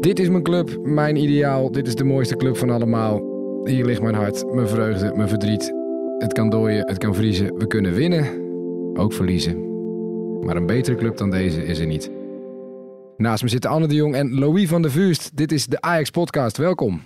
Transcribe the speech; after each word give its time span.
Dit 0.00 0.18
is 0.18 0.28
mijn 0.28 0.42
club, 0.42 0.78
mijn 0.82 1.16
ideaal. 1.16 1.70
Dit 1.70 1.86
is 1.86 1.94
de 1.94 2.04
mooiste 2.04 2.36
club 2.36 2.56
van 2.56 2.70
allemaal. 2.70 3.20
Hier 3.64 3.84
ligt 3.84 4.02
mijn 4.02 4.14
hart, 4.14 4.54
mijn 4.54 4.68
vreugde, 4.68 5.12
mijn 5.16 5.28
verdriet. 5.28 5.72
Het 6.18 6.32
kan 6.32 6.50
dooien, 6.50 6.86
het 6.88 6.98
kan 6.98 7.14
vriezen. 7.14 7.58
We 7.58 7.66
kunnen 7.66 7.94
winnen, 7.94 8.26
ook 8.94 9.12
verliezen. 9.12 9.64
Maar 10.44 10.56
een 10.56 10.66
betere 10.66 10.96
club 10.96 11.16
dan 11.16 11.30
deze 11.30 11.64
is 11.64 11.78
er 11.78 11.86
niet. 11.86 12.10
Naast 13.16 13.42
me 13.42 13.48
zitten 13.48 13.70
Anne 13.70 13.86
de 13.86 13.94
Jong 13.94 14.14
en 14.14 14.38
Louis 14.38 14.68
van 14.68 14.82
der 14.82 14.90
Vuurst. 14.90 15.36
Dit 15.36 15.52
is 15.52 15.66
de 15.66 15.80
Ajax 15.80 16.10
Podcast. 16.10 16.56
Welkom. 16.56 17.00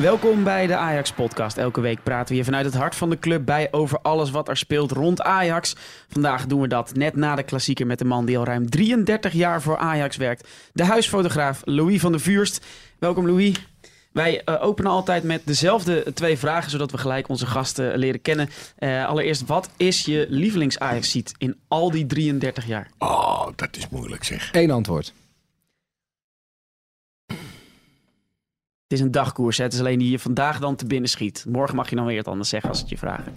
Welkom 0.00 0.44
bij 0.44 0.66
de 0.66 0.76
Ajax 0.76 1.12
Podcast. 1.12 1.56
Elke 1.56 1.80
week 1.80 2.02
praten 2.02 2.28
we 2.28 2.34
hier 2.34 2.44
vanuit 2.44 2.64
het 2.64 2.74
hart 2.74 2.94
van 2.94 3.10
de 3.10 3.18
club 3.18 3.44
bij 3.44 3.68
over 3.70 3.98
alles 4.02 4.30
wat 4.30 4.48
er 4.48 4.56
speelt 4.56 4.90
rond 4.90 5.22
Ajax. 5.22 5.76
Vandaag 6.08 6.46
doen 6.46 6.60
we 6.60 6.68
dat 6.68 6.94
net 6.94 7.16
na 7.16 7.34
de 7.34 7.42
klassieker 7.42 7.86
met 7.86 7.98
de 7.98 8.04
man 8.04 8.24
die 8.24 8.38
al 8.38 8.44
ruim 8.44 8.70
33 8.70 9.32
jaar 9.32 9.62
voor 9.62 9.76
Ajax 9.76 10.16
werkt. 10.16 10.48
De 10.72 10.84
huisfotograaf 10.84 11.62
Louis 11.64 12.00
van 12.00 12.12
der 12.12 12.20
Vuurst. 12.20 12.66
Welkom 12.98 13.26
Louis. 13.26 13.56
Wij 14.12 14.42
uh, 14.44 14.64
openen 14.64 14.90
altijd 14.90 15.22
met 15.22 15.42
dezelfde 15.44 16.12
twee 16.14 16.38
vragen, 16.38 16.70
zodat 16.70 16.90
we 16.90 16.98
gelijk 16.98 17.28
onze 17.28 17.46
gasten 17.46 17.98
leren 17.98 18.22
kennen. 18.22 18.48
Uh, 18.78 19.06
allereerst, 19.06 19.46
wat 19.46 19.70
is 19.76 20.04
je 20.04 20.26
lievelings 20.28 20.78
ajax 20.78 21.22
in 21.38 21.56
al 21.68 21.90
die 21.90 22.06
33 22.06 22.66
jaar? 22.66 22.90
Oh, 22.98 23.46
dat 23.56 23.76
is 23.76 23.88
moeilijk 23.88 24.24
zeg. 24.24 24.48
Eén 24.52 24.70
antwoord. 24.70 25.12
Het 28.90 28.98
is 28.98 29.04
een 29.04 29.10
dagkoers. 29.10 29.56
Hè? 29.56 29.64
Het 29.64 29.72
is 29.72 29.78
alleen 29.78 29.98
die 29.98 30.10
je 30.10 30.18
vandaag 30.18 30.58
dan 30.58 30.76
te 30.76 30.86
binnen 30.86 31.10
schiet. 31.10 31.44
Morgen 31.48 31.76
mag 31.76 31.90
je 31.90 31.96
dan 31.96 32.04
weer 32.04 32.18
het 32.18 32.28
anders 32.28 32.48
zeggen 32.48 32.70
als 32.70 32.80
het 32.80 32.88
je 32.88 32.98
vragen. 32.98 33.36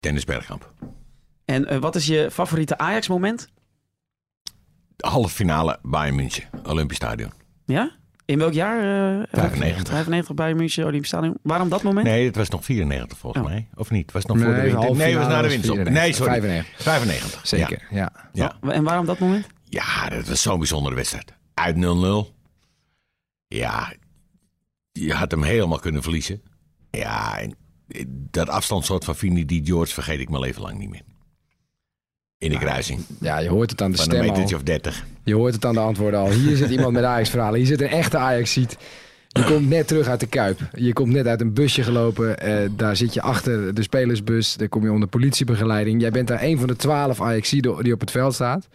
Dennis 0.00 0.24
Bergkamp. 0.24 0.72
En 1.44 1.72
uh, 1.72 1.78
wat 1.78 1.94
is 1.94 2.06
je 2.06 2.28
favoriete 2.30 2.78
Ajax-moment? 2.78 3.48
De 4.96 5.08
halve 5.08 5.34
finale 5.34 5.78
Bayern 5.82 6.14
München, 6.14 6.44
Olympisch 6.62 6.96
Stadion. 6.96 7.32
Ja? 7.64 7.90
In 8.24 8.38
welk 8.38 8.52
jaar? 8.52 8.76
Uh, 9.18 9.22
95. 9.32 9.88
95 9.88 10.34
Bayern 10.34 10.56
München, 10.56 10.86
Olympisch 10.86 11.08
Stadion. 11.08 11.38
Waarom 11.42 11.68
dat 11.68 11.82
moment? 11.82 12.06
Nee, 12.06 12.26
het 12.26 12.36
was 12.36 12.48
nog 12.48 12.64
94 12.64 13.18
volgens 13.18 13.44
oh. 13.44 13.50
mij. 13.50 13.68
Of 13.74 13.90
niet? 13.90 14.12
Was 14.12 14.22
het 14.22 14.32
nog 14.32 14.40
nee, 14.40 14.46
voor 14.46 14.56
de 14.56 14.62
winter? 14.62 14.96
Nee, 14.96 15.10
het 15.10 15.18
was 15.18 15.28
na 15.28 15.42
de 15.42 15.48
winter. 15.48 15.90
Nee, 15.90 16.12
sorry. 16.12 16.40
95. 16.40 16.82
95. 16.82 17.46
Zeker, 17.46 17.86
ja. 17.90 18.12
ja. 18.32 18.56
ja. 18.62 18.72
En 18.72 18.84
waarom 18.84 19.06
dat 19.06 19.18
moment? 19.18 19.46
Ja, 19.64 20.08
dat 20.08 20.28
was 20.28 20.42
zo'n 20.42 20.58
bijzondere 20.58 20.94
wedstrijd. 20.94 21.32
Uit 21.54 21.76
0-0. 21.76 22.40
Ja, 23.52 23.92
je 24.92 25.12
had 25.12 25.30
hem 25.30 25.42
helemaal 25.42 25.78
kunnen 25.78 26.02
verliezen. 26.02 26.42
Ja, 26.90 27.38
en 27.38 27.54
dat 28.30 28.48
afstandssoort 28.48 29.04
van 29.04 29.16
Vini 29.16 29.44
die 29.44 29.64
George 29.64 29.92
vergeet 29.92 30.20
ik 30.20 30.28
mijn 30.28 30.42
leven 30.42 30.62
lang 30.62 30.78
niet 30.78 30.90
meer. 30.90 31.02
In 32.38 32.50
de 32.50 32.58
kruising. 32.58 33.00
Ja, 33.20 33.38
je 33.38 33.48
hoort 33.48 33.70
het 33.70 33.82
aan 33.82 33.90
de 33.90 33.96
van 33.96 34.06
stem 34.06 34.20
een 34.20 34.26
metertje 34.26 34.56
of 34.56 34.62
dertig. 34.62 35.04
Je 35.24 35.34
hoort 35.34 35.54
het 35.54 35.64
aan 35.64 35.74
de 35.74 35.80
antwoorden 35.80 36.20
al. 36.20 36.30
Hier 36.30 36.56
zit 36.56 36.70
iemand 36.70 36.92
met 36.92 37.04
Ajax-verhalen. 37.04 37.58
Hier 37.58 37.66
zit 37.66 37.80
een 37.80 37.88
echte 37.88 38.18
Ajax-ziet. 38.18 38.76
Je 39.28 39.44
komt 39.44 39.68
net 39.68 39.88
terug 39.88 40.06
uit 40.08 40.20
de 40.20 40.26
Kuip. 40.26 40.60
Je 40.74 40.92
komt 40.92 41.12
net 41.12 41.26
uit 41.26 41.40
een 41.40 41.52
busje 41.52 41.82
gelopen. 41.82 42.48
Uh, 42.48 42.70
daar 42.76 42.96
zit 42.96 43.14
je 43.14 43.22
achter 43.22 43.74
de 43.74 43.82
spelersbus. 43.82 44.56
Daar 44.56 44.68
kom 44.68 44.84
je 44.84 44.92
onder 44.92 45.08
politiebegeleiding. 45.08 46.00
Jij 46.00 46.10
bent 46.10 46.28
daar 46.28 46.42
een 46.42 46.58
van 46.58 46.66
de 46.66 46.76
twaalf 46.76 47.20
ajax 47.20 47.50
die 47.50 47.92
op 47.92 48.00
het 48.00 48.10
veld 48.10 48.34
staat. 48.34 48.68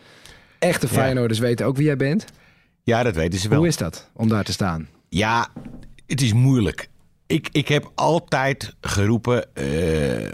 Echte 0.59 0.87
Feyenoorders 0.87 1.39
ja. 1.39 1.45
weten 1.45 1.65
ook 1.65 1.75
wie 1.75 1.85
jij 1.85 1.97
bent. 1.97 2.25
Ja, 2.87 3.03
dat 3.03 3.15
weten 3.15 3.39
ze 3.39 3.49
wel. 3.49 3.57
Hoe 3.57 3.67
is 3.67 3.77
dat 3.77 4.09
om 4.13 4.27
daar 4.27 4.43
te 4.43 4.51
staan? 4.51 4.89
Ja, 5.09 5.49
het 6.05 6.21
is 6.21 6.33
moeilijk. 6.33 6.89
Ik, 7.25 7.49
ik 7.51 7.67
heb 7.67 7.91
altijd 7.95 8.75
geroepen. 8.81 9.49
Uh, 9.53 10.31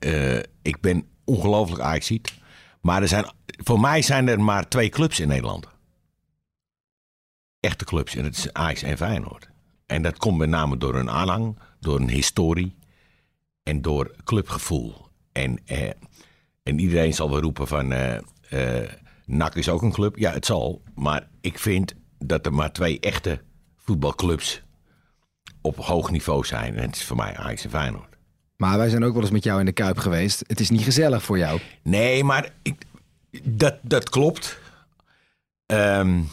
uh, 0.00 0.42
ik 0.62 0.80
ben 0.80 1.06
ongelooflijk 1.24 1.82
Ajaxiet. 1.82 2.34
Maar 2.80 3.02
er 3.02 3.08
zijn, 3.08 3.32
voor 3.46 3.80
mij 3.80 4.02
zijn 4.02 4.28
er 4.28 4.40
maar 4.40 4.68
twee 4.68 4.88
clubs 4.88 5.20
in 5.20 5.28
Nederland. 5.28 5.66
Echte 7.60 7.84
clubs. 7.84 8.14
En 8.14 8.22
dat 8.22 8.36
is 8.36 8.52
Ajax 8.52 8.82
en 8.82 8.96
Feyenoord. 8.96 9.48
En 9.86 10.02
dat 10.02 10.18
komt 10.18 10.38
met 10.38 10.48
name 10.48 10.76
door 10.76 10.94
een 10.94 11.10
aanhang, 11.10 11.58
door 11.80 12.00
een 12.00 12.10
historie 12.10 12.76
en 13.62 13.82
door 13.82 14.14
clubgevoel. 14.24 15.06
En, 15.32 15.60
uh, 15.66 15.90
en 16.62 16.78
iedereen 16.78 17.14
zal 17.14 17.30
wel 17.30 17.40
roepen 17.40 17.66
van. 17.66 17.92
NAC 19.28 19.54
is 19.54 19.68
ook 19.68 19.82
een 19.82 19.92
club. 19.92 20.16
Ja, 20.16 20.32
het 20.32 20.46
zal. 20.46 20.82
Maar 20.94 21.28
ik 21.40 21.58
vind 21.58 21.94
dat 22.18 22.46
er 22.46 22.54
maar 22.54 22.72
twee 22.72 23.00
echte 23.00 23.42
voetbalclubs 23.76 24.62
op 25.60 25.76
hoog 25.76 26.10
niveau 26.10 26.46
zijn. 26.46 26.76
En 26.76 26.86
het 26.86 26.96
is 26.96 27.04
voor 27.04 27.16
mij 27.16 27.36
Ajax 27.36 27.64
en 27.64 27.70
Feyenoord. 27.70 28.16
Maar 28.56 28.78
wij 28.78 28.88
zijn 28.88 29.04
ook 29.04 29.12
wel 29.12 29.22
eens 29.22 29.30
met 29.30 29.44
jou 29.44 29.60
in 29.60 29.66
de 29.66 29.72
Kuip 29.72 29.98
geweest. 29.98 30.44
Het 30.46 30.60
is 30.60 30.70
niet 30.70 30.82
gezellig 30.82 31.22
voor 31.22 31.38
jou. 31.38 31.60
Nee, 31.82 32.24
maar 32.24 32.52
ik, 32.62 32.84
dat, 33.42 33.78
dat 33.82 34.08
klopt. 34.08 34.58
Um, 35.66 36.28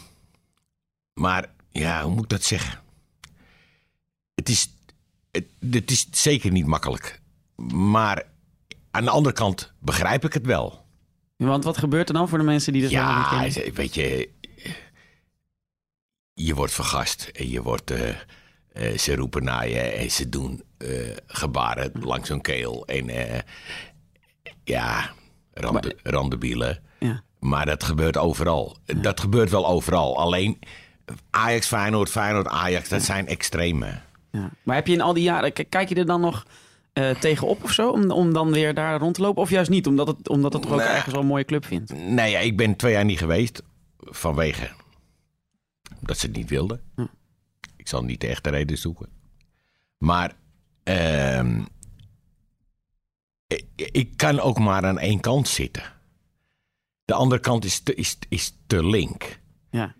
maar 1.13 1.49
ja, 1.71 2.03
hoe 2.03 2.13
moet 2.13 2.23
ik 2.23 2.29
dat 2.29 2.43
zeggen? 2.43 2.79
Het 4.35 4.49
is, 4.49 4.73
het, 5.31 5.45
het 5.71 5.91
is 5.91 6.07
zeker 6.11 6.51
niet 6.51 6.65
makkelijk. 6.65 7.21
Maar 7.73 8.23
aan 8.91 9.03
de 9.03 9.09
andere 9.09 9.35
kant 9.35 9.73
begrijp 9.79 10.25
ik 10.25 10.33
het 10.33 10.45
wel. 10.45 10.84
Want 11.37 11.63
wat 11.63 11.77
gebeurt 11.77 12.07
er 12.07 12.13
dan 12.13 12.29
voor 12.29 12.37
de 12.37 12.43
mensen 12.43 12.73
die 12.73 12.81
dat 12.81 12.91
ja, 12.91 13.17
niet 13.17 13.27
kennen? 13.27 13.65
Ja, 13.65 13.73
weet 13.73 13.95
je, 13.95 14.29
je 16.33 16.55
wordt 16.55 16.73
vergast 16.73 17.29
en 17.33 17.49
je 17.49 17.61
wordt, 17.61 17.91
uh, 17.91 18.09
uh, 18.73 18.97
ze 18.97 19.15
roepen 19.15 19.43
naar 19.43 19.69
je 19.69 19.79
en 19.79 20.11
ze 20.11 20.29
doen 20.29 20.63
uh, 20.77 20.89
gebaren 21.27 21.91
langs 21.99 22.29
hun 22.29 22.41
keel. 22.41 22.85
En 22.85 23.09
ja, 24.63 25.13
rande, 25.53 25.95
randebielen. 26.03 26.83
Ja. 26.99 27.23
Maar 27.39 27.65
dat 27.65 27.83
gebeurt 27.83 28.17
overal. 28.17 28.77
Ja. 28.85 28.93
Dat 28.93 29.19
gebeurt 29.19 29.49
wel 29.49 29.67
overal. 29.67 30.17
Alleen 30.17 30.59
Ajax, 31.29 31.67
Feyenoord, 31.67 32.09
Feyenoord, 32.09 32.47
Ajax, 32.47 32.89
dat 32.89 33.01
zijn 33.01 33.27
extreme. 33.27 33.99
Ja. 34.31 34.51
Maar 34.63 34.75
heb 34.75 34.87
je 34.87 34.93
in 34.93 35.01
al 35.01 35.13
die 35.13 35.23
jaren, 35.23 35.53
kijk 35.69 35.89
je 35.89 35.95
er 35.95 36.05
dan 36.05 36.21
nog 36.21 36.45
uh, 36.99 37.09
tegenop 37.09 37.63
of 37.63 37.71
zo? 37.71 37.89
Om, 37.89 38.11
om 38.11 38.33
dan 38.33 38.51
weer 38.51 38.73
daar 38.73 38.99
rond 38.99 39.15
te 39.15 39.21
lopen? 39.21 39.41
Of 39.41 39.49
juist 39.49 39.69
niet, 39.69 39.87
omdat 39.87 40.07
het, 40.07 40.29
omdat 40.29 40.53
het 40.53 40.61
toch 40.61 40.71
ook 40.71 40.79
ergens 40.79 41.13
wel 41.13 41.21
een 41.21 41.27
mooie 41.27 41.45
club 41.45 41.65
vindt? 41.65 41.93
Nee, 41.93 42.31
ja, 42.31 42.39
ik 42.39 42.57
ben 42.57 42.75
twee 42.75 42.91
jaar 42.91 43.05
niet 43.05 43.17
geweest 43.19 43.61
vanwege 43.97 44.69
dat 45.99 46.17
ze 46.17 46.25
het 46.25 46.35
niet 46.35 46.49
wilden. 46.49 46.81
Hm. 46.95 47.05
Ik 47.75 47.87
zal 47.87 48.03
niet 48.03 48.21
de 48.21 48.27
echte 48.27 48.49
reden 48.49 48.77
zoeken. 48.77 49.09
Maar 49.97 50.35
uh, 50.83 51.59
ik, 53.47 53.65
ik, 53.75 54.17
kan 54.17 54.39
ook 54.39 54.59
maar 54.59 54.85
aan 54.85 54.99
één 54.99 55.19
kant 55.19 55.47
zitten. 55.47 55.83
De 57.05 57.13
andere 57.13 57.41
kant 57.41 57.65
is 57.65 57.79
te, 57.79 57.95
is, 57.95 58.17
is 58.29 58.57
te 58.67 58.85
link. 58.85 59.39
Ja. 59.69 59.95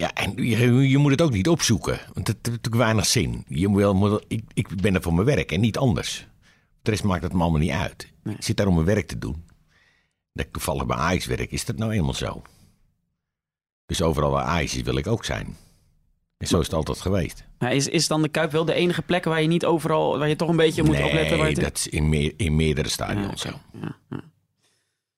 Ja, 0.00 0.14
en 0.14 0.32
je, 0.36 0.88
je, 0.88 0.98
moet 0.98 1.10
het 1.10 1.22
ook 1.22 1.32
niet 1.32 1.48
opzoeken. 1.48 1.98
Want 2.12 2.26
het 2.26 2.36
heeft 2.36 2.56
natuurlijk 2.56 2.74
weinig 2.74 3.06
zin. 3.06 3.44
Je 3.48 3.74
wil, 3.74 3.94
moet, 3.94 4.24
ik, 4.28 4.44
ik 4.54 4.80
ben 4.80 4.94
er 4.94 5.02
voor 5.02 5.14
mijn 5.14 5.26
werk 5.26 5.52
en 5.52 5.60
niet 5.60 5.76
anders. 5.76 6.26
De 6.82 6.90
rest 6.90 7.04
maakt 7.04 7.22
het 7.22 7.32
me 7.32 7.40
allemaal 7.40 7.60
niet 7.60 7.70
uit. 7.70 8.08
Nee. 8.22 8.34
Ik 8.34 8.42
zit 8.42 8.56
daar 8.56 8.66
om 8.66 8.74
mijn 8.74 8.86
werk 8.86 9.06
te 9.06 9.18
doen. 9.18 9.44
Dat 10.32 10.46
ik 10.46 10.52
toevallig 10.52 10.86
bij 10.86 10.96
Ajax 10.96 11.26
werk, 11.26 11.50
is 11.50 11.64
dat 11.64 11.76
nou 11.76 11.92
eenmaal 11.92 12.14
zo. 12.14 12.42
Dus 13.86 14.02
overal 14.02 14.30
waar 14.30 14.44
Ajax 14.44 14.76
is, 14.76 14.82
wil 14.82 14.96
ik 14.96 15.06
ook 15.06 15.24
zijn. 15.24 15.56
En 16.36 16.46
zo 16.46 16.58
is 16.58 16.66
het 16.66 16.74
altijd 16.74 17.00
geweest. 17.00 17.44
Maar 17.58 17.74
is, 17.74 17.88
is 17.88 18.08
dan 18.08 18.22
de 18.22 18.28
Kuip 18.28 18.50
wel 18.50 18.64
de 18.64 18.74
enige 18.74 19.02
plek 19.02 19.24
waar 19.24 19.42
je 19.42 19.48
niet 19.48 19.64
overal, 19.64 20.18
waar 20.18 20.28
je 20.28 20.36
toch 20.36 20.48
een 20.48 20.56
beetje 20.56 20.82
moet 20.82 20.96
nee, 20.96 21.04
opletten? 21.04 21.38
Nee, 21.38 21.54
dat 21.54 21.76
is 21.76 21.88
in, 21.88 22.08
meer, 22.08 22.32
in 22.36 22.56
meerdere 22.56 22.88
stadions 22.88 23.42
ja, 23.42 23.50
zo. 23.50 23.58
Ja, 23.72 23.96
ja. 24.10 24.16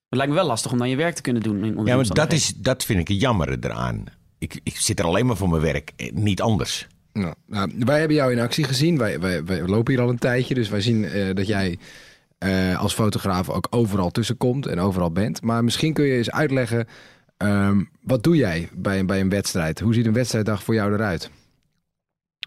Het 0.08 0.18
lijkt 0.18 0.28
me 0.28 0.38
wel 0.38 0.47
lastig 0.47 0.72
om 0.72 0.78
dan 0.78 0.88
je 0.88 0.97
werk 0.97 1.14
te 1.14 1.22
kunnen 1.22 1.42
doen. 1.42 1.64
In 1.64 1.84
ja, 1.84 1.97
maar 1.97 2.06
dat, 2.06 2.32
is, 2.32 2.54
dat 2.54 2.84
vind 2.84 3.00
ik 3.00 3.08
het 3.08 3.20
jammer 3.20 3.64
eraan 3.64 4.04
ik, 4.41 4.60
ik 4.63 4.77
zit 4.77 4.98
er 4.98 5.04
alleen 5.04 5.27
maar 5.27 5.37
voor 5.37 5.48
mijn 5.48 5.63
werk, 5.63 5.92
eh, 5.97 6.13
niet 6.13 6.41
anders. 6.41 6.87
Nou, 7.13 7.34
nou, 7.47 7.71
wij 7.78 7.98
hebben 7.98 8.16
jou 8.16 8.33
in 8.33 8.41
actie 8.41 8.65
gezien. 8.65 8.98
Wij, 8.98 9.21
wij, 9.21 9.45
wij 9.45 9.63
lopen 9.63 9.92
hier 9.92 10.03
al 10.03 10.09
een 10.09 10.19
tijdje, 10.19 10.54
dus 10.54 10.69
wij 10.69 10.81
zien 10.81 11.03
uh, 11.03 11.34
dat 11.34 11.47
jij 11.47 11.78
uh, 12.39 12.78
als 12.78 12.95
fotograaf 12.95 13.48
ook 13.48 13.66
overal 13.71 14.10
tussenkomt 14.10 14.66
en 14.66 14.81
overal 14.81 15.10
bent. 15.10 15.42
Maar 15.42 15.65
misschien 15.65 15.92
kun 15.92 16.04
je 16.04 16.16
eens 16.16 16.31
uitleggen, 16.31 16.87
um, 17.39 17.91
wat 18.03 18.22
doe 18.22 18.37
jij 18.37 18.69
bij, 18.72 19.04
bij 19.04 19.21
een 19.21 19.28
wedstrijd? 19.28 19.81
Hoe 19.81 19.95
ziet 19.95 20.07
een 20.07 20.13
wedstrijddag 20.13 20.63
voor 20.63 20.75
jou 20.75 20.92
eruit? 20.92 21.31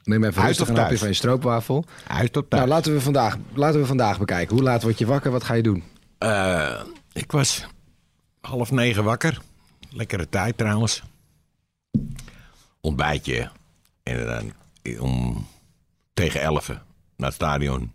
Neem 0.04 0.24
even 0.24 0.46
rustig 0.46 0.68
een 0.68 0.78
hapje 0.78 0.98
van 0.98 1.08
je 1.08 1.14
stroopwafel. 1.14 1.86
Uit 2.08 2.34
tot 2.34 2.50
thuis. 2.50 2.64
Nou, 2.64 2.76
laten 2.76 2.94
we, 2.94 3.02
vandaag, 3.02 3.38
laten 3.54 3.80
we 3.80 3.86
vandaag 3.86 4.20
bekijken. 4.20 4.56
Hoe 4.56 4.64
laat 4.64 4.84
word 4.84 4.98
je 4.98 5.06
wakker? 5.06 5.32
Wat 5.32 5.44
ga 5.44 5.54
je 5.54 5.64
doen? 5.64 5.84
Uh, 6.20 6.82
ik 7.14 7.32
was 7.32 7.66
half 8.42 8.72
negen 8.72 9.04
wakker. 9.04 9.42
Lekkere 9.90 10.30
tijd 10.30 10.58
trouwens 10.58 11.04
ontbijtje. 12.84 13.52
En 14.04 14.26
dan 14.26 14.54
om 15.00 15.46
tegen 16.14 16.42
elf 16.42 16.68
naar 16.68 17.28
het 17.28 17.34
stadion. 17.34 17.92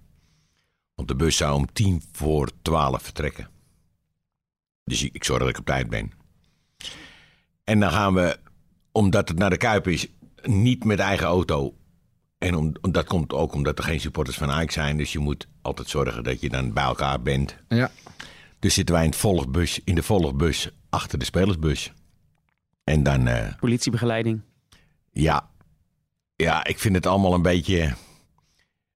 Want 0.94 1.08
de 1.08 1.16
bus 1.16 1.36
zou 1.36 1.54
om 1.54 1.72
tien 1.72 2.02
voor 2.12 2.50
twaalf 2.62 3.02
vertrekken. 3.02 3.48
Dus 4.84 5.02
ik 5.02 5.24
zorg 5.24 5.38
dat 5.40 5.48
ik 5.48 5.58
op 5.58 5.64
tijd 5.66 5.88
ben. 5.88 6.12
En 7.64 7.80
dan 7.80 7.90
gaan 7.90 8.14
we, 8.14 8.38
omdat 8.92 9.28
het 9.28 9.38
naar 9.38 9.50
de 9.50 9.56
Kuip 9.56 9.86
is, 9.88 10.06
niet 10.42 10.84
met 10.84 10.98
eigen 10.98 11.26
auto. 11.26 11.74
En 12.38 12.54
om, 12.54 12.72
om- 12.80 12.92
dat 12.92 13.06
komt 13.06 13.32
ook 13.32 13.52
omdat 13.54 13.78
er 13.78 13.84
geen 13.84 14.00
supporters 14.00 14.36
van 14.36 14.50
Ajax 14.50 14.74
zijn. 14.74 14.96
Dus 14.96 15.12
je 15.12 15.18
moet 15.18 15.46
altijd 15.62 15.88
zorgen 15.88 16.24
dat 16.24 16.40
je 16.40 16.48
dan 16.48 16.72
bij 16.72 16.84
elkaar 16.84 17.22
bent. 17.22 17.56
Ja. 17.68 17.90
Dus 18.58 18.74
zitten 18.74 18.94
wij 18.94 19.04
in, 19.04 19.10
het 19.10 19.18
volgbus, 19.18 19.80
in 19.84 19.94
de 19.94 20.02
volgbus 20.02 20.70
achter 20.88 21.18
de 21.18 21.24
spelersbus. 21.24 21.92
En 22.84 23.02
dan, 23.02 23.26
eh, 23.26 23.54
Politiebegeleiding. 23.60 24.40
Ja, 25.12 25.50
ja, 26.36 26.64
ik 26.64 26.78
vind 26.78 26.94
het 26.94 27.06
allemaal 27.06 27.34
een 27.34 27.42
beetje. 27.42 27.94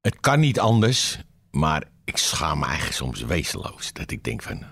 Het 0.01 0.21
kan 0.21 0.41
niet 0.41 0.61
anders, 0.61 1.19
maar 1.51 1.85
ik 2.05 2.17
schaam 2.17 2.59
me 2.59 2.65
eigenlijk 2.65 2.97
soms 2.97 3.21
wezenloos. 3.21 3.93
Dat 3.93 4.11
ik 4.11 4.25
denk 4.25 4.43
van. 4.43 4.65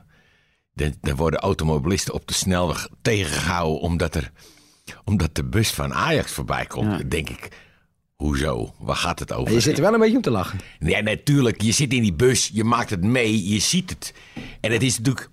Er 1.01 1.17
worden 1.17 1.41
automobilisten 1.41 2.15
op 2.15 2.27
de 2.27 2.35
snelweg 2.35 2.89
tegengehouden 3.03 3.81
omdat, 3.81 4.15
er, 4.15 4.33
omdat 5.05 5.35
de 5.35 5.45
bus 5.45 5.71
van 5.71 5.95
Ajax 5.95 6.33
voorbij 6.33 6.67
komt. 6.67 7.01
Ja. 7.01 7.09
Denk 7.09 7.31
ik, 7.31 7.49
hoezo? 8.17 8.75
Waar 8.79 8.97
gaat 8.97 9.19
het 9.19 9.33
over? 9.33 9.53
Je 9.53 9.61
zit 9.61 9.77
er 9.77 9.83
wel 9.83 9.95
een 9.95 10.01
beetje 10.01 10.17
om 10.17 10.23
te 10.23 10.31
lachen. 10.31 10.61
Ja, 10.79 11.01
natuurlijk. 11.01 11.63
Je 11.63 11.73
zit 11.73 11.93
in 11.93 12.03
die 12.03 12.15
bus, 12.15 12.51
je 12.53 12.65
maakt 12.65 12.91
het 12.91 13.05
mee, 13.05 13.49
je 13.49 13.59
ziet 13.59 13.91
het. 13.91 14.15
En 14.61 14.73
het 14.73 14.83
is 14.83 14.99
natuurlijk 14.99 15.31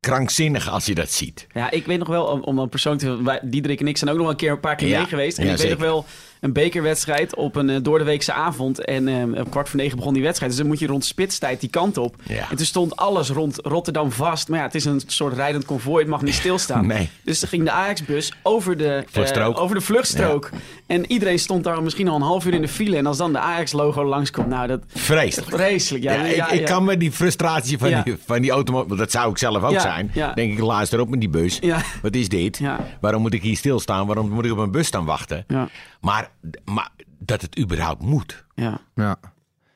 krankzinnig 0.00 0.68
als 0.70 0.86
je 0.86 0.94
dat 0.94 1.10
ziet. 1.12 1.46
Ja, 1.54 1.70
ik 1.70 1.86
weet 1.86 1.98
nog 1.98 2.08
wel, 2.08 2.24
om, 2.24 2.40
om 2.42 2.58
een 2.58 2.68
persoon 2.68 2.96
te... 2.98 3.22
wij- 3.22 3.40
Diederik 3.42 3.80
en 3.80 3.86
ik 3.88 3.96
zijn 3.96 4.10
ook 4.10 4.16
nog 4.18 4.28
een 4.28 4.36
keer 4.36 4.50
een 4.50 4.60
paar 4.60 4.76
keer 4.76 4.88
Ja. 4.88 4.98
mee 4.98 5.06
geweest. 5.06 5.38
En 5.38 5.46
Ja, 5.46 5.52
ik 5.52 5.58
weet 5.58 5.70
nog 5.70 5.78
wel 5.80 6.04
een 6.40 6.52
bekerwedstrijd 6.52 7.34
op 7.34 7.56
een 7.56 7.68
uh, 7.68 7.76
doordeweekse 7.82 8.32
avond. 8.32 8.84
En 8.84 9.08
eh, 9.34 9.40
op 9.40 9.50
kwart 9.50 9.68
voor 9.68 9.78
negen 9.80 9.96
begon 9.96 10.12
die 10.14 10.22
wedstrijd. 10.22 10.50
Dus 10.50 10.60
dan 10.60 10.68
moet 10.70 10.78
je 10.78 10.86
rond 10.86 11.04
spitstijd 11.04 11.60
die 11.60 11.70
kant 11.70 11.96
op. 11.96 12.16
Ja. 12.26 12.50
En 12.50 12.56
toen 12.56 12.66
stond 12.66 12.96
alles 12.96 13.28
rond 13.28 13.58
Rotterdam 13.62 14.12
vast. 14.12 14.48
Maar 14.48 14.58
ja, 14.58 14.64
het 14.64 14.74
is 14.74 14.84
een 14.84 15.02
soort 15.06 15.34
rijdend 15.34 15.64
konvooi. 15.64 16.00
Het 16.02 16.10
mag 16.10 16.22
niet 16.22 16.34
stilstaan. 16.42 16.86
Nee. 16.86 17.08
Dus 17.22 17.42
ging 17.42 17.64
de 17.64 17.70
Ajax-bus 17.70 18.32
over 18.42 18.76
de, 18.76 19.04
eh, 19.12 19.60
over 19.60 19.76
de 19.76 19.82
vluchtstrook. 19.82 20.50
En 20.88 21.10
iedereen 21.12 21.38
stond 21.38 21.64
daar 21.64 21.82
misschien 21.82 22.08
al 22.08 22.16
een 22.16 22.22
half 22.22 22.46
uur 22.46 22.54
in 22.54 22.60
de 22.60 22.68
file. 22.68 22.96
En 22.96 23.06
als 23.06 23.16
dan 23.16 23.32
de 23.32 23.38
Ajax-logo 23.38 24.04
langskomt, 24.04 24.46
nou, 24.48 24.66
dat 24.66 24.80
Vreselijk. 24.86 25.50
vreselijk. 25.50 26.04
Ja, 26.04 26.12
Ja, 26.12 26.24
ja, 26.24 26.50
ik, 26.50 26.64
kan 26.64 26.84
me 26.84 26.96
die 26.96 27.12
frustratie 27.12 27.78
van, 27.78 27.88
Ja. 27.90 28.02
die, 28.02 28.16
van 28.26 28.40
die 28.42 28.50
auto, 28.50 28.72
want 28.72 28.98
dat 28.98 29.10
zou 29.10 29.30
ik 29.30 29.38
zelf 29.38 29.62
ook 29.62 29.70
Ja, 29.70 29.80
zijn. 29.80 30.10
ja. 30.14 30.32
Denk 30.32 30.52
ik, 30.52 30.58
luister 30.58 31.00
op 31.00 31.08
met 31.08 31.20
die 31.20 31.28
bus. 31.28 31.58
Ja. 31.60 31.80
Wat 32.02 32.14
is 32.14 32.28
dit? 32.28 32.58
Ja. 32.58 32.80
Waarom 33.00 33.22
moet 33.22 33.34
ik 33.34 33.42
hier 33.42 33.56
stilstaan? 33.56 34.06
Waarom 34.06 34.28
moet 34.30 34.44
ik 34.44 34.52
op 34.52 34.58
een 34.58 34.70
bus 34.70 34.86
staan 34.86 35.04
wachten? 35.04 35.44
Ja, 35.48 35.68
Maar, 36.00 36.30
maar 36.64 36.88
dat 37.18 37.42
het 37.42 37.58
überhaupt 37.58 38.02
moet. 38.02 38.44
ja. 38.54 38.80
Ja. 38.94 39.16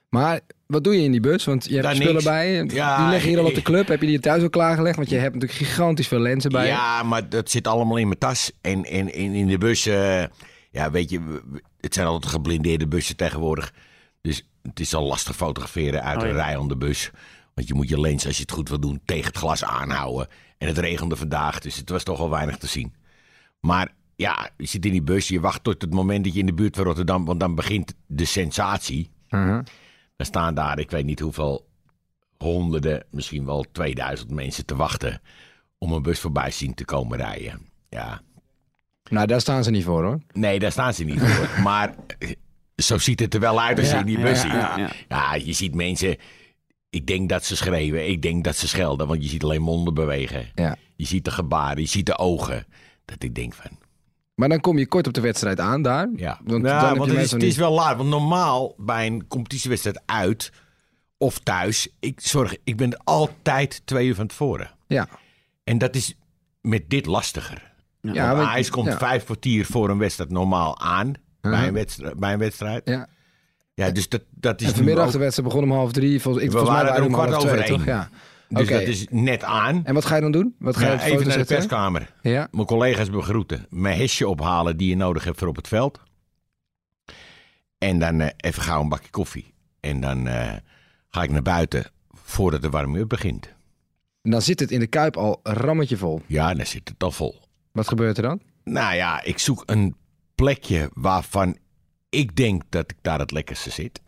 Maar 0.08 0.40
wat 0.66 0.84
doe 0.84 0.94
je 0.96 1.02
in 1.04 1.10
die 1.10 1.20
bus? 1.20 1.44
Want 1.44 1.64
je 1.64 1.70
hebt 1.72 1.82
Daar 1.84 1.94
spullen 1.94 2.12
niks. 2.12 2.24
bij. 2.24 2.64
Ja, 2.68 2.96
die 3.02 3.06
liggen 3.10 3.28
hier 3.28 3.38
al 3.38 3.44
op 3.46 3.54
de 3.54 3.62
club. 3.62 3.88
Heb 3.88 4.00
je 4.00 4.06
die 4.06 4.20
thuis 4.20 4.42
al 4.42 4.50
klaargelegd? 4.50 4.96
Want 4.96 5.08
je 5.10 5.16
hebt 5.16 5.34
natuurlijk 5.34 5.60
gigantisch 5.60 6.08
veel 6.08 6.18
lenzen 6.18 6.50
bij. 6.50 6.62
je. 6.64 6.68
Ja, 6.70 7.02
maar 7.02 7.28
dat 7.28 7.50
zit 7.50 7.66
allemaal 7.66 7.96
in 7.96 8.06
mijn 8.06 8.18
tas. 8.18 8.52
En, 8.60 8.84
en, 8.84 9.12
en 9.12 9.32
in 9.34 9.46
de 9.46 9.58
bus, 9.58 9.86
eh, 9.86 10.22
ja, 10.72 10.90
weet 10.90 11.10
je, 11.10 11.42
het 11.80 11.94
zijn 11.94 12.06
altijd 12.06 12.32
geblindeerde 12.32 12.88
bussen 12.88 13.16
tegenwoordig. 13.16 13.72
Dus 14.20 14.48
het 14.62 14.80
is 14.80 14.94
al 14.94 15.06
lastig 15.06 15.36
fotograferen 15.36 16.02
uit 16.02 16.16
Oh, 16.16 16.22
ja. 16.22 16.28
een 16.28 16.34
rij 16.34 16.58
aan 16.58 16.68
de 16.68 16.76
bus. 16.76 17.10
Want 17.54 17.68
je 17.68 17.74
moet 17.74 17.88
je 17.88 18.00
lens, 18.00 18.26
als 18.26 18.36
je 18.36 18.42
het 18.42 18.52
goed 18.52 18.68
wil 18.68 18.80
doen, 18.80 19.00
tegen 19.04 19.26
het 19.26 19.36
glas 19.36 19.64
aanhouden. 19.64 20.28
En 20.58 20.68
het 20.68 20.78
regende 20.78 21.16
vandaag, 21.16 21.58
dus 21.60 21.76
het 21.76 21.88
was 21.88 22.02
toch 22.02 22.18
wel 22.18 22.30
weinig 22.30 22.56
te 22.56 22.66
zien. 22.66 22.94
Maar 23.60 23.94
ja, 24.16 24.50
je 24.56 24.66
zit 24.66 24.84
in 24.84 24.92
die 24.92 25.02
bus, 25.02 25.28
je 25.28 25.40
wacht 25.40 25.64
tot 25.64 25.82
het 25.82 25.94
moment 25.94 26.24
dat 26.24 26.32
je 26.32 26.40
in 26.40 26.46
de 26.46 26.54
buurt 26.54 26.76
van 26.76 26.84
Rotterdam... 26.84 27.24
want 27.24 27.40
dan 27.40 27.54
begint 27.54 27.94
de 28.06 28.24
sensatie. 28.24 29.10
Uh-huh. 29.28 29.64
Dan 30.16 30.26
staan 30.26 30.54
daar, 30.54 30.78
ik 30.78 30.90
weet 30.90 31.04
niet 31.04 31.20
hoeveel 31.20 31.68
honderden, 32.38 33.04
misschien 33.10 33.44
wel 33.44 33.64
2000 33.72 34.30
mensen 34.30 34.66
te 34.66 34.76
wachten 34.76 35.20
om 35.78 35.92
een 35.92 36.02
bus 36.02 36.20
voorbij 36.20 36.50
zien 36.50 36.74
te 36.74 36.84
komen 36.84 37.18
rijden. 37.18 37.66
Ja, 37.88 38.22
Nou, 39.12 39.26
daar 39.26 39.40
staan 39.40 39.64
ze 39.64 39.70
niet 39.70 39.84
voor 39.84 40.04
hoor. 40.04 40.18
nee, 40.32 40.58
daar 40.58 40.72
staan 40.72 40.94
ze 40.94 41.04
niet 41.04 41.20
voor. 41.20 41.48
maar 41.68 41.94
eh, 42.18 42.30
zo 42.76 42.98
ziet 42.98 43.20
het 43.20 43.34
er 43.34 43.40
wel 43.40 43.60
uit 43.60 43.78
als 43.78 43.86
je 43.88 43.92
Ja, 43.94 44.00
in 44.00 44.06
die 44.06 44.18
ja, 44.18 44.22
bus 44.24 44.42
ja, 44.42 44.42
ziet. 44.42 44.52
ja, 44.52 44.76
Ja, 44.78 44.90
ja. 45.08 45.34
je 45.34 45.52
ziet 45.52 45.74
mensen, 45.74 46.16
ik 46.90 47.06
denk 47.06 47.28
dat 47.28 47.44
ze 47.44 47.56
schreeuwen, 47.56 48.08
ik 48.08 48.22
denk 48.22 48.44
dat 48.44 48.56
ze 48.56 48.68
schelden, 48.68 49.06
want 49.06 49.22
je 49.22 49.28
ziet 49.28 49.42
alleen 49.42 49.62
monden 49.62 49.94
bewegen. 49.94 50.48
Ja. 50.54 50.76
Je 50.96 51.06
ziet 51.06 51.24
de 51.24 51.30
gebaren, 51.30 51.80
je 51.82 51.88
ziet 51.88 52.06
de 52.06 52.18
ogen. 52.18 52.66
Dat 53.04 53.22
ik 53.22 53.34
denk 53.34 53.54
van, 53.54 53.70
Maar 54.34 54.48
dan 54.48 54.60
kom 54.60 54.78
je 54.78 54.86
kort 54.86 55.06
op 55.06 55.12
de 55.14 55.20
wedstrijd 55.20 55.60
aan 55.60 55.82
daar. 55.82 56.08
ja. 56.16 56.40
Want 56.44 56.64
Ja, 56.64 56.80
dan 56.80 56.88
heb 56.88 56.98
want 56.98 57.10
je 57.10 57.16
het, 57.16 57.26
is, 57.26 57.30
het 57.32 57.42
is 57.42 57.56
wel 57.56 57.72
laat. 57.72 57.96
Want 57.96 58.08
normaal 58.08 58.74
bij 58.78 59.06
een 59.06 59.26
competitiewedstrijd 59.26 60.02
uit 60.06 60.52
of 61.18 61.38
thuis, 61.38 61.88
ik 62.00 62.20
zorg, 62.20 62.56
ik 62.64 62.76
ben 62.76 63.04
altijd 63.04 63.82
twee 63.84 64.06
uur 64.06 64.14
van 64.14 64.26
tevoren. 64.26 64.70
Ja. 64.86 65.08
En 65.64 65.78
dat 65.78 65.94
is 65.94 66.14
met 66.60 66.90
dit 66.90 67.06
lastiger. 67.06 67.71
Ja, 68.02 68.34
want- 68.36 68.48
Ajax 68.48 68.70
komt 68.70 68.94
vijf 68.94 69.24
kwartier 69.24 69.66
voor 69.66 69.90
een 69.90 69.98
wedstrijd 69.98 70.30
normaal 70.30 70.80
aan. 70.80 71.06
Uh-huh. 71.06 71.58
bij, 71.60 71.68
een 71.68 71.74
wedstrijd, 71.74 72.18
bij 72.18 72.32
een 72.32 72.38
wedstrijd. 72.38 72.82
ja. 72.88 73.08
Ja, 73.74 73.90
dus 73.90 74.08
dat, 74.08 74.22
dat 74.30 74.60
is 74.60 74.66
En 74.66 74.74
vanmiddag 74.74 75.10
de 75.10 75.18
wedstrijd 75.18 75.48
begon 75.48 75.64
om 75.64 75.72
half 75.72 75.92
drie. 75.92 76.20
Volgens, 76.20 76.44
ik, 76.44 76.50
We 76.50 76.56
volgens 76.58 76.76
mij 76.76 76.84
waren 76.86 77.00
er 77.02 77.06
om 77.06 77.12
kwart 77.12 77.34
over 77.34 77.58
één. 77.60 77.84
Ja. 77.84 78.08
Dus 78.48 78.68
dat 78.68 78.80
is 78.80 79.06
net 79.10 79.42
aan. 79.44 79.84
En 79.84 79.94
wat 79.94 80.04
ga 80.04 80.14
je 80.14 80.20
dan 80.20 80.32
doen? 80.32 80.54
Wat 80.58 80.76
ga 80.76 80.86
je 80.86 80.92
Ja, 80.92 81.02
even 81.02 81.14
naar 81.16 81.24
de 81.24 81.30
zetten? 81.30 81.56
perskamer. 81.56 82.12
Ja. 82.22 82.48
Mijn 82.50 82.66
collega's 82.66 83.10
begroeten. 83.10 83.66
Mijn 83.70 83.98
hesje 83.98 84.28
ophalen 84.28 84.76
die 84.76 84.88
je 84.88 84.96
nodig 84.96 85.24
hebt 85.24 85.38
voor 85.38 85.48
op 85.48 85.56
het 85.56 85.68
veld. 85.68 86.00
En 87.78 87.98
dan 87.98 88.20
eh, 88.20 88.28
even 88.36 88.62
gauw 88.62 88.80
een 88.80 88.88
bakje 88.88 89.10
koffie. 89.10 89.54
En 89.80 90.00
dan 90.00 90.26
eh, 90.26 90.52
ga 91.08 91.22
ik 91.22 91.30
naar 91.30 91.42
buiten 91.42 91.84
voordat 92.14 92.62
de 92.62 92.70
warming-up 92.70 93.08
begint. 93.08 93.46
En 94.22 94.30
dan 94.30 94.42
zit 94.42 94.60
het 94.60 94.70
in 94.70 94.80
de 94.80 94.86
Kuip 94.86 95.16
al 95.16 95.40
rammetje 95.42 95.96
vol. 95.96 96.22
Ja, 96.26 96.54
dan 96.54 96.66
zit 96.66 96.88
het 96.88 97.02
al 97.02 97.10
vol. 97.10 97.40
Wat 97.72 97.88
gebeurt 97.88 98.16
er 98.16 98.22
dan? 98.22 98.40
Nou 98.64 98.94
ja, 98.94 99.22
ik 99.22 99.38
zoek 99.38 99.62
een 99.66 99.96
plekje 100.34 100.90
waarvan 100.94 101.56
ik 102.08 102.36
denk 102.36 102.62
dat 102.68 102.90
ik 102.90 102.96
daar 103.00 103.18
het 103.18 103.30
lekkerste 103.30 103.70
zit. 103.70 104.00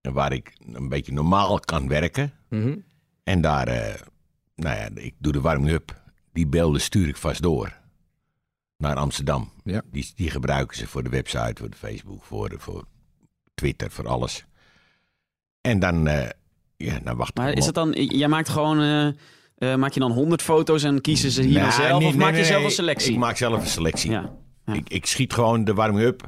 En 0.00 0.12
waar 0.12 0.32
ik 0.32 0.52
een 0.72 0.88
beetje 0.88 1.12
normaal 1.12 1.60
kan 1.60 1.88
werken. 1.88 2.32
Mhm. 2.48 2.76
En 3.24 3.40
daar, 3.40 3.68
eh, 3.68 4.00
nou 4.54 4.76
ja, 4.76 4.88
ik 4.94 5.14
doe 5.18 5.32
de 5.32 5.40
warming-up. 5.40 6.00
Die 6.32 6.46
beelden 6.46 6.80
stuur 6.80 7.08
ik 7.08 7.16
vast 7.16 7.42
door 7.42 7.80
naar 8.76 8.96
Amsterdam. 8.96 9.50
Ja. 9.64 9.82
Die, 9.90 10.12
die 10.14 10.30
gebruiken 10.30 10.76
ze 10.76 10.86
voor 10.86 11.02
de 11.02 11.10
website, 11.10 11.54
voor 11.54 11.70
de 11.70 11.76
Facebook, 11.76 12.24
voor, 12.24 12.48
de, 12.48 12.58
voor 12.58 12.84
Twitter, 13.54 13.90
voor 13.90 14.08
alles. 14.08 14.44
En 15.60 15.78
dan, 15.78 16.06
eh, 16.06 16.28
ja, 16.76 16.98
dan 16.98 17.16
wacht 17.16 17.30
ik 17.30 17.36
Maar 17.36 17.52
is 17.52 17.66
het 17.66 17.74
dan, 17.74 17.92
jij 17.92 18.28
maakt 18.28 18.48
gewoon, 18.48 18.80
eh, 18.80 19.22
eh, 19.62 19.74
maak 19.74 19.92
je 19.92 20.00
dan 20.00 20.10
100 20.12 20.42
foto's 20.42 20.82
en 20.82 21.00
kiezen 21.00 21.30
ze 21.30 21.42
hier 21.42 21.60
Nou, 21.60 21.72
zelf? 21.72 21.98
nee, 21.98 22.08
of 22.08 22.14
nee, 22.16 22.24
maak 22.24 22.34
je 22.36 22.44
zelf 22.44 22.64
een 22.64 22.70
selectie? 22.70 23.12
Ik 23.12 23.18
maak 23.18 23.36
zelf 23.36 23.60
een 23.60 23.66
selectie. 23.66 24.10
Ja. 24.10 24.32
Ja. 24.66 24.72
Ik, 24.72 24.88
ik 24.88 25.06
schiet 25.06 25.32
gewoon 25.32 25.64
de 25.64 25.74
warming-up. 25.74 26.22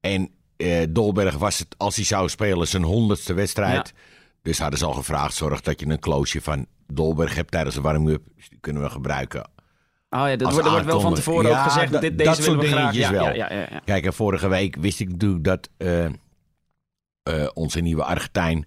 En 0.00 0.30
eh, 0.56 0.82
Dolberg 0.88 1.34
was 1.36 1.58
het, 1.58 1.74
als 1.78 1.96
hij 1.96 2.04
zou 2.04 2.28
spelen, 2.28 2.66
zijn 2.68 2.82
honderdste 2.82 3.34
wedstrijd. 3.34 3.92
Dus 4.42 4.58
hadden 4.58 4.78
ze 4.78 4.84
al 4.84 4.92
gevraagd, 4.92 5.34
zorg 5.34 5.60
dat 5.60 5.80
je 5.80 5.86
een 5.86 5.98
closeje 5.98 6.42
van 6.42 6.66
Dolberg 6.86 7.34
hebt 7.34 7.50
tijdens 7.50 7.74
de 7.74 7.80
warming-up. 7.80 8.22
Dus 8.36 8.48
die 8.48 8.58
kunnen 8.60 8.82
we 8.82 8.90
gebruiken. 8.90 9.40
Oh 10.10 10.20
ja, 10.28 10.36
dat 10.36 10.50
wordt, 10.52 10.66
er 10.66 10.70
wordt 10.72 10.86
wel 10.86 11.00
van 11.00 11.14
tevoren 11.14 11.50
ook 11.50 11.62
gezegd, 11.62 11.92
dat- 11.92 12.00
dit, 12.00 12.18
dat 12.18 12.26
deze 12.26 12.42
willen 12.42 12.60
soort 12.60 12.72
we 12.72 12.76
graag. 12.78 12.94
Ja, 12.94 13.10
wel. 13.12 13.34
ja. 13.34 13.80
Kijk, 13.84 14.04
en 14.04 14.12
vorige 14.14 14.48
week 14.48 14.76
wist 14.76 15.00
ik 15.00 15.08
natuurlijk 15.10 15.44
dat 15.44 15.68
eh, 15.76 17.46
onze 17.54 17.80
nieuwe 17.80 18.04
Argentijn 18.04 18.66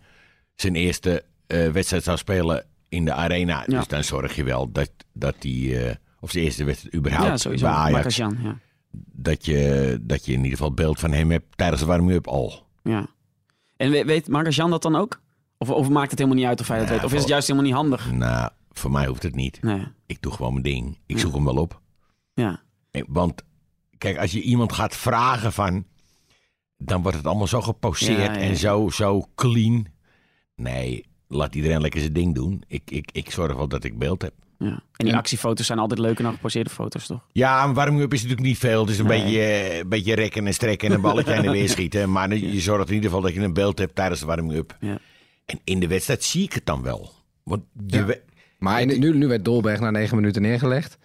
zijn 0.56 0.76
eerste 0.76 1.24
wedstrijd 1.48 2.04
zou 2.04 2.18
spelen 2.18 2.66
in 2.90 3.06
de 3.06 3.14
arena. 3.14 3.64
Ja. 3.68 3.78
Dus 3.78 3.88
dan 3.88 4.04
zorg 4.04 4.36
je 4.36 4.44
wel 4.44 4.72
dat, 4.72 4.92
dat 5.14 5.36
die, 5.40 5.80
eh, 5.84 5.96
of 6.20 6.32
zijn 6.32 6.44
eerste 6.44 6.64
wedstrijd 6.64 6.96
überhaupt 6.96 7.28
Ja, 7.30 7.38
sowieso. 7.38 7.66
bij 7.66 7.74
Ajax, 7.76 8.16
ja. 8.16 8.32
dat 9.12 9.46
je, 9.46 9.98
dat 10.02 10.26
je 10.26 10.32
in 10.32 10.38
ieder 10.38 10.52
geval 10.58 10.74
beeld 10.74 11.00
van 11.00 11.12
hem 11.12 11.32
hebt 11.32 11.58
tijdens 11.58 11.82
de 11.82 11.88
warming-up 11.88 12.28
al. 12.28 12.68
ja. 12.84 13.08
En 13.78 13.92
we- 13.92 14.06
weet 14.06 14.28
Marcasian 14.28 14.70
dat 14.70 14.82
dan 14.82 14.96
ook? 14.96 15.22
Of, 15.58 15.70
of 15.70 15.90
maakt 15.90 16.10
het 16.10 16.20
helemaal 16.20 16.40
niet 16.40 16.48
uit 16.50 16.60
of 16.60 16.68
hij 16.68 16.78
dat 16.80 16.88
Ja, 16.88 16.94
weet? 16.94 17.04
Of 17.04 17.14
is 17.14 17.20
het 17.20 17.28
juist 17.28 17.48
helemaal 17.48 17.70
niet 17.70 17.78
handig? 17.80 18.12
Nou, 18.12 18.50
voor 18.72 18.92
mij 18.92 19.06
hoeft 19.08 19.24
het 19.24 19.36
niet. 19.36 19.62
Nee. 19.62 19.88
Ik 20.06 20.22
doe 20.22 20.32
gewoon 20.34 20.52
mijn 20.52 20.64
ding. 20.64 20.98
Ik 21.06 21.16
Ja. 21.16 21.22
zoek 21.22 21.34
hem 21.34 21.44
wel 21.44 21.56
op. 21.58 21.82
Ja. 22.34 22.62
Want 23.08 23.44
kijk, 23.98 24.18
als 24.18 24.32
je 24.32 24.42
iemand 24.42 24.74
gaat 24.74 24.96
vragen 24.96 25.54
van... 25.54 25.86
dan 26.78 27.02
wordt 27.02 27.18
het 27.18 27.26
allemaal 27.28 27.48
zo 27.48 27.62
geposeerd 27.62 28.18
Ja, 28.18 28.24
ja, 28.24 28.32
ja. 28.34 28.40
en 28.40 28.56
zo, 28.56 28.90
zo 28.90 29.24
clean. 29.36 29.86
Nee, 30.56 31.06
laat 31.28 31.56
iedereen 31.56 31.82
lekker 31.82 32.00
zijn 32.00 32.14
ding 32.14 32.36
doen. 32.36 32.64
Ik, 32.68 32.82
ik, 32.92 33.10
ik 33.12 33.32
zorg 33.32 33.56
wel 33.56 33.68
dat 33.68 33.84
ik 33.84 33.98
beeld 33.98 34.22
heb. 34.22 34.34
ja. 34.60 34.82
En 34.96 35.06
die 35.06 35.16
actiefoto's 35.16 35.66
zijn 35.66 35.80
altijd 35.80 36.00
leuker 36.00 36.24
dan 36.24 36.34
geposeerde 36.34 36.70
foto's, 36.70 37.06
toch? 37.08 37.22
Ja, 37.32 37.64
een 37.64 37.74
warming-up 37.74 38.14
is 38.14 38.22
natuurlijk 38.22 38.48
niet 38.48 38.58
veel. 38.58 38.82
Het 38.82 38.90
is 38.90 39.00
een, 39.00 39.06
Nee. 39.06 39.22
beetje, 39.24 39.40
eh, 39.40 39.78
een 39.78 39.90
beetje 39.90 40.16
rekken 40.16 40.48
en 40.48 40.54
strekken 40.54 40.88
en 40.90 40.96
een 40.96 41.02
balletje 41.02 41.34
en 41.34 41.52
weer 41.52 41.70
schieten. 41.70 42.12
Maar 42.12 42.36
je 42.36 42.60
zorgt 42.60 42.88
in 42.90 42.94
ieder 42.96 43.10
geval 43.10 43.26
dat 43.26 43.34
je 43.34 43.40
een 43.42 43.54
beeld 43.54 43.80
hebt 43.80 43.96
tijdens 43.96 44.20
de 44.20 44.26
warming-up. 44.26 44.78
Ja. 44.80 44.98
En 45.46 45.60
in 45.64 45.80
de 45.80 45.88
wedstrijd 45.88 46.24
zie 46.24 46.44
ik 46.44 46.54
het 46.54 46.66
dan 46.66 46.82
wel. 46.82 47.12
Want 47.44 47.64
je 47.88 47.98
Ja. 47.98 48.06
we- 48.06 48.22
Maar 48.58 48.82
in- 48.82 49.00
nu, 49.00 49.18
nu 49.18 49.28
werd 49.28 49.46
Dolberg 49.46 49.80
na 49.80 49.92
negen 49.92 50.16
minuten 50.16 50.42
neergelegd. 50.42 50.98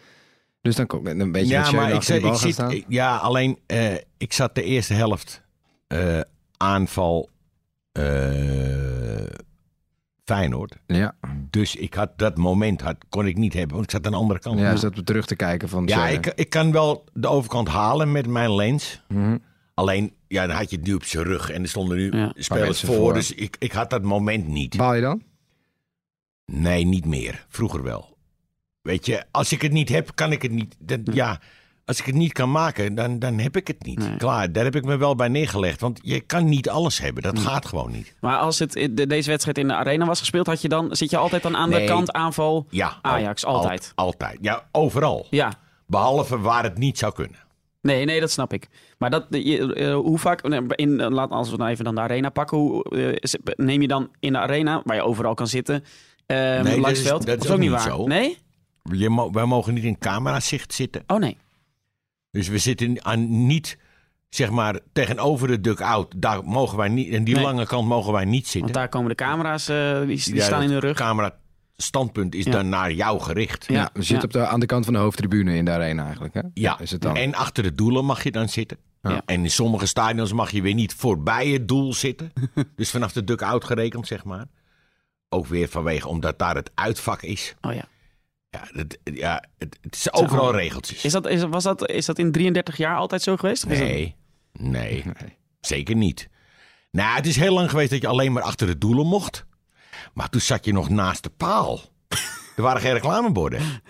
Dus 0.62 0.76
dan 0.76 0.86
kom 0.86 1.06
een 1.06 1.32
beetje 1.32 1.56
met 1.58 1.66
ja, 1.66 1.72
maar 1.72 1.88
ik, 1.90 1.94
ik 2.08 2.34
zit, 2.34 2.52
staan. 2.52 2.82
ja, 2.88 3.16
alleen 3.16 3.58
eh, 3.66 3.94
ik 4.18 4.32
zat 4.32 4.54
de 4.54 4.62
eerste 4.62 4.94
helft 4.94 5.42
eh, 5.86 6.20
aanval 6.56 7.28
eh, 7.92 9.26
Feyenoord. 10.24 10.76
Ja, 10.86 11.14
Dus 11.50 11.76
ik 11.76 11.94
had 11.94 12.18
dat 12.18 12.36
moment 12.36 12.80
had, 12.80 12.96
kon 13.08 13.26
ik 13.26 13.36
niet 13.36 13.52
hebben, 13.52 13.72
want 13.72 13.84
ik 13.84 13.90
zat 13.90 14.06
aan 14.06 14.12
de 14.12 14.18
andere 14.18 14.40
kant. 14.40 14.58
ja 14.58 14.72
is 14.72 14.80
dat 14.80 14.94
we 14.94 15.04
terug 15.04 15.26
te 15.26 15.36
kijken 15.36 15.68
van... 15.68 15.86
Ja, 15.86 16.08
ik, 16.08 16.26
ik 16.26 16.50
kan 16.50 16.72
wel 16.72 17.04
de 17.12 17.28
overkant 17.28 17.68
halen 17.68 18.12
met 18.12 18.26
mijn 18.26 18.54
lens. 18.54 19.02
Mhm. 19.08 19.38
Alleen, 19.74 20.14
ja, 20.28 20.46
dan 20.46 20.56
had 20.56 20.70
je 20.70 20.76
het 20.76 20.86
nu 20.86 20.94
op 20.94 21.04
zijn 21.04 21.24
rug 21.24 21.50
en 21.50 21.62
er 21.62 21.68
stonden 21.68 21.96
nu 21.96 22.12
Ja. 22.16 22.32
spelers 22.36 22.80
voor. 22.80 22.94
voor. 22.94 23.14
Dus 23.14 23.34
ik, 23.34 23.56
ik 23.58 23.72
had 23.72 23.90
dat 23.90 24.02
moment 24.02 24.46
niet. 24.46 24.76
Baal 24.76 24.94
je 24.94 25.00
dan? 25.00 25.22
Nee, 26.46 26.84
niet 26.84 27.04
meer. 27.04 27.46
Vroeger 27.48 27.82
wel. 27.82 28.16
Weet 28.82 29.06
je, 29.06 29.24
als 29.30 29.52
ik 29.52 29.62
het 29.62 29.72
niet 29.72 29.88
heb, 29.88 30.10
kan 30.14 30.32
ik 30.32 30.42
het 30.42 30.50
niet. 30.52 30.76
Ja, 31.04 31.40
als 31.84 31.98
ik 31.98 32.04
het 32.06 32.14
niet 32.14 32.32
kan 32.32 32.50
maken, 32.50 32.94
dan, 32.94 33.18
dan 33.18 33.38
heb 33.38 33.56
ik 33.56 33.66
het 33.66 33.82
niet. 33.84 33.98
Nee. 33.98 34.16
Klaar, 34.16 34.52
daar 34.52 34.64
heb 34.64 34.76
ik 34.76 34.84
me 34.84 34.96
wel 34.96 35.14
bij 35.16 35.28
neergelegd. 35.28 35.80
Want 35.80 35.98
je 36.02 36.20
kan 36.20 36.44
niet 36.44 36.68
alles 36.68 36.98
hebben. 37.00 37.22
Dat 37.22 37.38
gaat 37.38 37.66
gewoon 37.66 37.90
niet. 37.90 38.14
Maar 38.20 38.36
als 38.38 38.58
het, 38.58 38.72
de- 38.72 39.06
deze 39.06 39.30
wedstrijd 39.30 39.58
in 39.58 39.68
de 39.68 39.74
arena 39.74 40.06
was 40.06 40.18
gespeeld, 40.18 40.46
had 40.46 40.62
je 40.62 40.68
dan, 40.68 40.96
zit 40.96 41.10
je 41.10 41.16
altijd 41.16 41.42
dan 41.42 41.56
aan 41.56 41.70
de 41.70 41.76
Nee. 41.76 41.86
kant 41.86 42.12
aanval 42.12 42.66
Ja, 42.70 42.98
Ajax, 43.02 43.44
al- 43.44 43.54
altijd. 43.54 43.92
al- 43.94 44.04
altijd. 44.04 44.38
Ja, 44.40 44.64
overal. 44.72 45.26
Ja, 45.30 45.52
Behalve 45.86 46.38
waar 46.40 46.62
het 46.62 46.78
niet 46.78 46.98
zou 46.98 47.12
kunnen. 47.12 47.38
nee, 47.80 48.04
nee, 48.04 48.20
dat 48.20 48.30
snap 48.30 48.52
ik. 48.52 48.68
Maar 48.98 49.10
dat, 49.10 49.26
je, 49.30 49.74
eh, 49.74 49.94
hoe 49.94 50.18
vaak, 50.18 50.42
in, 50.42 51.00
eh, 51.00 51.10
laat, 51.10 51.30
als 51.30 51.50
we 51.50 51.56
dan 51.56 51.66
even 51.66 51.84
dan 51.84 51.94
de 51.94 52.00
arena 52.00 52.28
pakken, 52.28 52.58
hoe, 52.58 52.84
eh, 52.84 53.12
is- 53.14 53.36
neem 53.56 53.80
je 53.80 53.88
dan 53.88 54.08
in 54.20 54.32
de 54.32 54.38
arena, 54.38 54.82
waar 54.84 54.96
je 54.96 55.02
overal 55.02 55.34
kan 55.34 55.46
zitten, 55.46 55.84
eh 56.26 56.56
dat 56.62 56.66
langs 56.66 56.90
is- 56.90 56.98
het 56.98 57.06
veld? 57.08 57.26
dat 57.26 57.40
is 57.44 57.46
ook 57.46 57.52
ook 57.52 57.58
niet 57.60 57.70
waar? 57.70 57.80
zo. 57.80 58.06
Nee? 58.06 58.38
Je 58.92 59.28
wij 59.32 59.44
mogen 59.44 59.74
niet 59.74 59.84
in 59.84 59.98
camerazicht 59.98 60.74
zitten. 60.74 61.02
Oh 61.06 61.18
nee. 61.18 61.36
Dus 62.32 62.48
we 62.48 62.58
zitten 62.58 63.04
aan 63.04 63.46
niet, 63.46 63.78
zeg 64.28 64.50
maar, 64.50 64.78
tegenover 64.92 65.48
de 65.48 65.60
dugout. 65.60 66.14
Daar 66.16 66.44
mogen 66.44 66.76
wij 66.78 66.88
niet, 66.88 67.12
en 67.12 67.24
die 67.24 67.34
Nee. 67.34 67.44
lange 67.44 67.66
kant 67.66 67.88
mogen 67.88 68.12
wij 68.12 68.24
niet 68.24 68.32
Want 68.40 68.46
zitten. 68.46 68.72
daar 68.72 68.88
komen 68.88 69.08
de 69.08 69.14
camera's, 69.14 69.68
eh, 69.68 69.98
die, 70.00 70.06
die 70.24 70.34
Ja, 70.34 70.44
staan 70.44 70.62
in 70.62 70.68
de 70.68 70.74
het 70.74 70.84
rug. 70.84 70.96
camera 70.96 71.34
standpunt 71.76 72.34
is 72.34 72.44
Ja. 72.44 72.50
dan 72.50 72.68
naar 72.68 72.92
jou 72.92 73.20
gericht. 73.20 73.64
Ja. 73.68 73.74
Ja, 73.74 73.90
je 73.94 74.02
zit 74.02 74.24
op 74.24 74.32
de, 74.32 74.46
aan 74.46 74.60
de 74.60 74.66
kant 74.66 74.84
van 74.84 74.94
de 74.94 75.00
hoofdtribune 75.00 75.56
in 75.56 75.64
de 75.64 75.70
arena 75.70 76.04
eigenlijk, 76.04 76.34
hè? 76.34 76.40
Ja, 76.54 76.78
Is 76.80 76.90
het 76.90 77.00
dan? 77.02 77.16
en 77.16 77.34
achter 77.34 77.62
de 77.62 77.74
doelen 77.74 78.04
mag 78.04 78.22
je 78.22 78.30
dan 78.30 78.48
zitten. 78.48 78.76
Ja. 79.02 79.22
En 79.26 79.42
in 79.42 79.50
sommige 79.50 79.86
stadions 79.86 80.32
mag 80.32 80.50
je 80.50 80.62
weer 80.62 80.74
niet 80.74 80.94
voorbij 80.94 81.48
het 81.48 81.68
doel 81.68 81.94
zitten. 81.94 82.32
dus 82.76 82.90
vanaf 82.90 83.12
de 83.12 83.24
dugout 83.24 83.64
gerekend, 83.64 84.06
zeg 84.06 84.24
maar. 84.24 84.46
Ook 85.28 85.46
weer 85.46 85.68
vanwege, 85.68 86.08
omdat 86.08 86.38
daar 86.38 86.54
het 86.54 86.70
uitvak 86.74 87.22
is. 87.22 87.54
Oh 87.60 87.74
ja. 87.74 87.84
Ja, 88.52 88.68
het, 88.72 88.98
ja, 89.04 89.44
het, 89.58 89.78
het 89.80 89.94
is 89.94 90.12
overal 90.12 90.54
regeltjes. 90.54 91.04
Is 91.04 91.12
dat, 91.12 91.28
is, 91.28 91.42
was 91.42 91.62
dat, 91.62 91.90
is 91.90 92.06
dat 92.06 92.18
in 92.18 92.32
33 92.32 92.76
jaar 92.76 92.96
altijd 92.96 93.22
zo 93.22 93.36
geweest? 93.36 93.66
Nee, 93.66 94.16
nee, 94.52 95.04
zeker 95.60 95.96
niet. 95.96 96.28
Nou, 96.90 97.16
het 97.16 97.26
is 97.26 97.36
heel 97.36 97.54
lang 97.54 97.70
geweest 97.70 97.90
dat 97.90 98.00
je 98.00 98.06
alleen 98.06 98.32
maar 98.32 98.42
achter 98.42 98.66
de 98.66 98.78
doelen 98.78 99.06
mocht. 99.06 99.46
Maar 100.14 100.28
toen 100.28 100.40
zat 100.40 100.64
je 100.64 100.72
nog 100.72 100.88
naast 100.88 101.22
de 101.22 101.30
paal. 101.30 101.80
Er 102.56 102.62
waren 102.62 102.80
geen 102.80 102.92
reclameborden. 102.92 103.58
En 103.58 103.80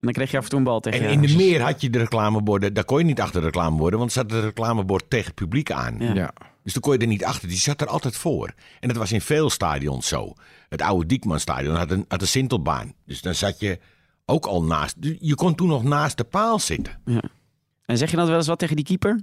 dan 0.00 0.12
kreeg 0.12 0.30
je 0.30 0.36
af 0.36 0.42
en 0.42 0.48
toe 0.50 0.58
een 0.58 0.64
bal 0.64 0.80
tegen 0.80 1.06
En 1.06 1.10
in 1.10 1.20
de 1.20 1.36
meer 1.36 1.60
had 1.62 1.80
je 1.80 1.90
de 1.90 1.98
reclameborden. 1.98 2.74
Daar 2.74 2.84
kon 2.84 2.98
je 2.98 3.04
niet 3.04 3.20
achter 3.20 3.40
de 3.40 3.46
reclameborden, 3.46 3.98
want 3.98 4.10
er 4.10 4.16
zat 4.16 4.30
het 4.30 4.44
reclamebord 4.44 5.10
tegen 5.10 5.26
het 5.26 5.34
publiek 5.34 5.70
aan. 5.70 5.96
Ja. 5.98 6.14
Ja. 6.14 6.32
Dus 6.62 6.72
dan 6.72 6.82
kon 6.82 6.92
je 6.92 6.98
er 6.98 7.06
niet 7.06 7.24
achter. 7.24 7.48
Die 7.48 7.56
zat 7.58 7.80
er 7.80 7.86
altijd 7.86 8.16
voor. 8.16 8.52
En 8.80 8.88
dat 8.88 8.96
was 8.96 9.12
in 9.12 9.20
veel 9.20 9.50
stadions 9.50 10.08
zo. 10.08 10.32
Het 10.68 10.82
oude 10.82 11.06
Diekmanstadion 11.06 11.74
had 11.74 11.90
een, 11.90 12.04
had 12.08 12.20
een 12.20 12.26
sintelbaan. 12.26 12.94
Dus 13.06 13.20
dan 13.22 13.34
zat 13.34 13.60
je 13.60 13.78
ook 14.24 14.46
al 14.46 14.62
naast. 14.64 14.96
Je 15.20 15.34
kon 15.34 15.54
toen 15.54 15.68
nog 15.68 15.82
naast 15.82 16.16
de 16.16 16.24
paal 16.24 16.58
zitten. 16.58 17.00
En 17.84 17.98
zeg 17.98 18.10
je 18.10 18.16
dan 18.16 18.26
wel 18.26 18.36
eens 18.36 18.46
wat 18.46 18.58
tegen 18.58 18.76
die 18.76 18.84
keeper? 18.84 19.20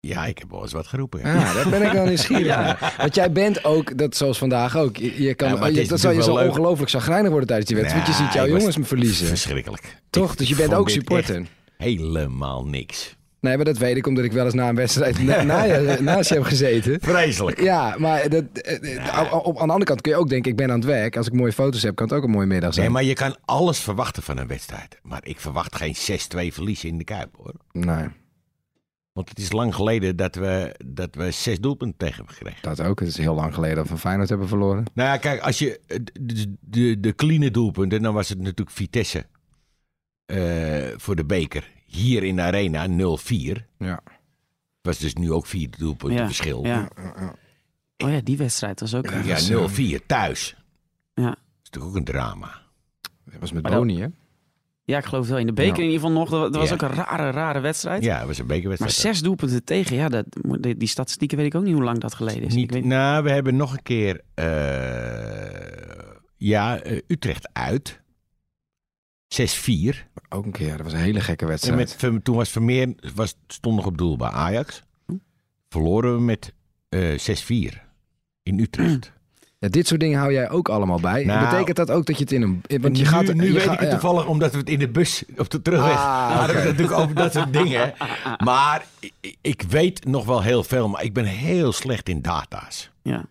Ja, 0.00 0.26
ik 0.26 0.38
heb 0.38 0.50
wel 0.50 0.62
eens 0.62 0.72
wat 0.72 0.86
geroepen. 0.86 1.20
ja. 1.20 1.34
Ja, 1.34 1.52
daar 1.54 1.68
ben 1.68 1.82
ik 1.82 1.92
wel 1.92 2.04
nieuwsgierig 2.06 2.46
naar. 2.46 2.94
Want 2.98 3.14
jij 3.14 3.32
bent 3.32 3.64
ook, 3.64 3.98
dat 3.98 4.16
zoals 4.16 4.38
vandaag 4.38 4.76
ook, 4.76 4.96
je, 4.96 5.22
je 5.22 5.34
kan, 5.34 5.48
Ja, 5.54 5.66
je- 5.66 5.86
dat 5.86 6.00
zou 6.00 6.14
je 6.14 6.22
zo 6.22 6.36
ongelooflijk 6.36 6.90
zagrijnig 6.90 7.28
worden 7.30 7.46
tijdens 7.48 7.68
die 7.70 7.78
wedstrijd. 7.78 8.06
want 8.06 8.18
je 8.18 8.24
ziet 8.24 8.32
jouw 8.34 8.46
jongens 8.46 8.76
me 8.76 8.84
verliezen. 8.84 9.26
Verschrikkelijk. 9.26 9.96
Toch? 10.10 10.32
Ik 10.32 10.38
Dus 10.38 10.48
je 10.48 10.54
bent 10.54 10.74
ook 10.74 10.90
supporter. 10.90 11.46
Helemaal 11.76 12.64
niks. 12.66 13.16
Nee, 13.42 13.56
maar 13.56 13.64
dat 13.64 13.78
weet 13.78 13.96
ik 13.96 14.06
omdat 14.06 14.24
ik 14.24 14.32
wel 14.32 14.44
eens 14.44 14.54
na 14.54 14.68
een 14.68 14.74
wedstrijd 14.74 15.22
na, 15.22 15.42
naast 16.00 16.28
je 16.28 16.34
heb 16.34 16.44
gezeten. 16.44 17.00
Vreselijk. 17.00 17.60
Ja, 17.60 17.94
maar 17.98 18.28
dat, 18.28 18.44
eh, 18.52 18.96
eh, 18.96 19.32
op, 19.32 19.46
aan 19.46 19.66
de 19.66 19.72
andere 19.72 19.84
kant 19.84 20.00
kun 20.00 20.12
je 20.12 20.18
ook 20.18 20.28
denken, 20.28 20.50
ik 20.50 20.56
ben 20.56 20.70
aan 20.70 20.78
het 20.78 20.84
werk. 20.84 21.16
Als 21.16 21.26
ik 21.26 21.32
mooie 21.32 21.52
foto's 21.52 21.82
heb, 21.82 21.94
kan 21.94 22.06
het 22.06 22.16
ook 22.16 22.24
een 22.24 22.30
mooie 22.30 22.46
middag 22.46 22.74
zijn. 22.74 22.84
Nee, 22.84 22.94
maar 22.94 23.04
je 23.04 23.14
kan 23.14 23.36
alles 23.44 23.78
verwachten 23.78 24.22
van 24.22 24.38
een 24.38 24.46
wedstrijd. 24.46 24.98
Maar 25.02 25.20
ik 25.22 25.40
verwacht 25.40 25.76
geen 25.76 25.94
6-2 25.96 26.52
verlies 26.52 26.84
in 26.84 26.98
de 26.98 27.04
Kuip, 27.04 27.28
hoor. 27.36 27.54
Nee, 27.72 28.08
Want 29.12 29.28
het 29.28 29.38
is 29.38 29.52
lang 29.52 29.74
geleden 29.74 30.16
dat 30.16 30.34
we, 30.34 30.74
dat 30.86 31.14
we 31.14 31.30
zes 31.30 31.60
doelpunten 31.60 31.98
tegen 31.98 32.16
hebben 32.16 32.34
gekregen. 32.34 32.62
dat 32.62 32.80
ook. 32.80 33.00
Het 33.00 33.08
is 33.08 33.16
heel 33.16 33.34
lang 33.34 33.54
geleden 33.54 33.76
dat 33.76 33.88
we 33.88 33.96
Feyenoord 33.96 34.28
hebben 34.28 34.48
verloren. 34.48 34.84
Nou 34.94 35.08
ja, 35.08 35.16
kijk, 35.16 35.40
als 35.40 35.58
je 35.58 35.80
de, 35.86 36.02
de, 36.20 36.54
de, 36.60 37.00
de 37.00 37.14
clean 37.14 37.52
doelpunten, 37.52 38.02
dan 38.02 38.14
was 38.14 38.28
het 38.28 38.38
natuurlijk 38.38 38.70
Vitesse 38.70 39.26
eh, 40.26 40.38
voor 40.96 41.16
de 41.16 41.24
beker. 41.24 41.70
Hier 41.92 42.22
in 42.22 42.36
de 42.36 42.42
arena 42.42 42.86
0-4. 42.88 42.92
Ja. 43.78 44.00
Was 44.82 44.98
dus 44.98 45.14
nu 45.14 45.32
ook 45.32 45.46
vier 45.46 45.68
doelpunten 45.78 46.18
Ja, 46.18 46.26
verschil. 46.26 46.64
Ja. 46.66 46.88
Oh 48.04 48.10
ja, 48.10 48.20
die 48.20 48.36
wedstrijd 48.36 48.80
was 48.80 48.94
ook... 48.94 49.10
Ja, 49.24 49.38
0-4 50.00 50.06
thuis. 50.06 50.56
Ja. 51.14 51.24
Dat 51.24 51.36
is 51.62 51.70
natuurlijk 51.70 51.92
ook 51.92 51.96
een 51.98 52.04
drama. 52.04 52.60
Dat 53.24 53.40
was 53.40 53.52
met 53.52 53.62
Maar 53.62 53.70
dat- 53.72 53.80
Boni, 53.80 54.00
hè? 54.00 54.06
Ja, 54.84 54.98
ik 54.98 55.04
geloof 55.04 55.28
wel. 55.28 55.38
In 55.38 55.46
de 55.46 55.52
beker 55.52 55.76
Ja. 55.76 55.82
in 55.82 55.90
ieder 55.90 56.00
geval 56.00 56.12
nog. 56.20 56.30
Dat 56.30 56.54
was 56.56 56.68
Ja. 56.68 56.74
ook 56.74 56.82
een 56.82 56.88
rare, 56.94 57.30
rare 57.30 57.60
wedstrijd. 57.60 58.04
Ja, 58.04 58.18
dat 58.18 58.26
was 58.26 58.38
een 58.38 58.46
Maar 58.46 58.54
bekerwedstrijd. 58.54 58.94
zes 58.94 59.20
doelpunten 59.22 59.64
tegen, 59.64 59.96
ja, 59.96 60.08
dat, 60.08 60.24
die, 60.60 60.76
die 60.76 60.88
statistieken 60.88 61.36
weet 61.36 61.46
ik 61.46 61.54
ook 61.54 61.62
niet 61.64 61.74
hoe 61.74 61.82
lang 61.82 61.98
dat 61.98 62.14
geleden 62.14 62.42
is. 62.42 62.54
Niet, 62.54 62.64
ik 62.64 62.70
weet, 62.72 62.84
Nou, 62.84 63.22
we 63.24 63.30
hebben 63.30 63.56
nog 63.56 63.72
een 63.72 63.82
keer. 63.82 64.20
eh, 64.34 64.44
ja, 66.36 66.80
eh, 66.80 66.98
Utrecht 67.06 67.48
uit. 67.52 68.00
6-4. 69.32 69.96
Ook 70.28 70.44
een 70.44 70.52
keer. 70.52 70.76
Dat 70.76 70.82
was 70.82 70.92
een 70.92 70.98
hele 70.98 71.20
gekke 71.20 71.44
En 71.44 71.50
wedstrijd. 71.50 72.00
met, 72.12 72.24
toen 72.24 72.36
was 72.36 72.48
Vermeer 72.50 72.94
was, 73.14 73.34
stond 73.46 73.76
nog 73.76 73.86
op 73.86 73.98
doel 73.98 74.16
bij 74.16 74.28
Ajax. 74.30 74.82
Verloren 75.68 76.14
we 76.14 76.20
met 76.20 76.54
eh 76.88 77.70
6-4 77.72 77.76
in 78.42 78.58
Utrecht. 78.58 79.12
Ja, 79.58 79.68
dit 79.68 79.86
soort 79.86 80.00
dingen 80.00 80.18
hou 80.18 80.32
jij 80.32 80.50
ook 80.50 80.68
allemaal 80.68 81.00
bij. 81.00 81.24
Nou, 81.24 81.50
Betekent 81.50 81.76
dat 81.76 81.90
ook 81.90 82.06
dat 82.06 82.16
je 82.16 82.22
het 82.22 82.32
in 82.32 82.42
een... 82.42 82.62
Want 82.80 82.96
je 82.96 83.02
nu 83.02 83.08
gaat, 83.08 83.34
nu 83.34 83.46
je 83.46 83.52
weet 83.52 83.64
ik 83.64 83.70
het 83.70 83.80
ja. 83.80 83.88
toevallig 83.90 84.26
omdat 84.26 84.52
we 84.52 84.58
het 84.58 84.68
in 84.68 84.78
de 84.78 84.88
bus 84.88 85.24
op 85.36 85.50
de 85.50 85.62
terugweg 85.62 85.96
Ah, 85.96 86.36
hadden 86.38 86.56
we 86.56 86.62
natuurlijk 86.62 86.98
over 86.98 87.14
dat 87.14 87.32
soort 87.32 87.52
dingen. 87.52 87.94
Maar 88.44 88.86
ik, 89.00 89.36
ik 89.40 89.62
weet 89.62 90.04
nog 90.04 90.24
wel 90.24 90.42
heel 90.42 90.64
veel, 90.64 90.88
maar 90.88 91.02
ik 91.04 91.12
ben 91.12 91.24
heel 91.24 91.72
slecht 91.72 92.08
in 92.08 92.22
data's. 92.22 92.90
ja. 93.02 93.24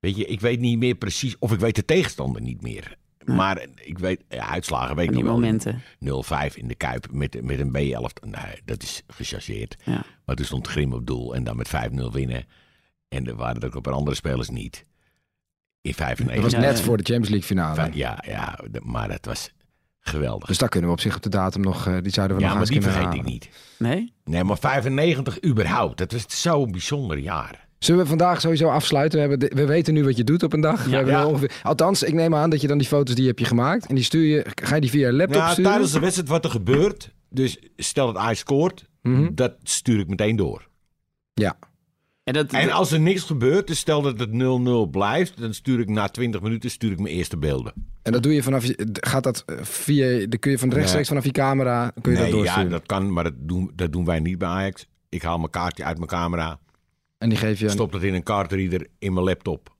Weet 0.00 0.16
je, 0.16 0.24
ik 0.24 0.40
weet 0.40 0.60
niet 0.60 0.78
meer 0.78 0.94
precies, 0.94 1.36
of 1.38 1.52
ik 1.52 1.58
weet 1.60 1.74
de 1.74 1.84
tegenstander 1.84 2.42
niet 2.42 2.62
meer. 2.62 2.96
Maar 3.24 3.66
ik 3.74 3.98
weet, 3.98 4.24
ja, 4.28 4.48
uitslagen 4.48 4.96
weet 4.96 5.08
ik 5.08 5.14
niet 5.14 5.24
wel. 5.24 5.32
momenten. 5.32 5.82
0-5 6.04 6.54
in 6.54 6.68
de 6.68 6.74
Kuip 6.74 7.06
met, 7.12 7.42
met 7.42 7.58
een 7.58 7.76
B11. 7.76 8.28
Nee, 8.28 8.60
dat 8.64 8.82
is 8.82 9.02
gechargeerd. 9.06 9.76
Ja. 9.84 10.02
Maar 10.24 10.36
toen 10.36 10.44
stond 10.44 10.68
Grim 10.68 10.92
op 10.92 11.06
doel 11.06 11.34
en 11.34 11.44
dan 11.44 11.56
met 11.56 11.68
5-0 11.68 12.12
winnen. 12.12 12.44
En 13.08 13.26
er 13.26 13.36
waren 13.36 13.60
er 13.60 13.66
ook 13.66 13.74
een 13.74 13.80
paar 13.80 13.92
andere 13.92 14.16
spelers 14.16 14.48
niet. 14.48 14.84
In 15.80 15.94
95. 15.94 16.42
Dat 16.42 16.52
was 16.52 16.62
net 16.62 16.78
ja. 16.78 16.84
voor 16.84 16.96
de 16.96 17.02
Champions 17.02 17.28
League 17.28 17.48
finale. 17.48 17.90
Ja, 17.92 18.24
ja, 18.26 18.58
maar 18.82 19.08
dat 19.08 19.24
was 19.24 19.52
geweldig. 20.00 20.48
Dus 20.48 20.58
daar 20.58 20.68
kunnen 20.68 20.88
we 20.88 20.94
op 20.94 21.00
zich 21.00 21.16
op 21.16 21.22
de 21.22 21.28
datum 21.28 21.62
nog... 21.62 21.86
eh, 21.86 21.96
die 22.02 22.12
zouden 22.12 22.36
we 22.36 22.42
ja, 22.42 22.48
nog 22.48 22.58
maar 22.58 22.68
eens 22.68 22.80
die 22.80 22.90
vergeet 22.90 23.14
ik 23.14 23.24
niet. 23.24 23.48
Nee? 23.78 24.12
Nee, 24.24 24.44
maar 24.44 24.58
95 24.58 25.44
überhaupt. 25.44 25.98
Dat 25.98 26.12
was 26.12 26.24
zo'n 26.42 26.70
bijzonder 26.70 27.18
jaar. 27.18 27.68
Zullen 27.84 28.02
we 28.02 28.08
vandaag 28.08 28.40
sowieso 28.40 28.68
afsluiten? 28.68 29.20
We, 29.20 29.28
hebben 29.28 29.48
de- 29.48 29.54
we 29.56 29.66
weten 29.66 29.94
nu 29.94 30.04
wat 30.04 30.16
je 30.16 30.24
doet 30.24 30.42
op 30.42 30.52
een 30.52 30.60
dag. 30.60 30.84
We 30.84 30.90
Ja. 30.90 30.96
hebben 30.96 31.14
Ja. 31.14 31.20
er 31.20 31.26
ongeveer, 31.26 31.52
althans, 31.62 32.02
ik 32.02 32.14
neem 32.14 32.34
aan 32.34 32.50
dat 32.50 32.60
je 32.60 32.66
dan 32.66 32.78
die 32.78 32.86
foto's 32.86 33.14
die 33.14 33.26
heb 33.26 33.38
je 33.38 33.44
gemaakt... 33.44 33.86
en 33.86 33.94
die 33.94 34.04
stuur 34.04 34.24
je... 34.24 34.46
Ga 34.62 34.74
je 34.74 34.80
die 34.80 34.90
via 34.90 35.06
je 35.06 35.12
laptop 35.12 35.40
Nou, 35.40 35.52
sturen? 35.52 35.70
tijdens 35.70 35.92
de 35.92 36.00
wedstrijd 36.00 36.28
wat 36.28 36.44
er 36.44 36.50
gebeurt. 36.50 37.14
Dus 37.30 37.58
stel 37.76 38.06
dat 38.06 38.16
Ajax 38.16 38.38
scoort. 38.38 38.88
Mhm. 39.02 39.28
Dat 39.34 39.52
stuur 39.62 39.98
ik 39.98 40.08
meteen 40.08 40.36
door. 40.36 40.68
Ja. 41.34 41.58
En, 42.24 42.32
dat, 42.32 42.52
En 42.52 42.70
als 42.70 42.92
er 42.92 43.00
niks 43.00 43.22
gebeurt, 43.22 43.66
dus 43.66 43.78
stel 43.78 44.02
dat 44.02 44.18
het 44.18 44.30
0-0 44.32 44.90
blijft, 44.90 45.40
dan 45.40 45.54
stuur 45.54 45.80
ik 45.80 45.88
na 45.88 46.06
20 46.08 46.40
minuten 46.40 46.70
stuur 46.70 46.90
ik 46.92 47.00
mijn 47.00 47.14
eerste 47.14 47.36
beelden. 47.36 47.72
En 48.02 48.12
dat 48.12 48.22
doe 48.22 48.34
je 48.34 48.42
vanaf 48.42 48.64
je... 48.64 48.88
Gaat 48.92 49.22
dat 49.22 49.42
eh, 49.46 49.56
via... 49.62 50.26
Dan 50.26 50.38
kun 50.38 50.50
je 50.50 50.58
van 50.58 50.72
rechtstreeks 50.72 51.08
vanaf 51.08 51.24
je 51.24 51.30
camera... 51.30 51.92
Kun 52.02 52.12
je 52.12 52.18
nee, 52.18 52.26
dat 52.30 52.36
ja, 52.38 52.42
doorsturen. 52.44 52.70
dat 52.70 52.86
kan, 52.86 53.12
maar 53.12 53.24
dat 53.24 53.34
doen, 53.36 53.70
dat 53.74 53.92
doen 53.92 54.04
wij 54.04 54.20
niet 54.20 54.38
bij 54.38 54.48
Ajax. 54.48 54.86
Ik 55.08 55.22
haal 55.22 55.38
mijn 55.38 55.50
kaartje 55.50 55.84
uit 55.84 55.96
mijn 55.96 56.08
camera, 56.08 56.58
En 57.20 57.28
die 57.28 57.38
geef 57.38 57.58
je... 57.58 57.64
een- 57.64 57.70
stop 57.70 57.92
dat 57.92 58.02
in 58.02 58.14
een 58.14 58.22
cardreader 58.22 58.86
in 58.98 59.12
mijn 59.12 59.24
laptop 59.24 59.74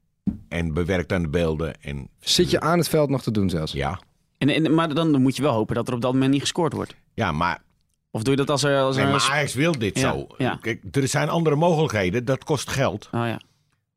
en 0.48 0.72
bewerk 0.74 1.08
dan 1.08 1.22
de 1.22 1.28
beelden. 1.28 1.80
En 1.82 2.08
Zit 2.20 2.50
je 2.50 2.60
aan 2.60 2.78
het 2.78 2.88
veld 2.88 3.10
nog 3.10 3.22
te 3.22 3.30
doen 3.30 3.50
zelfs? 3.50 3.72
ja, 3.72 4.00
en, 4.38 4.48
en- 4.48 4.74
maar 4.74 4.94
dan 4.94 5.22
moet 5.22 5.36
je 5.36 5.42
wel 5.42 5.52
hopen 5.52 5.74
dat 5.74 5.88
er 5.88 5.94
op 5.94 6.00
dat 6.00 6.12
moment 6.12 6.30
niet 6.32 6.40
gescoord 6.40 6.72
wordt. 6.72 6.94
ja 7.14 7.32
maar, 7.32 7.62
Of 8.10 8.22
doe 8.22 8.30
je 8.30 8.38
dat 8.38 8.50
als 8.50 8.62
er... 8.62 8.80
Als 8.80 8.96
nee, 8.96 9.04
er 9.04 9.10
maar 9.10 9.28
Ajax 9.30 9.54
wil 9.54 9.78
dit 9.78 9.98
Ja, 9.98 10.12
zo. 10.12 10.26
ja. 10.38 10.56
Kijk, 10.60 10.82
er 10.96 11.08
zijn 11.08 11.28
andere 11.28 11.56
mogelijkheden, 11.56 12.24
dat 12.24 12.44
kost 12.44 12.68
geld. 12.70 13.08
Oh 13.12 13.26
ja. 13.26 13.40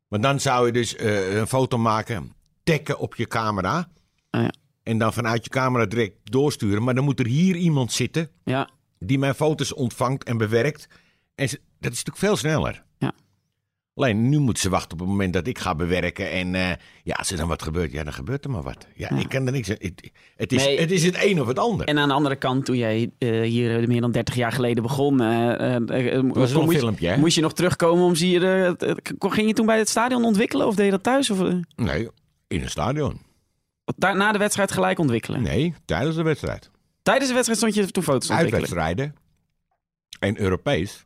Maar 0.08 0.20
dan 0.20 0.40
zou 0.40 0.66
je 0.66 0.72
dus 0.72 0.96
eh, 0.96 1.36
een 1.36 1.46
foto 1.46 1.78
maken, 1.78 2.32
tekken 2.62 2.98
op 2.98 3.14
je 3.14 3.26
camera. 3.26 3.88
Oh 4.30 4.40
ja. 4.40 4.52
En 4.82 4.98
dan 4.98 5.12
vanuit 5.12 5.44
je 5.44 5.50
camera 5.50 5.86
direct 5.86 6.16
doorsturen. 6.22 6.82
Maar 6.82 6.94
dan 6.94 7.04
moet 7.04 7.20
er 7.20 7.26
hier 7.26 7.56
iemand 7.56 7.92
zitten 7.92 8.28
Ja. 8.44 8.68
die 8.98 9.18
mijn 9.18 9.34
foto's 9.34 9.74
ontvangt 9.74 10.24
en 10.24 10.36
bewerkt. 10.36 10.86
En 11.34 11.44
dat 11.78 11.92
is 11.92 12.04
natuurlijk 12.04 12.16
veel 12.16 12.36
sneller. 12.36 12.84
Alleen 13.94 14.28
nu 14.28 14.38
moeten 14.38 14.62
ze 14.62 14.68
wachten 14.68 14.92
op 14.92 14.98
het 14.98 15.08
moment 15.08 15.32
dat 15.32 15.46
ik 15.46 15.58
ga 15.58 15.74
bewerken. 15.74 16.30
En 16.30 16.54
eh, 16.54 16.70
ja, 17.02 17.14
als 17.14 17.30
er 17.30 17.36
dan 17.36 17.48
wat 17.48 17.62
gebeurt, 17.62 17.92
ja, 17.92 18.04
dan 18.04 18.12
gebeurt 18.12 18.44
er 18.44 18.50
maar 18.50 18.62
wat. 18.62 18.86
Ja, 18.94 19.10
ik 19.10 19.28
kan 19.28 19.46
er 19.46 19.52
niks 19.52 19.70
aan. 19.70 19.76
Het, 19.78 20.10
het, 20.36 20.52
is, 20.52 20.64
Nee. 20.64 20.80
het 20.80 20.90
is 20.90 21.04
het 21.04 21.16
een 21.24 21.40
of 21.40 21.46
het 21.46 21.58
ander. 21.58 21.86
En 21.86 21.98
aan 21.98 22.08
de 22.08 22.14
andere 22.14 22.36
kant, 22.36 22.64
toen 22.64 22.76
jij 22.76 23.10
eh, 23.18 23.40
hier 23.40 23.80
eh, 23.80 23.86
meer 23.86 24.00
dan 24.00 24.12
30 24.12 24.34
jaar 24.34 24.52
geleden 24.52 24.82
begon, 24.82 25.16
Dat 25.16 26.36
was 26.36 26.52
een 26.52 26.64
moest, 26.64 26.78
filmpje, 26.78 27.08
hè? 27.08 27.16
moest 27.18 27.34
je 27.34 27.40
nog 27.40 27.52
terugkomen 27.52 28.04
om 28.04 28.14
ze 28.14 28.24
hier. 28.24 28.40
ging 29.18 29.48
je 29.48 29.54
toen 29.54 29.66
bij 29.66 29.78
het 29.78 29.88
stadion 29.88 30.24
ontwikkelen 30.24 30.66
of 30.66 30.74
deed 30.74 30.84
je 30.84 30.90
dat 30.90 31.02
thuis? 31.02 31.30
Of, 31.30 31.38
Nee, 31.76 32.08
in 32.48 32.62
een 32.62 32.70
stadion. 32.70 33.20
daar, 33.96 34.16
na 34.16 34.32
de 34.32 34.38
wedstrijd 34.38 34.72
gelijk 34.72 34.98
ontwikkelen? 34.98 35.42
Nee, 35.42 35.74
tijdens 35.84 36.16
de 36.16 36.22
wedstrijd. 36.22 36.70
Tijdens 37.02 37.28
de 37.28 37.34
wedstrijd 37.34 37.60
stond 37.60 37.74
je 37.74 37.90
toen 37.92 38.02
foto's 38.02 38.30
ontwikkelen. 38.30 38.60
Uitwedstrijden. 38.60 39.14
En 40.18 40.40
Europees. 40.40 41.04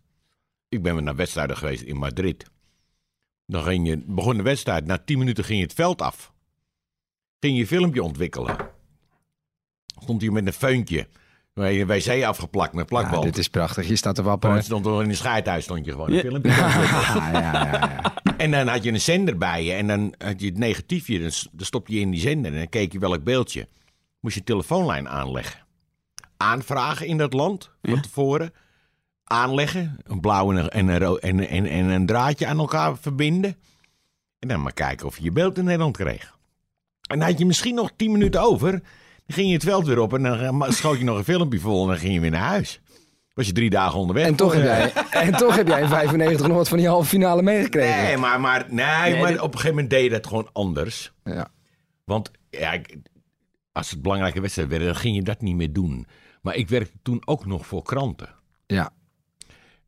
Ik 0.68 0.83
ben 0.83 0.95
weer 0.95 1.02
naar 1.02 1.16
wedstrijden 1.16 1.57
geweest 1.57 1.83
in 1.83 1.97
Madrid. 1.97 2.45
Dan 3.50 3.62
ging 3.62 3.87
je, 3.88 4.02
begon 4.07 4.37
de 4.37 4.43
wedstrijd. 4.43 4.87
Na 4.87 4.99
10 4.99 5.19
minuten 5.19 5.45
ging 5.45 5.59
je 5.59 5.64
het 5.64 5.75
veld 5.75 6.02
af. 6.02 6.33
Ging 7.40 7.59
je 7.59 7.67
filmpje 7.67 8.02
ontwikkelen. 8.02 8.57
Stond 10.02 10.21
hier 10.21 10.33
met 10.33 10.47
een 10.47 10.52
feuntje. 10.52 11.09
Waar 11.52 11.73
je 11.73 11.87
wc 11.87 12.25
afgeplakt 12.25 12.73
met 12.73 12.90
Ja, 12.90 12.97
plakband. 13.00 13.23
dit 13.23 13.38
is 13.38 13.49
prachtig. 13.49 13.88
Je 13.88 13.97
staat 13.97 14.14
te 14.14 14.21
Gewoon, 14.23 14.38
wapperen. 14.40 14.64
stond 14.64 14.87
er 14.87 15.02
in 15.02 15.09
een 15.09 15.17
scheidhuis 15.17 15.64
stond 15.64 15.85
je 15.85 15.90
gewoon 15.90 16.09
een 16.09 16.14
Ja. 16.14 16.21
filmpje. 16.21 16.50
Ja, 16.57 17.31
ja, 17.33 17.40
ja, 17.40 17.69
ja. 17.73 18.14
En 18.37 18.50
dan 18.50 18.67
had 18.69 18.85
je 18.85 18.93
een 18.93 19.00
zender 19.00 19.38
bij 19.38 19.64
je. 19.64 19.73
En 19.73 19.87
dan 19.87 20.14
had 20.19 20.40
je 20.40 20.47
het 20.47 20.59
negatiefje. 20.59 21.21
Dan, 21.21 21.31
dan 21.52 21.67
stop 21.67 21.88
je 21.88 21.99
in 22.00 22.11
die 22.11 22.21
zender. 22.21 22.52
En 22.52 22.59
dan 22.59 22.69
keek 22.69 22.93
je 22.93 22.99
welk 22.99 23.25
beeldje. 23.25 23.69
Moest 24.21 24.35
je 24.35 24.40
een 24.40 24.47
telefoonlijn 24.47 25.09
aanleggen. 25.09 25.61
Aanvragen 26.37 27.07
in 27.07 27.17
dat 27.19 27.33
land. 27.33 27.71
Van 27.83 27.95
Ja. 27.95 28.00
tevoren. 28.00 28.52
Aanleggen. 29.28 29.99
Een 30.02 30.20
blauw 30.20 30.52
en 30.52 30.56
een, 30.56 30.70
en, 30.70 31.08
en, 31.20 31.49
en, 31.49 31.66
en 31.66 31.85
een 31.88 32.06
draadje 32.06 32.47
aan 32.47 32.58
elkaar 32.58 32.97
verbinden. 32.99 33.56
En 34.38 34.49
dan 34.49 34.62
maar 34.62 34.73
kijken 34.73 35.06
of 35.06 35.16
je 35.16 35.25
je 35.25 35.32
beeld 35.32 35.58
in 35.58 35.64
Nederland 35.64 35.97
kreeg. 35.97 36.37
En 37.08 37.18
dan 37.18 37.28
had 37.28 37.38
je 37.38 37.47
misschien 37.47 37.75
nog 37.75 37.90
10 37.97 38.12
minuten 38.12 38.40
over. 38.42 38.70
Dan 38.70 38.80
ging 39.26 39.47
je 39.49 39.54
het 39.54 39.64
veld 39.64 39.87
weer 39.87 39.99
op. 39.99 40.14
En 40.14 40.23
dan 40.23 40.73
schoot 40.73 40.99
je 40.99 41.04
nog 41.04 41.18
een 41.18 41.25
filmpje 41.25 41.61
vol. 41.61 41.82
En 41.82 41.88
dan 41.88 41.99
ging 41.99 42.14
je 42.14 42.20
weer 42.20 42.30
naar 42.30 42.40
huis. 42.49 42.80
Was 43.35 43.47
je 43.47 43.52
drie 43.52 43.70
dagen 43.70 43.99
onderweg. 43.99 44.26
En 44.26 44.35
toch, 44.35 44.52
heb 44.54 44.62
eh, 44.62 44.68
jij, 44.78 44.92
en 45.26 45.32
toch 45.32 45.56
heb 45.56 45.68
jij 45.68 45.80
in 45.80 45.88
95 45.88 46.47
nog 46.47 46.56
wat 46.56 46.68
van 46.68 46.78
die 46.78 46.88
halve 46.88 47.08
finale 47.08 47.42
meegekregen. 47.42 48.02
Nee, 48.02 48.16
maar, 48.16 48.40
maar, 48.40 48.66
nee, 48.68 49.12
Nee, 49.12 49.20
maar 49.20 49.30
dit- 49.30 49.40
op 49.40 49.44
een 49.52 49.58
gegeven 49.58 49.75
moment 49.75 49.90
deed 49.90 50.02
je 50.02 50.11
dat 50.11 50.26
gewoon 50.26 50.49
anders. 50.52 51.12
Ja. 51.25 51.49
Want 52.04 52.30
ja, 52.50 52.80
als 53.73 53.90
het 53.90 54.02
belangrijke 54.02 54.40
wedstrijden 54.40 54.75
werden, 54.75 54.92
dan 54.94 55.02
ging 55.02 55.16
je 55.16 55.23
dat 55.23 55.40
niet 55.40 55.56
meer 55.56 55.73
doen. 55.73 56.06
Maar 56.42 56.54
ik 56.54 56.68
werkte 56.68 56.97
toen 57.02 57.23
ook 57.25 57.47
nog 57.47 57.66
voor 57.66 57.82
kranten. 57.82 58.28
Ja. 58.66 58.90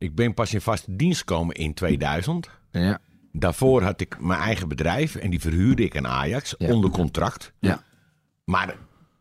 Ik 0.01 0.15
ben 0.15 0.33
pas 0.33 0.53
in 0.53 0.61
vaste 0.61 0.95
dienst 0.95 1.19
gekomen 1.19 1.55
in 1.55 1.73
2000. 1.73 2.49
Ja. 2.71 2.99
Daarvoor 3.31 3.81
had 3.83 4.01
ik 4.01 4.19
mijn 4.19 4.39
eigen 4.39 4.67
bedrijf 4.67 5.15
en 5.15 5.29
die 5.29 5.39
verhuurde 5.41 5.83
ik 5.83 5.97
aan 5.97 6.07
Ajax 6.07 6.55
Ja. 6.57 6.73
onder 6.73 6.89
contract. 6.89 7.53
Ja. 7.59 7.83
Maar 8.43 8.75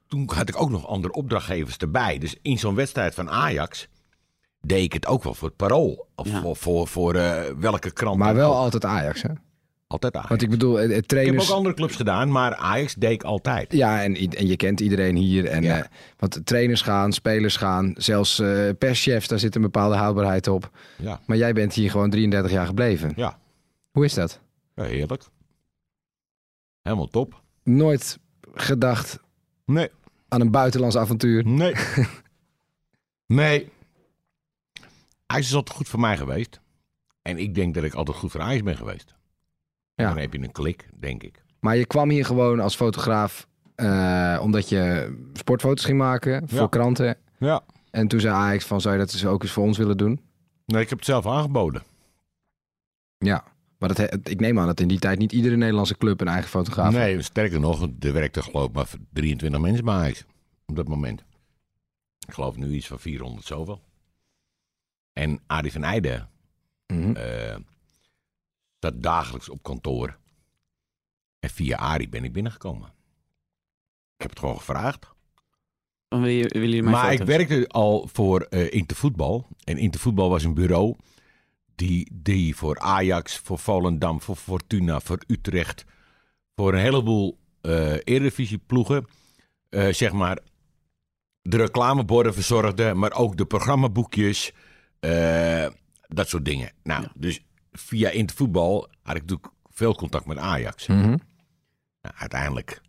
toen 0.08 0.30
had 0.34 0.49
ik 0.49 0.60
ook 0.60 0.70
nog 0.70 0.87
andere 0.87 1.12
opdrachtgevers 1.14 1.76
erbij. 1.76 2.18
Dus 2.18 2.37
in 2.42 2.58
zo'n 2.58 2.75
wedstrijd 2.75 3.14
van 3.14 3.30
Ajax 3.30 3.88
deed 4.60 4.82
ik 4.84 4.92
het 4.92 5.06
ook 5.06 5.22
wel 5.25 5.34
voor 5.34 5.49
het 5.49 5.56
parool. 5.56 6.08
Of 6.14 6.28
Ja. 6.28 6.40
voor, 6.40 6.56
voor, 6.56 6.88
voor 6.88 7.14
eh, 7.14 7.52
welke 7.58 7.90
krant 7.90 8.18
Maar 8.18 8.34
wel 8.34 8.50
ook. 8.50 8.56
altijd 8.56 8.84
Ajax, 8.84 9.22
hè? 9.22 9.30
Altijd 9.90 10.14
Ajax. 10.14 10.28
Want 10.28 10.42
ik 10.42 10.50
bedoel, 10.50 10.78
eh, 10.78 10.85
eh, 10.85 10.88
Ik 10.90 10.94
heb 10.97 11.04
trainers... 11.06 11.50
ook 11.50 11.56
andere 11.56 11.75
clubs 11.75 11.97
gedaan, 11.97 12.30
maar 12.32 12.54
Ajax 12.54 12.94
deed 12.94 13.11
ik 13.11 13.23
altijd. 13.23 13.73
Ja, 13.73 14.02
en, 14.02 14.14
en 14.16 14.47
je 14.47 14.56
kent 14.56 14.80
iedereen 14.80 15.16
hier. 15.16 15.47
En, 15.47 15.62
Ja. 15.62 15.78
eh, 15.82 15.88
want 16.16 16.40
trainers 16.47 16.82
gaan, 16.82 17.12
spelers 17.12 17.56
gaan, 17.56 17.92
zelfs 17.97 18.38
eh 18.38 18.68
perschefs, 18.78 19.28
daar 19.28 19.38
zit 19.38 19.54
een 19.54 19.62
bepaalde 19.62 19.97
houdbaarheid 19.97 20.49
op. 20.49 20.70
Ja, 20.99 21.20
Maar 21.26 21.37
jij 21.37 21.52
bent 21.52 21.73
hier 21.73 21.90
gewoon 21.90 22.11
33 22.11 22.50
jaar 22.52 22.66
gebleven. 22.66 23.12
ja. 23.16 23.38
Hoe 23.90 24.04
is 24.04 24.14
dat? 24.14 24.40
ja 24.75 24.82
heerlijk. 24.85 25.23
Helemaal 26.82 27.09
top. 27.09 27.42
Nooit 27.64 28.18
gedacht 28.54 29.18
Nee, 29.64 29.88
aan 30.28 30.40
een 30.40 30.50
buitenlands 30.50 30.97
avontuur. 30.97 31.47
nee. 31.47 31.75
nee. 33.26 33.68
Ajax 35.26 35.47
is 35.47 35.54
altijd 35.54 35.76
goed 35.76 35.88
voor 35.88 36.00
mij 36.00 36.16
geweest. 36.16 36.61
En 37.23 37.38
ik 37.38 37.54
denk 37.54 37.75
dat 37.75 37.85
ik 37.85 37.94
altijd 37.94 38.16
goed 38.16 38.31
voor 38.31 38.40
Ajax 38.40 38.62
ben 38.62 38.76
geweest. 38.76 39.14
Ja. 39.94 40.09
Dan 40.09 40.18
heb 40.18 40.33
je 40.33 40.38
een 40.42 40.53
klik, 40.53 40.88
denk 41.00 41.22
ik. 41.22 41.42
Maar 41.61 41.76
je 41.76 41.87
kwam 41.87 42.11
hier 42.11 42.24
gewoon 42.24 42.61
als 42.61 42.76
fotograaf 42.76 43.46
eh, 43.74 44.38
omdat 44.42 44.68
je 44.68 45.12
sportfoto's 45.33 45.85
ging 45.85 45.98
maken 45.98 46.48
voor 46.48 46.59
Ja. 46.59 46.66
kranten. 46.66 47.16
Ja. 47.38 47.62
En 47.90 48.09
toen 48.09 48.20
zei 48.20 48.35
Ajax 48.35 48.64
van, 48.64 48.81
zou 48.81 48.94
je 48.94 49.00
dat 49.00 49.11
dus 49.11 49.26
ook 49.26 49.42
eens 49.42 49.53
voor 49.53 49.64
ons 49.64 49.79
willen 49.79 49.96
doen? 49.96 50.20
Nee, 50.66 50.83
ik 50.83 50.88
heb 50.88 50.98
het 50.98 51.07
zelf 51.07 51.26
aangeboden. 51.26 51.83
Ja. 53.18 53.44
Maar 53.79 53.94
dat, 53.94 54.29
ik 54.29 54.40
neem 54.40 54.59
aan 54.59 54.66
dat 54.66 54.81
in 54.81 54.88
die 54.88 54.98
tijd 54.98 55.18
niet 55.18 55.33
iedere 55.33 55.57
Nederlandse 55.57 55.96
club 55.96 56.20
een 56.20 56.29
eigen 56.29 56.50
fotograaf 56.50 56.85
had. 56.92 56.94
Nee, 57.03 57.22
sterker 57.22 57.61
nog, 57.61 57.88
er 58.00 58.12
werkte 58.12 58.42
geloof 58.42 58.68
ik 58.68 58.74
maar 58.74 58.88
23 59.12 59.61
mensen 59.61 59.85
bij 59.85 59.94
Ajax. 59.94 60.24
Op 60.66 60.76
dat 60.76 60.88
moment. 60.88 61.24
Ik 62.26 62.35
geloof 62.35 62.57
nu 62.57 62.72
iets 62.72 62.87
van 62.87 62.98
400 62.98 63.46
zoveel. 63.46 63.81
En 65.12 65.40
Arie 65.46 65.72
van 65.72 65.83
Eijden 65.85 66.29
Mhm. 66.87 67.16
eh 67.16 67.57
zat 68.81 69.03
dagelijks 69.03 69.49
op 69.49 69.62
kantoor. 69.62 70.19
En 71.38 71.51
via 71.51 71.77
Arie 71.77 72.09
ben 72.09 72.25
ik 72.25 72.33
binnengekomen. 72.33 72.88
Ik 74.16 74.23
heb 74.27 74.31
het 74.31 74.38
gewoon 74.38 74.59
gevraagd. 74.59 75.09
Wil 76.09 76.27
je, 76.27 76.49
jullie 76.53 76.83
mijn 76.83 76.95
maar 76.95 77.12
ik 77.12 77.23
werkte 77.23 77.69
al 77.69 78.09
voor 78.12 78.40
eh 78.40 78.73
Intervoetbal. 78.73 79.47
En 79.64 79.77
Intervoetbal 79.79 80.29
was 80.29 80.45
een 80.45 80.55
bureau 80.55 80.97
die, 81.75 82.11
die 82.12 82.57
voor 82.57 82.79
Ajax, 82.79 83.38
voor 83.38 83.59
Volendam, 83.59 84.21
voor 84.21 84.37
Fortuna, 84.37 85.01
voor 85.01 85.19
Utrecht... 85.27 85.85
voor 86.55 86.73
een 86.73 86.81
heleboel 86.81 87.38
eh 87.61 87.93
Eredivisie-ploegen, 87.93 89.07
eh, 89.69 89.93
zeg 89.93 90.12
maar... 90.12 90.38
de 91.43 91.57
reclameborden 91.57 92.35
verzorgde, 92.35 92.95
maar 92.95 93.12
ook 93.12 93.37
de 93.37 93.47
programmaboekjes... 93.47 94.53
dat 96.09 96.29
soort 96.29 96.45
dingen. 96.45 96.73
Nou, 96.83 97.03
Ja. 97.03 97.12
dus 97.14 97.45
via 97.72 98.09
Intervoetbal 98.11 98.88
had 99.02 99.16
ik 99.16 99.22
natuurlijk 99.22 99.52
veel 99.70 99.94
contact 99.94 100.26
met 100.26 100.38
Ajax. 100.38 100.87
Mhm. 100.87 101.00
Nou, 102.02 102.14
uiteindelijk 102.16 102.80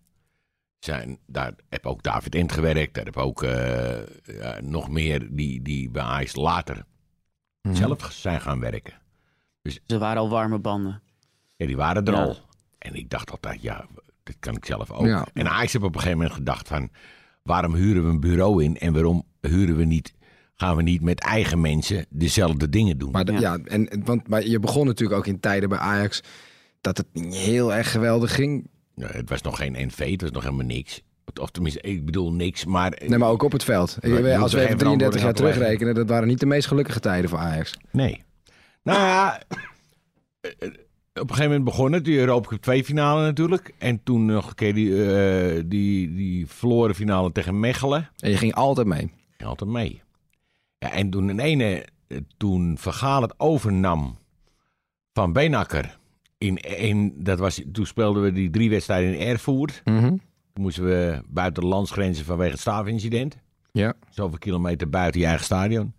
zijn, 0.79 1.17
daar 1.27 1.53
heb 1.69 1.85
ook 1.85 2.03
David 2.03 2.35
Ent 2.35 2.51
gewerkt. 2.51 2.93
Daar 2.93 3.05
heb 3.05 3.17
ook 3.17 3.43
eh, 3.43 4.05
ja, 4.23 4.59
nog 4.61 4.89
meer 4.89 5.27
die, 5.35 5.61
die 5.61 5.89
bij 5.89 6.03
Ajax 6.03 6.35
later 6.35 6.85
Mhm. 7.61 7.75
zelf 7.75 8.11
zijn 8.11 8.41
gaan 8.41 8.59
werken. 8.59 8.93
Ze 9.85 9.97
waren 9.97 10.21
al 10.21 10.29
warme 10.29 10.59
banden. 10.59 11.01
Ja, 11.55 11.65
die 11.65 11.75
waren 11.77 12.05
er 12.05 12.13
Ja. 12.13 12.23
al. 12.23 12.37
En 12.77 12.95
ik 12.95 13.09
dacht 13.09 13.31
altijd, 13.31 13.61
ja, 13.61 13.85
dit 14.23 14.35
kan 14.39 14.55
ik 14.55 14.65
zelf 14.65 14.91
ook. 14.91 15.05
Ja. 15.05 15.27
En 15.33 15.49
Ajax 15.49 15.73
heb 15.73 15.83
op 15.83 15.87
een 15.95 15.99
gegeven 16.01 16.17
moment 16.17 16.35
gedacht 16.35 16.67
van... 16.67 16.89
waarom 17.43 17.73
huren 17.75 18.03
we 18.03 18.09
een 18.09 18.19
bureau 18.19 18.63
in 18.63 18.77
en 18.77 18.93
waarom 18.93 19.23
huren 19.41 19.75
we 19.75 19.83
niet... 19.85 20.13
gaan 20.61 20.75
we 20.75 20.81
niet 20.81 21.01
met 21.01 21.19
eigen 21.19 21.61
mensen 21.61 22.05
dezelfde 22.09 22.69
dingen 22.69 22.97
doen? 22.97 23.11
Maar, 23.11 23.25
de- 23.25 23.31
Ja. 23.31 23.39
ja. 23.39 23.57
en, 23.63 24.01
want, 24.05 24.27
maar 24.27 24.47
je 24.47 24.59
begon 24.59 24.85
natuurlijk 24.85 25.19
ook 25.19 25.27
in 25.27 25.39
tijden 25.39 25.69
bij 25.69 25.77
Ajax 25.77 26.21
dat 26.81 26.97
het 26.97 27.07
niet 27.13 27.35
heel 27.35 27.73
erg 27.73 27.91
geweldig 27.91 28.35
ging. 28.35 28.67
Ja, 28.95 29.07
het 29.07 29.29
was 29.29 29.41
nog 29.41 29.57
geen 29.57 29.75
NV, 29.87 30.11
het 30.11 30.21
was 30.21 30.31
nog 30.31 30.43
helemaal 30.43 30.65
niks. 30.65 31.01
Of 31.41 31.49
tenminste, 31.51 31.81
ik 31.81 32.05
bedoel 32.05 32.33
niks, 32.33 32.65
maar... 32.65 33.01
Nee, 33.05 33.17
maar 33.17 33.29
ook 33.29 33.43
op 33.43 33.51
het 33.51 33.63
veld. 33.63 33.97
Maar 34.01 34.21
je 34.21 34.37
als 34.37 34.53
we 34.53 34.57
even 34.57 34.69
geen 34.69 34.77
33 34.77 35.21
jaar 35.21 35.33
terugrekenen, 35.33 35.95
dat 35.95 36.09
waren 36.09 36.27
niet 36.27 36.39
de 36.39 36.45
meest 36.45 36.67
gelukkige 36.67 36.99
tijden 36.99 37.29
voor 37.29 37.39
Ajax. 37.39 37.77
Nee. 37.91 38.23
Nou 38.83 38.99
ja, 38.99 39.41
eh, 40.41 40.51
eh, 40.59 40.67
op 41.13 41.21
een 41.21 41.27
gegeven 41.27 41.43
moment 41.45 41.63
begon 41.63 41.91
het, 41.91 42.05
die 42.05 42.17
Europa 42.19 42.47
Cup 42.49 42.61
2 42.61 42.83
finale 42.83 43.21
natuurlijk. 43.21 43.73
En 43.77 44.03
toen 44.03 44.25
nog 44.25 44.47
een 44.49 44.55
keer 44.55 44.73
die, 44.73 45.13
eh, 45.15 45.63
die, 45.65 46.13
die 46.15 46.47
verloren 46.47 46.95
finale 46.95 47.31
tegen 47.31 47.59
Mechelen. 47.59 48.09
En 48.19 48.29
je 48.29 48.37
ging 48.37 48.53
altijd 48.53 48.87
mee. 48.87 49.11
Ging 49.37 49.49
altijd 49.49 49.69
mee. 49.69 50.01
Ja, 50.81 50.91
en 50.91 51.09
toen 51.09 51.27
een 51.27 51.39
ene, 51.39 51.85
eh, 52.07 52.17
toen 52.37 52.77
Vergaal 52.77 53.21
het 53.21 53.39
overnam 53.39 54.17
van 55.13 55.33
Beenakker. 55.33 55.99
In, 56.37 56.55
in, 56.57 57.23
dat 57.23 57.39
was, 57.39 57.61
toen 57.71 57.85
speelden 57.85 58.23
we 58.23 58.31
die 58.31 58.49
drie 58.49 58.69
wedstrijden 58.69 59.17
in 59.19 59.27
Erfurt. 59.27 59.81
Mhm. 59.85 60.07
Toen 60.53 60.63
moesten 60.63 60.85
we 60.85 61.21
buiten 61.27 61.63
de 61.63 61.69
landsgrenzen 61.69 62.25
vanwege 62.25 62.51
het 62.51 62.59
staafincident. 62.59 63.37
Ja. 63.71 63.93
Zoveel 64.09 64.37
kilometer 64.37 64.89
buiten 64.89 65.19
je 65.21 65.25
eigen 65.27 65.45
stadion. 65.45 65.93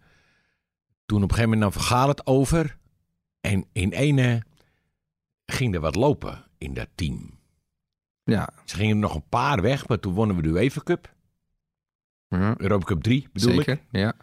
Toen 1.06 1.22
op 1.22 1.30
een 1.30 1.36
gegeven 1.36 1.50
moment 1.58 1.60
nam 1.60 1.82
Vergaal 1.82 2.08
het 2.08 2.26
over. 2.26 2.76
En 3.40 3.64
in 3.72 3.92
ene 3.92 4.42
ging 5.46 5.74
er 5.74 5.80
wat 5.80 5.94
lopen 5.94 6.44
in 6.58 6.74
dat 6.74 6.88
team. 6.94 7.38
Ja. 8.24 8.48
Ze 8.64 8.76
gingen 8.76 8.94
er 8.94 9.00
nog 9.02 9.14
een 9.14 9.28
paar 9.28 9.60
weg, 9.62 9.88
maar 9.88 9.98
toen 10.00 10.14
wonnen 10.14 10.36
we 10.36 10.42
de 10.42 10.48
UEFA 10.48 10.80
Cup. 10.84 11.14
Mhm. 12.28 12.54
Europa 12.56 12.84
Cup 12.84 13.02
3 13.02 13.28
bedoel 13.32 13.54
Zeker, 13.54 13.72
ik. 13.72 13.82
ja. 13.90 14.14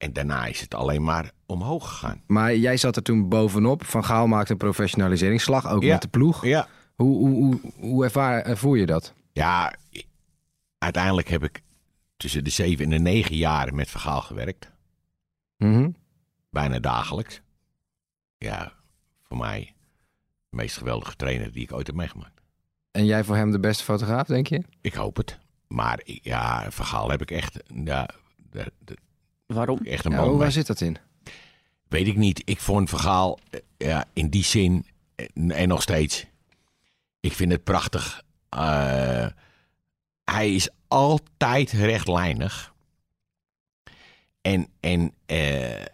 En 0.00 0.12
daarna 0.12 0.46
is 0.46 0.60
het 0.60 0.74
alleen 0.74 1.02
maar 1.02 1.30
omhoog 1.46 1.88
gegaan. 1.88 2.22
Maar 2.26 2.56
jij 2.56 2.76
zat 2.76 2.96
er 2.96 3.02
toen 3.02 3.28
bovenop. 3.28 3.84
Van 3.84 4.04
Gaal 4.04 4.26
maakte 4.26 4.52
een 4.52 4.58
professionaliseringsslag, 4.58 5.68
ook 5.68 5.82
Ja. 5.82 5.92
met 5.92 6.02
de 6.02 6.08
ploeg. 6.08 6.44
Ja, 6.44 6.68
Hoe, 6.94 7.16
hoe, 7.16 7.30
hoe, 7.44 7.60
hoe 7.76 8.04
ervaar, 8.04 8.42
ervoer 8.42 8.78
je 8.78 8.86
dat? 8.86 9.12
ja 9.32 9.74
uiteindelijk 10.78 11.28
heb 11.28 11.42
ik 11.44 11.62
tussen 12.16 12.44
de 12.44 12.50
zeven 12.50 12.84
en 12.84 12.90
de 12.90 12.98
negen 12.98 13.36
jaar 13.36 13.74
met 13.74 13.90
Vergaal 13.90 14.20
gewerkt. 14.22 14.70
Mhm. 15.56 15.90
Bijna 16.50 16.78
dagelijks. 16.78 17.40
Ja, 18.38 18.72
voor 19.22 19.36
mij 19.36 19.74
De 20.50 20.56
meest 20.56 20.76
geweldige 20.76 21.16
trainer 21.16 21.52
die 21.52 21.62
ik 21.62 21.72
ooit 21.72 21.86
heb 21.86 21.96
meegemaakt. 21.96 22.40
En 22.90 23.04
jij 23.04 23.24
voor 23.24 23.36
hem 23.36 23.50
de 23.50 23.60
beste 23.60 23.84
fotograaf, 23.84 24.26
denk 24.26 24.46
je? 24.46 24.62
Ik 24.80 24.94
hoop 24.94 25.16
het. 25.16 25.38
Maar 25.68 26.00
ja, 26.04 26.64
een 26.64 26.72
verhaal 26.72 27.10
heb 27.10 27.20
ik 27.22 27.30
echt, 27.30 27.58
ja, 27.84 28.08
de- 28.50 28.72
de- 28.84 28.96
Waarom? 29.54 29.78
echt 29.78 30.04
een 30.04 30.12
Ja, 30.12 30.30
waar 30.30 30.52
zit 30.52 30.66
dat 30.66 30.80
in? 30.80 30.96
Weet 31.88 32.06
ik 32.06 32.16
niet. 32.16 32.42
Ik 32.44 32.60
vond 32.60 32.88
Vergaal 32.88 33.38
eh, 33.50 33.60
ja, 33.76 34.04
in 34.12 34.28
die 34.28 34.44
zin, 34.44 34.86
eh, 35.14 35.60
en 35.60 35.68
nog 35.68 35.82
steeds, 35.82 36.26
ik 37.20 37.32
vind 37.32 37.52
het 37.52 37.64
prachtig. 37.64 38.22
Eh, 38.48 39.26
hij 40.24 40.54
is 40.54 40.68
altijd 40.88 41.70
rechtlijnig. 41.70 42.74
En, 44.40 44.68
en 44.80 45.14
eh, 45.26 45.84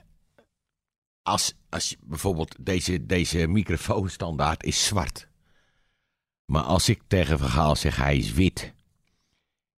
als, 1.22 1.54
als 1.68 1.88
je 1.88 1.96
bijvoorbeeld 2.00 2.56
deze, 2.60 3.06
deze 3.06 3.46
microfoonstandaard 3.46 4.64
is 4.64 4.86
zwart. 4.86 5.28
Maar 6.44 6.62
als 6.62 6.88
ik 6.88 7.02
tegen 7.06 7.38
Vergaal 7.38 7.76
zeg 7.76 7.96
hij 7.96 8.16
is 8.16 8.32
wit. 8.32 8.74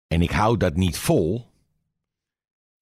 En 0.07 0.23
ik 0.23 0.31
hou 0.31 0.57
dat 0.57 0.77
niet 0.77 0.99
vol. 0.99 1.48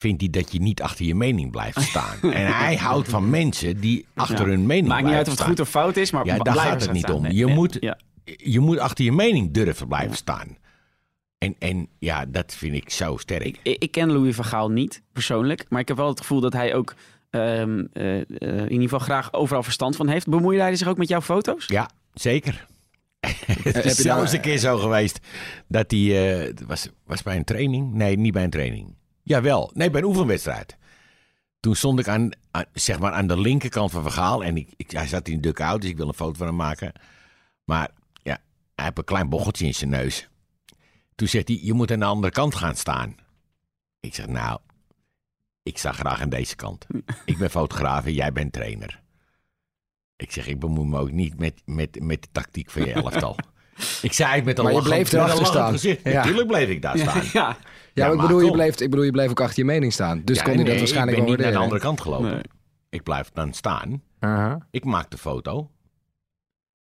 Vindt 0.07 0.21
hij 0.21 0.31
dat 0.31 0.53
je 0.53 0.59
niet 0.61 0.83
achter 0.83 1.05
je 1.05 1.15
mening 1.15 1.51
blijft 1.51 1.81
staan. 1.83 2.21
en 2.33 2.55
hij 2.57 2.77
houdt 2.77 3.09
van 3.09 3.31
mensen 3.31 3.81
die 3.81 4.07
achter 4.15 4.39
Ja. 4.45 4.51
hun 4.53 4.67
mening 4.67 4.87
Maakt 4.89 5.05
niet 5.05 5.15
uit 5.15 5.29
of 5.29 5.35
blijven 5.35 5.35
het 5.35 5.39
staan. 5.39 5.49
goed 5.49 5.61
of 5.61 5.69
fout 5.69 5.97
is, 5.97 6.11
maar 6.11 6.25
Ja, 6.27 6.35
daar 6.35 6.43
blijven 6.53 6.73
gaat 6.73 6.81
het 6.83 6.93
niet 6.93 7.03
staan. 7.03 7.15
om. 7.15 7.23
Nee, 7.23 7.35
Je 7.35 7.45
nee, 7.45 7.55
moet- 7.55 7.77
Ja. 7.81 7.99
Je 8.37 8.61
moet 8.61 8.79
achter 8.79 9.05
je 9.05 9.13
mening 9.13 9.51
durven 9.53 9.89
blijven 9.89 10.17
staan. 10.17 10.57
En, 11.39 11.55
en 11.59 11.89
ja, 11.99 12.25
dat 12.27 12.55
vind 12.55 12.75
ik 12.75 12.91
zo 12.91 13.17
sterk. 13.17 13.59
Ik, 13.63 13.91
ken 13.91 14.13
Louis 14.13 14.35
van 14.35 14.45
Gaal 14.45 14.71
niet 14.71 15.03
persoonlijk, 15.13 15.65
maar 15.69 15.81
ik 15.81 15.89
heb 15.89 15.97
wel 15.97 16.09
het 16.09 16.21
gevoel 16.21 16.41
dat 16.41 16.53
hij 16.53 16.75
ook 16.75 16.95
ehm, 17.31 17.85
eh, 17.93 18.17
eh, 18.21 18.25
in 18.39 18.71
ieder 18.71 18.83
geval 18.83 18.99
graag 18.99 19.33
overal 19.33 19.63
verstand 19.63 19.97
van 19.97 20.09
heeft. 20.09 20.29
Bemoeide 20.29 20.63
hij 20.63 20.77
zich 20.77 20.89
ook 20.89 20.97
met 20.99 21.09
jouw 21.09 21.21
foto's? 21.23 21.67
Ja, 21.67 21.91
zeker. 22.15 22.67
het 23.47 23.75
heb 23.75 23.85
is 23.85 23.97
je 23.97 24.03
zelfs 24.03 24.33
een 24.33 24.41
keer 24.41 24.59
zo 24.59 24.79
geweest 24.79 25.19
dat 25.69 25.91
hij... 25.91 26.39
eh, 26.41 26.47
het 26.47 26.65
was, 26.67 26.89
was 27.07 27.23
bij 27.23 27.37
een 27.37 27.45
training? 27.45 27.93
Nee, 27.95 28.19
niet 28.19 28.33
bij 28.33 28.45
een 28.45 28.51
training. 28.51 28.95
Jawel, 29.27 29.71
nee, 29.75 29.91
bij 29.91 30.01
een 30.01 30.07
oefenwedstrijd. 30.07 30.77
Toen 31.61 31.77
stond 31.77 31.99
ik 31.99 32.09
aan, 32.09 32.31
aan, 32.51 32.65
zeg 32.73 32.99
maar 32.99 33.13
aan 33.13 33.27
de 33.27 33.41
linkerkant 33.41 33.91
van 33.91 34.03
Vergaal. 34.03 34.45
En 34.45 34.57
ik, 34.57 34.73
ik, 34.77 34.91
hij 34.91 35.07
zat 35.07 35.29
in 35.29 35.35
een 35.35 35.41
duck-out, 35.41 35.81
dus 35.81 35.91
ik 35.91 35.97
wil 35.97 36.09
een 36.09 36.15
foto 36.15 36.35
van 36.35 36.47
hem 36.47 36.57
maken. 36.57 36.93
Maar 37.65 37.91
ja, 38.23 38.39
hij 38.75 38.85
heeft 38.85 38.99
een 38.99 39.05
klein 39.05 39.29
bochtje 39.29 39.67
in 39.67 39.75
zijn 39.75 39.91
neus. 39.91 40.29
Toen 41.15 41.29
zegt 41.29 41.49
hij, 41.49 41.59
je 41.63 41.73
moet 41.73 41.91
aan 41.91 41.99
de 41.99 42.05
andere 42.05 42.33
kant 42.33 42.55
gaan 42.55 42.77
staan. 42.77 43.17
Ik 44.01 44.15
zeg, 44.15 44.27
nou, 44.27 44.61
ik 45.63 45.79
sta 45.79 45.93
graag 45.93 46.21
aan 46.21 46.29
deze 46.29 46.57
kant. 46.57 46.87
Ik 47.25 47.39
ben 47.39 47.51
fotograaf 47.51 48.05
en 48.05 48.13
jij 48.13 48.33
bent 48.33 48.53
trainer. 48.53 49.03
Ik 50.17 50.33
zeg, 50.33 50.47
ik 50.47 50.59
bemoei 50.59 50.89
me 50.89 50.99
ook 50.99 51.11
niet 51.11 51.39
met, 51.39 51.63
met, 51.65 52.01
met 52.01 52.23
de 52.23 52.29
tactiek 52.33 52.71
van 52.71 52.85
je 52.85 52.93
elftal. 53.03 53.37
Ik 54.03 54.13
zei 54.13 54.35
het 54.35 54.45
met 54.45 54.59
een 54.59 54.65
Maar 54.65 54.73
je 54.73 54.83
bleef 54.83 55.13
erachter 55.13 55.47
staan. 55.47 55.73
Gezicht. 55.73 56.01
Ja. 56.05 56.13
Natuurlijk 56.13 56.47
bleef 56.47 56.69
ik 56.69 56.83
daar 56.83 56.99
staan. 56.99 57.23
ja. 57.33 57.57
Ja, 57.95 58.07
maar 58.07 58.15
ik, 58.15 58.21
bedoel, 58.21 58.41
je 58.41 58.51
bleef, 58.51 58.81
ik 58.81 58.91
bedoel, 58.91 59.05
je 59.05 59.11
bleef 59.11 59.31
ook 59.31 59.41
achter 59.41 59.59
je 59.59 59.65
mening 59.65 59.93
staan. 59.93 60.23
Dus 60.25 60.37
Ja, 60.37 60.43
kon 60.43 60.53
hij 60.55 60.61
dat 60.63 60.69
nee, 60.73 60.79
waarschijnlijk 60.79 61.17
ik 61.17 61.23
ben 61.25 61.33
niet 61.33 61.43
naar 61.43 61.53
de 61.53 61.59
andere 61.59 61.81
kant 61.81 62.01
gelopen. 62.01 62.31
Nee. 62.31 62.41
Ik 62.91 63.03
blijf 63.03 63.31
dan 63.33 63.53
staan. 63.53 64.03
Aha. 64.19 64.67
Ik 64.71 64.85
maak 64.85 65.11
de 65.11 65.19
foto. 65.19 65.71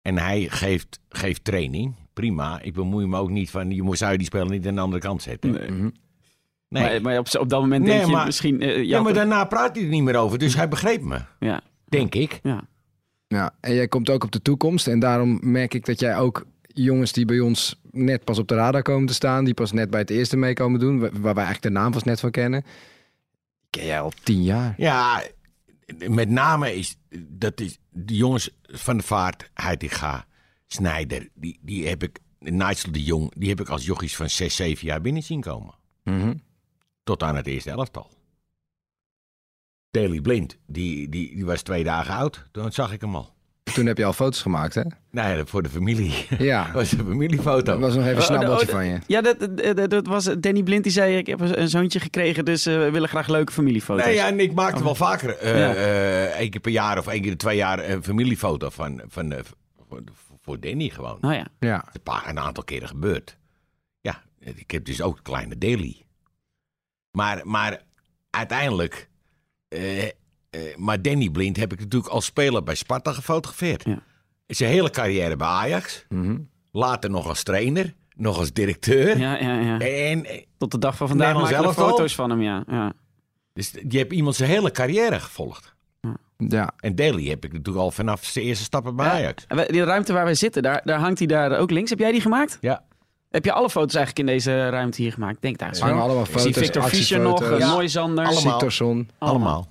En 0.03 0.19
hij 0.19 0.47
geeft, 0.51 1.01
geeft 1.09 1.45
training. 1.45 1.95
Prima. 2.13 2.61
Ik 2.63 2.75
bemoei 2.75 3.07
me 3.07 3.17
ook 3.19 3.31
niet 3.31 3.51
van... 3.51 3.71
Je 3.71 3.97
zou 3.97 4.13
je 4.13 4.19
die 4.19 4.27
speler 4.27 4.51
niet 4.51 4.67
aan 4.67 4.75
de 4.75 4.81
andere 4.81 5.03
kant 5.03 5.23
zetten. 5.23 5.51
Nee. 5.51 5.61
Nee. 5.61 5.71
Mhm. 5.71 5.89
Maar, 6.69 7.03
maar 7.03 7.19
op, 7.19 7.27
op 7.39 7.49
dat 7.49 7.61
moment 7.61 7.85
Nee, 7.85 7.93
denk 7.93 8.07
je 8.07 8.13
maar- 8.13 8.27
misschien... 8.27 8.61
eh, 8.61 8.85
Ja, 8.85 9.01
maar 9.03 9.13
daarna 9.13 9.45
praat 9.45 9.75
hij 9.77 9.85
er 9.85 9.91
niet 9.91 10.03
meer 10.03 10.17
over. 10.17 10.39
Dus 10.39 10.55
hij 10.57 10.69
begreep 10.69 11.03
me. 11.03 11.19
ja, 11.39 11.61
Denk 11.85 12.15
ik. 12.15 12.41
ja. 12.43 12.63
Ja, 13.27 13.55
en 13.61 13.75
jij 13.75 13.89
komt 13.89 14.11
ook 14.11 14.25
op 14.25 14.33
de 14.33 14.43
toekomst. 14.43 14.87
En 14.89 14.99
daarom 14.99 15.39
merk 15.43 15.75
ik 15.75 15.85
dat 15.87 16.01
jij 16.01 16.19
ook 16.19 16.45
jongens 16.83 17.13
die 17.13 17.25
bij 17.25 17.41
ons 17.41 17.81
net 17.91 18.25
pas 18.25 18.39
op 18.39 18.49
de 18.49 18.55
radar 18.55 18.83
komen 18.83 19.07
te 19.07 19.15
staan, 19.15 19.45
die 19.45 19.55
pas 19.55 19.73
net 19.73 19.91
bij 19.91 20.01
het 20.01 20.11
eerste 20.11 20.37
mee 20.37 20.53
komen 20.53 20.81
doen, 20.81 20.99
wa- 20.99 21.11
waar 21.11 21.35
wij 21.35 21.45
eigenlijk 21.45 21.63
de 21.75 21.81
naam 21.81 21.91
pas 21.93 22.03
net 22.03 22.21
van 22.21 22.31
kennen, 22.31 22.65
ken 23.71 23.87
jij 23.87 24.01
al 24.01 24.13
tien 24.23 24.43
jaar. 24.43 24.75
Ja, 24.77 25.23
met 26.09 26.29
name 26.29 26.75
is... 26.75 26.97
Dat 27.29 27.61
is 27.61 27.79
de 27.91 28.17
jongens 28.17 28.51
van 28.63 28.97
de 28.97 29.03
vaart, 29.03 29.51
Heitinga, 29.55 30.27
Snijder... 30.67 31.29
Die, 31.35 31.59
die 31.63 31.89
heb 31.89 32.03
ik... 32.03 32.19
Nigel 32.39 32.93
de 32.93 33.03
Jong, 33.03 33.33
die 33.35 33.49
heb 33.49 33.61
ik 33.61 33.69
als 33.69 33.85
jochies 33.87 34.17
van 34.17 34.31
6, 34.31 34.57
7 34.57 34.87
jaar 34.87 35.01
binnen 35.01 35.23
zien 35.23 35.41
komen. 35.41 35.75
Mhm. 36.05 36.35
Tot 37.03 37.23
aan 37.23 37.37
het 37.37 37.47
eerste 37.47 37.71
elftal. 37.71 38.11
Daley 39.91 40.21
Blind, 40.21 40.57
die, 40.67 41.09
die, 41.09 41.35
die 41.35 41.45
was 41.45 41.63
twee 41.63 41.85
dagen 41.85 42.15
oud. 42.15 42.49
Toen 42.53 42.73
zag 42.73 42.93
ik 42.93 43.01
hem 43.01 43.15
al. 43.15 43.35
Toen 43.75 43.87
heb 43.87 43.99
je 43.99 44.05
al 44.05 44.13
foto's 44.13 44.43
gemaakt, 44.43 44.75
hè? 44.75 44.83
Nee, 45.11 45.45
voor 45.45 45.63
de 45.63 45.69
familie. 45.69 46.27
Ja, 46.39 46.65
Dat 46.65 46.73
was 46.73 46.93
een 46.93 46.99
familiefoto. 46.99 47.63
dat 47.73 47.79
was 47.81 47.95
nog 47.95 48.05
even 48.07 48.17
een 48.17 48.23
Oh, 48.23 48.29
oh, 48.31 48.37
snabbeltje 48.37 48.67
oh, 48.67 48.73
van 48.73 48.87
je. 48.87 48.99
Ja, 49.07 49.21
dat, 49.21 49.91
dat, 49.91 50.07
was 50.07 50.25
Danny 50.41 50.63
Blind 50.63 50.83
die 50.83 50.93
zei: 50.93 51.17
Ik 51.17 51.27
heb 51.27 51.41
een 51.41 51.69
zoontje 51.69 52.01
gekregen, 52.01 52.45
dus 52.45 52.67
eh, 52.67 52.77
we 52.77 52.91
willen 52.91 53.09
graag 53.09 53.29
leuke 53.29 53.53
familiefoto's. 53.53 54.05
Nee, 54.05 54.15
ja, 54.15 54.27
en 54.27 54.41
ik 54.41 54.53
maakte 54.55 54.83
wel 54.85 54.95
vaker, 54.95 55.37
eh, 55.39 55.59
Ja. 55.59 55.75
eh, 55.75 56.25
één 56.25 56.51
keer 56.51 56.61
per 56.61 56.73
jaar 56.73 56.99
of 56.99 57.07
één 57.07 57.21
keer 57.23 57.31
in 57.31 57.37
twee 57.37 57.57
jaar, 57.57 57.91
een 57.91 58.05
familiefoto 58.05 58.71
van, 58.71 59.03
van, 59.09 59.33
eh, 59.33 59.41
voor, 59.89 60.03
voor 60.43 60.61
Danny 60.61 60.89
gewoon. 60.89 61.19
Nou 61.21 61.35
ja. 61.35 61.47
Ja, 61.59 61.77
Het 61.77 61.87
is 61.89 61.95
een, 61.95 62.03
paar, 62.03 62.29
een 62.29 62.39
aantal 62.39 62.65
keren 62.65 62.89
gebeurd. 62.89 63.37
Ja, 64.01 64.23
ik 64.39 64.71
heb 64.71 64.85
dus 64.85 65.03
ook 65.03 65.17
een 65.17 65.23
kleine 65.23 65.59
Daily. 65.59 66.03
Maar, 67.11 67.41
maar 67.45 67.83
uiteindelijk, 68.31 69.09
maar 70.77 71.03
Danny 71.03 71.29
Blind 71.31 71.57
heb 71.57 71.73
ik 71.73 71.79
natuurlijk 71.81 72.13
als 72.13 72.25
speler 72.25 72.63
bij 72.63 72.75
Sparta 72.75 73.13
gefotografeerd. 73.13 73.85
Ja. 73.85 73.99
Zijn 74.47 74.71
hele 74.71 74.91
carrière 74.91 75.37
bij 75.37 75.47
Ajax. 75.47 76.05
Mhm. 76.09 76.37
Later 76.73 77.11
nog 77.11 77.29
als 77.29 77.43
trainer, 77.43 77.95
nog 78.17 78.39
als 78.39 78.53
directeur. 78.53 79.19
Ja, 79.19 79.39
ja, 79.41 79.61
ja. 79.61 79.79
En, 79.79 80.25
eh, 80.25 80.43
Tot 80.59 80.71
de 80.71 80.79
dag 80.79 80.97
van 80.97 81.09
vandaag 81.09 81.35
maken 81.35 81.49
we 81.49 81.55
elftal? 81.65 81.89
foto's 81.89 82.15
van 82.15 82.31
hem, 82.31 82.43
ja. 82.43 82.65
ja. 82.67 82.93
dus 83.53 83.73
je 83.89 83.99
hebt 83.99 84.13
iemand 84.13 84.37
zijn 84.37 84.51
hele 84.51 84.71
carrière 84.71 85.21
gevolgd. 85.21 85.75
ja. 86.37 86.71
En 86.81 86.95
Daly 86.95 87.25
heb 87.29 87.45
ik 87.45 87.53
natuurlijk 87.53 87.85
al 87.85 87.91
vanaf 87.91 88.25
zijn 88.25 88.45
eerste 88.45 88.65
stappen 88.65 88.97
bij 88.97 89.07
Ajax. 89.09 89.45
We- 89.49 89.69
Die 89.71 89.85
ruimte 89.85 90.13
waar 90.13 90.25
wij 90.25 90.35
zitten, 90.35 90.63
daar, 90.63 90.81
daar 90.85 90.99
hangt 90.99 91.19
hij 91.19 91.27
daar 91.27 91.59
ook 91.59 91.71
links. 91.71 91.91
Heb 91.91 91.99
jij 91.99 92.13
die 92.13 92.21
gemaakt? 92.21 92.59
Ja. 92.61 92.85
Heb 93.31 93.45
je 93.45 93.53
alle 93.53 93.71
foto's 93.71 93.95
eigenlijk 93.95 94.29
in 94.29 94.35
deze 94.35 94.69
ruimte 94.69 95.03
hier 95.03 95.13
gemaakt? 95.13 95.43
Denk 95.43 95.59
daar 95.59 95.69
eens 95.69 95.81
hangen 95.81 95.97
aan. 95.97 96.03
allemaal 96.03 96.23
Ik 96.23 96.29
zie 96.31 96.39
foto's, 96.41 96.59
Victor 96.63 96.83
Fischer 96.83 97.21
nog, 97.21 97.43
eh, 97.43 97.59
Ja. 97.59 97.73
Mooi 97.73 97.89
Zander. 97.89 98.25
Allemaal. 98.27 98.61
Allemaal. 99.19 99.69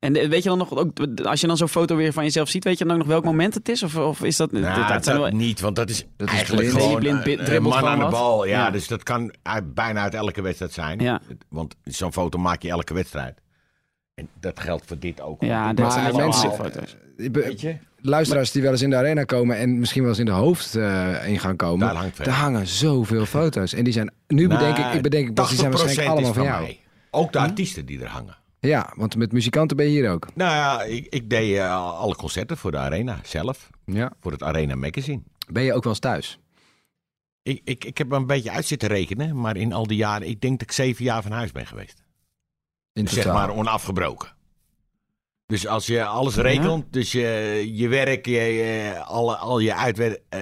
En 0.00 0.16
eh, 0.16 0.28
weet 0.28 0.42
je 0.42 0.48
dan 0.48 0.58
nog, 0.58 0.76
ook, 0.76 0.98
als 1.24 1.40
je 1.40 1.46
dan 1.46 1.56
zo'n 1.56 1.68
foto 1.68 1.96
weer 1.96 2.12
van 2.12 2.24
jezelf 2.24 2.48
ziet, 2.48 2.64
weet 2.64 2.78
je 2.78 2.84
dan 2.84 2.92
ook 2.92 2.98
nog 2.98 3.08
welk 3.08 3.24
moment 3.24 3.54
het 3.54 3.68
is? 3.68 3.82
Of, 3.82 3.96
of 3.96 4.22
is 4.22 4.36
dat... 4.36 4.52
Nou, 4.52 4.64
dat, 4.64 4.74
dat, 4.76 4.88
dat 4.88 5.04
zijn 5.04 5.20
wel- 5.20 5.30
niet, 5.30 5.60
want 5.60 5.76
dat 5.76 5.90
is 5.90 6.06
Dat 6.16 6.28
is 6.28 6.34
eigenlijk 6.34 6.68
blind. 6.68 6.82
gewoon 6.82 6.98
Blind 7.00 7.16
een- 7.16 7.22
blind 7.22 7.38
een 7.38 7.44
dribbelt 7.44 7.74
man 7.74 7.86
aan 7.86 7.98
de 7.98 8.06
bal. 8.08 8.44
Ja, 8.46 8.64
Ja. 8.64 8.70
dus 8.70 8.88
dat 8.88 9.02
kan 9.02 9.32
bijna 9.64 10.00
uit 10.02 10.14
elke 10.14 10.42
wedstrijd 10.42 10.72
zijn. 10.72 10.98
Ja. 10.98 11.20
Want 11.48 11.76
zo'n 11.84 12.12
foto 12.12 12.38
maak 12.38 12.62
je 12.62 12.68
elke 12.68 12.94
wedstrijd. 12.94 13.40
En 14.14 14.28
dat 14.40 14.60
geldt 14.60 14.86
voor 14.86 14.98
dit 14.98 15.20
ook. 15.20 15.42
ja, 15.42 15.72
dat 15.72 15.84
Maar 15.84 15.92
zijn 15.92 16.16
mensen 16.16 16.52
foto's. 16.52 16.96
Be- 17.16 17.30
Weet 17.30 17.60
je, 17.60 17.76
Luisteraars 18.02 18.50
die 18.50 18.62
wel 18.62 18.70
eens 18.70 18.82
in 18.82 18.90
de 18.90 18.96
arena 18.96 19.24
komen 19.24 19.56
en 19.56 19.78
misschien 19.78 20.00
wel 20.00 20.10
eens 20.10 20.18
in 20.20 20.24
de 20.24 20.30
hoofd 20.30 20.74
eh, 20.74 21.28
in 21.28 21.38
gaan 21.40 21.56
komen. 21.56 21.86
daar 21.86 21.96
hangt 21.96 22.16
veel. 22.16 22.24
Daar 22.24 22.34
hangen 22.34 22.66
zoveel 22.66 23.26
foto's. 23.26 23.72
En 23.74 23.84
die 23.84 23.92
zijn, 23.92 24.12
nu 24.28 24.48
bedenk 24.48 24.76
ik, 24.78 24.92
ik 24.92 25.02
bedenk 25.02 25.28
ik 25.28 25.36
die 25.36 25.44
zijn 25.46 25.70
80% 25.72 25.74
waarschijnlijk 25.74 26.08
allemaal 26.08 26.32
van 26.34 26.42
jou. 26.44 26.62
mij. 26.62 26.80
Ook 27.10 27.32
de 27.32 27.38
artiesten 27.38 27.86
die 27.86 28.00
er 28.02 28.08
hangen. 28.08 28.36
Ja, 28.60 28.92
want 28.96 29.16
met 29.16 29.32
muzikanten 29.32 29.76
ben 29.76 29.86
je 29.86 29.90
hier 29.92 30.10
ook. 30.10 30.28
Nou 30.34 30.50
ja, 30.52 30.82
ik, 30.82 31.06
ik 31.08 31.30
deed 31.30 31.56
eh, 31.56 31.94
alle 31.98 32.14
concerten 32.16 32.56
voor 32.56 32.70
de 32.70 32.78
Arena 32.78 33.18
zelf. 33.22 33.70
Ja. 33.84 34.12
Voor 34.20 34.32
het 34.32 34.42
Arena 34.42 34.74
Magazine. 34.74 35.22
Ben 35.52 35.62
je 35.62 35.74
ook 35.74 35.82
wel 35.82 35.92
eens 35.92 36.00
thuis? 36.00 36.38
Ik, 37.42 37.60
ik, 37.64 37.84
ik 37.84 37.98
heb 37.98 38.10
er 38.10 38.16
een 38.16 38.26
beetje 38.26 38.50
uit 38.50 38.66
zitten 38.66 38.88
rekenen. 38.88 39.40
Maar 39.40 39.56
in 39.56 39.72
al 39.72 39.86
die 39.86 39.96
jaren, 39.96 40.28
ik 40.28 40.40
denk 40.40 40.58
dat 40.58 40.68
ik 40.68 40.74
zeven 40.74 41.04
jaar 41.04 41.22
van 41.22 41.32
huis 41.32 41.52
ben 41.52 41.66
geweest. 41.66 42.04
In 42.92 43.08
zeg 43.08 43.24
totaal. 43.24 43.38
maar 43.46 43.56
onafgebroken. 43.56 44.34
Dus 45.46 45.66
als 45.66 45.86
je 45.86 46.04
alles 46.04 46.36
rekent, 46.36 46.92
dus 46.92 47.12
je, 47.12 47.62
je 47.72 47.88
werk, 47.88 48.26
je, 48.26 48.32
je- 48.40 49.00
alle, 49.04 49.36
al 49.36 49.58
je 49.58 49.74
uitwerk, 49.74 50.22
eh, 50.28 50.40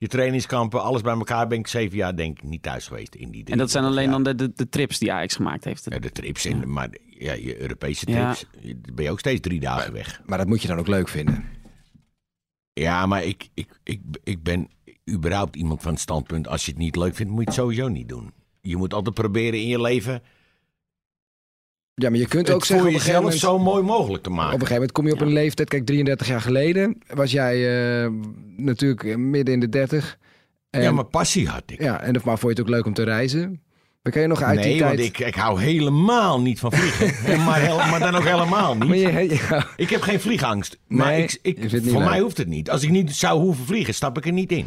je 0.00 0.08
trainingskampen, 0.08 0.82
alles 0.82 1.02
bij 1.02 1.12
elkaar 1.12 1.46
ben 1.46 1.58
ik 1.58 1.66
zeven 1.66 1.96
jaar 1.96 2.16
denk 2.16 2.38
ik 2.38 2.44
niet 2.44 2.62
thuis 2.62 2.86
geweest 2.86 3.14
in 3.14 3.30
die 3.30 3.44
En 3.44 3.58
dat 3.58 3.70
zijn 3.70 3.84
33 3.84 3.90
alleen 3.90 4.10
jaar. 4.10 4.36
dan 4.36 4.36
de, 4.36 4.48
de, 4.48 4.64
de 4.64 4.68
trips 4.68 4.98
die 4.98 5.12
Ajax 5.12 5.34
gemaakt 5.34 5.64
heeft. 5.64 5.86
Ja, 5.90 5.98
de 5.98 6.12
trips, 6.12 6.44
en, 6.44 6.72
maar 6.72 6.88
ja, 7.06 7.32
je 7.32 7.60
Europese 7.60 8.10
Ja. 8.10 8.34
trips, 8.34 8.46
ben 8.94 9.04
je 9.04 9.10
ook 9.10 9.18
steeds 9.18 9.40
drie 9.40 9.60
dagen 9.60 9.92
weg. 9.92 10.20
Maar 10.26 10.38
dat 10.38 10.46
moet 10.46 10.62
je 10.62 10.68
dan 10.68 10.78
ook 10.78 10.86
leuk 10.86 11.08
vinden. 11.08 11.44
Ja, 12.72 13.06
maar 13.06 13.24
ik, 13.24 13.48
ik, 13.54 13.68
ik, 13.84 14.00
ik 14.24 14.42
ben 14.42 14.68
überhaupt 15.10 15.56
iemand 15.56 15.82
van 15.82 15.92
het 15.92 16.00
standpunt, 16.00 16.48
als 16.48 16.64
je 16.64 16.70
het 16.70 16.80
niet 16.80 16.96
leuk 16.96 17.14
vindt, 17.14 17.32
moet 17.32 17.40
je 17.40 17.46
het 17.46 17.54
sowieso 17.58 17.88
niet 17.88 18.08
doen. 18.08 18.32
Je 18.60 18.76
moet 18.76 18.94
altijd 18.94 19.14
proberen 19.14 19.60
in 19.60 19.66
je 19.68 19.80
leven 19.80 20.22
Ja, 22.02 22.10
maar 22.10 22.18
je 22.18 22.26
kunt 22.26 22.46
het 22.46 22.56
ook 22.56 22.64
zeggen 22.64 22.86
voor 22.86 22.96
op 22.96 23.00
jezelf 23.02 23.22
moment... 23.22 23.40
zo 23.40 23.58
mooi 23.58 23.82
mogelijk 23.82 24.22
te 24.22 24.28
Op 24.28 24.34
maken. 24.36 24.52
een 24.52 24.58
gegeven 24.58 24.74
moment 24.74 24.92
kom 24.92 25.06
je 25.06 25.12
op 25.12 25.20
een 25.20 25.32
leeftijd, 25.32 25.68
kijk 25.68 25.86
33 25.86 26.26
jaar 26.28 26.40
geleden 26.40 26.98
was 27.14 27.30
jij 27.32 27.56
eh, 28.04 28.10
natuurlijk 28.56 29.16
midden 29.16 29.54
in 29.54 29.60
de 29.60 29.68
30. 29.68 30.18
En, 30.70 30.82
ja, 30.82 30.92
maar 30.92 31.04
passie 31.04 31.48
had 31.48 31.62
ik. 31.66 31.82
ja, 31.82 32.00
en, 32.00 32.12
maar 32.24 32.38
vond 32.38 32.40
je 32.42 32.48
het 32.48 32.60
ook 32.60 32.68
leuk 32.68 32.86
om 32.86 32.94
te 32.94 33.02
reizen? 33.02 33.62
We 34.02 34.10
kan 34.10 34.22
je 34.22 34.28
nog 34.28 34.42
uit 34.42 34.58
nee, 34.60 34.68
die 34.70 34.78
tijd... 34.78 34.96
want 34.96 35.08
ik, 35.08 35.18
ik 35.18 35.34
hou 35.34 35.60
helemaal 35.60 36.40
niet 36.40 36.58
van 36.58 36.72
vliegen. 36.72 37.36
maar, 37.46 37.88
maar 37.90 37.98
dan 38.00 38.14
ook 38.14 38.24
helemaal 38.24 38.74
niet. 38.76 38.88
Maar 38.88 38.96
je- 38.96 39.38
ja. 39.50 39.66
Ik 39.76 39.90
heb 39.90 40.00
geen 40.02 40.20
vliegangst. 40.20 40.78
Maar 40.86 41.06
Nee, 41.06 41.22
ik, 41.22 41.38
ik, 41.58 41.70
voor 41.70 41.80
leuk. 42.00 42.08
mij 42.08 42.20
hoeft 42.20 42.36
het 42.36 42.48
niet. 42.48 42.70
Als 42.70 42.82
ik 42.82 42.90
niet 42.90 43.16
zou 43.16 43.40
hoeven 43.40 43.64
vliegen, 43.64 43.94
stap 43.94 44.16
ik 44.18 44.26
er 44.26 44.32
niet 44.32 44.52
in. 44.52 44.66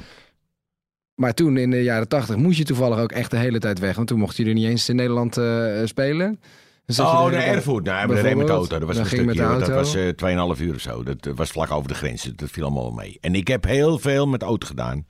Maar 1.15 1.34
toen 1.34 1.58
in 1.58 1.69
de 1.72 1.84
jaren 1.84 2.08
tachtig 2.08 2.36
moest 2.36 2.58
je 2.58 2.63
toevallig 2.63 3.00
ook 3.00 3.12
echt 3.12 3.32
de 3.32 3.38
hele 3.38 3.60
tijd 3.60 3.80
weg. 3.80 3.96
Want 3.96 4.08
toen 4.08 4.19
mocht 4.19 4.38
je 4.38 4.46
er 4.46 4.54
niet 4.54 4.65
eens 4.67 4.89
in 4.89 4.96
Nederland 4.96 5.38
eh, 5.38 5.65
spelen. 5.86 6.39
Oh, 6.88 7.30
de 7.30 7.36
Erfurt. 7.36 7.86
Nou, 7.86 8.08
we 8.08 8.22
reden 8.22 8.38
met 8.38 8.48
de 8.48 8.54
auto. 8.54 8.80
Dat 8.80 8.88
was 8.88 8.98
een 8.98 9.06
stukje. 9.06 9.26
de 9.26 9.58
Dat 9.60 9.67
was 9.67 9.96
eh 9.96 10.56
2,5 10.56 10.62
uur 10.62 10.74
of 10.74 10.82
zo. 10.82 11.04
Dat 11.04 11.26
eh, 11.26 11.34
was 11.36 11.52
vlak 11.52 11.72
over 11.72 11.88
de 11.88 11.93
grens. 11.93 12.24
Dat 12.24 12.50
viel 12.50 12.63
allemaal 12.63 12.91
mee. 12.91 13.17
En 13.22 13.36
ik 13.36 13.48
heb 13.48 13.63
heel 13.63 14.00
veel 14.00 14.28
met 14.28 14.39
de 14.39 14.46
auto 14.46 14.67
gedaan. 14.67 15.08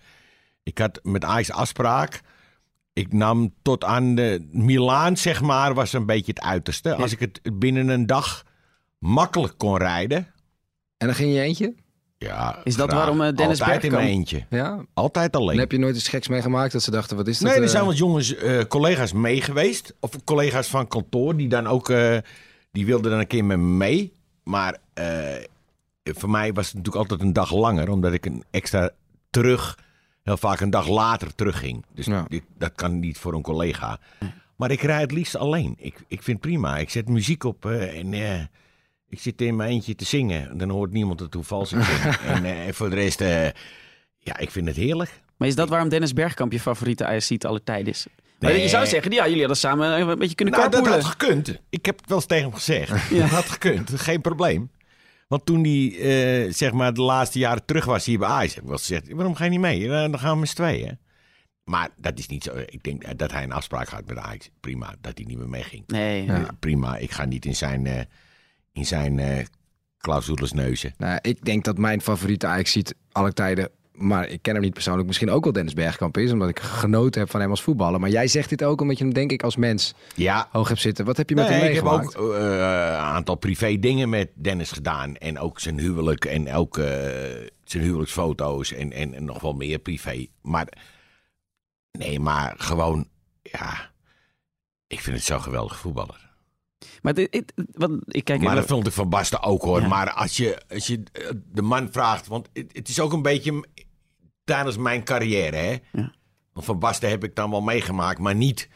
Ik 0.63 0.77
had 0.77 0.99
met 1.03 1.23
Ajax 1.23 1.51
afspraak. 1.51 2.21
Ik 2.93 3.13
nam 3.13 3.53
tot 3.61 3.83
aan 3.83 4.15
de 4.15 4.47
Milaan, 4.51 5.17
zeg 5.17 5.41
maar, 5.41 5.73
was 5.73 5.93
een 5.93 6.05
beetje 6.05 6.31
het 6.31 6.41
uiterste. 6.41 6.95
Als 6.95 7.11
ik 7.11 7.19
het 7.19 7.59
binnen 7.59 7.87
een 7.87 8.05
dag 8.05 8.43
makkelijk 8.99 9.53
kon 9.57 9.77
rijden. 9.77 10.17
En 10.97 11.07
dan 11.07 11.15
ging 11.15 11.33
je 11.33 11.41
eentje? 11.41 11.75
Ja, 12.23 12.59
Is 12.63 12.75
dat 12.75 12.87
graag. 12.89 12.99
waarom, 12.99 13.21
eh, 13.21 13.35
Dennis 13.35 13.61
Altijd 13.61 13.83
in 13.83 13.91
mijn 13.91 14.03
Bergkamp- 14.03 14.31
eentje. 14.31 14.45
Ja. 14.49 14.85
Altijd 14.93 15.35
alleen. 15.35 15.53
En 15.55 15.59
heb 15.59 15.71
je 15.71 15.77
nooit 15.77 15.95
eens 15.95 16.07
geks 16.07 16.27
meegemaakt 16.27 16.71
dat 16.71 16.83
ze 16.83 16.91
dachten, 16.91 17.17
wat 17.17 17.27
is 17.27 17.37
dat? 17.37 17.47
Nee, 17.49 17.57
er 17.57 17.63
eh? 17.63 17.69
zijn 17.69 17.85
wat 17.85 17.97
jongens, 17.97 18.35
eh, 18.35 18.61
collega's 18.67 19.13
mee 19.13 19.41
geweest. 19.41 19.93
Of 19.99 20.11
collega's 20.23 20.67
van 20.67 20.87
kantoor, 20.87 21.35
die 21.37 21.47
dan 21.47 21.67
ook, 21.67 21.89
eh, 21.89 22.17
die 22.71 22.85
wilden 22.85 23.11
dan 23.11 23.19
een 23.19 23.27
keer 23.27 23.45
met 23.45 23.57
me 23.57 23.63
mee. 23.65 24.13
Maar 24.43 24.77
eh, 24.93 25.05
voor 26.03 26.29
mij 26.29 26.53
was 26.53 26.65
het 26.65 26.75
natuurlijk 26.75 27.03
altijd 27.03 27.21
een 27.21 27.33
dag 27.33 27.53
langer, 27.53 27.89
omdat 27.89 28.13
ik 28.13 28.25
een 28.25 28.43
extra 28.51 28.89
terug, 29.29 29.77
heel 30.23 30.37
vaak 30.37 30.59
een 30.59 30.69
dag 30.69 30.87
later 30.87 31.35
terugging. 31.35 31.85
Dus 31.93 32.05
Ja. 32.05 32.25
ik- 32.27 32.43
dat 32.57 32.71
kan 32.75 32.99
niet 32.99 33.17
voor 33.17 33.33
een 33.33 33.41
collega. 33.41 33.99
Maar 34.55 34.71
ik 34.71 34.81
rijd 34.81 35.01
het 35.01 35.11
liefst 35.11 35.35
alleen. 35.35 35.75
Ik, 35.77 35.95
ik 36.07 36.23
vind 36.23 36.37
het 36.37 36.39
prima. 36.51 36.77
Ik 36.77 36.89
zet 36.89 37.09
muziek 37.09 37.43
op 37.43 37.65
eh, 37.65 37.97
en 37.99 38.13
eh, 38.13 38.41
ik 39.13 39.19
zit 39.19 39.41
in 39.41 39.55
mijn 39.55 39.69
eentje 39.69 39.95
te 39.95 40.05
zingen. 40.05 40.57
Dan 40.57 40.69
hoort 40.69 40.91
niemand 40.91 41.19
het 41.19 41.33
hoe 41.33 41.43
vals 41.43 41.73
ik 41.73 41.83
zing. 41.83 42.15
en 42.15 42.45
eh, 42.45 42.73
voor 42.73 42.89
de 42.89 42.95
rest, 42.95 43.21
eh, 43.21 43.43
ja, 44.17 44.37
ik 44.37 44.51
vind 44.51 44.67
het 44.67 44.75
heerlijk. 44.75 45.21
Maar 45.37 45.47
is 45.47 45.55
dat 45.55 45.69
waarom 45.69 45.89
Dennis 45.89 46.13
Bergkamp 46.13 46.51
je 46.51 46.59
favoriete 46.59 47.05
Ajax 47.05 47.39
aller 47.39 47.63
tijden 47.63 47.93
is? 47.93 48.05
Nee. 48.39 48.61
Je 48.61 48.67
zou 48.67 48.85
zeggen, 48.85 49.11
ja, 49.11 49.23
jullie 49.23 49.39
hadden 49.39 49.57
samen 49.57 49.99
een 50.09 50.17
beetje 50.19 50.35
kunnen 50.35 50.53
Nou, 50.53 50.69
dat 50.69 50.87
had 50.87 51.03
gekund. 51.03 51.59
Ik 51.69 51.85
heb 51.85 51.97
het 51.99 52.07
wel 52.07 52.17
eens 52.17 52.25
tegen 52.25 52.43
hem 52.43 52.53
gezegd. 52.53 53.09
Ja. 53.09 53.19
Dat 53.19 53.29
had 53.29 53.45
gekund, 53.49 53.91
geen 53.99 54.21
probleem. 54.21 54.71
Want 55.27 55.45
toen 55.45 55.63
hij, 55.63 55.95
eh, 55.99 56.53
zeg 56.53 56.71
maar, 56.71 56.93
de 56.93 57.01
laatste 57.01 57.39
jaren 57.39 57.65
terug 57.65 57.85
was 57.85 58.05
hier 58.05 58.19
bij 58.19 58.27
Ajax, 58.27 58.53
heb 58.53 58.63
ik 58.63 58.69
wel 58.69 58.77
eens 58.77 58.87
gezegd, 58.87 59.11
waarom 59.13 59.35
ga 59.35 59.43
je 59.43 59.49
niet 59.49 59.59
mee? 59.59 59.87
Dan 59.87 60.19
gaan 60.19 60.33
we 60.33 60.39
met 60.39 60.49
z'n 60.49 60.55
tweeën. 60.55 60.99
Maar 61.63 61.89
dat 61.97 62.19
is 62.19 62.27
niet 62.27 62.43
zo. 62.43 62.51
Ik 62.65 62.83
denk 62.83 63.17
dat 63.17 63.31
hij 63.31 63.43
een 63.43 63.51
afspraak 63.51 63.87
had 63.89 64.05
met 64.05 64.17
Ajax. 64.17 64.49
Prima, 64.59 64.95
dat 65.01 65.17
hij 65.17 65.25
niet 65.27 65.37
meer 65.37 65.49
meeging. 65.49 65.83
Nee, 65.87 66.25
Ja. 66.25 66.47
Prima, 66.59 66.97
ik 66.97 67.11
ga 67.11 67.25
niet 67.25 67.45
in 67.45 67.55
zijn, 67.55 68.07
in 68.73 68.85
zijn 68.85 69.19
eh 69.19 69.45
clausules 69.97 70.51
neuzen. 70.51 70.93
Nou, 70.97 71.19
ik 71.21 71.45
denk 71.45 71.63
dat 71.63 71.77
mijn 71.77 72.01
favoriete 72.01 72.47
Ajax 72.47 72.71
ziet 72.71 72.95
alle 73.11 73.33
tijden, 73.33 73.69
maar 73.91 74.27
ik 74.27 74.41
ken 74.41 74.53
hem 74.53 74.63
niet 74.63 74.73
persoonlijk, 74.73 75.07
misschien 75.07 75.29
ook 75.29 75.43
wel 75.43 75.53
Dennis 75.53 75.73
Bergkamp 75.73 76.17
is, 76.17 76.31
omdat 76.31 76.49
ik 76.49 76.59
genoten 76.59 77.21
heb 77.21 77.29
van 77.29 77.41
hem 77.41 77.49
als 77.49 77.61
voetballer. 77.61 77.99
Maar 77.99 78.09
jij 78.09 78.27
zegt 78.27 78.49
dit 78.49 78.63
ook 78.63 78.81
omdat 78.81 78.97
je 78.97 79.03
hem 79.03 79.13
denk 79.13 79.31
ik 79.31 79.43
als 79.43 79.55
mens 79.55 79.93
Ja, 80.15 80.47
hoog 80.51 80.67
hebt 80.67 80.79
zitten. 80.79 81.05
Wat 81.05 81.17
heb 81.17 81.29
je 81.29 81.35
met 81.35 81.47
Nee, 81.47 81.53
hem 81.59 81.67
ik 81.69 81.73
heb 81.75 81.83
meegemaakt? 81.83 82.17
ook 82.17 82.33
eh, 82.33 82.39
een 82.39 82.95
aantal 82.97 83.35
privé 83.35 83.79
dingen 83.79 84.09
met 84.09 84.29
Dennis 84.35 84.71
gedaan. 84.71 85.15
En 85.15 85.39
ook 85.39 85.59
zijn 85.59 85.79
huwelijk 85.79 86.25
en 86.25 86.53
ook 86.53 86.77
eh, 86.77 86.85
zijn 87.63 87.83
huwelijksfoto's 87.83 88.71
en, 88.73 88.91
en, 88.91 89.13
en 89.13 89.25
nog 89.25 89.41
wel 89.41 89.53
meer 89.53 89.79
privé. 89.79 90.27
Maar 90.41 90.67
nee, 91.91 92.19
maar 92.19 92.53
gewoon, 92.57 93.07
ja, 93.41 93.91
ik 94.87 94.99
vind 94.99 95.15
het 95.15 95.25
zo'n 95.25 95.41
geweldig 95.41 95.77
voetballer. 95.77 96.31
Maar 97.01 97.13
dit, 97.13 97.31
dit- 97.31 97.53
wat, 97.71 97.91
ik 98.05 98.23
kijk 98.23 98.41
maar 98.41 98.55
dat 98.55 98.65
vond 98.65 98.87
ik 98.87 98.93
van 98.93 99.09
Basten 99.09 99.41
ook 99.43 99.61
hoor. 99.61 99.81
Ja. 99.81 99.87
Maar 99.87 100.11
als 100.11 100.37
je, 100.37 100.61
als 100.69 100.87
je 100.87 101.03
eh, 101.11 101.29
de 101.51 101.61
man 101.61 101.87
vraagt, 101.91 102.27
want 102.27 102.49
het, 102.53 102.69
het 102.73 102.89
is 102.89 102.99
ook 102.99 103.13
een 103.13 103.21
beetje 103.21 103.63
tijdens 104.43 104.77
mijn 104.77 105.03
carrière 105.03 105.55
hè. 105.55 105.77
Ja. 105.91 106.13
Van 106.53 106.79
Basten 106.79 107.09
heb 107.09 107.23
ik 107.23 107.35
dan 107.35 107.49
wel 107.51 107.61
meegemaakt, 107.61 108.19
maar 108.19 108.35
niet 108.35 108.69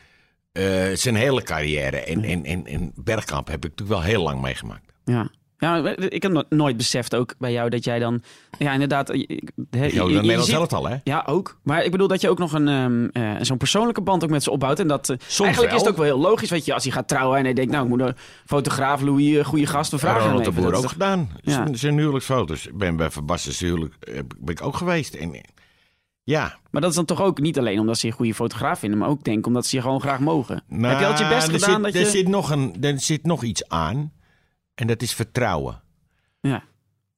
eh, 0.51 0.63
zijn 0.93 1.15
hele 1.15 1.43
carrière. 1.43 1.97
En, 1.97 2.23
en, 2.23 2.45
en, 2.45 2.65
en 2.65 2.91
Bergkamp 2.95 3.47
heb 3.47 3.65
ik 3.65 3.69
natuurlijk 3.71 3.99
wel 3.99 4.09
heel 4.09 4.23
lang 4.23 4.41
meegemaakt. 4.41 4.93
Ja. 5.05 5.31
Ja, 5.59 5.95
ik 5.95 6.21
heb 6.23 6.31
no- 6.31 6.43
nooit 6.49 6.77
beseft 6.77 7.15
ook 7.15 7.33
bij 7.37 7.51
jou 7.51 7.69
dat 7.69 7.83
jij 7.83 7.99
dan... 7.99 8.21
Ja, 8.57 8.71
inderdaad... 8.73 9.07
Je- 9.07 9.43
Ja, 9.71 9.87
Nederland 10.05 10.29
ziet- 10.45 10.45
zelf 10.55 10.73
al, 10.73 10.87
hè? 10.87 10.95
Ja, 11.03 11.23
ook. 11.25 11.59
Maar 11.63 11.83
ik 11.83 11.91
bedoel 11.91 12.07
dat 12.07 12.21
je 12.21 12.29
ook 12.29 12.37
nog 12.37 12.53
een 12.53 12.67
ehm, 12.67 13.05
eh, 13.11 13.35
zo'n 13.41 13.57
persoonlijke 13.57 14.01
band 14.01 14.23
ook 14.23 14.29
met 14.29 14.43
ze 14.43 14.51
opbouwt. 14.51 14.79
En 14.79 14.87
dat 14.87 15.09
eh, 15.09 15.15
eigenlijk 15.19 15.55
wel. 15.55 15.65
is 15.65 15.85
het 15.85 15.89
ook 15.89 15.97
wel 15.97 16.05
heel 16.05 16.19
logisch. 16.29 16.49
Weet 16.49 16.65
je, 16.65 16.73
als 16.73 16.83
hij 16.83 16.91
gaat 16.93 17.07
trouwen 17.07 17.37
en 17.37 17.43
hij 17.43 17.53
denkt, 17.53 17.71
nou, 17.71 17.83
ik 17.83 17.89
moet 17.89 17.99
een 18.01 18.15
fotograaf 18.45 19.01
Louis, 19.01 19.37
een 19.37 19.45
goede 19.45 19.65
gast, 19.65 19.91
we 19.91 19.97
vragen 19.97 20.21
hem 20.21 20.27
Ronald 20.29 20.43
de 20.45 20.49
even. 20.51 20.63
Boer 20.63 20.71
Dat 20.71 20.83
ook 20.83 20.89
gedaan. 20.91 21.29
Ja. 21.41 21.67
Zijn, 21.71 21.97
huwelijksfoto's. 21.97 22.67
Ik 22.67 22.77
ben 22.77 22.95
bij 22.95 23.09
Van 23.11 23.25
Basten's 23.25 23.59
huwelijk 23.59 23.95
eh, 23.99 24.19
ben 24.37 24.53
ik 24.55 24.61
ook 24.63 24.75
geweest. 24.75 25.13
En, 25.13 25.33
eh, 25.33 25.41
ja. 26.23 26.57
Maar 26.71 26.81
dat 26.81 26.89
is 26.89 26.95
dan 26.95 27.05
toch 27.05 27.21
ook 27.21 27.39
niet 27.39 27.57
alleen 27.57 27.79
omdat 27.79 27.97
ze 27.97 28.07
een 28.07 28.13
goede 28.13 28.33
fotograaf 28.33 28.79
vinden, 28.79 28.99
maar 28.99 29.09
ook 29.09 29.23
denk 29.23 29.37
ik 29.37 29.45
omdat 29.47 29.65
ze 29.65 29.75
je 29.75 29.81
gewoon 29.81 30.01
graag 30.01 30.19
mogen. 30.19 30.63
Nou, 30.67 31.03
Heb 31.03 31.17
je 31.17 31.23
je 31.23 31.29
best 31.29 31.47
er 31.47 31.53
gedaan 31.53 31.73
zit, 31.73 31.83
dat 31.83 31.93
er 31.93 31.99
je... 31.99 32.05
Zit 32.05 32.27
nog 32.27 32.51
een, 32.51 32.75
er 32.81 32.99
zit 32.99 33.23
nog 33.25 33.43
iets 33.43 33.67
aan. 33.69 34.11
En 34.79 34.87
dat 34.87 35.01
is 35.01 35.13
vertrouwen. 35.13 35.81
Ja. 36.41 36.63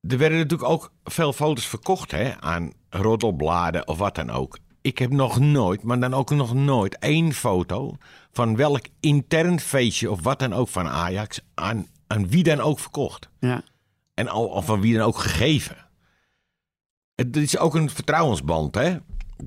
Er 0.02 0.18
werden 0.18 0.38
natuurlijk 0.38 0.70
ook 0.70 0.92
veel 1.04 1.34
foto's 1.34 1.68
verkocht 1.68 2.12
hè, 2.12 2.42
aan 2.42 2.72
roddelbladen 2.90 3.88
of 3.88 3.98
wat 3.98 4.16
dan 4.16 4.30
ook. 4.30 4.58
Ik 4.82 4.98
heb 4.98 5.12
nog 5.12 5.40
nooit, 5.40 5.84
maar 5.84 6.00
dan 6.00 6.14
ook 6.14 6.30
nog 6.30 6.54
nooit, 6.54 6.98
één 6.98 7.34
foto 7.34 7.98
van 8.32 8.56
welk 8.56 8.86
intern 9.00 9.60
feestje 9.60 10.12
of 10.12 10.24
wat 10.24 10.40
dan 10.40 10.54
ook 10.54 10.68
van 10.68 10.88
Ajax 10.88 11.42
aan, 11.54 11.88
aan 12.08 12.30
wie 12.30 12.44
dan 12.44 12.60
ook 12.60 12.80
verkocht. 12.80 13.30
Ja. 13.40 13.64
En 14.14 14.28
al, 14.28 14.46
of 14.48 14.66
van 14.66 14.82
wie 14.82 14.98
dan 14.98 15.06
ook 15.06 15.18
gegeven. 15.18 15.90
Het 17.16 17.38
is 17.38 17.58
ook 17.58 17.76
een 17.76 17.90
vertrouwensband, 17.90 18.76
hè? 18.76 18.98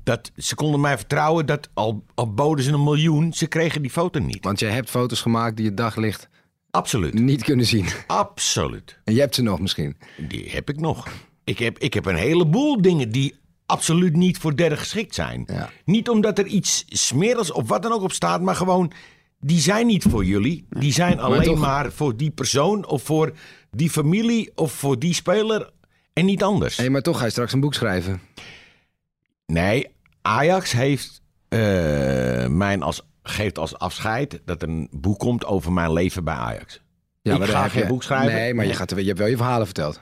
Dat, 0.03 0.31
ze 0.37 0.55
konden 0.55 0.79
mij 0.79 0.97
vertrouwen 0.97 1.45
dat 1.45 1.69
al, 1.73 2.03
al 2.13 2.33
boden 2.33 2.63
ze 2.63 2.71
een 2.71 2.83
miljoen, 2.83 3.33
ze 3.33 3.47
kregen 3.47 3.81
die 3.81 3.91
foto 3.91 4.19
niet. 4.19 4.43
Want 4.43 4.59
jij 4.59 4.71
hebt 4.71 4.89
foto's 4.89 5.21
gemaakt 5.21 5.57
die 5.57 5.65
het 5.65 5.77
daglicht 5.77 6.29
Absoluut. 6.75 7.13
niet 7.13 7.43
kunnen 7.43 7.65
zien. 7.65 7.85
Absoluut. 8.07 8.99
En 9.03 9.13
je 9.13 9.19
hebt 9.19 9.35
ze 9.35 9.41
nog 9.41 9.59
misschien. 9.59 9.97
Die 10.17 10.49
heb 10.49 10.69
ik 10.69 10.79
nog. 10.79 11.07
Ik 11.43 11.59
heb, 11.59 11.79
ik 11.79 11.93
heb 11.93 12.05
een 12.05 12.15
heleboel 12.15 12.81
dingen 12.81 13.09
die 13.11 13.35
absoluut 13.65 14.15
niet 14.15 14.37
voor 14.37 14.55
derde 14.55 14.77
geschikt 14.77 15.15
zijn. 15.15 15.43
Ja. 15.47 15.69
Niet 15.85 16.09
omdat 16.09 16.37
er 16.39 16.45
iets 16.45 16.85
smerigs 16.87 17.51
of 17.51 17.67
wat 17.67 17.81
dan 17.83 17.91
ook 17.91 18.01
op 18.01 18.11
staat, 18.11 18.41
maar 18.41 18.55
gewoon, 18.55 18.91
die 19.39 19.59
zijn 19.59 19.87
niet 19.87 20.03
voor 20.09 20.25
jullie. 20.25 20.65
Die 20.69 20.93
zijn 20.93 21.19
alleen 21.19 21.43
toch- 21.43 21.59
maar 21.59 21.91
voor 21.91 22.17
die 22.17 22.31
persoon 22.31 22.85
of 22.85 23.03
voor 23.03 23.33
die 23.71 23.89
familie 23.89 24.51
of 24.55 24.71
voor 24.73 24.99
die 24.99 25.13
speler 25.13 25.69
en 26.13 26.25
niet 26.25 26.43
anders. 26.43 26.77
Hé, 26.77 26.89
maar 26.89 27.01
toch 27.01 27.17
ga 27.17 27.25
je 27.25 27.31
straks 27.31 27.53
een 27.53 27.59
boek 27.59 27.73
schrijven. 27.73 28.21
Nee, 29.45 29.87
Ajax 30.21 30.71
heeft 30.71 31.21
eh 31.49 32.47
mijn 32.47 32.81
als, 32.81 33.01
geeft 33.23 33.57
als 33.57 33.77
afscheid 33.77 34.41
dat 34.45 34.61
er 34.61 34.69
een 34.69 34.87
boek 34.91 35.19
komt 35.19 35.45
over 35.45 35.71
mijn 35.71 35.93
leven 35.93 36.23
bij 36.23 36.33
Ajax. 36.33 36.81
Ik 37.21 37.37
maar 37.37 37.47
ga 37.47 37.67
geen 37.67 37.81
je- 37.81 37.87
boek 37.87 38.03
schrijven. 38.03 38.33
Nee, 38.33 38.53
maar 38.53 38.65
je, 38.65 38.73
gaat, 38.73 38.91
er- 38.91 38.99
je 38.99 39.05
hebt 39.07 39.19
wel 39.19 39.27
je 39.27 39.37
verhalen 39.37 39.65
verteld. 39.65 40.01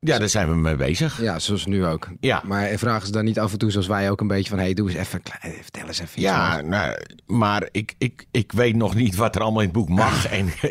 Ja, 0.00 0.18
daar 0.18 0.28
zijn 0.28 0.48
we 0.48 0.54
mee 0.54 0.76
bezig. 0.76 1.20
Ja, 1.22 1.38
zoals 1.38 1.66
nu 1.66 1.86
ook. 1.86 2.08
Ja. 2.20 2.42
Maar 2.46 2.68
vragen 2.78 3.06
ze 3.06 3.12
dan 3.12 3.24
niet 3.24 3.38
af 3.38 3.52
en 3.52 3.58
toe, 3.58 3.70
zoals 3.70 3.86
wij 3.86 4.10
ook 4.10 4.20
een 4.20 4.26
beetje 4.26 4.50
van... 4.50 4.58
hey, 4.58 4.74
doe 4.74 4.88
eens 4.90 4.98
even, 4.98 5.22
klein- 5.22 5.54
vertel 5.62 5.86
eens 5.86 5.98
even 5.98 6.12
iets. 6.18 6.22
Ja, 6.28 6.60
nou, 6.60 6.96
maar 7.26 7.68
ik, 7.70 7.94
ik, 7.98 8.26
ik 8.30 8.52
weet 8.52 8.76
nog 8.76 8.94
niet 8.94 9.14
wat 9.16 9.34
er 9.34 9.40
allemaal 9.42 9.60
in 9.62 9.68
het 9.68 9.76
boek 9.76 9.88
mag. 9.88 10.26
en 10.30 10.44
Maar 10.44 10.70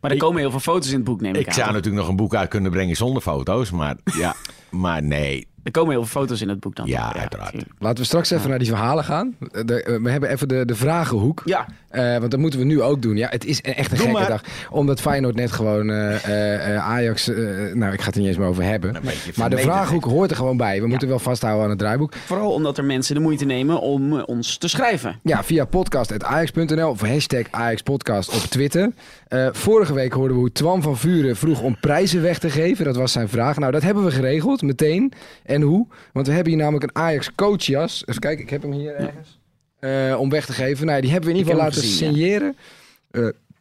er 0.00 0.12
Ik- 0.12 0.18
komen 0.18 0.40
heel 0.40 0.50
veel 0.50 0.60
foto's 0.60 0.88
in 0.88 0.94
het 0.94 1.04
boek, 1.04 1.20
neem 1.20 1.34
ik, 1.34 1.40
ik 1.40 1.46
aan. 1.48 1.52
zou 1.54 1.66
natuurlijk 1.72 1.96
nog 2.02 2.08
een 2.08 2.16
boek 2.16 2.34
uit 2.34 2.48
kunnen 2.48 2.70
brengen 2.70 2.96
zonder 2.96 3.22
foto's. 3.22 3.70
Maar 3.70 3.96
ja, 4.18 4.34
maar 4.70 5.02
nee. 5.02 5.48
Er 5.68 5.74
komen 5.74 5.92
heel 5.92 6.04
veel 6.04 6.20
foto's 6.20 6.40
in 6.40 6.48
het 6.48 6.60
boek 6.60 6.76
dan. 6.76 6.86
Ja, 6.86 7.14
uiteraard. 7.16 7.54
Laten 7.78 7.98
we 7.98 8.04
straks 8.04 8.30
even 8.30 8.48
naar 8.48 8.58
die 8.58 8.68
verhalen 8.68 9.04
gaan. 9.04 9.36
De- 9.64 9.98
we 10.02 10.10
hebben 10.10 10.30
even 10.30 10.48
de, 10.48 10.64
de 10.64 10.74
vragenhoek. 10.74 11.42
Ja, 11.44 11.66
Eh, 11.88 12.18
want 12.18 12.30
dat 12.30 12.40
moeten 12.40 12.58
we 12.58 12.64
nu 12.66 12.82
ook 12.82 13.02
doen. 13.02 13.16
Ja, 13.16 13.28
het 13.30 13.44
is 13.44 13.60
echt 13.60 13.78
een 13.78 13.96
Doe 13.96 14.06
gekke 14.06 14.12
maar. 14.12 14.28
dag. 14.28 14.42
Omdat 14.70 15.00
Feyenoord 15.00 15.34
net 15.34 15.52
gewoon 15.52 15.90
eh, 15.90 16.14
eh, 16.24 16.74
eh, 16.74 16.84
Ajax... 16.88 17.28
eh, 17.28 17.36
nou, 17.74 17.92
ik 17.92 18.00
ga 18.00 18.06
het 18.06 18.14
er 18.14 18.20
niet 18.20 18.28
eens 18.28 18.38
meer 18.38 18.46
over 18.48 18.62
hebben. 18.64 18.96
Maar 19.36 19.50
de 19.50 19.58
vragenhoek 19.58 20.04
hoort 20.04 20.30
er 20.30 20.36
gewoon 20.36 20.56
bij. 20.56 20.80
We 20.80 20.86
moeten 20.86 21.08
wel 21.08 21.18
vasthouden 21.18 21.64
aan 21.64 21.70
het 21.70 21.78
draaiboek. 21.78 22.14
vooral 22.14 22.52
omdat 22.52 22.78
er 22.78 22.84
mensen 22.84 23.14
de 23.14 23.20
moeite 23.20 23.44
nemen 23.44 23.80
om 23.80 24.16
eh, 24.16 24.22
ons 24.26 24.56
te 24.56 24.68
schrijven. 24.68 25.18
Ja, 25.22 25.44
via 25.44 25.64
podcast.ajax.nl 25.64 26.88
of 26.90 27.00
hashtag 27.00 27.42
AjaxPodcast 27.50 28.34
op 28.34 28.40
Twitter. 28.40 28.90
Eh, 29.28 29.48
vorige 29.52 29.94
week 29.94 30.12
hoorden 30.12 30.36
we 30.36 30.42
hoe 30.42 30.52
Twan 30.52 30.82
van 30.82 30.96
Vuren 30.96 31.36
vroeg 31.36 31.62
om 31.62 31.80
prijzen 31.80 32.22
weg 32.22 32.38
te 32.38 32.50
geven. 32.50 32.84
Dat 32.84 32.96
was 32.96 33.12
zijn 33.12 33.28
vraag. 33.28 33.58
Nou, 33.58 33.72
dat 33.72 33.82
hebben 33.82 34.04
we 34.04 34.10
geregeld, 34.10 34.62
meteen. 34.62 35.12
En 35.44 35.62
hoe? 35.62 35.86
Want 36.12 36.26
we 36.26 36.32
hebben 36.32 36.52
hier 36.52 36.62
namelijk 36.62 36.84
een 36.84 37.02
Ajax 37.02 37.34
coachjas. 37.34 38.02
Even 38.06 38.20
kijken, 38.20 38.44
ik 38.44 38.50
heb 38.50 38.62
hem 38.62 38.72
hier 38.72 38.94
ergens. 38.94 39.40
Eh, 39.78 40.20
om 40.20 40.30
weg 40.30 40.46
te 40.46 40.52
geven. 40.52 40.86
Nou, 40.86 41.00
die 41.00 41.10
hebben 41.10 41.30
we 41.30 41.34
in 41.34 41.40
ieder 41.40 41.54
geval 41.54 41.68
laten 41.68 41.88
ja. 41.88 41.94
signeren. 41.94 42.56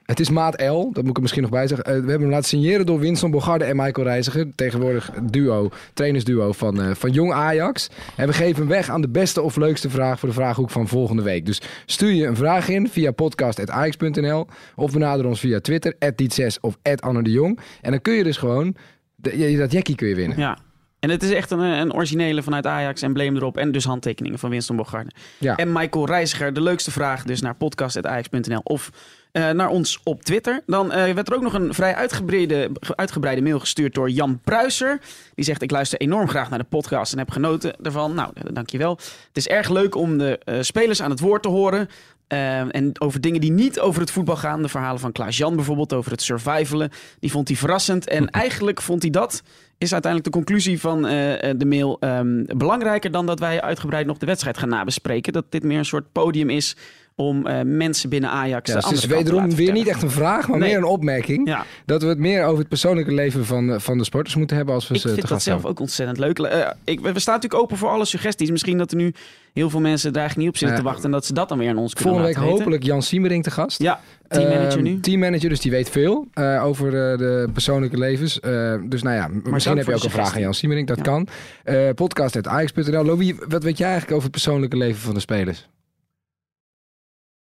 Het 0.08 0.20
is 0.20 0.30
maat 0.30 0.62
L, 0.62 0.90
dat 0.92 0.96
moet 1.04 1.08
ik 1.10 1.16
er 1.16 1.22
misschien 1.22 1.42
nog 1.42 1.52
bij 1.52 1.68
zeggen. 1.68 1.86
Eh, 1.86 1.92
we 1.94 2.00
hebben 2.00 2.20
hem 2.22 2.30
laten 2.30 2.48
signeren 2.48 2.86
door 2.86 3.00
Winston 3.00 3.32
Bogarde 3.32 3.66
en 3.66 3.76
Michael 3.76 4.08
Reiziger. 4.08 4.48
Tegenwoordig 4.56 5.12
duo, 5.24 5.70
trainersduo 5.94 6.52
van, 6.52 6.82
eh, 6.82 6.90
van 6.96 7.12
Jong 7.12 7.32
Ajax. 7.34 7.90
En 8.16 8.28
we 8.28 8.34
geven 8.34 8.56
hem 8.58 8.68
weg 8.68 8.90
aan 8.90 9.02
de 9.02 9.10
beste 9.10 9.42
of 9.42 9.56
leukste 9.56 9.90
vraag 9.90 10.20
voor 10.20 10.30
de 10.30 10.36
vraaghoek 10.36 10.70
van 10.70 10.88
volgende 10.88 11.22
week. 11.22 11.46
Dus 11.46 11.62
stuur 11.86 12.12
je 12.12 12.26
een 12.26 12.36
vraag 12.36 12.70
in 12.70 12.90
via 12.90 13.12
podcast.ajax.nl 13.12 14.48
of 14.76 14.92
benader 14.92 15.26
ons 15.26 15.40
via 15.40 15.60
Twitter, 15.60 15.94
@diet6 16.16 16.60
of 16.62 16.78
Anne 17.00 17.24
de 17.24 17.32
Jong. 17.32 17.60
En 17.82 17.92
dan 17.92 18.02
kun 18.02 18.14
je 18.14 18.24
dus 18.24 18.38
gewoon, 18.38 18.76
de- 19.16 19.56
dat 19.58 19.72
jackie 19.72 19.96
kun 19.96 20.08
je 20.08 20.16
winnen. 20.16 20.38
Ja. 20.38 20.58
En 21.00 21.10
het 21.10 21.24
is 21.24 21.32
echt 21.32 21.52
een, 21.52 21.60
een 21.60 21.94
originele 21.94 22.44
vanuit 22.44 22.66
Ajax, 22.66 23.02
embleem 23.02 23.36
erop. 23.36 23.58
En 23.58 23.72
dus 23.72 23.84
handtekeningen 23.86 24.40
van 24.40 24.50
Winston 24.50 24.76
Bogarde. 24.76 25.12
Ja. 25.38 25.56
En 25.56 25.72
Michael 25.72 26.06
Reiziger, 26.06 26.54
de 26.54 26.62
leukste 26.62 26.92
vraag 26.92 27.24
dus 27.24 27.42
naar 27.42 27.56
podcast.ajax.nl 27.56 28.60
of 28.64 28.90
eh, 29.38 29.50
naar 29.50 29.70
ons 29.70 30.00
op 30.04 30.24
Twitter. 30.24 30.62
Dan 30.66 30.92
eh, 30.92 31.14
werd 31.14 31.30
er 31.30 31.36
ook 31.36 31.42
nog 31.42 31.54
een 31.54 31.74
vrij 31.74 31.96
uitgebreide, 31.96 32.70
uitgebreide 32.96 33.42
mail 33.42 33.60
gestuurd 33.60 33.94
door 33.94 34.10
Jan 34.10 34.40
Pruiser. 34.44 35.00
Die 35.36 35.46
zegt, 35.46 35.62
ik 35.62 35.72
luister 35.72 36.00
enorm 36.00 36.28
graag 36.28 36.50
naar 36.50 36.60
de 36.60 36.66
podcast 36.66 37.12
en 37.12 37.18
heb 37.18 37.32
genoten 37.32 37.76
ervan. 37.82 38.14
Nou, 38.14 38.32
dankjewel. 38.52 38.92
Het 39.28 39.38
is 39.38 39.48
erg 39.48 39.70
leuk 39.70 39.96
om 39.96 40.18
de 40.18 40.40
eh, 40.44 40.58
spelers 40.62 41.02
aan 41.02 41.10
het 41.10 41.20
woord 41.20 41.42
te 41.42 41.50
horen. 41.50 41.88
En 42.28 42.92
over 43.02 43.22
dingen 43.22 43.42
die 43.42 43.52
niet 43.52 43.80
over 43.80 44.02
het 44.02 44.12
voetbal 44.12 44.36
gaan. 44.36 44.62
De 44.62 44.70
verhalen 44.70 45.00
van 45.00 45.12
Klaas-Jan 45.12 45.56
bijvoorbeeld 45.56 45.94
over 45.94 46.12
het 46.12 46.22
survivalen. 46.22 46.92
Die 47.20 47.32
vond 47.32 47.48
hij 47.48 47.58
verrassend. 47.58 48.08
En 48.08 48.30
eigenlijk 48.46 48.82
vond 48.82 49.02
hij 49.02 49.12
dat, 49.12 49.44
is 49.78 49.94
uiteindelijk 49.94 50.34
de 50.34 50.40
conclusie 50.40 50.80
van 50.80 51.02
de 51.02 51.66
mail... 51.66 51.98
ehm, 52.00 52.44
belangrijker 52.58 53.12
dan 53.12 53.26
dat 53.26 53.40
wij 53.40 53.62
uitgebreid 53.62 54.06
nog 54.06 54.18
de 54.18 54.26
wedstrijd 54.26 54.58
gaan 54.58 54.70
nabespreken. 54.70 55.34
Dat 55.34 55.46
dit 55.50 55.64
meer 55.64 55.78
een 55.78 55.86
soort 55.86 56.12
podium 56.12 56.50
is 56.50 56.76
om 57.20 57.48
eh, 57.48 57.62
mensen 57.66 58.10
binnen 58.10 58.30
Ajax... 58.30 58.70
Ja, 58.70 58.76
de 58.76 58.82
dus 58.82 58.90
het 58.90 59.00
is 59.00 59.06
wederom 59.06 59.56
weer 59.56 59.72
niet 59.72 59.88
echt 59.88 60.02
een 60.04 60.12
vraag, 60.12 60.48
maar 60.48 60.60
Nee. 60.60 60.70
meer 60.70 60.78
een 60.78 60.84
opmerking. 60.84 61.48
Ja, 61.48 61.66
Dat 61.86 62.02
we 62.02 62.08
het 62.08 62.18
meer 62.18 62.44
over 62.46 62.60
het 62.60 62.68
persoonlijke 62.68 63.14
leven 63.14 63.46
van, 63.46 63.72
eh, 63.74 63.80
van 63.80 63.98
de 63.98 64.04
sporters 64.04 64.36
moeten 64.36 64.56
hebben 64.58 64.76
als 64.76 64.88
we 64.88 64.94
ik 64.96 65.02
ze 65.02 65.08
te 65.08 65.14
vind 65.14 65.28
dat 65.28 65.42
zelf 65.42 65.56
hebben. 65.56 65.72
ook 65.72 65.80
ontzettend 65.80 66.18
leuk. 66.20 66.40
Eh, 66.40 66.70
ik, 66.84 67.00
we 67.00 67.20
staan 67.20 67.34
natuurlijk 67.36 67.62
open 67.64 67.78
voor 67.78 67.90
alle 67.90 68.06
suggesties. 68.06 68.52
Misschien 68.52 68.78
dat 68.78 68.92
er 68.92 68.98
nu 68.98 69.14
heel 69.54 69.70
veel 69.70 69.80
mensen 69.80 70.12
er 70.12 70.18
eigenlijk 70.18 70.48
niet 70.48 70.56
op 70.56 70.58
zitten 70.60 70.78
Ja. 70.78 70.84
te 70.84 70.90
wachten... 70.90 71.06
en 71.06 71.12
dat 71.12 71.26
ze 71.26 71.34
dat 71.34 71.50
dan 71.50 71.58
weer 71.58 71.70
aan 71.70 71.78
ons 71.78 71.94
kunnen 71.94 72.14
Volgende 72.14 72.34
week 72.40 72.44
weten. 72.48 72.60
hopelijk 72.60 72.84
Jan 72.84 73.02
Siemering 73.02 73.44
te 73.44 73.52
gast. 73.52 73.82
Ja, 73.82 74.00
teammanager 74.28 74.72
Ehm, 74.72 74.84
nu. 74.84 75.00
Teammanager, 75.00 75.50
dus 75.50 75.60
die 75.60 75.72
weet 75.72 75.90
veel 75.90 76.28
eh, 76.34 76.66
over 76.66 76.88
eh, 76.88 77.18
de 77.18 77.50
persoonlijke 77.54 77.98
levens. 77.98 78.40
Eh, 78.40 78.74
dus 78.84 79.02
nou 79.04 79.16
ja, 79.16 79.28
misschien 79.44 79.78
heb 79.78 79.86
je 79.88 79.94
ook 79.96 80.04
een 80.04 80.10
vraag 80.10 80.36
aan. 80.36 80.42
Jan 80.42 80.54
Siemering, 80.54 80.88
dat 80.88 81.02
kan. 81.02 81.28
Eh 81.64 81.90
Podcast.ajax.nl. 81.96 83.04
Louis, 83.06 83.34
wat 83.48 83.64
weet 83.64 83.78
jij 83.78 83.88
eigenlijk 83.88 84.12
over 84.18 84.24
het 84.24 84.32
persoonlijke 84.42 84.78
leven 84.78 85.02
van 85.02 85.14
de 85.14 85.20
spelers? 85.20 85.68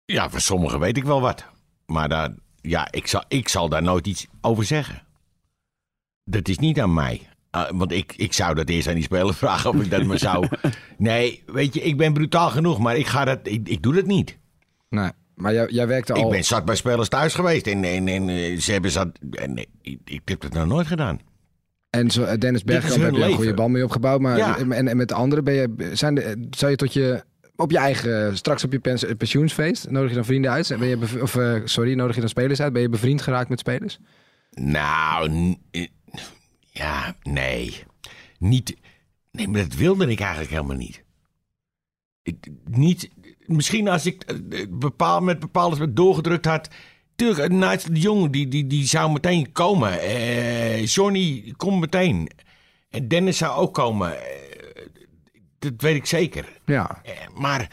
Ja, 0.05 0.29
voor 0.29 0.39
sommigen 0.41 0.79
weet 0.79 0.97
ik 0.97 1.03
wel 1.03 1.21
wat. 1.21 1.45
Maar 1.85 2.09
daar, 2.09 2.29
ja, 2.61 2.87
ik, 2.91 3.07
zal, 3.07 3.23
ik 3.27 3.47
zal 3.47 3.69
daar 3.69 3.83
nooit 3.83 4.07
iets 4.07 4.27
over 4.41 4.63
zeggen. 4.63 5.01
Dat 6.23 6.47
is 6.47 6.57
niet 6.57 6.79
aan 6.79 6.93
mij. 6.93 7.21
Ah, 7.49 7.69
want 7.73 7.91
ik, 7.91 8.13
ik 8.17 8.33
zou 8.33 8.55
dat 8.55 8.69
eerst 8.69 8.87
aan 8.87 8.93
die 8.93 9.03
speler 9.03 9.33
vragen 9.43 9.69
of 9.69 9.81
ik 9.81 9.89
dat 9.89 10.03
maar 10.03 10.19
zou. 10.19 10.47
Nee, 10.97 11.43
weet 11.45 11.73
je, 11.73 11.81
ik 11.81 11.97
ben 11.97 12.13
brutaal 12.13 12.49
genoeg, 12.49 12.79
maar 12.79 12.97
ik, 12.97 13.07
ga 13.07 13.25
dat, 13.25 13.39
ik, 13.43 13.67
ik 13.67 13.81
doe 13.83 13.93
dat 13.93 14.05
niet. 14.05 14.37
Nee, 14.89 15.11
maar 15.35 15.53
jij, 15.53 15.67
jij 15.69 15.87
werkte 15.87 16.13
al... 16.13 16.23
Ik 16.23 16.29
ben 16.29 16.43
zat 16.43 16.65
bij 16.65 16.75
spelers 16.75 17.09
thuis 17.09 17.33
geweest 17.33 17.67
en, 17.67 17.83
en, 17.83 18.07
en 18.07 18.29
eh, 18.29 18.57
ze 18.57 18.71
hebben 18.71 18.91
zat. 18.91 19.07
En, 19.31 19.57
eh, 19.57 19.65
ik, 19.81 19.99
ik 20.05 20.21
heb 20.25 20.41
dat 20.41 20.53
nog 20.53 20.67
nooit 20.67 20.87
gedaan. 20.87 21.19
En 21.89 22.11
zo, 22.11 22.23
eh, 22.23 22.37
Dennis 22.37 22.63
Bergkamp 22.63 23.01
heb 23.01 23.13
je 23.15 23.23
een 23.23 23.33
goede 23.33 23.53
band 23.53 23.71
mee 23.71 23.83
opgebouwd. 23.83 24.21
Maar 24.21 24.37
Ja. 24.37 24.57
en, 24.57 24.87
en 24.87 24.97
met 24.97 25.07
de 25.07 25.13
anderen 25.13 25.43
ben 25.43 25.53
je, 25.53 25.89
zijn 25.93 26.15
de, 26.15 26.47
zou 26.49 26.71
je 26.71 26.77
tot 26.77 26.93
je 26.93 27.23
op 27.63 27.71
je 27.71 27.77
eigen 27.77 28.37
straks 28.37 28.63
op 28.63 28.71
je 28.71 28.79
pens, 28.79 29.05
pensioensfeest 29.17 29.89
nodig 29.89 30.09
je 30.09 30.15
dan 30.15 30.25
vrienden 30.25 30.51
uit? 30.51 30.75
Ben 30.79 30.87
je 30.87 31.21
of 31.21 31.35
eh, 31.35 31.61
sorry, 31.63 31.93
nodig 31.93 32.13
je 32.15 32.21
dan 32.21 32.29
spelers 32.29 32.61
uit? 32.61 32.73
Ben 32.73 32.81
je 32.81 32.89
bevriend 32.89 33.21
geraakt 33.21 33.49
met 33.49 33.59
spelers? 33.59 33.99
Nou, 34.51 35.55
eh, 35.71 35.87
ja, 36.71 37.15
nee. 37.23 37.83
Niet. 38.39 38.75
Nee, 39.31 39.47
maar 39.47 39.61
dat 39.61 39.73
wilde 39.75 40.07
ik 40.07 40.19
eigenlijk 40.19 40.51
helemaal 40.51 40.75
niet. 40.75 41.03
Ik- 42.23 42.47
Niet. 42.69 43.09
Misschien 43.45 43.87
als 43.87 44.05
ik 44.05 44.23
eh, 44.23 44.65
bepaal, 44.69 45.21
met 45.21 45.39
bepaalde 45.39 45.93
doorgedrukt 45.93 46.45
had. 46.45 46.69
Tuurlijk, 47.15 47.51
Nigel 47.51 47.93
de 47.93 47.99
Jong 47.99 48.31
die, 48.31 48.47
die, 48.47 48.67
die 48.67 48.87
zou 48.87 49.11
meteen 49.11 49.51
komen. 49.51 49.99
Eh, 50.01 50.85
Johnny 50.85 51.53
komt 51.57 51.79
meteen. 51.79 52.29
En 52.89 53.07
Dennis 53.07 53.37
zou 53.37 53.55
ook 53.57 53.73
komen. 53.73 54.17
Dat 55.63 55.81
weet 55.81 55.95
ik 55.95 56.05
zeker. 56.05 56.59
Ja, 56.65 56.99
Eh, 57.03 57.11
maar. 57.33 57.69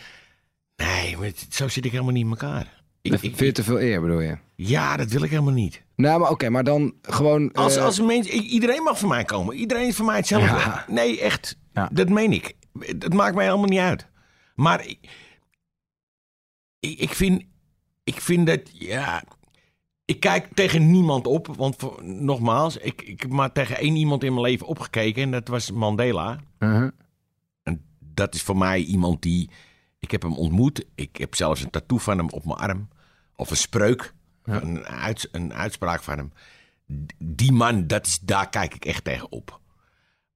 Nee, 0.77 1.17
maar 1.17 1.31
zo 1.51 1.69
zit 1.69 1.85
ik 1.85 1.91
helemaal 1.91 2.13
niet 2.13 2.25
in 2.25 2.31
elkaar. 2.31 2.83
Ik, 3.03 3.13
ik- 3.13 3.19
vind 3.21 3.39
je 3.39 3.53
te 3.53 3.63
veel 3.65 3.81
eer 3.81 4.01
bedoel 4.01 4.21
je? 4.21 4.37
ja, 4.57 4.97
dat 4.97 5.11
wil 5.11 5.23
ik 5.23 5.31
helemaal 5.31 5.53
niet. 5.53 5.83
Nou, 5.97 6.21
maar 6.21 6.31
oké, 6.31 6.49
maar 6.51 6.65
dan 6.65 6.95
gewoon... 7.03 7.53
Als, 7.53 7.77
eh, 7.77 7.85
als 7.85 7.99
een 7.99 8.07
mens, 8.07 8.27
iedereen 8.29 8.83
mag 8.83 8.99
voor 8.99 9.09
mij 9.09 9.25
komen. 9.25 9.57
Iedereen 9.57 9.87
is 9.87 9.97
voor 9.97 10.07
mij 10.07 10.17
hetzelfde. 10.17 10.47
Ja. 10.57 10.85
Nee, 10.89 11.21
echt. 11.21 11.57
Ja. 11.73 11.89
Dat 11.93 12.09
meen 12.09 12.33
ik. 12.33 12.55
Dat 12.97 13.13
maakt 13.13 13.35
mij 13.35 13.45
helemaal 13.45 13.69
niet 13.69 13.79
uit. 13.79 14.07
Maar 14.55 14.87
ik, 14.87 14.99
ik, 16.81 17.11
vind, 17.15 17.43
ik 18.05 18.21
vind 18.21 18.47
dat, 18.47 18.61
ja... 18.73 19.23
Ik 20.05 20.21
kijk 20.21 20.47
tegen 20.55 20.91
niemand 20.91 21.27
op, 21.27 21.47
want 21.57 21.77
nogmaals, 22.03 22.77
ik, 22.77 23.03
ik 23.03 23.21
heb 23.21 23.31
maar 23.31 23.53
tegen 23.53 23.77
één 23.77 23.97
iemand 23.97 24.25
in 24.25 24.33
mijn 24.35 24.45
leven 24.47 24.67
opgekeken 24.67 25.23
en 25.23 25.31
dat 25.31 25.49
was 25.49 25.71
Mandela. 25.71 26.39
En 26.59 26.95
dat 28.21 28.35
is 28.35 28.43
voor 28.43 28.57
mij 28.57 28.81
iemand 28.83 29.23
die, 29.23 29.51
ik 29.99 30.11
heb 30.11 30.23
hem 30.23 30.35
ontmoet. 30.37 30.85
Ik 30.95 31.17
heb 31.17 31.35
zelfs 31.35 31.63
een 31.63 31.71
tattoo 31.71 31.99
van 31.99 32.19
hem 32.19 32.29
op 32.29 32.45
mijn 32.45 32.59
arm. 32.59 32.89
Of 33.37 33.51
een 33.51 33.57
spreuk, 33.57 34.15
Ja. 34.45 34.63
een, 34.63 34.85
uits- 34.85 35.29
een 35.33 35.55
uitspraak 35.55 36.03
van 36.03 36.17
hem. 36.19 36.33
Die 37.19 37.53
man, 37.53 37.87
dat 37.87 38.07
is, 38.07 38.19
daar 38.21 38.49
kijk 38.49 38.75
ik 38.75 38.85
echt 38.85 39.05
tegen 39.05 39.33
op. 39.33 39.61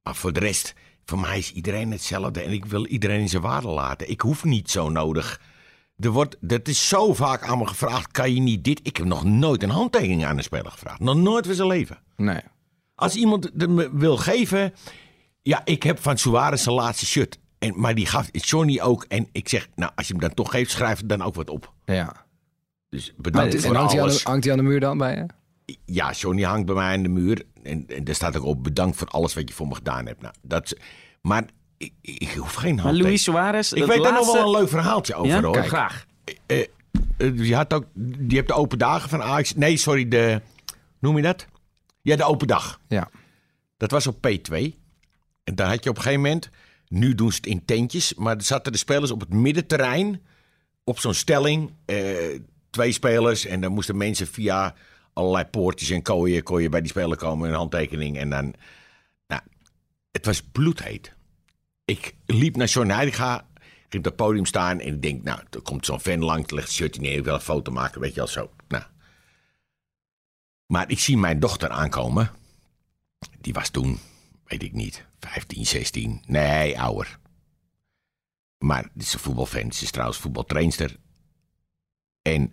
Maar 0.02 0.14
voor 0.14 0.32
de 0.32 0.40
rest, 0.40 0.74
voor 1.04 1.18
mij 1.18 1.38
is 1.38 1.52
iedereen 1.52 1.90
hetzelfde. 1.90 2.40
En 2.42 2.52
ik 2.52 2.64
wil 2.64 2.86
iedereen 2.86 3.20
in 3.20 3.28
zijn 3.28 3.42
waarde 3.42 3.68
laten. 3.68 4.10
Ik 4.10 4.20
hoef 4.20 4.44
niet 4.44 4.70
zo 4.70 4.88
nodig. 4.88 5.40
Er 5.98 6.10
wordt, 6.10 6.36
dat 6.40 6.68
is 6.68 6.88
zo 6.88 7.14
vaak 7.14 7.42
aan 7.42 7.58
me 7.58 7.66
gevraagd, 7.66 8.10
kan 8.10 8.34
je 8.34 8.40
niet 8.40 8.64
dit? 8.64 8.80
Ik 8.82 8.96
heb 8.96 9.06
nog 9.06 9.24
nooit 9.24 9.62
een 9.62 9.70
handtekening 9.70 10.24
aan 10.24 10.36
een 10.36 10.42
speler 10.44 10.70
gevraagd. 10.70 11.00
Nog 11.00 11.16
nooit 11.16 11.46
van 11.46 11.54
zijn 11.54 11.68
leven. 11.68 11.98
Nee. 12.16 12.40
Als 12.94 13.14
iemand 13.14 13.44
het 13.44 13.70
me 13.70 13.90
wil 13.96 14.16
geven. 14.16 14.74
Ja, 15.42 15.62
ik 15.64 15.82
heb 15.82 16.02
van 16.02 16.18
Suarez 16.18 16.62
zijn 16.62 16.74
laatste 16.74 17.06
shirt. 17.06 17.38
En, 17.58 17.80
maar 17.80 17.94
die 17.94 18.06
gaf 18.06 18.28
Johnny 18.32 18.80
ook. 18.80 19.04
En 19.08 19.28
ik 19.32 19.48
zeg, 19.48 19.68
nou, 19.74 19.92
als 19.94 20.06
je 20.06 20.12
hem 20.12 20.22
dan 20.22 20.34
toch 20.34 20.50
geeft, 20.50 20.70
schrijf 20.70 20.98
het 20.98 21.08
dan 21.08 21.22
ook 21.22 21.34
wat 21.34 21.50
op. 21.50 21.72
Ja. 21.84 22.24
Dus 22.88 23.06
Maar 23.06 23.16
bedankt 23.18 23.60
voor 23.60 23.70
en 23.70 23.76
hangt 23.76 23.92
hij, 23.92 24.00
aan 24.00 24.06
alles. 24.06 24.22
de, 24.22 24.28
hangt 24.28 24.44
hij 24.44 24.52
aan 24.52 24.58
de 24.58 24.64
muur 24.64 24.80
dan 24.80 24.98
bij 24.98 25.14
je? 25.14 25.26
Ja, 25.84 26.12
Johnny 26.12 26.42
hangt 26.42 26.66
bij 26.66 26.74
mij 26.74 26.96
aan 26.96 27.02
de 27.02 27.08
muur. 27.08 27.42
En, 27.62 27.84
en 27.88 28.04
daar 28.04 28.14
staat 28.14 28.36
ook 28.36 28.44
op, 28.44 28.62
bedankt 28.62 28.96
voor 28.96 29.06
alles 29.08 29.34
wat 29.34 29.48
je 29.48 29.54
voor 29.54 29.68
me 29.68 29.74
gedaan 29.74 30.06
hebt. 30.06 30.22
Nou, 30.22 30.34
dat, 30.42 30.76
maar 31.22 31.44
ik, 31.76 31.92
ik 32.00 32.30
hoef 32.30 32.54
geen 32.54 32.74
Maar 32.74 32.84
handtekening. 32.84 33.02
Luis 33.02 33.22
Suarez, 33.22 33.72
Ik 33.72 33.78
dat 33.78 33.88
weet 33.88 34.02
daar 34.02 34.12
nog 34.12 34.20
laatste... 34.20 34.38
wel 34.38 34.54
een 34.54 34.58
leuk 34.60 34.68
verhaaltje 34.68 35.14
over, 35.14 35.28
Ja? 35.30 35.42
hoor. 35.42 35.52
Kijk, 35.52 35.66
graag. 35.66 36.06
Eh, 36.46 36.60
eh, 37.16 37.38
je, 37.46 37.54
had 37.54 37.72
ook, 37.72 37.84
je 38.28 38.36
hebt 38.36 38.48
de 38.48 38.54
open 38.54 38.78
dagen 38.78 39.08
van 39.08 39.22
Ajax. 39.22 39.54
Nee, 39.54 39.76
sorry, 39.76 40.08
de... 40.08 40.40
Noem 40.98 41.16
je 41.16 41.22
dat? 41.22 41.46
Ja, 42.02 42.16
de 42.16 42.24
open 42.24 42.46
dag. 42.46 42.80
Ja. 42.88 43.10
Dat 43.76 43.90
was 43.90 44.06
op 44.06 44.16
P2. 44.28 44.54
En 45.44 45.54
daar 45.54 45.68
had 45.68 45.84
je 45.84 45.90
op 45.90 45.96
een 45.96 46.02
gegeven 46.02 46.22
moment... 46.22 46.50
Nu 46.94 47.14
doen 47.14 47.30
ze 47.30 47.37
het 47.37 47.46
in 47.46 47.64
tentjes. 47.64 48.14
Maar 48.14 48.37
er 48.37 48.42
zaten 48.42 48.72
de 48.72 48.78
spelers 48.78 49.11
op 49.11 49.20
het 49.20 49.33
middenterrein. 49.33 50.22
Op 50.85 50.98
zo'n 50.98 51.14
stelling. 51.14 51.72
eh, 51.85 52.40
twee 52.70 52.92
spelers. 52.92 53.46
En 53.46 53.61
dan 53.61 53.72
moesten 53.72 53.96
mensen 53.96 54.26
via 54.26 54.74
allerlei 55.12 55.44
poortjes 55.44 55.90
en 55.90 56.02
kooien... 56.02 56.42
kon 56.42 56.70
bij 56.70 56.80
die 56.80 56.90
speler 56.90 57.16
komen, 57.16 57.48
een 57.48 57.54
handtekening. 57.54 58.18
En 58.18 58.30
dan... 58.30 58.54
Nou, 59.26 59.42
het 60.12 60.26
was 60.26 60.42
bloedheet. 60.42 61.14
Ik 61.85 62.14
liep 62.26 62.57
naar 62.57 62.66
John 62.66 62.88
Heidega. 62.88 63.46
Ging 63.88 64.04
op 64.04 64.04
het 64.04 64.16
podium 64.16 64.46
staan. 64.46 64.80
En 64.80 64.94
ik 64.94 65.02
denk, 65.02 65.22
nou, 65.22 65.40
er 65.50 65.62
komt 65.62 65.87
zo'n 65.87 66.00
fan 66.00 66.24
langs. 66.24 66.50
Legt 66.50 66.66
het 66.66 66.76
shirtje 66.76 67.00
neer. 67.00 67.16
Ik 67.16 67.24
wil 67.24 67.35
een 67.35 67.40
foto 67.40 67.72
maken. 67.72 68.00
Weet 68.00 68.14
je 68.14 68.20
al 68.20 68.26
zo. 68.26 68.50
Nou. 68.68 68.85
Maar 70.66 70.90
ik 70.90 70.98
zie 70.98 71.16
mijn 71.16 71.40
dochter 71.40 71.68
aankomen. 71.68 72.30
Die 73.40 73.52
was 73.52 73.70
toen, 73.70 73.98
weet 74.44 74.62
ik 74.62 74.72
niet, 74.72 75.04
15, 75.18 75.66
16. 75.66 76.22
Nee, 76.26 76.80
ouder. 76.80 77.18
Maar 78.59 78.83
het 78.83 79.02
is 79.02 79.12
een 79.12 79.20
voetbalfan. 79.20 79.72
Ze 79.72 79.85
is 79.85 79.90
trouwens 79.90 80.18
voetbaltrainster. 80.18 80.96
En 82.22 82.52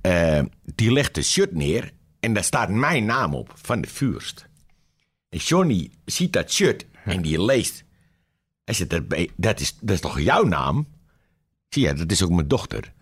eh, 0.00 0.42
die 0.74 0.92
legt 0.92 1.14
de 1.14 1.22
shirt 1.22 1.52
neer. 1.52 1.92
En 2.20 2.32
daar 2.32 2.44
staat 2.44 2.70
mijn 2.70 3.04
naam 3.04 3.34
op, 3.34 3.52
van 3.54 3.80
de 3.80 3.88
vuurst. 3.88 4.46
En 5.28 5.38
Johnny 5.38 5.90
ziet 6.04 6.32
dat 6.32 6.52
shirt 6.52 6.86
en 7.04 7.22
die 7.22 7.42
leest. 7.42 7.84
Hij 8.64 8.74
zegt, 8.74 8.90
dat, 9.36 9.60
is, 9.60 9.76
dat 9.80 9.94
is 9.94 10.00
toch 10.00 10.20
jouw 10.20 10.44
naam? 10.44 10.86
Zie 11.68 11.86
je, 11.86 11.94
dat 11.94 12.10
is 12.10 12.22
ook 12.22 12.30
mijn 12.30 12.48
dochter. 12.48 12.92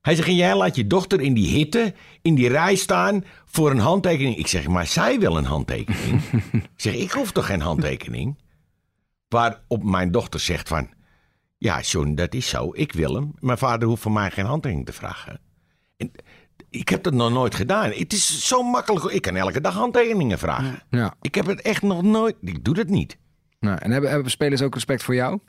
Hij 0.00 0.14
zegt, 0.14 0.28
en 0.28 0.34
jij 0.34 0.56
laat 0.56 0.76
je 0.76 0.86
dochter 0.86 1.20
in 1.20 1.34
die 1.34 1.48
hitte, 1.48 1.94
in 2.22 2.34
die 2.34 2.48
rij 2.48 2.74
staan 2.74 3.24
voor 3.44 3.70
een 3.70 3.78
handtekening. 3.78 4.36
Ik 4.36 4.46
zeg, 4.46 4.68
maar 4.68 4.86
zij 4.86 5.18
wil 5.18 5.36
een 5.36 5.44
handtekening. 5.44 6.22
ik 6.52 6.70
zeg, 6.76 6.94
ik 6.94 7.10
hoef 7.10 7.32
toch 7.32 7.46
geen 7.46 7.60
handtekening? 7.60 8.38
Waarop 9.28 9.82
mijn 9.82 10.10
dochter 10.10 10.40
zegt 10.40 10.68
van, 10.68 10.88
ja 11.58 11.80
John, 11.80 12.14
dat 12.14 12.34
is 12.34 12.48
zo, 12.48 12.70
ik 12.72 12.92
wil 12.92 13.14
hem. 13.14 13.32
Mijn 13.38 13.58
vader 13.58 13.88
hoeft 13.88 14.02
van 14.02 14.12
mij 14.12 14.30
geen 14.30 14.44
handtekening 14.44 14.86
te 14.86 14.92
vragen. 14.92 15.40
En 15.96 16.12
ik 16.70 16.88
heb 16.88 17.02
dat 17.02 17.14
nog 17.14 17.30
nooit 17.30 17.54
gedaan. 17.54 17.90
Het 17.90 18.12
is 18.12 18.46
zo 18.46 18.62
makkelijk. 18.62 19.04
Ik 19.04 19.22
kan 19.22 19.36
elke 19.36 19.60
dag 19.60 19.74
handtekeningen 19.74 20.38
vragen. 20.38 20.82
Ja. 20.90 21.14
Ik 21.20 21.34
heb 21.34 21.46
het 21.46 21.60
echt 21.60 21.82
nog 21.82 22.02
nooit. 22.02 22.36
Ik 22.40 22.64
doe 22.64 22.74
dat 22.74 22.88
niet. 22.88 23.18
Nou, 23.60 23.78
en 23.78 23.90
hebben, 23.90 24.10
hebben 24.10 24.30
spelers 24.30 24.62
ook 24.62 24.74
respect 24.74 25.02
voor 25.02 25.14
jou? 25.14 25.40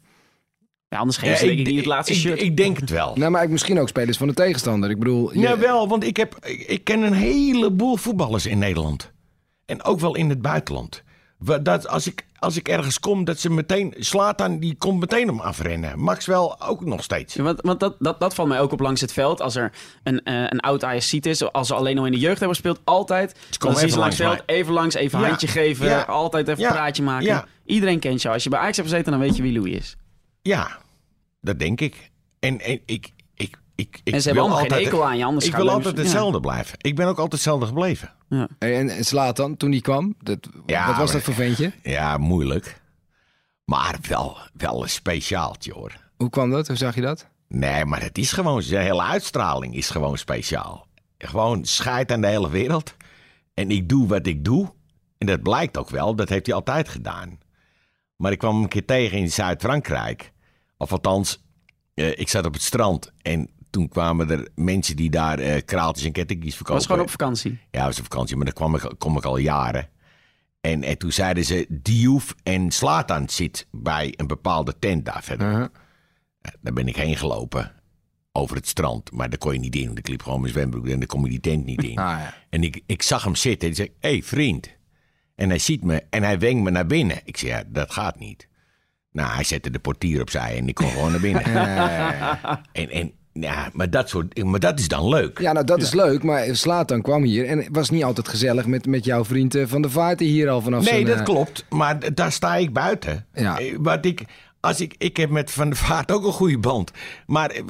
Ja, 0.91 0.97
anders 0.97 1.17
geven 1.17 1.37
ze 1.37 1.45
denk 1.45 1.59
ik 1.59 1.65
niet 1.67 1.75
het 1.77 1.85
laatste 1.85 2.13
ik, 2.13 2.19
shirt. 2.19 2.41
Ik 2.41 2.57
denk 2.57 2.79
het 2.79 2.89
wel. 2.89 3.15
Nou, 3.15 3.31
maar 3.31 3.49
misschien 3.49 3.79
ook 3.79 3.87
spelers 3.87 4.17
van 4.17 4.27
de 4.27 4.33
tegenstander. 4.33 4.89
Ik 4.89 4.99
bedoel, 4.99 5.33
je- 5.33 5.39
Ja, 5.39 5.57
wel, 5.57 5.87
want 5.87 6.03
ik, 6.03 6.17
heb, 6.17 6.35
ik, 6.45 6.59
ik 6.67 6.83
ken 6.83 7.01
een 7.01 7.13
heleboel 7.13 7.95
voetballers 7.95 8.45
in 8.45 8.57
Nederland. 8.57 9.11
En 9.65 9.83
ook 9.83 9.99
wel 9.99 10.15
in 10.15 10.29
het 10.29 10.41
buitenland. 10.41 11.03
Dat 11.61 11.87
als, 11.87 12.07
ik, 12.07 12.25
als 12.39 12.57
ik 12.57 12.67
ergens 12.67 12.99
kom, 12.99 13.23
dat 13.23 13.39
ze 13.39 13.49
meteen... 13.49 13.93
Slatan, 13.97 14.59
die 14.59 14.75
komt 14.77 14.99
meteen 14.99 15.29
om 15.29 15.39
afrennen. 15.39 15.99
Maxwell 15.99 16.55
ook 16.59 16.85
nog 16.85 17.03
steeds. 17.03 17.33
Ja, 17.33 17.43
want 17.43 17.61
want 17.61 17.79
dat, 17.79 17.95
dat, 17.99 18.19
dat 18.19 18.33
valt 18.33 18.47
mij 18.47 18.59
ook 18.59 18.71
op 18.71 18.79
langs 18.79 19.01
het 19.01 19.13
veld. 19.13 19.41
Als 19.41 19.55
er 19.55 19.71
een, 20.03 20.23
eh, 20.23 20.33
een 20.49 20.59
oud 20.59 20.83
Ajaxiet 20.83 21.25
is, 21.25 21.51
als 21.51 21.67
ze 21.67 21.73
alleen 21.75 21.97
al 21.97 22.05
in 22.05 22.11
de 22.11 22.19
jeugd 22.19 22.39
hebben 22.39 22.55
gespeeld, 22.57 22.79
altijd. 22.83 23.35
Dan 23.49 23.57
komen 23.71 23.89
ze 23.89 23.97
langs 23.99 24.17
het 24.17 24.27
veld, 24.27 24.41
even 24.45 24.73
langs, 24.73 24.95
even 24.95 25.19
Ja. 25.19 25.27
handje 25.27 25.47
geven, 25.47 25.85
Ja. 25.87 26.01
altijd 26.01 26.47
even 26.47 26.63
een 26.63 26.69
praatje 26.71 27.03
maken. 27.03 27.25
Ja. 27.25 27.45
Iedereen 27.65 27.99
kent 27.99 28.21
jou. 28.21 28.33
Als 28.33 28.43
je 28.43 28.49
bij 28.49 28.59
Ajax 28.59 28.77
hebt 28.77 28.89
gezeten, 28.89 29.11
dan 29.11 29.21
weet 29.21 29.35
je 29.35 29.41
wie 29.43 29.53
Louis 29.53 29.75
is. 29.75 29.95
Ja, 30.41 30.77
dat 31.41 31.59
denk 31.59 31.81
ik. 31.81 32.11
En, 32.39 32.59
en 32.61 32.79
ik, 32.85 33.13
ik, 33.35 33.55
ik, 33.75 33.99
ik 34.03 34.13
en 34.13 34.21
ze 34.21 34.25
hebben 34.27 34.33
wil 34.33 34.41
allemaal 34.41 34.57
geen 34.57 34.69
altijd- 34.69 34.83
hekel 34.83 35.05
aan 35.05 35.17
je, 35.17 35.25
anders 35.25 35.45
Ik 35.45 35.55
wil 35.55 35.69
altijd 35.69 35.95
ja. 35.95 36.01
hetzelfde 36.01 36.39
blijven. 36.39 36.77
Ik 36.81 36.95
ben 36.95 37.05
ook 37.05 37.15
altijd 37.15 37.31
hetzelfde 37.31 37.65
gebleven. 37.65 38.13
Ja. 38.29 38.47
En, 38.59 38.89
en 38.89 39.05
Zlatan, 39.05 39.57
toen 39.57 39.71
die 39.71 39.81
kwam, 39.81 40.15
dat, 40.19 40.49
Ja, 40.65 40.87
wat 40.87 40.95
was 40.95 41.05
maar- 41.05 41.13
dat 41.15 41.23
voor 41.23 41.33
ventje? 41.33 41.71
Ja, 41.83 42.17
moeilijk. 42.17 42.81
Maar 43.65 43.97
wel, 44.07 44.37
wel 44.53 44.83
een 44.83 44.89
speciaaltje 44.89 45.73
hoor. 45.73 45.91
Hoe 46.17 46.29
kwam 46.29 46.49
dat? 46.49 46.67
Hoe 46.67 46.75
zag 46.75 46.95
je 46.95 47.01
dat? 47.01 47.27
Nee, 47.47 47.85
maar 47.85 48.01
het 48.01 48.17
is 48.17 48.31
gewoon, 48.31 48.61
zijn 48.61 48.85
hele 48.85 49.01
uitstraling 49.03 49.75
is 49.75 49.89
gewoon 49.89 50.17
speciaal. 50.17 50.87
Gewoon 51.17 51.65
scheid 51.65 52.11
aan 52.11 52.21
de 52.21 52.27
hele 52.27 52.49
wereld. 52.49 52.93
En 53.53 53.71
ik 53.71 53.89
doe 53.89 54.07
wat 54.07 54.27
ik 54.27 54.45
doe. 54.45 54.73
En 55.17 55.27
dat 55.27 55.41
blijkt 55.41 55.77
ook 55.77 55.89
wel, 55.89 56.15
dat 56.15 56.29
heeft 56.29 56.45
hij 56.45 56.55
altijd 56.55 56.89
gedaan. 56.89 57.39
Maar 58.21 58.31
ik 58.31 58.37
kwam 58.37 58.53
hem 58.53 58.63
een 58.63 58.69
keer 58.69 58.85
tegen 58.85 59.17
in 59.17 59.31
Zuid-Frankrijk. 59.31 60.31
Of 60.77 60.91
althans, 60.91 61.43
eh, 61.93 62.19
ik 62.19 62.29
zat 62.29 62.45
op 62.45 62.53
het 62.53 62.61
strand 62.61 63.11
en 63.21 63.49
toen 63.69 63.87
kwamen 63.87 64.29
er 64.29 64.47
mensen 64.55 64.95
die 64.95 65.09
daar 65.09 65.39
eh 65.39 65.61
kraaltjes 65.65 66.05
en 66.05 66.11
kettingjes 66.11 66.55
verkopen. 66.55 66.75
was 66.75 66.85
gewoon 66.85 67.01
op 67.01 67.09
vakantie. 67.09 67.59
Ja, 67.71 67.85
was 67.85 67.97
een 67.97 68.03
vakantie, 68.03 68.35
maar 68.35 68.45
daar 68.45 68.53
kwam 68.53 68.75
ik, 68.75 68.91
kom 68.97 69.17
ik 69.17 69.23
al 69.25 69.37
jaren. 69.37 69.89
En, 70.61 70.83
en 70.83 70.97
toen 70.97 71.11
zeiden 71.11 71.45
ze, 71.45 71.65
Diouf 71.69 72.35
en 72.43 72.71
Slatan 72.71 73.29
zit 73.29 73.67
bij 73.71 74.13
een 74.15 74.27
bepaalde 74.27 74.79
tent 74.79 75.05
daar 75.05 75.23
verder. 75.23 75.51
Uh-huh. 75.51 75.67
Daar 76.61 76.73
ben 76.73 76.87
ik 76.87 76.95
heen 76.95 77.17
gelopen. 77.17 77.71
Over 78.31 78.55
het 78.55 78.67
strand. 78.67 79.11
Maar 79.11 79.29
daar 79.29 79.39
kon 79.39 79.53
je 79.53 79.59
niet 79.59 79.75
in. 79.75 79.85
want 79.85 79.97
Ik 79.97 80.07
liep 80.07 80.23
gewoon 80.23 80.41
mijn 80.41 80.53
zwembroek 80.53 80.87
en 80.87 80.97
daar 80.99 81.07
kom 81.07 81.23
je 81.23 81.29
die 81.29 81.39
tent 81.39 81.65
niet 81.65 81.83
in. 81.83 81.97
Ah, 82.07 82.19
ja. 82.19 82.33
En 82.49 82.63
ik, 82.63 82.83
ik 82.85 83.01
zag 83.01 83.23
hem 83.23 83.35
zitten. 83.35 83.67
En 83.67 83.69
ik 83.69 83.75
zei, 83.75 83.91
hé 83.99 84.09
hey, 84.09 84.23
vriend. 84.23 84.79
En 85.41 85.49
hij 85.49 85.59
ziet 85.59 85.83
me 85.83 86.03
en 86.09 86.23
hij 86.23 86.39
wenkt 86.39 86.63
me 86.63 86.69
naar 86.69 86.85
binnen. 86.85 87.17
Ik 87.23 87.37
zei, 87.37 87.51
ja, 87.51 87.63
dat 87.67 87.91
gaat 87.91 88.19
niet. 88.19 88.47
Nou, 89.11 89.33
hij 89.33 89.43
zette 89.43 89.69
de 89.69 89.79
portier 89.79 90.21
opzij 90.21 90.57
en 90.57 90.67
ik 90.67 90.75
kon 90.75 90.89
gewoon 90.89 91.11
naar 91.11 91.19
binnen. 91.19 91.45
en, 92.81 92.89
en, 92.89 93.11
ja, 93.33 93.69
maar, 93.73 93.89
dat 93.89 94.09
soort, 94.09 94.43
maar 94.43 94.59
dat 94.59 94.79
is 94.79 94.87
dan 94.87 95.07
leuk. 95.09 95.39
Ja, 95.39 95.51
nou 95.51 95.65
dat 95.65 95.81
is 95.81 95.93
leuk, 95.93 96.23
maar 96.23 96.55
Slatan 96.55 97.01
kwam 97.01 97.23
hier 97.23 97.45
en 97.47 97.57
het 97.57 97.67
was 97.71 97.89
niet 97.89 98.03
altijd 98.03 98.27
gezellig 98.27 98.65
met, 98.65 98.85
met 98.85 99.05
jouw 99.05 99.25
vriend 99.25 99.55
eh, 99.55 99.67
Van 99.67 99.81
der 99.81 99.91
Vaart 99.91 100.17
die 100.17 100.29
hier 100.29 100.49
al 100.49 100.61
vanaf 100.61 100.91
Nee, 100.91 101.05
dat 101.05 101.17
eh, 101.17 101.23
klopt. 101.23 101.65
Maar 101.69 102.13
daar 102.13 102.31
sta 102.31 102.55
ik 102.55 102.73
buiten. 102.73 103.25
Ja. 103.33 103.59
Eh, 103.59 103.75
Wat 103.79 104.05
ik, 104.05 104.23
als 104.59 104.81
ik, 104.81 104.95
ik 104.97 105.17
heb 105.17 105.29
met 105.29 105.51
Van 105.51 105.69
der 105.69 105.77
Vaart 105.77 106.11
ook 106.11 106.25
een 106.25 106.31
goede 106.31 106.59
band. 106.59 106.91
Maar 107.25 107.61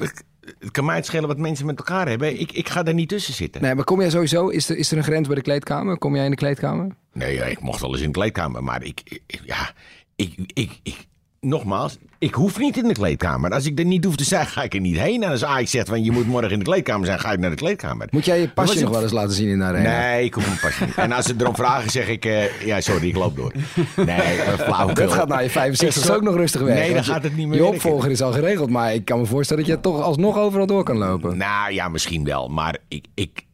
het 0.58 0.70
kan 0.70 0.84
mij 0.84 0.96
het 0.96 1.06
schelen 1.06 1.28
wat 1.28 1.38
mensen 1.38 1.66
met 1.66 1.78
elkaar 1.78 2.08
hebben. 2.08 2.40
Ik, 2.40 2.52
ik 2.52 2.68
ga 2.68 2.84
er 2.84 2.94
niet 2.94 3.08
tussen 3.08 3.34
zitten. 3.34 3.62
Nee, 3.62 3.74
maar 3.74 3.84
kom 3.84 4.00
jij 4.00 4.10
sowieso, 4.10 4.48
is 4.48 4.68
er, 4.68 4.76
is 4.76 4.90
er 4.90 4.96
een 4.96 5.04
grens 5.04 5.26
bij 5.26 5.36
de 5.36 5.42
kleedkamer? 5.42 5.98
Kom 5.98 6.14
jij 6.14 6.24
in 6.24 6.30
de 6.30 6.36
kleedkamer? 6.36 6.86
Nee, 7.12 7.34
ja, 7.34 7.44
ik 7.44 7.60
mocht 7.60 7.80
wel 7.80 7.90
eens 7.92 8.00
in 8.00 8.06
de 8.12 8.18
kleedkamer. 8.18 8.64
Maar 8.64 8.82
ik, 8.82 9.00
ik- 9.04 9.40
ja, 9.44 9.72
ik, 10.16 10.34
ik, 10.54 10.78
ik, 10.82 11.06
nogmaals, 11.46 11.98
ik 12.18 12.34
hoef 12.34 12.58
niet 12.58 12.76
in 12.76 12.88
de 12.88 12.92
kleedkamer. 12.94 13.50
Als 13.50 13.66
ik 13.66 13.78
er 13.78 13.84
niet 13.84 14.04
hoef 14.04 14.16
te 14.16 14.24
zijn, 14.24 14.46
ga 14.46 14.62
ik 14.62 14.74
er 14.74 14.80
niet 14.80 14.96
heen. 14.98 15.22
En 15.22 15.30
als 15.30 15.44
Ajax 15.44 15.70
zegt, 15.70 15.88
van, 15.88 16.04
je 16.04 16.10
moet 16.10 16.26
morgen 16.26 16.50
in 16.50 16.58
de 16.58 16.64
kleedkamer 16.64 17.06
zijn, 17.06 17.18
ga 17.20 17.32
ik 17.32 17.38
naar 17.38 17.50
de 17.50 17.56
kleedkamer. 17.56 18.06
Moet 18.10 18.24
jij 18.24 18.40
je 18.40 18.48
pasje 18.48 18.72
het- 18.74 18.82
nog 18.82 18.92
wel 18.92 19.02
eens 19.02 19.12
laten 19.12 19.32
zien 19.34 19.48
in 19.48 19.58
de 19.58 19.64
arena? 19.64 19.98
Nee, 20.00 20.24
ik 20.24 20.34
hoef 20.34 20.46
mijn 20.46 20.58
pasje 20.60 20.84
niet. 20.84 20.94
En 20.96 21.12
als 21.12 21.26
ze 21.26 21.34
erom 21.38 21.54
vragen, 21.56 21.90
zeg 21.90 22.08
ik... 22.08 22.24
eh, 22.24 22.66
ja, 22.66 22.80
sorry, 22.80 23.08
ik 23.08 23.16
loop 23.16 23.36
door. 23.36 23.52
Nee, 23.96 24.06
eh. 24.20 24.94
Dat 24.94 25.12
gaat 25.12 25.28
na 25.28 25.38
je 25.38 25.50
65 25.50 26.04
Ik- 26.04 26.10
ook 26.14 26.22
nog 26.22 26.34
rustig 26.34 26.60
weg. 26.60 26.74
Nee, 26.74 26.94
dan 26.94 27.04
gaat 27.04 27.22
het 27.22 27.36
niet 27.36 27.46
meer 27.46 27.56
Je 27.56 27.62
werken. 27.62 27.76
opvolger 27.76 28.10
is 28.10 28.22
al 28.22 28.32
geregeld, 28.32 28.70
maar 28.70 28.94
ik 28.94 29.04
kan 29.04 29.18
me 29.20 29.26
voorstellen 29.26 29.64
dat 29.64 29.72
je 29.74 29.80
toch 29.80 30.00
alsnog 30.02 30.38
overal 30.38 30.66
door 30.66 30.84
kan 30.84 30.96
lopen. 30.96 31.36
Nou 31.36 31.72
ja, 31.72 31.88
misschien 31.88 32.24
wel. 32.24 32.48
Maar 32.48 32.78
ik, 32.88 33.04
ik, 33.14 33.46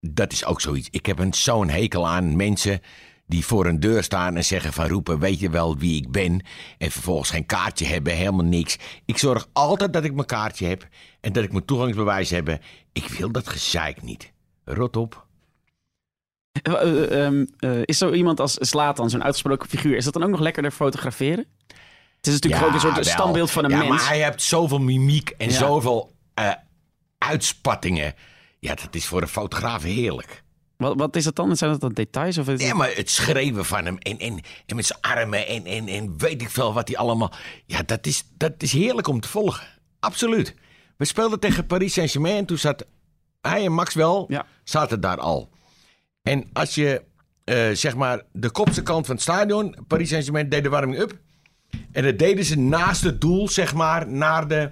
dat 0.00 0.32
is 0.32 0.44
ook 0.44 0.60
zoiets. 0.60 0.88
Ik 0.90 1.06
heb 1.06 1.18
een 1.18 1.34
zo'n 1.34 1.68
hekel 1.68 2.08
aan 2.08 2.36
mensen 2.36 2.80
die 3.30 3.46
voor 3.46 3.66
een 3.66 3.80
deur 3.80 4.02
staan 4.02 4.36
en 4.36 4.44
zeggen 4.44 4.72
van 4.72 4.86
roepen, 4.88 5.18
weet 5.18 5.40
je 5.40 5.50
wel 5.50 5.78
wie 5.78 5.96
ik 5.96 6.10
ben? 6.10 6.44
En 6.78 6.90
vervolgens 6.90 7.30
geen 7.30 7.46
kaartje 7.46 7.86
hebben, 7.86 8.12
helemaal 8.12 8.44
niks. 8.44 8.76
Ik 9.04 9.18
zorg 9.18 9.48
altijd 9.52 9.92
dat 9.92 10.04
ik 10.04 10.14
mijn 10.14 10.26
kaartje 10.26 10.66
heb 10.66 10.88
en 11.20 11.32
dat 11.32 11.44
ik 11.44 11.52
mijn 11.52 11.64
toegangsbewijs 11.64 12.30
heb. 12.30 12.58
Ik 12.92 13.04
wil 13.04 13.32
dat 13.32 13.48
gezeik 13.48 14.02
niet. 14.02 14.32
Rot 14.64 14.96
op. 14.96 15.26
Eh, 16.62 16.72
eh, 16.72 17.24
ehm, 17.26 17.46
eh, 17.58 17.80
is 17.84 17.98
zo 17.98 18.12
iemand 18.12 18.40
als 18.40 18.56
Slatan, 18.60 19.10
zo'n 19.10 19.22
uitgesproken 19.24 19.68
figuur, 19.68 19.96
is 19.96 20.04
dat 20.04 20.12
dan 20.12 20.22
ook 20.22 20.30
nog 20.30 20.40
lekkerder 20.40 20.70
fotograferen? 20.70 21.46
Het 22.16 22.26
is 22.26 22.32
natuurlijk 22.32 22.62
ook 22.62 22.72
een 22.72 22.80
soort 22.80 22.94
wel. 22.94 23.04
standbeeld 23.04 23.50
van 23.50 23.64
een 23.64 23.70
ja, 23.70 23.76
mens. 23.78 23.88
maar 23.88 24.08
hij 24.08 24.24
heeft 24.24 24.42
zoveel 24.42 24.78
mimiek 24.78 25.30
en 25.30 25.50
Ja. 25.50 25.56
zoveel 25.56 26.12
uitspattingen. 27.18 28.14
Ja, 28.58 28.74
dat 28.74 28.94
is 28.94 29.06
voor 29.06 29.22
een 29.22 29.28
fotograaf 29.28 29.82
heerlijk. 29.82 30.42
Wat, 30.80 30.96
wat 30.96 31.16
is 31.16 31.24
dat 31.24 31.36
dan? 31.36 31.56
Zijn 31.56 31.70
dat 31.70 31.80
dan 31.80 31.92
details? 31.92 32.38
Of 32.38 32.46
is 32.46 32.52
het- 32.52 32.62
Ja, 32.62 32.74
maar 32.74 32.92
het 32.94 33.10
schreeuwen 33.10 33.64
van 33.64 33.84
hem 33.84 33.98
en, 33.98 34.18
en, 34.18 34.40
en 34.66 34.76
met 34.76 34.86
zijn 34.86 35.00
armen 35.00 35.46
en, 35.46 35.64
en, 35.64 35.88
en 35.88 36.18
weet 36.18 36.42
ik 36.42 36.50
veel 36.50 36.72
wat 36.72 36.88
hij 36.88 36.96
allemaal... 36.96 37.32
Ja, 37.66 37.82
dat 37.82 38.06
is, 38.06 38.24
dat 38.36 38.52
is 38.58 38.72
heerlijk 38.72 39.06
om 39.08 39.20
te 39.20 39.28
volgen. 39.28 39.66
Absoluut. 40.00 40.54
We 40.96 41.04
speelden 41.04 41.40
tegen 41.40 41.66
Paris 41.66 41.92
Saint-Germain 41.92 42.36
en 42.36 42.44
toen 42.46 42.58
zat 42.58 42.86
hij 43.40 43.64
en 43.64 43.72
Maxwell 43.72 44.24
Ja. 44.28 44.46
zaten 44.64 45.00
daar 45.00 45.18
al. 45.18 45.50
En 46.22 46.48
als 46.52 46.74
je, 46.74 47.02
eh, 47.44 47.70
zeg 47.72 47.96
maar, 47.96 48.22
de 48.32 48.50
kopse 48.50 48.82
kant 48.82 49.06
van 49.06 49.14
het 49.14 49.24
stadion... 49.24 49.76
Paris 49.86 50.08
Saint-Germain 50.08 50.48
deed 50.48 50.62
de 50.62 50.68
warming-up. 50.68 51.18
En 51.92 52.02
dat 52.02 52.18
deden 52.18 52.44
ze 52.44 52.58
naast 52.58 53.02
het 53.02 53.20
doel, 53.20 53.48
zeg 53.48 53.74
maar, 53.74 54.08
naar 54.08 54.48
de, 54.48 54.70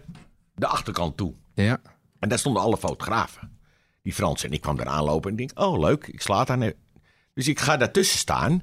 de 0.54 0.66
achterkant 0.66 1.16
toe. 1.16 1.32
Ja. 1.54 1.80
En 2.18 2.28
daar 2.28 2.38
stonden 2.38 2.62
alle 2.62 2.76
fotografen. 2.76 3.57
Die 4.08 4.16
Fransen. 4.16 4.48
En 4.48 4.54
ik 4.54 4.60
kwam 4.60 4.76
daar 4.76 4.86
aanlopen 4.86 5.30
en 5.30 5.36
denk, 5.36 5.50
oh 5.54 5.78
leuk, 5.78 6.06
ik 6.06 6.20
sla 6.20 6.46
aan. 6.46 6.72
Dus 7.34 7.48
ik 7.48 7.60
ga 7.60 7.76
daartussen 7.76 8.18
staan. 8.18 8.62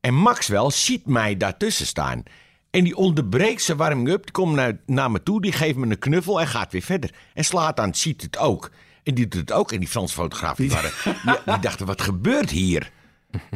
En 0.00 0.14
Maxwell 0.14 0.70
ziet 0.70 1.06
mij 1.06 1.36
daartussen 1.36 1.86
staan. 1.86 2.22
En 2.70 2.84
die 2.84 2.96
onderbreekt 2.96 3.62
zijn 3.62 3.76
warming-up. 3.76 4.22
Die 4.22 4.32
komt 4.32 4.54
naar, 4.54 4.80
naar 4.86 5.10
me 5.10 5.22
toe, 5.22 5.40
die 5.40 5.52
geeft 5.52 5.76
me 5.76 5.86
een 5.86 5.98
knuffel 5.98 6.40
en 6.40 6.46
gaat 6.46 6.72
weer 6.72 6.82
verder. 6.82 7.10
En 7.34 7.44
slaat 7.44 7.80
aan, 7.80 7.94
ziet 7.94 8.22
het 8.22 8.38
ook. 8.38 8.70
En 9.02 9.14
die 9.14 9.28
doet 9.28 9.40
het 9.40 9.52
ook. 9.52 9.72
En 9.72 9.78
die 9.78 9.88
Franse 9.88 10.14
fotografen 10.14 10.68
die, 10.68 10.72
waren, 10.72 10.92
die, 11.24 11.38
die 11.44 11.58
dachten, 11.58 11.86
wat 11.86 12.02
gebeurt 12.02 12.50
hier? 12.50 12.90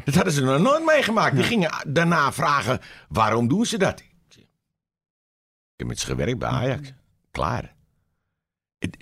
Dat 0.04 0.14
hadden 0.14 0.32
ze 0.32 0.42
nog 0.42 0.60
nooit 0.60 0.84
meegemaakt. 0.84 1.34
Die 1.34 1.44
gingen 1.44 1.70
daarna 1.86 2.32
vragen, 2.32 2.80
waarom 3.08 3.48
doen 3.48 3.66
ze 3.66 3.78
dat? 3.78 4.00
Ik 4.00 4.46
heb 5.76 5.86
met 5.86 5.98
ze 5.98 6.06
gewerkt 6.06 6.38
bij 6.38 6.48
Ajax. 6.48 6.92
Klaar. 7.30 7.74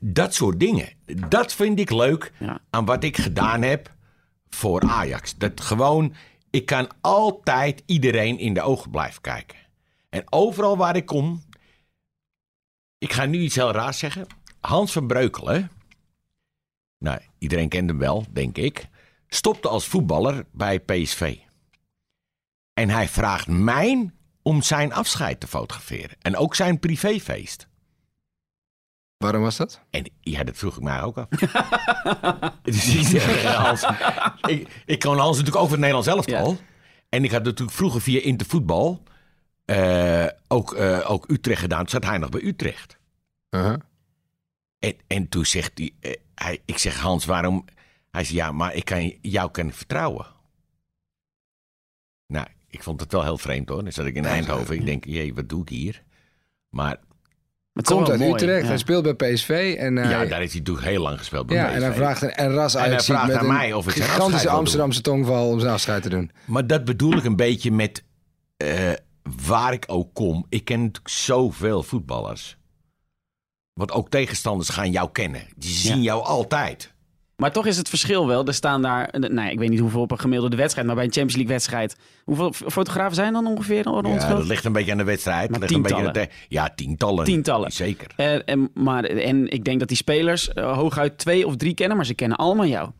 Dat 0.04 0.34
soort 0.34 0.60
dingen. 0.60 0.88
Dat 1.28 1.54
vind 1.54 1.78
ik 1.78 1.90
leuk 1.90 2.32
Ja. 2.38 2.60
aan 2.70 2.84
wat 2.84 3.04
ik 3.04 3.16
gedaan 3.16 3.62
heb 3.62 3.94
voor 4.48 4.82
Ajax. 4.82 5.36
Dat 5.36 5.60
gewoon, 5.60 6.14
ik 6.50 6.66
kan 6.66 6.88
altijd 7.00 7.82
iedereen 7.86 8.38
in 8.38 8.54
de 8.54 8.62
ogen 8.62 8.90
blijven 8.90 9.20
kijken. 9.20 9.58
En 10.08 10.32
overal 10.32 10.76
waar 10.76 10.96
ik 10.96 11.06
kom, 11.06 11.42
ik 12.98 13.12
ga 13.12 13.24
nu 13.24 13.38
iets 13.38 13.54
heel 13.54 13.72
raars 13.72 13.98
zeggen. 13.98 14.26
Hans 14.60 14.92
van 14.92 15.06
Breukelen, 15.06 15.70
nou, 16.98 17.20
iedereen 17.38 17.68
kent 17.68 17.88
hem 17.90 17.98
wel, 17.98 18.24
denk 18.30 18.56
ik, 18.56 18.88
stopte 19.28 19.68
als 19.68 19.86
voetballer 19.86 20.44
bij 20.52 20.80
PSV. 20.80 21.36
En 22.74 22.90
hij 22.90 23.08
vraagt 23.08 23.46
mij 23.46 24.10
om 24.42 24.62
zijn 24.62 24.92
afscheid 24.92 25.40
te 25.40 25.46
fotograferen. 25.46 26.16
En 26.20 26.36
ook 26.36 26.54
zijn 26.54 26.78
privéfeest. 26.78 27.68
Waarom 29.20 29.42
was 29.42 29.56
dat? 29.56 29.80
En 29.90 30.10
ja, 30.20 30.44
dat 30.44 30.56
vroeg 30.56 30.76
ik 30.76 30.82
mij 30.82 31.02
ook 31.02 31.18
af. 31.18 31.28
dus 32.62 32.94
ik 32.94 33.06
zeg 33.06 33.24
tegen 33.24 33.54
Hans, 33.54 33.86
ik, 34.42 34.82
ik 34.86 34.98
kon 34.98 35.18
Hans 35.18 35.36
natuurlijk 35.36 35.56
over 35.56 35.70
het 35.70 35.80
Nederlands 35.80 36.08
elftal. 36.08 36.58
En 37.08 37.24
ik 37.24 37.30
had 37.30 37.44
natuurlijk 37.44 37.76
vroeger 37.76 38.00
via 38.00 38.20
Intervoetbal 38.20 39.02
eh 39.64 40.26
ook, 40.48 40.74
eh, 40.74 41.10
ook 41.10 41.30
Utrecht 41.30 41.60
gedaan. 41.60 41.78
Toen 41.78 41.88
zat 41.88 42.04
hij 42.04 42.18
nog 42.18 42.28
bij 42.28 42.42
Utrecht. 42.42 42.98
Uh-huh. 43.50 43.76
En, 44.78 44.94
en 45.06 45.28
toen 45.28 45.46
zegt 45.46 45.78
hij, 45.78 45.92
eh, 46.00 46.12
hij, 46.34 46.62
ik 46.64 46.78
zeg 46.78 47.00
Hans, 47.00 47.24
waarom? 47.24 47.64
Hij 48.10 48.24
zei, 48.24 48.36
ja, 48.36 48.52
maar 48.52 48.74
ik 48.74 48.84
kan 48.84 49.18
jou 49.20 49.50
kan 49.50 49.72
vertrouwen. 49.72 50.26
Nou, 52.26 52.46
ik 52.68 52.82
vond 52.82 53.00
het 53.00 53.12
wel 53.12 53.22
heel 53.22 53.38
vreemd 53.38 53.68
hoor. 53.68 53.82
Dan 53.82 53.92
zat 53.92 54.06
ik 54.06 54.14
in 54.14 54.24
Eindhoven. 54.24 54.74
Ik 54.74 54.84
denk, 54.84 55.04
jee, 55.04 55.34
wat 55.34 55.48
doe 55.48 55.62
ik 55.62 55.68
hier? 55.68 56.02
Maar 56.68 57.00
Komt 57.86 58.10
uit 58.10 58.18
mooi, 58.18 58.32
Utrecht, 58.32 58.62
ja. 58.62 58.68
hij 58.68 58.78
speelt 58.78 59.16
bij 59.16 59.32
PSV. 59.32 59.76
En, 59.78 59.96
hij- 59.96 60.10
Ja, 60.10 60.24
daar 60.24 60.38
heeft 60.38 60.52
hij 60.52 60.60
natuurlijk 60.60 60.86
heel 60.86 61.02
lang 61.02 61.18
gespeeld 61.18 61.46
bij 61.46 61.56
ja, 61.56 61.64
PSV. 61.66 61.74
en 61.74 61.82
hij 61.82 61.92
vraagt 61.92 62.22
een, 62.22 62.30
en 62.32 62.52
ras 62.52 62.74
En 62.74 62.80
hij 62.80 62.90
uitziet 62.90 63.14
vraagt 63.14 63.26
met 63.26 63.36
aan 63.36 63.44
een 63.46 63.52
mij 63.52 63.72
of 63.72 63.84
ik 63.86 63.90
zijn 63.92 64.02
afscheid 64.02 64.12
gigantische 64.14 64.42
wil 64.46 64.50
doen. 64.50 64.60
Amsterdamse 64.60 65.00
tongval 65.00 65.48
om 65.48 65.60
zijn 65.60 65.72
afscheid 65.72 66.02
te 66.02 66.08
doen. 66.08 66.30
Maar 66.44 66.66
dat 66.66 66.84
bedoel 66.84 67.16
ik 67.16 67.24
een 67.24 67.36
beetje 67.36 67.70
met 67.72 68.04
eh, 68.56 68.92
waar 69.44 69.72
ik 69.72 69.84
ook 69.86 70.14
kom. 70.14 70.46
Ik 70.48 70.64
ken 70.64 70.78
natuurlijk 70.80 71.08
zoveel 71.08 71.82
voetballers. 71.82 72.56
Want 73.72 73.92
ook 73.92 74.10
tegenstanders 74.10 74.68
gaan 74.68 74.90
jou 74.90 75.10
kennen. 75.12 75.42
Die 75.56 75.70
zien 75.74 75.96
Ja. 75.96 76.02
jou 76.02 76.24
altijd. 76.24 76.89
Maar 77.40 77.52
toch 77.52 77.66
is 77.66 77.76
het 77.76 77.88
verschil 77.88 78.26
wel. 78.26 78.46
Er 78.46 78.54
staan 78.54 78.82
daar, 78.82 79.08
eh, 79.08 79.30
nou, 79.30 79.50
ik 79.50 79.58
weet 79.58 79.68
niet 79.68 79.78
hoeveel 79.80 80.00
op 80.00 80.10
een 80.10 80.18
gemiddelde 80.18 80.56
wedstrijd, 80.56 80.86
maar 80.86 80.96
bij 80.96 81.04
een 81.04 81.12
Champions 81.12 81.36
League 81.36 81.54
wedstrijd. 81.54 81.96
Hoeveel 82.24 82.52
fotografen 82.52 83.14
zijn 83.14 83.32
dan 83.32 83.46
ongeveer 83.46 83.82
rond? 83.82 84.22
Ja, 84.22 84.28
dat 84.28 84.46
ligt 84.46 84.64
een 84.64 84.72
beetje 84.72 84.92
aan 84.92 84.98
de 84.98 85.04
wedstrijd. 85.04 85.50
Maar 85.50 85.60
ligt 85.60 85.72
een 85.72 85.82
beetje 85.82 86.10
de 86.10 86.28
ja, 86.48 86.72
tientallen. 86.74 87.24
Tientallen. 87.24 87.72
Zeker. 87.72 88.06
Eh, 88.16 88.48
en, 88.48 88.70
maar, 88.74 89.04
en 89.04 89.48
ik 89.48 89.64
denk 89.64 89.78
dat 89.78 89.88
die 89.88 89.96
spelers 89.96 90.52
eh, 90.52 90.72
hooguit 90.76 91.18
twee 91.18 91.46
of 91.46 91.56
drie 91.56 91.74
kennen, 91.74 91.96
maar 91.96 92.06
ze 92.06 92.14
kennen 92.14 92.38
allemaal 92.38 92.66
jou. 92.66 92.90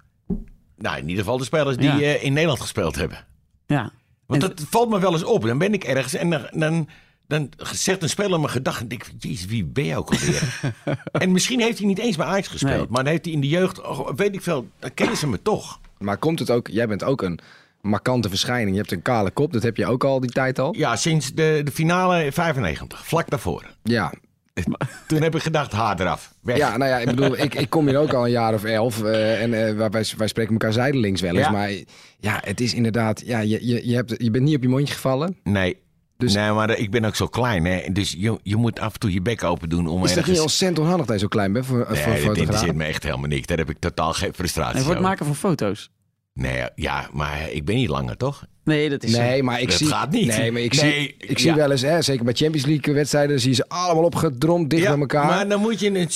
Nou, 0.77 0.97
in 0.97 1.09
ieder 1.09 1.25
geval 1.25 1.39
de 1.39 1.45
spelers 1.45 1.77
die 1.77 1.93
Ja. 1.93 2.19
in 2.21 2.33
Nederland 2.33 2.61
gespeeld 2.61 2.97
hebben. 2.97 3.19
Ja. 3.67 3.93
Want 4.27 4.43
En- 4.43 4.49
dat 4.49 4.67
valt 4.71 4.89
me 4.89 4.99
wel 5.01 5.13
eens 5.13 5.25
op. 5.25 5.43
Dan 5.47 5.59
ben 5.59 5.73
ik 5.73 5.85
ergens 5.85 6.15
en 6.15 6.31
dan, 6.31 6.47
dan, 6.51 6.89
dan 7.31 7.51
zegt 7.73 8.03
een 8.03 8.09
speler 8.09 8.41
mijn 8.41 8.53
gedachten. 8.53 8.89
En 8.89 8.93
ik 8.93 8.99
denk, 9.01 9.23
jezus, 9.23 9.47
wie 9.47 9.65
ben 9.65 9.85
je 9.85 9.97
ook 9.97 10.11
alweer? 10.11 10.61
en 11.13 11.33
misschien 11.33 11.61
heeft 11.61 11.79
hij 11.79 11.87
niet 11.87 11.99
eens 11.99 12.17
bij 12.17 12.27
Ajax 12.27 12.49
gespeeld. 12.49 12.77
Nee. 12.77 12.87
Maar 12.89 13.03
dan 13.03 13.13
heeft 13.13 13.25
hij 13.25 13.35
in 13.35 13.41
de 13.41 13.49
jeugd, 13.49 13.83
oh, 13.83 14.11
weet 14.17 14.35
ik 14.35 14.43
veel, 14.43 14.69
dan 14.79 14.95
kennen 14.95 15.17
ze 15.17 15.29
me 15.29 15.43
toch. 15.43 15.81
Maar 15.99 16.17
komt 16.17 16.39
het 16.39 16.51
ook, 16.51 16.69
jij 16.69 16.89
bent 16.89 17.05
ook 17.05 17.23
een 17.23 17.39
markante 17.81 18.29
verschijning. 18.29 18.71
Je 18.71 18.81
hebt 18.81 18.93
een 18.93 19.03
kale 19.03 19.31
kop, 19.31 19.53
dat 19.53 19.63
heb 19.63 19.77
je 19.77 19.87
ook 19.87 20.05
al 20.05 20.21
die 20.21 20.31
tijd 20.31 20.59
al. 20.59 20.75
Ja, 20.77 20.97
sinds 20.97 21.33
de, 21.35 21.61
de 21.65 21.71
finale 21.71 22.25
in 22.25 22.33
95, 22.33 23.07
vlak 23.07 23.31
daarvoor. 23.31 23.65
Ja, 23.83 24.13
Toen 25.07 25.23
heb 25.23 25.35
ik 25.35 25.43
gedacht, 25.43 25.73
haar 25.73 26.01
eraf. 26.01 26.35
Weg. 26.43 26.57
ja 26.57 26.77
nou 26.77 26.91
ja, 26.91 26.99
ik 26.99 27.07
bedoel, 27.07 27.39
ik, 27.39 27.55
ik 27.55 27.71
kom 27.71 27.87
hier 27.87 27.99
ook 27.99 28.13
al 28.13 28.25
een 28.25 28.31
jaar 28.31 28.55
of 28.55 28.65
elf. 28.65 29.03
eh, 29.03 29.43
en 29.43 29.55
eh, 29.67 29.77
wij, 29.77 30.05
wij 30.17 30.29
spreken 30.29 30.53
elkaar 30.53 30.73
zijdelings 30.73 31.21
wel 31.21 31.37
eens. 31.37 31.47
Ja. 31.47 31.51
Maar 31.51 31.71
ja, 32.19 32.41
het 32.45 32.61
is 32.61 32.75
inderdaad, 32.75 33.23
ja, 33.27 33.39
je, 33.39 33.67
je, 33.67 33.89
je, 33.89 33.95
hebt, 33.95 34.15
je 34.17 34.31
bent 34.31 34.45
niet 34.45 34.57
op 34.57 34.63
je 34.63 34.69
mondje 34.69 34.95
gevallen. 34.95 35.37
Nee. 35.43 35.77
Dus- 36.21 36.35
nee, 36.35 36.51
maar 36.53 36.79
ik 36.79 36.91
ben 36.91 37.05
ook 37.05 37.17
zo 37.17 37.27
klein. 37.27 37.65
Hè? 37.65 37.83
Dus 37.93 38.15
je, 38.19 38.39
je 38.43 38.57
moet 38.57 38.81
af 38.81 38.93
en 38.93 38.99
toe 39.01 39.13
je 39.13 39.23
bek 39.23 39.43
open 39.45 39.69
doen 39.69 39.87
om 39.87 40.03
Is 40.03 40.09
dat 40.09 40.11
ergens... 40.19 40.29
niet 40.35 40.41
ontzettend 40.41 40.79
onhandig 40.79 41.07
dat 41.07 41.15
je 41.15 41.21
zo 41.23 41.29
klein 41.29 41.53
bent 41.53 41.67
voor, 41.67 41.87
Nee, 41.91 42.03
voor 42.03 42.13
een 42.13 42.25
dat 42.27 42.37
interesseert 42.37 42.75
me 42.77 42.85
echt 42.85 43.03
helemaal 43.03 43.29
niks. 43.29 43.47
Daar 43.47 43.59
heb 43.59 43.71
ik 43.71 43.79
totaal 43.79 44.13
geen 44.13 44.35
frustratie 44.35 44.77
En 44.77 44.81
voor 44.83 44.89
het 44.91 44.99
over. 44.99 45.09
maken 45.11 45.27
van 45.27 45.37
foto's. 45.37 45.91
Nee, 46.35 46.65
ja, 46.75 47.09
maar 47.13 47.51
ik 47.51 47.65
ben 47.65 47.75
niet 47.77 47.89
langer, 47.89 48.17
toch? 48.17 48.45
Nee, 48.65 48.89
dat 48.91 49.03
is. 49.03 49.17
Nee, 49.17 49.43
maar 49.43 49.61
ik 49.61 49.69
Dat 49.69 49.77
zie. 49.79 49.87
gaat 49.87 50.11
niet. 50.11 50.27
Nee, 50.27 50.53
maar 50.53 50.61
ik 50.63 50.81
Nee, 50.83 50.93
zie, 50.93 51.15
ik 51.19 51.39
ja. 51.39 51.39
zie 51.39 51.53
wel 51.55 51.71
eens, 51.71 51.81
hè, 51.83 52.03
zeker 52.03 52.25
bij 52.25 52.35
Champions 52.35 52.67
League 52.67 52.95
wedstrijden, 52.95 53.41
zie 53.41 53.49
je 53.51 53.55
ze 53.57 53.69
allemaal 53.69 54.05
opgedromd 54.05 54.71
dicht 54.71 54.89
bij 54.89 54.99
elkaar. 54.99 55.27
Maar 55.27 55.49
dan 55.49 55.61
moet 55.61 55.81
je 55.81 55.99
een. 55.99 56.09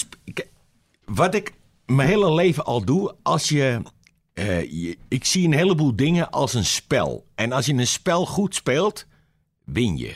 Wat 1.05 1.35
ik 1.35 1.53
mijn 1.87 2.09
hele 2.09 2.35
leven 2.35 2.65
al 2.65 2.85
doe, 2.85 3.15
als 3.23 3.49
je, 3.49 3.81
eh, 4.35 4.63
je- 4.63 4.97
Ik 5.09 5.25
zie 5.25 5.47
een 5.47 5.53
heleboel 5.53 5.97
dingen 5.97 6.31
als 6.31 6.55
een 6.55 6.65
spel. 6.65 7.25
En 7.35 7.53
als 7.53 7.67
je 7.67 7.73
een 7.73 7.87
spel 7.87 8.27
goed 8.27 8.55
speelt, 8.55 9.07
win 9.65 9.97
je. 9.97 10.15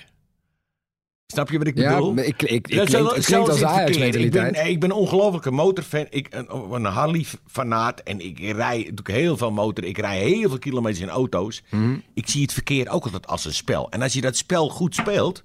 Snap 1.33 1.51
je 1.51 1.59
wat 1.59 1.67
ik 1.67 1.79
ja, 1.79 1.95
bedoel? 1.95 2.15
maar 2.15 2.25
ik, 2.25 2.43
ik, 2.43 2.69
ik, 2.69 2.77
Dat 2.77 2.89
klink, 2.89 3.15
het 3.15 3.25
klinkt 3.25 3.49
als. 3.49 3.61
Ik 3.61 4.31
ben, 4.31 4.67
ik 4.67 4.81
ben 4.81 4.91
een 4.91 4.97
ongelofelijke 4.97 5.51
motorfan. 5.51 6.07
Ik 6.11 6.27
een, 6.31 6.73
een 6.73 6.85
Harley-fanaat. 6.85 8.01
En 8.01 8.21
ik 8.21 8.39
rij 8.39 8.81
ik 8.81 9.07
heel 9.07 9.37
veel 9.37 9.51
motor. 9.51 9.85
Ik 9.85 9.99
rij 9.99 10.19
heel 10.19 10.49
veel 10.49 10.59
kilometers 10.59 11.01
in 11.01 11.09
auto's. 11.09 11.63
Mhm. 11.71 11.97
Ik 12.15 12.29
zie 12.29 12.43
het 12.43 12.53
verkeer 12.53 12.89
ook 12.89 13.05
altijd 13.05 13.27
als 13.27 13.45
een 13.45 13.55
spel. 13.55 13.91
En 13.91 14.03
als 14.03 14.13
je 14.13 14.21
dat 14.21 14.37
spel 14.37 14.69
goed 14.69 14.95
speelt, 14.95 15.45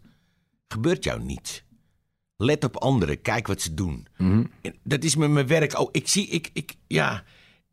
gebeurt 0.68 1.04
jou 1.04 1.24
niets. 1.24 1.64
Let 2.38 2.64
op 2.64 2.78
anderen. 2.78 3.22
Kijk 3.22 3.48
wat 3.48 3.62
ze 3.62 3.74
doen. 3.74 4.08
Mhm. 4.18 4.44
En 4.62 4.76
dat 4.84 5.04
is 5.04 5.16
met 5.16 5.30
mijn 5.30 5.48
werk 5.48 5.80
ook. 5.80 5.96
Ik 5.96 6.08
zie, 6.08 6.28
ik, 6.28 6.50
ik, 6.54 6.76
ja, 6.88 7.24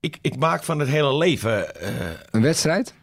ik, 0.01 0.19
ik 0.21 0.37
maak 0.37 0.65
van 0.65 0.79
het 0.79 0.89
hele 0.89 1.17
leven 1.17 1.81
eh, 1.81 2.11
Een 2.31 2.43
wedstrijd? 2.43 2.95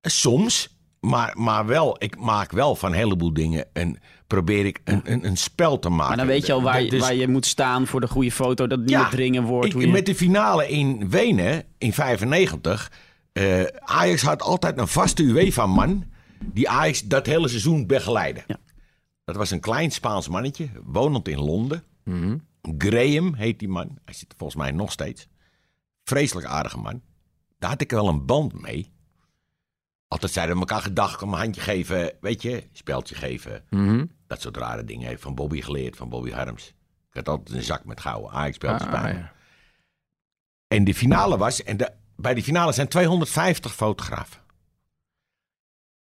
Soms, 0.00 0.76
maar, 1.04 1.34
maar 1.38 1.66
wel, 1.66 1.96
ik 2.02 2.18
maak 2.18 2.52
wel 2.52 2.76
van 2.76 2.90
een 2.92 2.96
heleboel 2.98 3.32
dingen 3.32 3.66
en 3.72 3.98
probeer 4.26 4.66
ik 4.66 4.80
een, 4.84 5.00
een, 5.04 5.26
een 5.26 5.36
spel 5.36 5.78
te 5.78 5.88
maken. 5.88 6.08
Maar 6.08 6.16
dan 6.16 6.26
weet 6.26 6.46
je 6.46 6.52
al 6.52 6.62
waar, 6.62 6.82
je- 6.82 6.90
Dus- 6.90 7.00
waar 7.00 7.14
je 7.14 7.28
moet 7.28 7.46
staan 7.46 7.86
voor 7.86 8.00
de 8.00 8.08
goede 8.08 8.32
foto. 8.32 8.66
Dat 8.66 8.70
het 8.78 8.80
niet 8.80 8.90
Ja, 8.90 9.00
meer 9.00 9.10
dringen 9.10 9.42
wordt. 9.44 9.66
ik- 9.66 9.72
hoe 9.72 9.82
je... 9.82 9.88
Met 9.88 10.06
de 10.06 10.14
finale 10.14 10.68
in 10.68 11.10
Wenen 11.10 11.64
in 11.78 11.92
95, 11.92 12.92
eh, 13.32 13.62
Ajax 13.78 14.22
had 14.22 14.42
altijd 14.42 14.78
een 14.78 14.88
vaste 14.88 15.22
UEFA-man 15.22 16.04
die 16.44 16.68
Ajax 16.68 17.02
dat 17.02 17.26
hele 17.26 17.48
seizoen 17.48 17.86
begeleidde. 17.86 18.42
Ja. 18.46 18.56
Dat 19.24 19.36
was 19.36 19.50
een 19.50 19.60
klein 19.60 19.90
Spaans 19.90 20.28
mannetje, 20.28 20.68
wonend 20.84 21.28
in 21.28 21.38
Londen. 21.38 21.82
Mhm. 22.04 22.36
Graham 22.78 23.34
heet 23.34 23.58
die 23.58 23.68
man. 23.68 23.98
Hij 24.04 24.14
zit 24.14 24.34
volgens 24.36 24.58
mij 24.58 24.70
nog 24.70 24.92
steeds. 24.92 25.28
Vreselijk 26.04 26.46
aardige 26.46 26.78
man. 26.78 27.00
Daar 27.58 27.70
had 27.70 27.80
ik 27.80 27.90
wel 27.90 28.08
een 28.08 28.26
band 28.26 28.60
mee. 28.62 28.92
Altijd 30.14 30.32
zeiden 30.32 30.54
we 30.54 30.60
elkaar 30.60 30.82
gedag, 30.82 31.16
kom 31.16 31.32
een 31.32 31.38
handje 31.38 31.60
geven, 31.60 32.12
weet 32.20 32.42
je, 32.42 32.64
speeltje 32.72 33.14
geven. 33.14 33.64
Mhm. 33.70 34.04
Dat 34.26 34.40
soort 34.40 34.56
rare 34.56 34.84
dingen. 34.84 35.06
Heeft 35.08 35.22
van 35.22 35.34
Bobby 35.34 35.60
geleerd, 35.60 35.96
van 35.96 36.08
Bobby 36.08 36.30
Harms. 36.30 36.66
Ik 37.10 37.14
had 37.14 37.28
altijd 37.28 37.56
een 37.56 37.62
zak 37.62 37.84
met 37.84 38.00
gouden 38.00 38.30
Ajax-speeltjes 38.30 38.88
Ah, 38.92 39.02
bij 39.02 39.12
me. 39.12 39.18
ja. 39.18 39.32
En 40.68 40.84
de 40.84 40.94
finale 40.94 41.36
was, 41.36 41.62
en 41.62 41.76
de, 41.76 41.92
bij 42.16 42.34
de 42.34 42.42
finale 42.42 42.72
zijn 42.72 42.88
250 42.88 43.74
fotografen. 43.74 44.40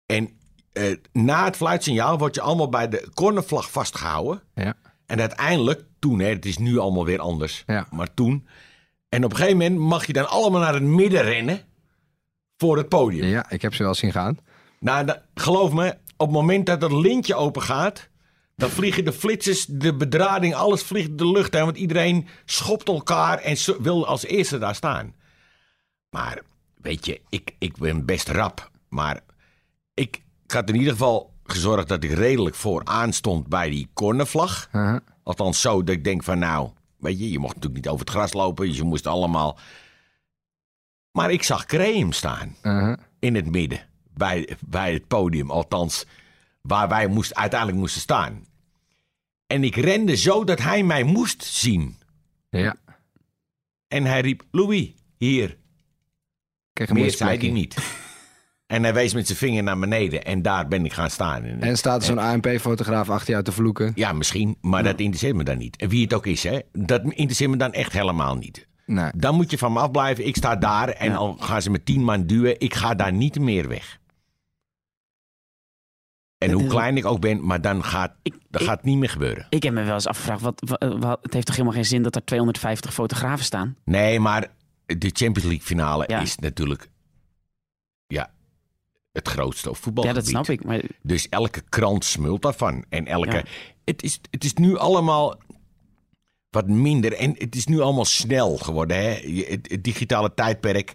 En 0.06 0.30
eh, 0.72 0.96
na 1.12 1.46
het 1.46 1.56
fluitsignaal 1.56 2.18
word 2.18 2.36
je 2.36 2.42
allemaal 2.42 2.70
bij 2.70 2.90
de 2.90 3.10
cornervlag 3.14 3.72
vastgehouden. 3.72 4.42
Ja. 4.56 4.74
En 5.06 5.20
uiteindelijk, 5.20 5.84
toen, 6.00 6.20
hè, 6.20 6.28
het 6.30 6.46
is 6.46 6.58
nu 6.58 6.78
allemaal 6.78 7.06
weer 7.06 7.20
anders, 7.20 7.64
Ja. 7.68 7.88
maar 7.92 8.14
toen. 8.14 8.48
En 9.10 9.24
op 9.24 9.32
een 9.32 9.38
gegeven 9.38 9.58
moment 9.58 9.80
mag 9.80 10.06
je 10.06 10.14
dan 10.14 10.30
allemaal 10.30 10.62
naar 10.62 10.74
het 10.74 10.84
midden 10.84 11.22
rennen 11.22 11.62
voor 12.58 12.78
het 12.78 12.90
podium. 12.90 13.26
ja, 13.28 13.50
ik 13.50 13.62
heb 13.62 13.74
ze 13.74 13.84
wel 13.84 13.94
zien 13.96 14.12
gaan. 14.12 14.38
Nou, 14.80 15.06
da- 15.06 15.22
geloof 15.36 15.72
me, 15.74 15.90
op 16.18 16.28
het 16.28 16.36
moment 16.36 16.66
dat 16.66 16.82
dat 16.82 16.92
lintje 16.92 17.36
open 17.36 17.62
gaat, 17.62 18.10
dan 18.56 18.70
vliegen 18.70 19.06
de 19.06 19.14
flitsers, 19.14 19.66
de 19.66 19.96
bedrading, 19.96 20.56
alles 20.56 20.84
vliegt 20.84 21.18
de 21.18 21.28
lucht 21.32 21.56
in. 21.56 21.64
Want 21.66 21.78
iedereen 21.78 22.28
schopt 22.46 22.88
elkaar 22.88 23.38
en 23.40 23.58
zo- 23.58 23.82
wil 23.82 24.08
als 24.08 24.26
eerste 24.26 24.58
daar 24.58 24.76
staan. 24.76 25.14
Maar 26.10 26.42
weet 26.82 27.06
je, 27.06 27.22
ik, 27.30 27.56
ik 27.60 27.78
ben 27.78 28.06
best 28.06 28.28
rap. 28.30 28.72
Maar 28.90 29.20
ik, 29.94 30.22
ik 30.46 30.52
had 30.52 30.70
in 30.70 30.76
ieder 30.76 30.92
geval 30.92 31.34
gezorgd 31.44 31.88
dat 31.88 32.04
ik 32.04 32.12
redelijk 32.12 32.56
vooraan 32.56 33.14
stond 33.14 33.48
bij 33.48 33.70
die 33.70 33.88
cornervlag. 33.94 34.68
Uh-huh. 34.74 34.98
Althans 35.24 35.62
zo 35.62 35.84
dat 35.84 35.96
ik 35.96 36.04
denk 36.04 36.24
van 36.24 36.40
nou, 36.40 36.70
weet 36.98 37.20
je, 37.20 37.32
je 37.32 37.40
mocht 37.40 37.56
natuurlijk 37.56 37.84
niet 37.84 37.94
over 37.94 38.06
het 38.06 38.16
gras 38.16 38.34
lopen. 38.34 38.68
Dus 38.68 38.78
je 38.78 38.84
moest 38.84 39.08
allemaal... 39.08 39.58
Maar 41.14 41.32
ik 41.32 41.44
zag 41.44 41.64
Graham 41.68 42.12
staan 42.12 42.56
Uh-huh. 42.64 42.98
in 43.20 43.36
het 43.36 43.52
midden. 43.52 43.80
Bij, 44.14 44.58
bij 44.68 44.94
het 44.94 45.08
podium, 45.08 45.52
althans 45.52 46.06
waar 46.62 46.88
wij 46.90 47.08
moest, 47.08 47.34
uiteindelijk 47.36 47.80
moesten 47.80 48.02
staan. 48.02 48.46
En 49.48 49.64
ik 49.64 49.76
rende 49.76 50.16
zo 50.16 50.44
dat 50.44 50.60
hij 50.62 50.84
mij 50.84 51.04
moest 51.04 51.44
zien. 51.44 51.98
Ja, 52.50 52.76
En 53.88 54.04
hij 54.06 54.22
riep, 54.22 54.44
Louis, 54.52 54.90
hier. 55.18 55.58
kreeg 56.74 56.90
Meer 56.90 57.12
zei 57.12 57.38
hij 57.38 57.50
niet. 57.50 57.76
En 58.66 58.84
hij 58.84 58.94
wees 58.94 59.14
met 59.14 59.26
zijn 59.28 59.38
vinger 59.38 59.64
naar 59.64 59.80
beneden. 59.80 60.26
En 60.26 60.42
daar 60.42 60.68
ben 60.68 60.86
ik 60.86 60.94
gaan 60.94 61.10
staan. 61.10 61.44
En, 61.44 61.62
En 61.62 61.78
staat 61.78 62.02
er 62.02 62.08
zo'n 62.08 62.18
ANP-fotograaf 62.18 63.10
achter 63.10 63.32
jou 63.32 63.44
te 63.44 63.52
vloeken? 63.52 63.92
ja, 63.96 64.14
misschien, 64.14 64.58
maar 64.62 64.84
dat 64.84 65.00
interesseert 65.00 65.36
me 65.36 65.44
dan 65.44 65.58
niet. 65.58 65.76
En 65.76 65.90
wie 65.90 66.04
het 66.04 66.14
ook 66.14 66.26
is, 66.26 66.44
hè, 66.44 66.60
dat 66.72 67.02
interesseert 67.04 67.50
me 67.50 67.58
dan 67.58 67.74
echt 67.74 67.92
helemaal 67.94 68.36
niet. 68.36 68.68
Nee. 68.86 69.12
Dan 69.16 69.36
moet 69.36 69.52
je 69.52 69.58
van 69.58 69.74
me 69.74 69.80
afblijven. 69.80 70.28
Ik 70.28 70.36
sta 70.36 70.56
daar 70.56 70.90
en 70.90 71.10
Ja. 71.10 71.16
al 71.16 71.34
gaan 71.38 71.62
ze 71.62 71.70
met 71.70 71.86
tien 71.86 72.04
man 72.04 72.26
duwen. 72.28 72.60
Ik 72.60 72.74
ga 72.74 72.94
daar 72.96 73.14
niet 73.14 73.40
meer 73.40 73.68
weg. 73.68 74.00
En 76.38 76.52
hoe 76.52 76.68
klein 76.68 76.98
ik 76.98 77.06
ook 77.06 77.20
ben, 77.20 77.46
maar 77.46 77.62
dan 77.62 77.84
gaat 77.84 78.16
Ik, 78.22 78.34
dat 78.50 78.62
ik, 78.62 78.68
gaat 78.68 78.84
niet 78.84 78.98
meer 78.98 79.10
gebeuren. 79.10 79.46
ik 79.50 79.64
heb 79.64 79.74
me 79.74 79.84
wel 79.84 79.94
eens 79.94 80.08
afgevraagd, 80.08 80.42
wat, 80.42 80.62
wa- 80.66 80.98
wa- 80.98 81.18
het 81.22 81.34
heeft 81.34 81.46
toch 81.46 81.56
helemaal 81.56 81.76
geen 81.78 81.86
zin 81.86 82.02
dat 82.04 82.16
er 82.16 82.26
250 82.26 82.94
fotografen 82.94 83.46
staan? 83.46 83.76
Nee, 83.86 84.20
maar 84.20 84.42
de 84.86 85.10
Champions 85.14 85.44
League 85.44 85.62
finale 85.66 86.04
Ja. 86.08 86.20
is 86.20 86.38
natuurlijk 86.38 86.90
ja, 88.08 88.32
het 89.12 89.28
grootste 89.28 89.70
op 89.70 89.76
Ja, 89.76 89.82
voetbalgebied. 89.82 90.20
dat 90.22 90.30
snap 90.30 90.48
ik. 90.50 90.64
Maar 90.66 90.82
Dus 91.02 91.30
elke 91.30 91.62
krant 91.70 92.06
smult 92.06 92.42
daarvan. 92.42 92.86
En 92.90 93.06
elke. 93.08 93.36
Ja. 93.36 93.44
Het, 93.86 94.04
is, 94.04 94.20
het 94.32 94.44
is 94.44 94.54
nu 94.54 94.78
allemaal 94.78 95.36
wat 96.54 96.68
minder. 96.68 97.14
En 97.14 97.36
het 97.38 97.56
is 97.56 97.66
nu 97.66 97.80
allemaal 97.80 98.06
snel 98.06 98.58
geworden. 98.58 98.98
Hè? 98.98 99.20
Je- 99.26 99.46
Het, 99.50 99.72
het 99.72 99.84
digitale 99.84 100.32
tijdperk. 100.36 100.94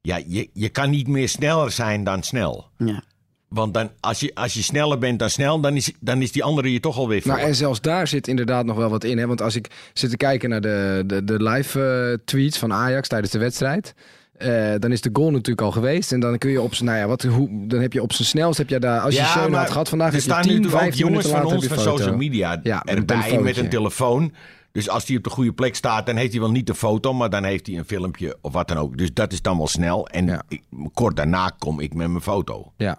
Ja, 0.00 0.20
je, 0.26 0.48
je 0.52 0.68
kan 0.68 0.90
niet 0.90 1.08
meer 1.08 1.28
sneller 1.28 1.70
zijn 1.70 2.04
dan 2.04 2.22
snel. 2.22 2.70
ja. 2.78 3.02
Want 3.48 3.74
dan, 3.74 3.90
als, 4.00 4.20
je, 4.20 4.30
als 4.34 4.54
je 4.54 4.62
sneller 4.62 4.98
bent 4.98 5.18
dan 5.18 5.30
snel, 5.30 5.60
dan 5.60 5.76
is, 5.76 5.92
dan 6.00 6.22
is 6.22 6.32
die 6.32 6.44
andere 6.44 6.72
je 6.72 6.80
toch 6.80 6.96
alweer 6.98 7.22
voor. 7.22 7.30
Nou, 7.32 7.46
en 7.46 7.54
zelfs 7.54 7.80
daar 7.80 8.06
zit 8.08 8.28
inderdaad 8.28 8.64
nog 8.66 8.76
wel 8.76 8.88
wat 8.90 9.04
in. 9.04 9.18
Hè? 9.18 9.26
Want 9.26 9.42
als 9.42 9.56
ik 9.56 9.70
zit 9.92 10.10
te 10.10 10.16
kijken 10.16 10.50
naar 10.50 10.60
de, 10.60 11.02
de, 11.06 11.24
de 11.24 11.42
live 11.42 11.82
eh, 12.12 12.24
tweets 12.24 12.58
van 12.58 12.72
Ajax 12.72 13.08
tijdens 13.08 13.32
de 13.32 13.38
wedstrijd. 13.38 13.94
eh, 14.36 14.72
dan 14.78 14.92
is 14.92 15.00
de 15.00 15.10
goal 15.12 15.30
natuurlijk 15.30 15.60
al 15.60 15.70
geweest. 15.72 16.12
En 16.12 16.20
dan 16.20 16.38
kun 16.38 16.50
je 16.50 16.60
op 16.60 16.74
zijn, 16.74 16.88
nou 16.88 17.00
ja, 17.00 17.06
wat, 17.06 17.22
hoe, 17.22 17.66
dan 17.68 17.80
heb 17.80 17.92
je 17.92 18.02
op 18.02 18.12
zijn 18.12 18.28
snelst, 18.28 18.58
heb 18.58 18.68
je 18.68 18.78
daar, 18.78 19.00
als 19.00 19.14
je 19.14 19.20
Ja, 19.20 19.26
Schöne 19.26 19.48
maar 19.48 19.60
had 19.60 19.70
gehad 19.70 19.88
vandaag, 19.88 20.14
er 20.14 20.20
staan 20.20 20.42
10, 20.42 20.50
nu 20.50 20.56
natuurlijk 20.56 20.82
ook 20.82 20.88
15 20.92 21.06
jongens 21.06 21.26
van 21.26 21.44
ons 21.44 21.66
van 21.66 21.78
social 21.78 22.16
media 22.16 22.60
Ja, 22.62 22.82
erbij 22.84 23.38
met 23.40 23.56
een 23.56 23.68
telefoon. 23.68 24.32
Dus 24.76 24.88
als 24.88 25.06
hij 25.06 25.16
op 25.16 25.24
de 25.24 25.30
goede 25.30 25.52
plek 25.52 25.74
staat, 25.74 26.06
dan 26.06 26.16
heeft 26.16 26.32
hij 26.32 26.40
wel 26.40 26.50
niet 26.50 26.66
de 26.66 26.74
foto, 26.74 27.12
maar 27.12 27.30
dan 27.30 27.44
heeft 27.44 27.66
hij 27.66 27.76
een 27.78 27.84
filmpje 27.84 28.36
of 28.40 28.52
wat 28.52 28.68
dan 28.68 28.76
ook. 28.76 28.98
Dus 28.98 29.14
dat 29.14 29.32
is 29.32 29.42
dan 29.42 29.56
wel 29.56 29.66
snel. 29.68 30.08
En 30.08 30.26
Ja. 30.26 30.42
ik- 30.48 30.62
kort 30.92 31.16
daarna 31.16 31.48
kom 31.58 31.80
ik 31.80 31.94
met 31.94 32.08
mijn 32.08 32.22
foto. 32.22 32.72
Ja. 32.76 32.98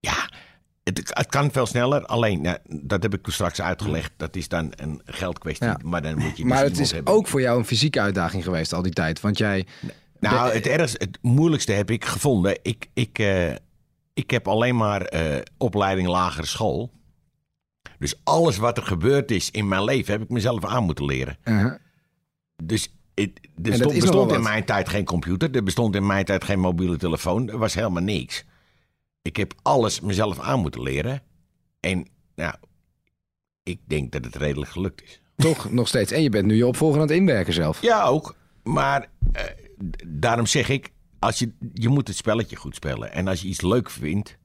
Ja, 0.00 0.28
het, 0.84 0.98
het 1.14 1.26
kan 1.26 1.50
veel 1.50 1.66
sneller. 1.66 2.06
Alleen, 2.06 2.40
nou, 2.40 2.58
dat 2.68 3.02
heb 3.02 3.14
ik 3.14 3.22
toen 3.22 3.32
straks 3.32 3.60
uitgelegd. 3.60 4.12
Dat 4.16 4.36
is 4.36 4.48
dan 4.48 4.72
een 4.76 5.00
geldkwestie. 5.04 5.66
Ja. 5.66 5.78
Maar 5.84 6.02
dan 6.02 6.14
moet 6.18 6.36
je 6.36 6.42
dus 6.42 6.52
Maar 6.52 6.62
het 6.64 6.78
is 6.78 6.90
hebben. 6.92 7.14
ook 7.14 7.26
voor 7.26 7.40
jou 7.40 7.58
een 7.58 7.64
fysieke 7.64 8.00
uitdaging 8.00 8.44
geweest 8.44 8.72
al 8.72 8.82
die 8.82 8.92
tijd. 8.92 9.20
Want 9.20 9.38
jij, 9.38 9.66
Nou, 10.20 10.52
het 10.52 10.66
ergste, 10.66 10.96
het 11.04 11.18
moeilijkste 11.22 11.72
heb 11.72 11.90
ik 11.90 12.04
gevonden. 12.04 12.58
Ik, 12.62 12.86
ik, 12.94 13.18
eh, 13.18 13.50
ik 14.14 14.30
heb 14.30 14.48
alleen 14.48 14.76
maar 14.76 15.02
eh, 15.02 15.36
opleiding 15.58 16.08
lagere 16.08 16.46
school. 16.46 16.90
Dus 17.98 18.20
alles 18.24 18.56
wat 18.56 18.76
er 18.76 18.82
gebeurd 18.82 19.30
is 19.30 19.50
in 19.50 19.68
mijn 19.68 19.84
leven 19.84 20.12
heb 20.12 20.22
ik 20.22 20.28
mezelf 20.28 20.64
aan 20.64 20.84
moeten 20.84 21.04
leren. 21.04 21.38
uh, 21.44 21.72
Dus 22.64 22.94
het, 23.14 23.40
er 23.62 23.74
stond, 23.74 24.00
bestond 24.00 24.32
in 24.32 24.42
mijn 24.42 24.64
tijd 24.64 24.88
geen 24.88 25.04
computer. 25.04 25.54
Er 25.54 25.62
bestond 25.62 25.94
in 25.94 26.06
mijn 26.06 26.24
tijd 26.24 26.44
geen 26.44 26.60
mobiele 26.60 26.96
telefoon. 26.96 27.48
Er 27.48 27.58
was 27.58 27.74
helemaal 27.74 28.02
niks. 28.02 28.44
Ik 29.22 29.36
heb 29.36 29.54
alles 29.62 30.00
mezelf 30.00 30.40
aan 30.40 30.60
moeten 30.60 30.82
leren. 30.82 31.22
En 31.80 32.08
nou, 32.34 32.54
ik 33.62 33.80
denk 33.86 34.12
dat 34.12 34.24
het 34.24 34.36
redelijk 34.36 34.70
gelukt 34.70 35.02
is. 35.02 35.20
toch 35.36 35.70
nog 35.72 35.88
steeds. 35.88 36.12
En 36.12 36.22
je 36.22 36.28
bent 36.30 36.46
nu 36.46 36.56
je 36.56 36.66
opvolger 36.66 37.00
aan 37.00 37.06
het 37.06 37.16
inwerken 37.16 37.52
zelf. 37.52 37.82
Ja, 37.82 38.04
ook. 38.04 38.36
Maar 38.62 39.10
eh, 39.32 39.44
daarom 40.06 40.46
zeg 40.46 40.68
ik, 40.68 40.92
als 41.18 41.38
je, 41.38 41.52
je 41.74 41.88
moet 41.88 42.08
het 42.08 42.16
spelletje 42.16 42.56
goed 42.56 42.74
spelen. 42.74 43.12
En 43.12 43.28
als 43.28 43.40
je 43.42 43.48
iets 43.48 43.60
leuk 43.60 43.90
vindt, 43.90 44.37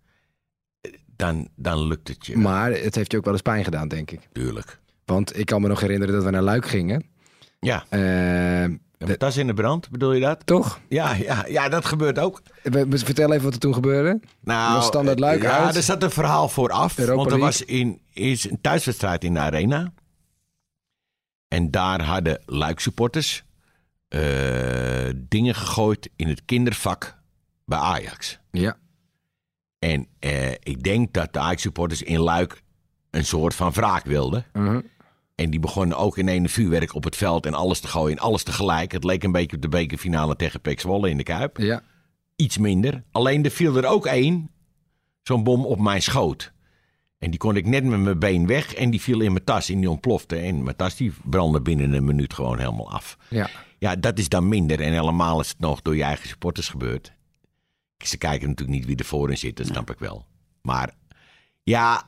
dan, 1.16 1.48
dan 1.56 1.88
lukt 1.88 2.08
het 2.08 2.26
je. 2.26 2.38
Maar 2.38 2.72
het 2.72 2.96
heeft 2.96 3.12
je 3.12 3.18
ook 3.18 3.24
wel 3.24 3.34
eens 3.34 3.42
pijn 3.42 3.64
gedaan, 3.64 3.88
denk 3.88 4.12
ik. 4.12 4.20
Natuurlijk. 4.34 4.80
Want 5.06 5.38
ik 5.40 5.46
kan 5.46 5.62
me 5.62 5.68
nog 5.68 5.80
herinneren 5.80 6.14
dat 6.16 6.24
we 6.24 6.30
naar 6.30 6.42
Luik 6.42 6.68
gingen. 6.68 7.06
Ja, 7.60 7.86
Eh, 7.90 8.00
de 8.98 9.18
tas 9.18 9.38
in 9.38 9.48
de 9.48 9.54
brand, 9.54 9.90
bedoel 9.90 10.14
je 10.14 10.20
dat? 10.22 10.46
toch? 10.46 10.80
Ja, 10.90 11.14
ja, 11.14 11.46
ja, 11.48 11.70
dat 11.70 11.86
gebeurt 11.86 12.20
ook. 12.20 12.42
Vertel 12.90 13.32
even 13.32 13.44
wat 13.44 13.54
er 13.54 13.60
toen 13.60 13.74
gebeurde. 13.74 14.20
Nou, 14.42 14.74
Was 14.76 14.86
Standaard 14.86 15.20
Luik 15.20 15.42
ja, 15.42 15.58
uit? 15.66 15.76
er 15.76 15.84
zat 15.84 16.04
een 16.04 16.12
verhaal 16.12 16.50
vooraf. 16.50 16.98
Europa 16.98 17.16
want 17.18 17.32
er 17.32 17.38
League. 17.40 17.60
was 17.60 17.66
in, 17.66 18.02
is 18.14 18.50
een 18.50 18.62
thuiswedstrijd 18.62 19.24
in 19.24 19.34
de 19.34 19.40
arena. 19.40 19.94
En 21.48 21.72
daar 21.72 22.02
hadden 22.04 22.42
Luik 22.46 22.80
supporters 22.80 23.44
eh, 24.08 24.22
dingen 25.16 25.56
gegooid 25.56 26.10
in 26.16 26.28
het 26.28 26.42
kindervak 26.46 27.18
bij 27.66 27.78
Ajax. 27.80 28.40
Ja. 28.52 28.78
En 29.84 30.08
eh, 30.20 30.52
ik 30.52 30.84
denk 30.84 31.14
dat 31.14 31.34
de 31.34 31.40
Ajax-supporters 31.40 32.02
in 32.02 32.20
Luik 32.20 32.64
een 33.10 33.26
soort 33.26 33.56
van 33.56 33.72
wraak 33.72 34.06
wilden. 34.06 34.46
Uh-huh. 34.54 34.84
En 35.36 35.50
die 35.50 35.60
begonnen 35.60 35.98
ook 35.98 36.18
in 36.18 36.28
een 36.28 36.50
vuurwerk 36.50 36.94
op 36.94 37.04
het 37.04 37.16
veld 37.16 37.46
en 37.46 37.54
alles 37.54 37.80
te 37.80 37.88
gooien. 37.88 38.18
En 38.18 38.24
alles 38.24 38.44
tegelijk. 38.44 38.92
Het 38.92 39.04
leek 39.04 39.24
een 39.24 39.32
beetje 39.32 39.56
op 39.56 39.62
de 39.62 39.70
bekerfinale 39.70 40.36
tegen 40.36 40.62
Pek 40.62 40.80
Zwolle 40.80 41.10
in 41.10 41.18
de 41.18 41.24
Kuip. 41.24 41.58
Ja. 41.58 41.84
Iets 42.36 42.58
minder. 42.58 43.04
Alleen 43.12 43.44
er 43.44 43.52
viel 43.52 43.78
er 43.78 43.86
ook 43.86 44.06
één. 44.06 44.50
Zo'n 45.24 45.44
bom 45.44 45.66
op 45.66 45.80
mijn 45.80 46.02
schoot. 46.02 46.54
En 47.18 47.30
die 47.30 47.40
kon 47.40 47.56
ik 47.56 47.66
net 47.66 47.84
met 47.84 48.00
mijn 48.00 48.20
been 48.20 48.48
weg. 48.48 48.74
En 48.74 48.90
die 48.90 49.02
viel 49.02 49.22
in 49.22 49.32
mijn 49.32 49.44
tas 49.44 49.70
en 49.70 49.80
die 49.80 49.90
ontplofte. 49.90 50.36
En 50.36 50.64
mijn 50.64 50.76
tas 50.76 50.96
die 50.96 51.14
brandde 51.24 51.62
binnen 51.62 51.94
een 51.94 52.06
minuut 52.06 52.34
gewoon 52.34 52.58
helemaal 52.58 52.92
af. 52.92 53.18
Ja. 53.30 53.50
Ja, 53.80 53.96
dat 53.96 54.20
is 54.20 54.30
dan 54.30 54.48
minder. 54.48 54.82
En 54.82 54.94
helemaal 54.94 55.40
is 55.40 55.50
het 55.50 55.60
nog 55.60 55.82
door 55.82 55.96
je 55.96 56.04
eigen 56.04 56.28
supporters 56.28 56.70
gebeurd. 56.70 57.14
Ze 58.06 58.18
kijken 58.18 58.48
natuurlijk 58.48 58.78
niet 58.78 58.88
wie 58.88 58.96
er 58.98 59.06
voor 59.06 59.30
in 59.30 59.38
zit, 59.38 59.58
dat 59.58 59.66
snap 59.68 59.90
ik 59.92 60.00
wel. 60.00 60.26
Maar 60.62 60.94
ja, 61.64 62.04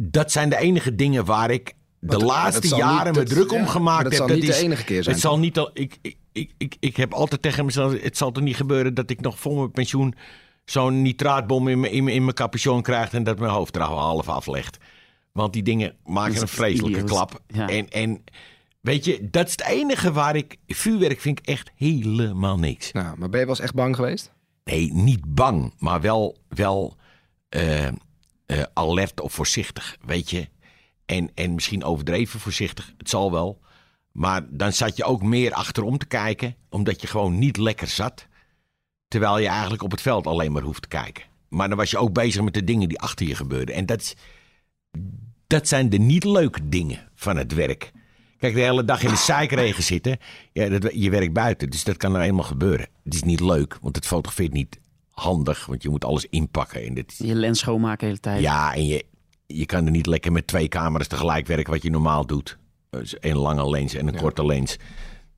dat 0.00 0.32
zijn 0.32 0.48
de 0.48 0.56
enige 0.56 0.94
dingen 0.94 1.24
waar 1.24 1.50
ik 1.50 1.74
de 1.98 2.06
Want, 2.06 2.22
laatste 2.22 2.66
zal 2.66 2.78
jaren 2.78 3.12
niet- 3.12 3.22
me 3.22 3.28
druk 3.28 3.52
om 3.52 3.66
gemaakt 3.66 4.02
dat 4.02 4.12
heb. 4.12 4.18
zal 4.20 4.26
dat 4.26 4.36
niet 4.36 4.46
de 4.46 4.52
is- 4.52 4.60
enige 4.62 4.84
keer 4.84 5.02
zijn. 5.02 5.14
Het 5.14 5.24
zal 5.24 5.38
niet 5.38 5.58
al. 5.58 5.70
Ik, 5.72 5.98
ik, 6.02 6.16
ik, 6.32 6.52
ik, 6.58 6.76
ik 6.80 6.96
heb 6.96 7.12
altijd 7.12 7.42
tegen 7.42 7.64
mezelf: 7.64 8.00
het 8.02 8.16
zal 8.16 8.30
toch 8.32 8.42
niet 8.44 8.56
gebeuren 8.56 8.94
dat 8.94 9.10
ik 9.10 9.20
nog 9.20 9.38
voor 9.38 9.56
mijn 9.56 9.70
pensioen 9.70 10.14
zo'n 10.64 11.02
nitraatbom 11.02 11.68
in 11.68 11.80
mijn, 11.80 11.92
in, 11.92 12.04
mijn- 12.04 12.16
in 12.16 12.22
mijn 12.22 12.34
capuchon 12.34 12.82
krijg 12.82 13.12
en 13.12 13.24
dat 13.24 13.38
mijn 13.38 13.52
hoofd 13.52 13.76
er 13.76 13.82
al 13.82 13.98
half 13.98 14.28
aflegt. 14.28 14.78
Want 15.32 15.52
die 15.52 15.62
dingen 15.62 15.94
maken 16.04 16.40
een 16.40 16.48
vreselijke 16.48 16.90
idioot. 17.00 17.10
klap. 17.10 17.40
Ja. 17.46 17.68
En, 17.68 17.88
en 17.88 18.24
weet 18.80 19.04
je, 19.04 19.28
dat 19.30 19.46
is 19.46 19.52
het 19.52 19.64
enige 19.64 20.12
waar 20.12 20.36
ik. 20.36 20.56
Vuurwerk 20.66 21.20
vind 21.20 21.38
ik 21.38 21.46
echt 21.46 21.70
helemaal 21.74 22.58
niks. 22.58 22.92
Nou, 22.92 23.18
maar 23.18 23.28
ben 23.28 23.40
je 23.40 23.46
wel 23.46 23.54
eens 23.54 23.64
echt 23.64 23.74
bang 23.74 23.96
geweest? 23.96 24.32
Nee, 24.64 24.92
niet 24.92 25.34
bang, 25.34 25.74
maar 25.78 26.00
wel, 26.00 26.38
wel 26.48 26.96
eh, 27.48 27.86
eh, 27.86 27.92
alert 28.74 29.20
of 29.20 29.32
voorzichtig, 29.32 29.96
weet 30.04 30.30
je. 30.30 30.48
En, 31.06 31.30
en 31.34 31.54
misschien 31.54 31.84
overdreven 31.84 32.40
voorzichtig, 32.40 32.92
het 32.96 33.08
zal 33.08 33.32
wel. 33.32 33.60
Maar 34.12 34.46
dan 34.50 34.72
zat 34.72 34.96
je 34.96 35.04
ook 35.04 35.22
meer 35.22 35.52
achterom 35.52 35.98
te 35.98 36.06
kijken, 36.06 36.56
omdat 36.68 37.00
je 37.00 37.06
gewoon 37.06 37.38
niet 37.38 37.56
lekker 37.56 37.86
zat. 37.86 38.26
Terwijl 39.08 39.38
je 39.38 39.48
eigenlijk 39.48 39.82
op 39.82 39.90
het 39.90 40.02
veld 40.02 40.26
alleen 40.26 40.52
maar 40.52 40.62
hoeft 40.62 40.82
te 40.82 40.88
kijken. 40.88 41.24
Maar 41.48 41.68
dan 41.68 41.76
was 41.76 41.90
je 41.90 41.98
ook 41.98 42.12
bezig 42.12 42.42
met 42.42 42.54
de 42.54 42.64
dingen 42.64 42.88
die 42.88 43.00
achter 43.00 43.26
je 43.26 43.34
gebeurden. 43.34 43.74
En 43.74 43.86
dat, 43.86 44.14
dat 45.46 45.68
zijn 45.68 45.90
de 45.90 45.98
niet 45.98 46.24
leuke 46.24 46.68
dingen 46.68 47.10
van 47.14 47.36
het 47.36 47.54
werk. 47.54 47.92
Kijk, 48.40 48.54
de 48.54 48.60
hele 48.60 48.84
dag 48.84 49.02
in 49.02 49.10
de 49.10 49.16
zeikregen 49.16 49.82
zitten. 49.82 50.18
Ja, 50.52 50.68
dat, 50.68 50.90
je 50.94 51.10
werkt 51.10 51.32
buiten, 51.32 51.70
dus 51.70 51.84
dat 51.84 51.96
kan 51.96 52.12
nou 52.12 52.24
eenmaal 52.24 52.44
gebeuren. 52.44 52.86
Het 53.04 53.14
is 53.14 53.22
niet 53.22 53.40
leuk, 53.40 53.78
want 53.80 53.96
het 53.96 54.06
fotografeert 54.06 54.52
niet 54.52 54.78
handig. 55.10 55.66
Want 55.66 55.82
je 55.82 55.88
moet 55.88 56.04
alles 56.04 56.26
inpakken. 56.30 56.84
En 56.86 56.94
dit, 56.94 57.14
Je 57.18 57.34
lens 57.34 57.58
schoonmaken 57.58 57.98
de 57.98 58.06
hele 58.06 58.20
tijd. 58.20 58.40
ja, 58.40 58.74
en 58.74 58.86
je, 58.86 59.04
je 59.46 59.66
kan 59.66 59.84
er 59.84 59.90
niet 59.90 60.06
lekker 60.06 60.32
met 60.32 60.46
twee 60.46 60.68
camera's 60.68 61.06
tegelijk 61.06 61.46
werken 61.46 61.72
wat 61.72 61.82
je 61.82 61.90
normaal 61.90 62.26
doet. 62.26 62.58
Dus 62.90 63.16
een 63.20 63.36
lange 63.36 63.70
lens 63.70 63.94
en 63.94 64.06
een 64.08 64.16
korte 64.16 64.46
lens. 64.46 64.76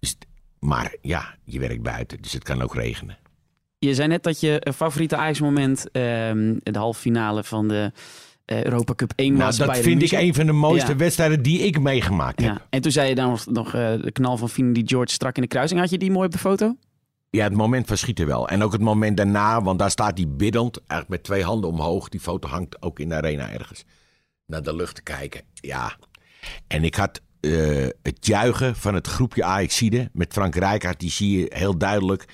Dus, 0.00 0.16
maar 0.58 0.94
ja, 1.00 1.34
je 1.44 1.58
werkt 1.58 1.82
buiten, 1.82 2.22
dus 2.22 2.32
het 2.32 2.42
kan 2.42 2.62
ook 2.62 2.74
regenen. 2.74 3.18
Je 3.78 3.94
zei 3.94 4.08
net 4.08 4.22
dat 4.22 4.40
je 4.40 4.60
eh, 4.60 4.72
favoriete 4.72 5.16
Ajax-moment 5.16 5.90
ehm, 5.90 6.54
de 6.62 6.78
halve 6.78 7.00
finale 7.00 7.44
van 7.44 7.68
de 7.68 7.92
Europa 8.64 8.94
Cup 8.94 9.12
1 9.16 9.32
Nou, 9.32 9.44
was. 9.44 9.56
dat 9.56 9.66
bij 9.66 9.76
de 9.76 9.82
vind 9.82 10.02
ik 10.02 10.12
een 10.12 10.34
van 10.34 10.46
de 10.46 10.52
mooiste 10.52 10.90
Ja. 10.90 10.96
wedstrijden 10.96 11.42
die 11.42 11.58
ik 11.58 11.80
meegemaakt 11.80 12.40
heb. 12.40 12.50
Ja. 12.50 12.66
En 12.70 12.80
toen 12.80 12.92
zei 12.92 13.08
je 13.08 13.14
dan 13.14 13.28
nog, 13.30 13.46
nog 13.46 13.66
eh, 13.66 13.92
de 14.02 14.10
knal 14.12 14.36
van 14.36 14.48
Finidi 14.48 14.82
George 14.86 15.12
strak 15.12 15.36
in 15.36 15.42
de 15.42 15.48
kruising. 15.48 15.80
Had 15.80 15.90
je 15.90 15.98
die 15.98 16.10
mooi 16.10 16.26
op 16.26 16.32
de 16.32 16.38
foto? 16.38 16.76
Ja, 17.30 17.44
het 17.44 17.52
moment 17.54 17.86
van 17.86 17.96
schieten 17.96 18.26
wel. 18.26 18.48
En 18.48 18.62
ook 18.62 18.72
het 18.72 18.80
moment 18.80 19.16
daarna, 19.16 19.62
want 19.62 19.78
daar 19.78 19.90
staat 19.90 20.18
hij 20.18 20.28
biddend, 20.28 20.76
eigenlijk 20.76 21.08
met 21.08 21.22
twee 21.22 21.42
handen 21.44 21.70
omhoog. 21.70 22.08
Die 22.08 22.20
foto 22.20 22.48
hangt 22.48 22.82
ook 22.82 22.98
in 22.98 23.08
de 23.08 23.14
arena 23.14 23.50
ergens. 23.50 23.84
Naar 24.46 24.62
de 24.62 24.76
lucht 24.76 24.94
te 24.94 25.02
kijken. 25.02 25.40
Ja. 25.54 25.96
En 26.66 26.84
ik 26.84 26.94
had 26.94 27.20
eh, 27.40 27.86
het 28.02 28.26
juichen 28.26 28.76
van 28.76 28.94
het 28.94 29.06
groepje 29.06 29.44
Ajaxide 29.44 30.10
met 30.12 30.32
Frank 30.32 30.54
Rijkaard, 30.54 31.00
die 31.00 31.10
zie 31.10 31.38
je 31.38 31.46
heel 31.54 31.78
duidelijk. 31.78 32.24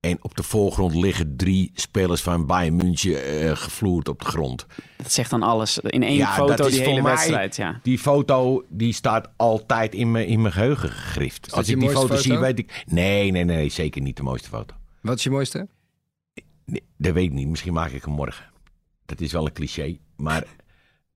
En 0.00 0.18
op 0.24 0.36
de 0.36 0.42
voorgrond 0.42 0.94
liggen 0.94 1.36
drie 1.36 1.70
spelers 1.74 2.22
van 2.22 2.46
Bayern 2.46 2.76
München 2.76 3.24
eh, 3.24 3.56
gevloerd 3.56 4.08
op 4.08 4.18
de 4.20 4.24
grond. 4.26 4.66
Dat 4.96 5.12
zegt 5.12 5.30
dan 5.30 5.42
alles. 5.42 5.78
In 5.78 6.02
één 6.02 6.16
Ja, 6.16 6.32
foto 6.34 6.54
dat 6.54 6.66
is 6.66 6.72
die 6.72 6.82
voor 6.82 6.90
hele 6.92 7.02
mij- 7.02 7.12
wedstrijd. 7.12 7.56
Ja. 7.56 7.80
Die 7.82 7.98
foto 7.98 8.64
die 8.68 8.92
staat 8.92 9.28
altijd 9.36 9.94
in 9.94 10.10
mijn, 10.10 10.26
in 10.26 10.40
mijn 10.40 10.52
geheugen 10.54 10.88
gegrift. 10.90 11.52
Als 11.52 11.66
je 11.66 11.72
ik 11.72 11.80
die 11.80 11.90
foto 11.90 12.16
zie, 12.16 12.38
weet 12.38 12.58
ik... 12.58 12.84
Nee, 12.86 13.30
nee, 13.30 13.44
nee, 13.44 13.68
zeker 13.68 14.02
niet 14.02 14.16
de 14.16 14.22
mooiste 14.22 14.48
foto. 14.48 14.74
Wat 15.00 15.16
is 15.16 15.22
je 15.22 15.30
mooiste? 15.30 15.68
Nee, 16.64 16.82
dat 16.96 17.12
weet 17.14 17.24
ik 17.24 17.32
niet. 17.32 17.48
Misschien 17.48 17.72
maak 17.72 17.90
ik 17.90 18.04
hem 18.04 18.14
morgen. 18.14 18.44
Dat 19.06 19.20
is 19.20 19.32
wel 19.32 19.46
een 19.46 19.52
cliché, 19.52 19.98
maar 20.16 20.44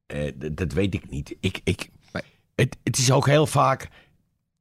eh, 0.07 0.26
d- 0.28 0.57
dat 0.57 0.72
weet 0.72 0.95
ik 0.95 1.11
niet. 1.11 1.37
Ik, 1.41 1.61
ik, 1.64 1.89
het, 2.55 2.76
het 2.83 2.99
is 2.99 3.11
ook 3.12 3.26
heel 3.26 3.47
vaak 3.47 3.89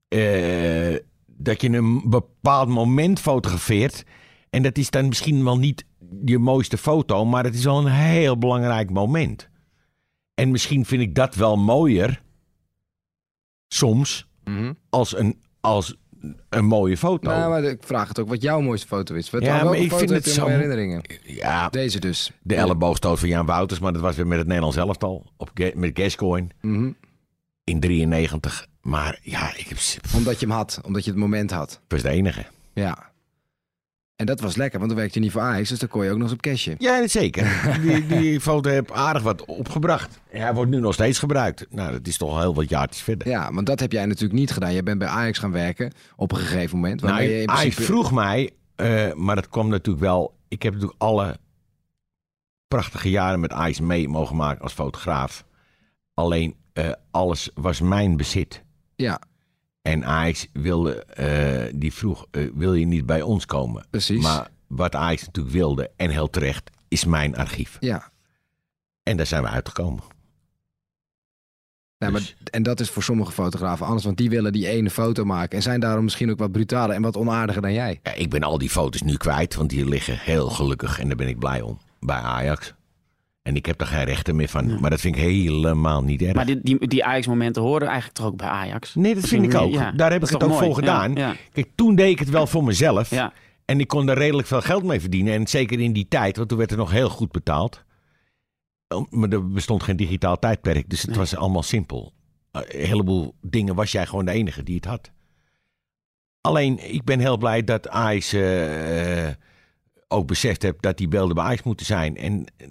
eh, 0.07 0.95
dat 1.43 1.61
je 1.61 1.69
een 1.69 2.09
bepaald 2.09 2.69
moment 2.69 3.19
fotografeert. 3.19 4.03
En 4.49 4.61
dat 4.63 4.77
is 4.77 4.89
dan 4.89 5.07
misschien 5.07 5.43
wel 5.43 5.57
niet 5.57 5.85
je 6.25 6.37
mooiste 6.39 6.77
foto, 6.77 7.25
maar 7.25 7.43
het 7.43 7.53
is 7.55 7.63
wel 7.63 7.77
een 7.77 7.91
heel 7.91 8.37
belangrijk 8.37 8.89
moment. 8.89 9.49
En 10.33 10.51
misschien 10.51 10.85
vind 10.85 11.01
ik 11.01 11.15
dat 11.15 11.35
wel 11.35 11.57
mooier, 11.57 12.21
soms, 13.67 14.27
als 14.89 15.17
een, 15.17 15.41
als 15.61 15.95
een 16.49 16.65
mooie 16.65 16.97
foto. 16.97 17.29
Nou, 17.29 17.49
maar 17.49 17.63
ik 17.63 17.83
vraag 17.83 18.07
het 18.07 18.19
ook 18.19 18.27
wat 18.27 18.41
jouw 18.41 18.61
mooiste 18.61 18.87
foto 18.87 19.15
is. 19.15 19.29
Wat, 19.29 19.41
Ja, 19.43 19.63
maar 19.63 19.75
ik 19.75 19.91
vind 19.93 20.09
het 20.09 20.25
zo- 20.25 20.47
herinneringen? 20.47 21.01
ja, 21.23 21.69
Deze 21.69 21.99
dus. 21.99 22.31
De 22.43 22.55
elleboogstoot 22.55 23.19
van 23.19 23.29
Jan 23.29 23.45
Wouters, 23.45 23.79
maar 23.79 23.93
dat 23.93 24.01
was 24.01 24.15
weer 24.15 24.27
met 24.27 24.37
het 24.37 24.47
Nederlands 24.47 24.77
elftal. 24.77 25.31
Op, 25.37 25.51
met 25.75 25.99
Gascoigne 25.99 26.47
Mhm. 26.61 26.91
in 27.63 27.79
93. 27.79 28.67
Maar 28.82 29.19
ja, 29.21 29.55
ik 29.55 29.67
heb, 29.67 29.77
Omdat 30.15 30.39
je 30.39 30.45
hem 30.45 30.55
had. 30.55 30.79
Omdat 30.84 31.03
je 31.05 31.11
het 31.11 31.19
moment 31.19 31.51
had. 31.51 31.79
was 31.88 32.01
de 32.01 32.09
enige. 32.09 32.45
Ja. 32.73 33.11
En 34.15 34.27
dat 34.27 34.39
was 34.39 34.55
lekker, 34.55 34.79
want 34.79 34.91
dan 34.91 34.99
werkte 34.99 35.19
je 35.19 35.25
niet 35.25 35.34
voor 35.34 35.41
Ajax. 35.41 35.69
Dus 35.69 35.79
dan 35.79 35.89
kon 35.89 36.03
je 36.03 36.09
ook 36.09 36.15
nog 36.17 36.23
eens 36.23 36.34
op 36.34 36.41
cashje. 36.41 36.75
Ja, 36.77 37.07
zeker. 37.07 37.77
Die, 37.82 38.07
die 38.07 38.39
foto 38.49 38.69
heb 38.69 38.91
aardig 38.91 39.23
wat 39.23 39.45
opgebracht. 39.45 40.19
Hij 40.29 40.53
wordt 40.53 40.71
nu 40.71 40.79
nog 40.79 40.93
steeds 40.93 41.19
gebruikt. 41.19 41.65
Nou, 41.69 41.91
dat 41.91 42.07
is 42.07 42.17
toch 42.17 42.29
al 42.29 42.39
heel 42.39 42.55
wat 42.55 42.69
jaartjes 42.69 43.03
verder. 43.03 43.27
Ja, 43.27 43.53
want 43.53 43.65
dat 43.65 43.79
heb 43.79 43.91
jij 43.91 44.05
natuurlijk 44.05 44.39
niet 44.39 44.51
gedaan. 44.51 44.73
Jij 44.73 44.84
bent 44.84 44.99
bij 44.99 45.07
Ajax 45.07 45.38
gaan 45.38 45.51
werken 45.51 45.91
op 46.15 46.32
een 46.32 46.38
gegeven 46.38 46.75
moment. 46.75 47.01
nou, 47.01 47.21
je 47.21 47.39
in 47.39 47.45
principe... 47.45 47.82
vroeg 47.82 48.11
mij, 48.11 48.49
eh, 48.75 49.13
maar 49.13 49.36
dat 49.36 49.49
kwam 49.49 49.67
natuurlijk 49.69 50.05
wel. 50.05 50.34
Ik 50.47 50.63
heb 50.63 50.73
natuurlijk 50.73 51.01
alle 51.01 51.38
prachtige 52.67 53.09
jaren 53.09 53.39
met 53.39 53.51
Ajax 53.51 53.79
mee 53.79 54.07
mogen 54.07 54.36
maken 54.36 54.61
als 54.61 54.73
fotograaf. 54.73 55.45
Alleen 56.13 56.55
eh, 56.73 56.91
alles 57.11 57.49
was 57.55 57.82
mijn 57.82 58.17
bezit. 58.17 58.63
Ja, 59.01 59.21
En 59.81 60.05
Ajax 60.05 60.47
wilde, 60.53 61.03
eh, 61.05 61.73
die 61.75 61.93
vroeg, 61.93 62.25
eh, 62.31 62.49
wil 62.53 62.73
je 62.73 62.85
niet 62.85 63.05
bij 63.05 63.21
ons 63.21 63.45
komen? 63.45 63.85
precies. 63.89 64.23
Maar 64.23 64.49
wat 64.67 64.95
Ajax 64.95 65.25
natuurlijk 65.25 65.55
wilde, 65.55 65.91
en 65.95 66.09
heel 66.09 66.29
terecht, 66.29 66.69
is 66.87 67.05
mijn 67.05 67.35
archief. 67.37 67.77
ja. 67.79 68.09
En 69.03 69.17
daar 69.17 69.25
zijn 69.25 69.43
we 69.43 69.49
uitgekomen. 69.49 70.03
Nou, 71.97 72.13
Dus- 72.13 72.35
maar, 72.39 72.49
en 72.51 72.63
dat 72.63 72.79
is 72.79 72.89
voor 72.89 73.03
sommige 73.03 73.31
fotografen 73.31 73.85
anders, 73.85 74.05
want 74.05 74.17
die 74.17 74.29
willen 74.29 74.51
die 74.51 74.67
ene 74.67 74.89
foto 74.89 75.23
maken 75.25 75.57
en 75.57 75.63
zijn 75.63 75.79
daarom 75.79 76.03
misschien 76.03 76.31
ook 76.31 76.37
wat 76.39 76.51
brutaler 76.51 76.95
en 76.95 77.01
wat 77.01 77.17
onaardiger 77.17 77.61
dan 77.61 77.73
jij. 77.73 77.99
Ja, 78.03 78.13
ik 78.13 78.29
ben 78.29 78.43
al 78.43 78.57
die 78.57 78.69
foto's 78.69 79.01
nu 79.01 79.17
kwijt, 79.17 79.55
want 79.55 79.69
die 79.69 79.85
liggen 79.85 80.17
heel 80.19 80.49
gelukkig 80.49 80.99
en 80.99 81.07
daar 81.07 81.17
ben 81.17 81.27
ik 81.27 81.39
blij 81.39 81.61
om. 81.61 81.77
Bij 81.99 82.15
Ajax. 82.17 82.73
En 83.41 83.55
ik 83.55 83.65
heb 83.65 83.81
er 83.81 83.87
geen 83.87 84.03
rechten 84.03 84.35
meer 84.35 84.47
van. 84.47 84.79
Maar 84.79 84.89
dat 84.89 84.99
vind 85.01 85.15
ik 85.15 85.21
helemaal 85.21 86.03
niet 86.03 86.21
erg. 86.21 86.33
Maar 86.33 86.45
die, 86.45 86.59
die, 86.61 86.87
die 86.87 87.05
Ajax-momenten 87.05 87.61
horen 87.61 87.87
eigenlijk 87.87 88.17
toch 88.17 88.25
ook 88.25 88.37
bij 88.37 88.47
Ajax? 88.47 88.95
nee, 88.95 89.15
dat 89.15 89.27
vind 89.27 89.43
ik 89.45 89.55
ook. 89.55 89.71
Ja, 89.73 89.91
Daar 89.91 90.11
heb 90.11 90.21
ik 90.23 90.29
het 90.29 90.35
ook 90.43 90.49
toch 90.49 90.57
voor 90.57 90.67
mooi? 90.67 90.73
gedaan. 90.79 91.15
Ja, 91.15 91.27
ja. 91.27 91.35
Kijk, 91.53 91.67
toen 91.75 91.95
deed 91.95 92.09
ik 92.09 92.19
het 92.19 92.29
wel 92.29 92.47
voor 92.47 92.63
mezelf. 92.63 93.11
En 93.65 93.79
ik 93.79 93.87
kon 93.87 94.09
er 94.09 94.17
redelijk 94.17 94.47
veel 94.47 94.61
geld 94.61 94.83
mee 94.83 94.99
verdienen. 94.99 95.33
En 95.33 95.47
zeker 95.47 95.79
in 95.79 95.93
die 95.93 96.07
tijd, 96.07 96.37
want 96.37 96.49
toen 96.49 96.57
werd 96.57 96.71
er 96.71 96.77
nog 96.77 96.91
heel 96.91 97.09
goed 97.09 97.31
betaald. 97.31 97.83
Maar 99.09 99.29
er 99.29 99.47
bestond 99.51 99.83
geen 99.83 99.95
digitaal 99.97 100.39
tijdperk, 100.39 100.89
dus 100.89 101.01
het 101.01 101.09
Nee. 101.09 101.19
was 101.19 101.35
allemaal 101.35 101.63
simpel. 101.63 102.13
Uh, 102.55 102.61
Een 102.67 102.85
heleboel 102.85 103.35
dingen 103.41 103.75
was 103.75 103.91
jij 103.91 104.05
gewoon 104.05 104.25
de 104.25 104.31
enige 104.31 104.63
die 104.63 104.75
het 104.75 104.85
had. 104.85 105.11
Alleen, 106.41 106.93
ik 106.93 107.03
ben 107.03 107.19
heel 107.19 107.37
blij 107.37 107.63
dat 107.63 107.89
Ajax 107.89 108.33
eh, 108.33 109.27
eh, 109.27 109.35
ook 110.07 110.27
beseft 110.27 110.61
heeft 110.61 110.81
dat 110.81 110.97
die 110.97 111.07
beelden 111.07 111.35
bij 111.35 111.43
Ajax 111.43 111.63
moeten 111.63 111.85
zijn. 111.85 112.17
En 112.17 112.45
eh, 112.57 112.67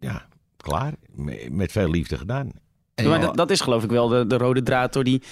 ja, 0.00 0.26
klaar. 0.56 0.92
Me- 1.14 1.46
Met 1.50 1.72
veel 1.72 1.90
liefde 1.90 2.16
gedaan. 2.18 2.50
En 2.94 3.08
Maar 3.08 3.20
dat, 3.20 3.36
dat 3.36 3.50
is 3.50 3.60
geloof 3.60 3.84
ik 3.84 3.90
wel 3.90 4.08
de, 4.08 4.26
de 4.26 4.36
rode 4.36 4.62
draad 4.62 4.92
door 4.92 5.04
die 5.04 5.22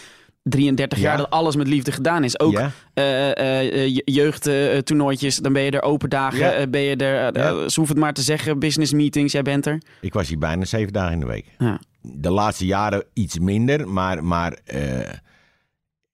33 0.42 0.98
jaar 0.98 1.12
Ja. 1.12 1.18
dat 1.18 1.30
alles 1.30 1.56
met 1.56 1.66
liefde 1.68 1.92
gedaan 1.92 2.24
is. 2.24 2.40
Ook 2.40 2.52
Ja? 2.52 2.70
eh 2.94 4.00
jeugdtoernooitjes, 4.04 5.36
dan 5.36 5.52
ben 5.52 5.62
je 5.62 5.70
er 5.70 5.82
open 5.82 6.10
dagen, 6.10 6.56
eh, 6.56 6.66
ben 6.68 6.80
je 6.80 6.96
er, 6.96 7.34
eh, 7.34 7.42
ze 7.50 7.74
hoeven 7.74 7.88
het 7.88 7.98
maar 7.98 8.12
te 8.12 8.22
zeggen, 8.22 8.58
business 8.58 8.92
meetings, 8.92 9.32
jij 9.32 9.42
bent 9.42 9.66
er. 9.66 9.82
Ik 10.00 10.12
was 10.12 10.28
hier 10.28 10.38
bijna 10.38 10.64
zeven 10.64 10.92
dagen 10.92 11.12
in 11.12 11.20
de 11.20 11.26
week. 11.26 11.46
Ja. 11.58 11.80
De 12.00 12.30
laatste 12.30 12.66
jaren 12.66 13.04
iets 13.12 13.38
minder, 13.38 13.88
maar, 13.88 14.24
maar 14.24 14.52
eh, 14.64 14.98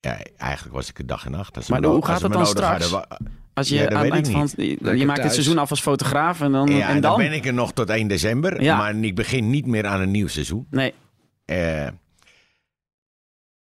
ja, 0.00 0.18
eigenlijk 0.36 0.74
was 0.74 0.88
ik 0.88 0.98
een 0.98 1.07
dag 1.07 1.24
en 1.24 1.30
nacht. 1.30 1.57
Als 1.57 1.68
Maar 1.68 1.84
hoe 1.84 2.05
gaat 2.05 2.22
het 2.22 2.32
dan 2.32 2.46
straks? 2.46 2.90
hadden, 2.90 3.18
Als 3.55 3.68
je 3.68 3.74
Ja, 3.74 3.88
aan 3.88 4.05
het 4.05 4.12
eind 4.12 4.30
van, 4.30 4.48
je 4.98 5.07
maakt 5.07 5.20
thuis. 5.20 5.32
seizoen 5.32 5.59
af 5.59 5.70
als 5.70 5.80
fotograaf 5.80 6.40
en 6.40 6.53
dan, 6.53 6.68
ja, 6.68 6.88
en 6.88 6.92
dan 7.00 7.11
dan? 7.11 7.16
ben 7.16 7.32
ik 7.32 7.46
er 7.46 7.55
nog 7.55 7.72
tot 7.72 7.90
1 7.90 8.09
december. 8.09 8.62
Ja. 8.62 8.76
Maar 8.76 8.94
ik 8.94 9.14
begin 9.14 9.50
niet 9.50 9.66
meer 9.66 9.86
aan 9.86 10.00
een 10.00 10.11
nieuw 10.11 10.28
seizoen. 10.28 10.66
Nee, 10.70 10.94
Eh, 11.44 11.86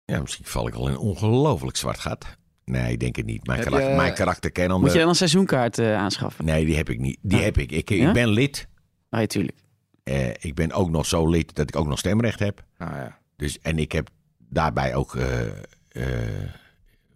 ja, 0.05 0.21
misschien 0.21 0.45
val 0.45 0.69
ik 0.69 0.75
al 0.75 0.87
in 0.87 0.93
een 0.93 0.99
ongelooflijk 0.99 1.77
zwart 1.77 1.99
gat. 1.99 2.27
Nee, 2.65 2.93
ik 2.93 3.01
denk 3.01 3.17
het 3.17 3.27
niet. 3.27 3.47
Mijn, 3.47 3.61
karakter, 3.63 3.91
je- 3.91 3.97
mijn 3.97 4.15
karakter 4.15 4.51
kennen. 4.53 4.81
moet 4.81 4.93
je 4.93 4.99
dan 4.99 5.09
een 5.09 5.15
seizoenkaart 5.15 5.79
eh, 5.79 5.95
aanschaffen? 5.97 6.45
Nee, 6.45 6.65
die 6.65 6.77
heb 6.77 6.89
ik 6.91 6.99
niet. 6.99 7.19
Die 7.23 7.39
Ah. 7.39 7.45
heb 7.45 7.59
ik. 7.59 7.73
Ik, 7.73 7.91
ik 7.91 7.99
Ja? 8.01 8.13
ben 8.13 8.29
lid. 8.29 8.69
Nee, 9.11 9.27
tuurlijk. 9.27 9.57
Eh, 10.03 10.29
ik 10.29 10.55
ben 10.55 10.73
ook 10.73 10.91
nog 10.91 11.07
zo 11.07 11.29
lid 11.29 11.55
dat 11.55 11.69
ik 11.69 11.77
ook 11.77 11.87
nog 11.87 11.99
stemrecht 11.99 12.39
heb. 12.39 12.65
Nou 12.79 12.95
ja. 12.97 13.19
Dus, 13.37 13.59
en 13.61 13.79
ik 13.79 13.93
heb 13.93 14.09
daarbij 14.39 14.95
ook 14.95 15.17
eh, 15.17 15.47
eh, 15.89 16.49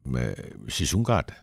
mijn 0.03 0.35
seizoenkaarten. 0.67 1.37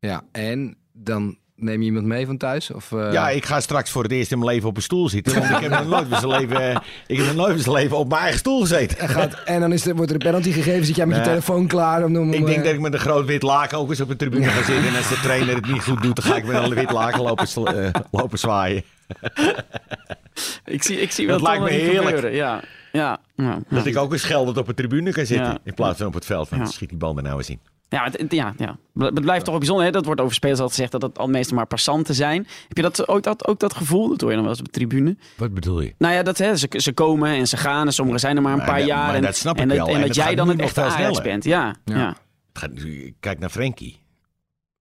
Ja, 0.00 0.22
en 0.32 0.76
dan 0.92 1.36
neem 1.56 1.78
je 1.80 1.86
iemand 1.86 2.06
mee 2.06 2.26
van 2.26 2.36
thuis? 2.36 2.70
Of, 2.70 2.92
eh, 2.92 3.12
ja, 3.12 3.28
ik 3.30 3.44
ga 3.44 3.60
straks 3.60 3.90
voor 3.90 4.02
het 4.02 4.12
eerst 4.12 4.32
in 4.32 4.38
mijn 4.38 4.50
leven 4.50 4.68
op 4.68 4.76
een 4.76 4.82
stoel 4.82 5.08
zitten. 5.08 5.34
Want 5.38 5.50
ik 5.50 5.56
heb 5.56 5.70
nog 5.70 5.86
nooit 5.88 6.10
in 6.10 6.16
zijn 6.16 6.30
leven, 6.40 6.82
ik 7.06 7.16
heb 7.16 7.26
nog 7.26 7.34
nooit 7.34 7.66
in 7.66 7.72
leven 7.72 7.96
op 7.96 8.08
mijn 8.08 8.20
eigen 8.20 8.38
stoel 8.38 8.60
gezeten. 8.60 8.98
en, 8.98 9.08
gaat, 9.08 9.42
en 9.44 9.60
dan 9.60 9.72
is 9.72 9.86
er, 9.86 9.94
wordt 9.94 10.10
er 10.10 10.16
een 10.16 10.22
penalty 10.26 10.52
gegeven, 10.52 10.84
zit 10.86 10.96
jij 10.96 11.06
met 11.06 11.16
je 11.16 11.22
telefoon 11.22 11.66
klaar? 11.66 12.04
Om, 12.04 12.16
om, 12.16 12.32
Ik 12.32 12.46
denk 12.46 12.58
eh, 12.58 12.64
dat 12.64 12.72
ik 12.74 12.80
met 12.80 12.92
een 12.92 12.98
groot 13.00 13.26
wit 13.26 13.42
laken 13.42 13.78
ook 13.78 13.88
eens 13.90 14.00
op 14.00 14.08
de 14.08 14.16
tribune 14.16 14.44
ga 14.46 14.62
zitten. 14.64 14.86
En 14.88 14.96
als 14.96 15.08
de 15.08 15.20
trainer 15.22 15.54
het 15.54 15.66
niet 15.66 15.82
goed 15.82 16.02
doet, 16.02 16.16
dan 16.16 16.24
ga 16.24 16.36
ik 16.36 16.44
met 16.44 16.62
een 16.62 16.74
wit 16.74 16.90
laken 16.90 17.22
lopen, 17.22 17.46
eh, 17.76 17.90
lopen 18.10 18.38
zwaaien. 18.38 18.82
Ik 20.64 20.82
zie, 20.82 21.00
ik 21.00 21.10
zie 21.12 21.26
Dat 21.26 21.40
wel 21.40 21.48
lijkt 21.50 21.64
me 21.64 21.70
heerlijk. 21.70 22.04
gebeuren. 22.04 22.32
Ja, 22.32 22.60
ja, 22.92 23.20
ja. 23.36 23.58
Dat 23.68 23.86
ik 23.86 23.96
ook 23.96 24.12
eens 24.12 24.24
geldend 24.24 24.56
op 24.56 24.66
de 24.66 24.74
tribune 24.74 25.12
kan 25.12 25.26
zitten. 25.26 25.46
Ja. 25.46 25.58
In 25.64 25.74
plaats 25.74 25.98
van 25.98 26.06
op 26.06 26.14
het 26.14 26.24
veld. 26.24 26.48
Want 26.48 26.62
Ja. 26.62 26.68
schiet 26.70 26.88
die 26.88 26.98
bal 26.98 27.16
er 27.16 27.22
nou 27.22 27.36
eens 27.36 27.50
in. 27.50 27.60
Ja, 27.90 28.04
het, 28.10 28.32
ja, 28.32 28.54
ja. 28.56 28.78
Het 28.98 29.20
blijft 29.20 29.40
toch 29.40 29.48
wel 29.50 29.58
bijzonder. 29.58 29.84
Hè? 29.84 29.90
Dat 29.92 30.04
wordt 30.04 30.20
over 30.20 30.34
spelers 30.34 30.58
altijd 30.60 30.76
gezegd 30.76 30.92
dat 31.00 31.10
het 31.10 31.18
al 31.18 31.28
meestal 31.28 31.56
maar 31.56 31.66
passanten 31.66 32.14
zijn. 32.14 32.46
Heb 32.68 32.76
je 32.76 32.82
dat, 32.82 33.08
ook, 33.08 33.22
dat, 33.22 33.46
ook 33.46 33.60
dat 33.60 33.74
gevoel? 33.74 34.08
Dat 34.08 34.20
hoor 34.20 34.30
je 34.30 34.34
dan 34.36 34.44
wel 34.44 34.52
eens 34.54 34.60
op 34.62 34.72
de 34.72 34.78
tribune. 34.78 35.16
Wat 35.36 35.54
bedoel 35.54 35.80
je? 35.80 35.94
Nou 35.98 36.14
ja, 36.14 36.22
dat, 36.22 36.38
hè, 36.38 36.56
ze, 36.56 36.68
ze 36.76 36.92
komen 36.92 37.30
en 37.30 37.48
ze 37.48 37.56
gaan 37.56 37.86
en 37.86 37.92
sommigen 37.92 38.20
zijn 38.20 38.36
er 38.36 38.42
maar 38.42 38.52
een 38.52 38.58
Maar 38.58 38.66
paar 38.66 38.82
jaar. 38.82 39.06
maar 39.06 39.14
en, 39.14 39.22
dat 39.22 39.36
snap 39.36 39.54
ik 39.54 39.60
en 39.62 39.68
dat, 39.68 39.76
wel. 39.76 39.86
En 39.86 39.92
En 39.94 39.98
dat 39.98 40.08
het 40.08 40.16
jij 40.16 40.34
dan 40.34 40.48
het 40.48 40.56
nog 40.56 40.66
echte 40.66 40.80
Ajax 40.80 40.94
sneller. 40.96 41.22
bent. 41.22 41.44
Ja, 41.44 41.74
ja. 41.84 41.96
Ja. 41.96 42.08
Het 42.52 42.58
gaat 42.58 42.72
nu- 42.72 43.14
Kijk 43.20 43.38
naar 43.38 43.50
Frenkie. 43.50 44.02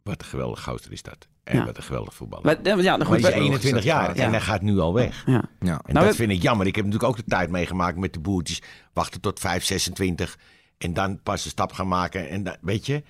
Wat 0.03 0.21
een 0.21 0.27
geweldig 0.27 0.63
gozer 0.63 0.91
is 0.91 1.01
dat. 1.01 1.27
En 1.43 1.57
Ja. 1.57 1.65
wat 1.65 1.77
een 1.77 1.83
geweldig 1.83 2.13
voetballer. 2.13 2.45
Maar, 2.63 2.81
ja, 2.81 2.97
Maar 2.97 3.05
goed, 3.05 3.21
hij 3.21 3.29
is 3.29 3.35
wij- 3.35 3.45
21 3.45 3.83
jaar 3.83 4.15
Ja. 4.15 4.23
en 4.23 4.31
hij 4.31 4.41
gaat 4.41 4.61
nu 4.61 4.79
al 4.79 4.93
weg. 4.93 5.23
ja. 5.25 5.33
ja. 5.33 5.41
En 5.59 5.93
Nou, 5.93 6.05
dat 6.05 6.07
we- 6.07 6.13
vind 6.13 6.31
ik 6.31 6.41
jammer. 6.41 6.67
Ik 6.67 6.75
heb 6.75 6.85
natuurlijk 6.85 7.11
ook 7.11 7.17
de 7.17 7.23
tijd 7.27 7.49
meegemaakt 7.49 7.97
met 7.97 8.13
de 8.13 8.19
boertjes. 8.19 8.61
Wachten 8.93 9.21
tot 9.21 9.39
5, 9.39 9.63
26. 9.63 10.37
En 10.79 10.93
dan 10.93 11.21
pas 11.21 11.45
een 11.45 11.51
stap 11.51 11.71
gaan 11.71 11.87
maken. 11.87 12.29
En 12.29 12.43
dan, 12.43 12.57
weet 12.61 12.85
je, 12.85 13.03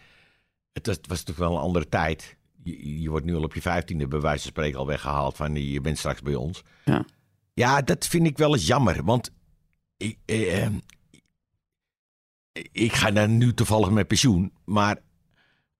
het 0.74 0.86
was, 0.86 0.95
het 0.95 1.07
was 1.07 1.17
natuurlijk 1.17 1.47
wel 1.47 1.57
een 1.57 1.63
andere 1.63 1.89
tijd. 1.89 2.38
Je, 2.63 3.01
je 3.01 3.09
wordt 3.09 3.26
nu 3.26 3.36
al 3.36 3.43
op 3.43 3.53
je 3.53 3.61
vijftiende 3.61 4.07
bij 4.07 4.20
wijze 4.20 4.41
van 4.41 4.51
spreken 4.51 4.80
al 4.80 4.88
weggehaald. 4.88 5.36
Van 5.36 5.55
je 5.55 5.82
bent 5.82 5.97
straks 5.97 6.22
bij 6.22 6.36
ons. 6.36 6.63
Ja. 6.86 7.05
Ja, 7.53 7.82
dat 7.82 8.07
vind 8.07 8.28
ik 8.28 8.38
wel 8.38 8.53
eens 8.53 8.67
jammer. 8.67 9.03
Want 9.03 9.32
ik, 9.97 10.17
eh, 10.26 10.63
eh, 10.65 10.74
ik 12.72 12.93
ga 12.93 13.11
dan 13.11 13.38
nu 13.38 13.53
toevallig 13.53 13.89
met 13.89 14.07
pensioen. 14.07 14.53
Maar 14.65 14.97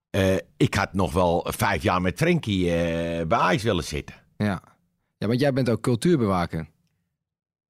eh, 0.10 0.36
ik 0.58 0.74
had 0.74 0.94
nog 0.94 1.14
wel 1.14 1.48
vijf 1.50 1.84
jaar 1.84 2.02
met 2.02 2.18
Frenkie 2.18 2.66
eh, 2.66 3.28
bij 3.28 3.38
Ajax 3.38 3.64
willen 3.64 3.84
zitten. 3.84 4.16
Ja. 4.38 4.62
ja, 5.18 5.28
want 5.28 5.40
jij 5.40 5.54
bent 5.54 5.70
ook 5.70 5.82
cultuurbewaker. 5.82 6.68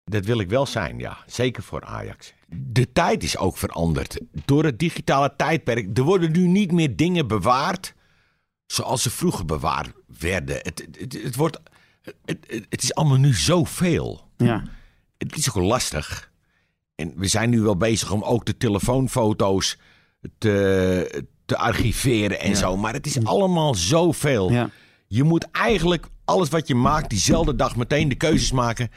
Dat 0.04 0.26
wil 0.26 0.40
ik 0.40 0.50
wel 0.50 0.66
zijn, 0.66 1.00
ja. 1.00 1.18
Zeker 1.26 1.64
voor 1.64 1.84
Ajax. 1.84 2.34
De 2.56 2.92
tijd 2.92 3.24
is 3.24 3.38
ook 3.38 3.58
veranderd. 3.58 4.20
Door 4.46 4.64
het 4.64 4.80
digitale 4.80 5.34
tijdperk. 5.38 5.98
Er 5.98 6.04
worden 6.04 6.32
nu 6.32 6.48
niet 6.48 6.72
meer 6.72 6.96
dingen 6.96 7.28
bewaard 7.28 7.94
zoals 8.66 9.02
ze 9.02 9.10
vroeger 9.10 9.46
bewaard 9.46 9.92
werden. 10.20 10.56
Het, 10.56 10.88
het, 11.00 11.14
het, 11.24 11.36
wordt, 11.36 11.60
het, 12.26 12.66
het- 12.70 12.84
is 12.84 12.94
allemaal 12.96 13.18
nu 13.18 13.34
zoveel. 13.34 14.30
ja. 14.38 14.64
Het 15.18 15.38
is 15.38 15.50
ook 15.54 15.64
lastig. 15.64 16.32
En 16.96 17.14
we 17.16 17.28
zijn 17.28 17.50
nu 17.50 17.62
wel 17.62 17.78
bezig 17.78 18.12
om 18.12 18.24
ook 18.24 18.46
de 18.46 18.58
telefoonfoto's 18.58 19.78
te, 20.38 21.24
te 21.46 21.58
archiveren 21.58 22.40
en 22.40 22.50
Ja. 22.50 22.56
zo. 22.56 22.78
Maar 22.78 22.94
het 22.94 23.06
is 23.06 23.24
allemaal 23.24 23.76
zoveel. 23.76 24.52
ja. 24.52 24.70
Je 25.08 25.24
moet 25.24 25.52
eigenlijk 25.52 26.06
alles 26.26 26.50
wat 26.50 26.68
je 26.68 26.76
maakt 26.76 27.10
diezelfde 27.10 27.56
dag 27.56 27.76
meteen 27.76 28.10
de 28.10 28.16
keuzes 28.16 28.52
maken. 28.52 28.92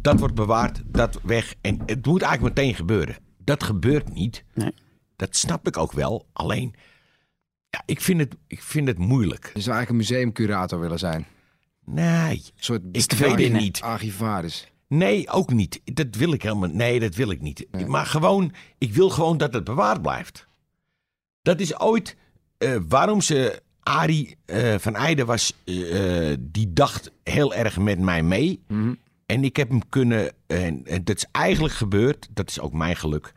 Dat 0.00 0.18
wordt 0.18 0.34
bewaard, 0.34 0.82
dat 0.86 1.20
weg. 1.22 1.54
En 1.60 1.80
het 1.86 2.06
moet 2.06 2.22
eigenlijk 2.22 2.56
meteen 2.56 2.74
gebeuren. 2.74 3.16
Dat 3.44 3.62
gebeurt 3.62 4.14
niet. 4.14 4.44
Nee. 4.54 4.72
Dat 5.16 5.36
snap 5.36 5.66
ik 5.66 5.76
ook 5.76 5.92
wel. 5.92 6.26
Alleen, 6.32 6.74
ja, 7.70 7.82
ik, 7.86 8.00
vind 8.00 8.20
het, 8.20 8.36
ik 8.46 8.62
vind 8.62 8.88
het 8.88 8.98
moeilijk. 8.98 9.50
Je 9.54 9.60
zou 9.60 9.76
eigenlijk 9.76 9.90
een 9.90 9.96
museumcurator 10.16 10.80
willen 10.80 10.98
zijn. 10.98 11.26
Nee, 11.84 12.30
Een 12.36 12.52
soort 12.56 12.82
ik 12.92 13.12
weet 13.12 13.38
het 13.38 13.52
niet. 13.52 13.80
archivaris. 13.80 14.72
Nee, 14.88 15.28
ook 15.30 15.52
niet. 15.52 15.80
Dat 15.84 16.14
wil 16.14 16.32
ik 16.32 16.42
helemaal 16.42 16.68
Nee, 16.68 17.00
dat 17.00 17.14
wil 17.14 17.30
ik 17.30 17.40
niet. 17.40 17.66
Maar 17.86 18.06
gewoon, 18.06 18.52
ik 18.78 18.94
wil 18.94 19.10
gewoon 19.10 19.36
dat 19.36 19.54
het 19.54 19.64
bewaard 19.64 20.02
blijft. 20.02 20.46
Dat 21.42 21.60
is 21.60 21.78
ooit 21.78 22.16
eh, 22.58 22.76
waarom 22.88 23.20
ze. 23.20 23.62
Arie 23.80 24.36
eh, 24.44 24.74
van 24.78 24.94
Eijden 24.94 25.26
was. 25.26 25.52
eh, 25.64 26.34
die 26.40 26.72
dacht 26.72 27.10
heel 27.22 27.54
erg 27.54 27.78
met 27.78 27.98
mij 27.98 28.22
mee. 28.22 28.62
Mhm. 28.68 28.94
En 29.26 29.44
ik 29.44 29.56
heb 29.56 29.68
hem 29.68 29.88
kunnen. 29.88 30.32
En, 30.46 30.86
en 30.86 31.04
dat 31.04 31.16
is 31.16 31.26
eigenlijk 31.32 31.74
gebeurd. 31.74 32.28
Dat 32.30 32.50
is 32.50 32.60
ook 32.60 32.72
mijn 32.72 32.96
geluk. 32.96 33.32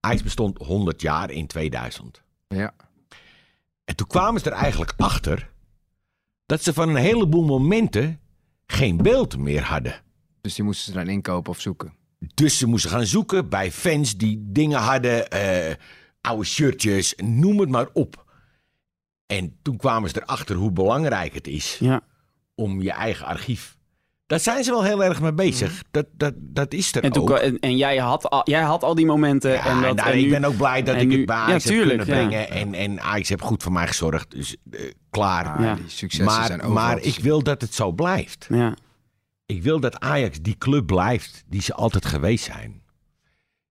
Ajax 0.00 0.22
bestond 0.22 0.58
100 0.58 1.00
jaar 1.00 1.30
in 1.30 1.46
2000. 1.46 2.22
Ja. 2.48 2.74
En 3.84 3.96
toen 3.96 4.06
kwamen 4.06 4.40
ze 4.40 4.50
er 4.50 4.56
eigenlijk 4.56 4.92
achter. 4.96 5.50
dat 6.46 6.62
ze 6.62 6.72
van 6.72 6.88
een 6.88 6.96
heleboel 6.96 7.44
momenten. 7.44 8.20
geen 8.66 8.96
beeld 8.96 9.38
meer 9.38 9.62
hadden. 9.62 10.02
Dus 10.40 10.54
die 10.54 10.64
moesten 10.64 10.92
ze 10.92 10.98
dan 10.98 11.08
inkopen 11.08 11.52
of 11.52 11.60
zoeken. 11.60 11.94
Dus 12.34 12.58
ze 12.58 12.66
moesten 12.66 12.90
gaan 12.90 13.06
zoeken 13.06 13.48
bij 13.48 13.72
fans 13.72 14.16
die 14.16 14.42
dingen 14.46 14.78
hadden, 14.78 15.30
eh, 15.30 15.74
oude 16.20 16.44
shirtjes, 16.44 17.14
noem 17.16 17.60
het 17.60 17.68
maar 17.68 17.88
op. 17.92 18.24
En 19.26 19.58
toen 19.62 19.76
kwamen 19.76 20.10
ze 20.10 20.22
erachter 20.22 20.56
hoe 20.56 20.72
belangrijk 20.72 21.34
het 21.34 21.46
is 21.46 21.76
ja. 21.78 22.00
om 22.54 22.82
je 22.82 22.92
eigen 22.92 23.26
archief 23.26 23.76
Daar 24.32 24.40
zijn 24.40 24.64
ze 24.64 24.70
wel 24.70 24.82
heel 24.84 25.04
erg 25.04 25.20
mee 25.20 25.32
bezig. 25.32 25.82
Dat, 25.90 26.06
dat, 26.16 26.32
dat 26.36 26.72
is 26.72 26.94
er 26.94 27.02
En, 27.02 27.12
toen, 27.12 27.22
ook. 27.22 27.30
en, 27.38 27.58
en 27.58 27.76
jij, 27.76 27.96
had 27.96 28.30
al, 28.30 28.40
jij 28.44 28.62
had 28.62 28.82
al 28.82 28.94
die 28.94 29.06
momenten. 29.06 29.50
Ja, 29.50 29.66
en 29.66 29.80
dat, 29.82 29.96
nou, 29.96 30.10
en 30.10 30.18
ik 30.18 30.24
nu- 30.24 30.30
ben 30.30 30.44
ook 30.44 30.56
blij 30.56 30.82
dat 30.82 30.96
ik 30.96 31.08
nu- 31.08 31.16
het 31.16 31.26
bij 31.26 31.36
Ja, 31.36 31.42
Ajax 31.42 31.64
heb 31.64 31.72
tuurlijk, 31.72 31.98
kunnen 31.98 32.16
ja. 32.16 32.28
brengen. 32.28 32.50
En, 32.50 32.74
en 32.74 33.00
Ajax 33.00 33.28
heeft 33.28 33.42
goed 33.42 33.62
voor 33.62 33.72
mij 33.72 33.86
gezorgd. 33.86 34.30
Dus 34.30 34.56
eh, 34.70 34.80
klaar. 35.10 35.46
Ah, 35.46 35.60
Ja. 35.64 35.74
Die 35.74 35.84
successen 35.88 36.44
zijn 36.44 36.58
maar 36.58 36.70
maar 36.70 36.98
ik 37.00 37.18
wil 37.18 37.42
dat 37.42 37.60
het 37.60 37.74
zo 37.74 37.92
blijft. 37.92 38.46
Ja. 38.50 38.76
Ik 39.46 39.62
wil 39.62 39.80
dat 39.80 40.00
Ajax 40.00 40.40
die 40.40 40.58
club 40.58 40.86
blijft 40.86 41.44
die 41.46 41.62
ze 41.62 41.74
altijd 41.74 42.04
geweest 42.06 42.44
zijn. 42.44 42.82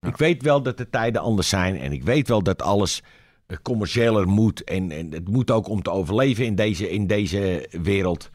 Ik 0.07 0.17
weet 0.17 0.41
wel 0.41 0.61
dat 0.61 0.77
de 0.77 0.89
tijden 0.89 1.21
anders 1.21 1.49
zijn. 1.49 1.79
En 1.79 1.91
ik 1.91 2.03
weet 2.03 2.27
wel 2.27 2.43
dat 2.43 2.61
alles 2.61 3.01
eh, 3.47 3.57
commerciëler 3.61 4.27
moet. 4.27 4.63
En, 4.63 4.91
en 4.91 5.11
het 5.11 5.27
moet 5.29 5.51
ook 5.51 5.67
om 5.69 5.81
te 5.81 5.91
overleven 5.91 6.45
in 6.45 6.55
deze, 6.55 6.89
in 6.89 7.07
deze 7.07 7.67
wereld. 7.81 8.29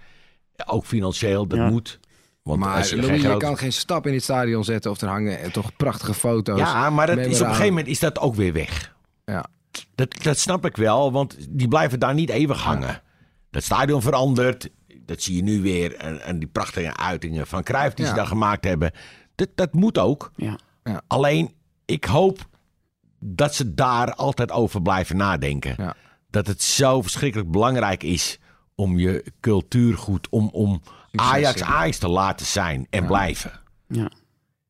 Ook 0.67 0.85
financieel, 0.87 1.47
dat 1.47 1.59
Ja. 1.59 1.69
moet. 1.69 1.99
Want 2.47 2.61
Maar 2.61 2.77
als 2.77 2.89
je 2.91 2.97
Louis, 2.97 3.11
geen 3.11 3.21
je 3.21 3.27
grote- 3.29 3.45
kan 3.45 3.59
geen 3.59 3.73
stap 3.73 4.07
in 4.07 4.13
het 4.15 4.23
stadion 4.23 4.65
zetten 4.65 4.91
of 4.91 5.01
er 5.01 5.09
hangen 5.09 5.39
eh, 5.41 5.51
toch 5.51 5.77
prachtige 5.77 6.15
foto's. 6.15 6.59
Ja, 6.59 6.91
maar 6.91 7.07
dat 7.07 7.19
is, 7.19 7.25
op 7.41 7.47
een 7.47 7.47
gegeven 7.47 7.69
moment 7.69 7.87
is 7.87 7.99
dat 7.99 8.19
ook 8.19 8.35
weer 8.35 8.53
weg. 8.53 8.95
Ja. 9.25 9.47
Dat, 9.95 10.23
dat 10.23 10.39
snap 10.39 10.65
ik 10.67 10.77
wel, 10.77 11.13
want 11.13 11.37
die 11.51 11.69
blijven 11.69 12.01
daar 12.01 12.15
niet 12.15 12.29
eeuwig 12.31 12.63
hangen. 12.63 13.03
Dat 13.51 13.63
stadion 13.63 14.03
verandert. 14.03 14.69
Dat 15.01 15.23
zie 15.23 15.37
je 15.37 15.43
nu 15.43 15.63
weer. 15.63 15.95
En, 15.97 16.21
en 16.21 16.39
die 16.39 16.49
prachtige 16.49 16.97
uitingen 16.97 17.47
van 17.47 17.63
Cruijff 17.63 17.95
die 17.95 18.05
ze 18.05 18.11
Ja. 18.11 18.17
daar 18.17 18.27
gemaakt 18.27 18.65
hebben. 18.65 18.93
Dat, 19.35 19.49
dat 19.55 19.73
moet 19.73 19.99
ook. 19.99 20.31
Ja. 20.37 20.59
Alleen, 21.07 21.55
ik 21.85 22.05
hoop 22.05 22.39
dat 23.21 23.55
ze 23.55 23.75
daar 23.75 24.15
altijd 24.15 24.51
over 24.53 24.83
blijven 24.83 25.17
nadenken. 25.17 25.75
Ja. 25.77 25.95
Dat 26.31 26.47
het 26.47 26.63
zo 26.63 27.03
verschrikkelijk 27.03 27.51
belangrijk 27.51 28.03
is 28.03 28.39
om 28.77 28.99
je 28.99 29.25
cultuurgoed, 29.41 30.29
om, 30.29 30.49
om 30.53 30.83
Ajax. 31.13 31.63
Ajax 31.63 31.99
te 31.99 32.09
laten 32.09 32.47
zijn 32.47 32.87
en 32.91 33.07
blijven. 33.07 33.61
Ja. 33.89 34.11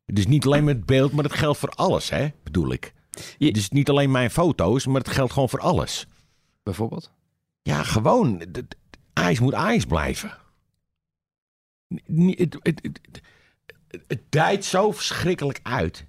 Dus 0.07 0.27
niet 0.27 0.47
alleen 0.47 0.65
met 0.65 0.87
beeld, 0.87 1.13
maar 1.13 1.23
dat 1.23 1.33
geldt 1.33 1.59
voor 1.59 1.69
alles, 1.71 2.11
hè, 2.11 2.29
bedoel 2.43 2.73
ik. 2.73 2.93
Je- 3.39 3.53
Dus 3.53 3.69
niet 3.71 3.91
alleen 3.91 4.11
mijn 4.11 4.31
foto's, 4.31 4.87
maar 4.87 5.01
het 5.01 5.09
geldt 5.11 5.33
gewoon 5.33 5.49
voor 5.49 5.61
alles. 5.61 6.07
Bijvoorbeeld? 6.63 7.13
Ja, 7.63 7.83
gewoon. 7.83 8.43
Ajax 9.13 9.41
moet 9.41 9.55
Ajax 9.55 9.85
blijven. 9.85 10.33
Het, 11.89 12.39
het, 12.39 12.57
het, 12.63 12.81
het, 12.83 13.21
het 14.07 14.23
dijt 14.29 14.65
zo 14.65 14.91
verschrikkelijk 14.93 15.61
uit. 15.63 16.07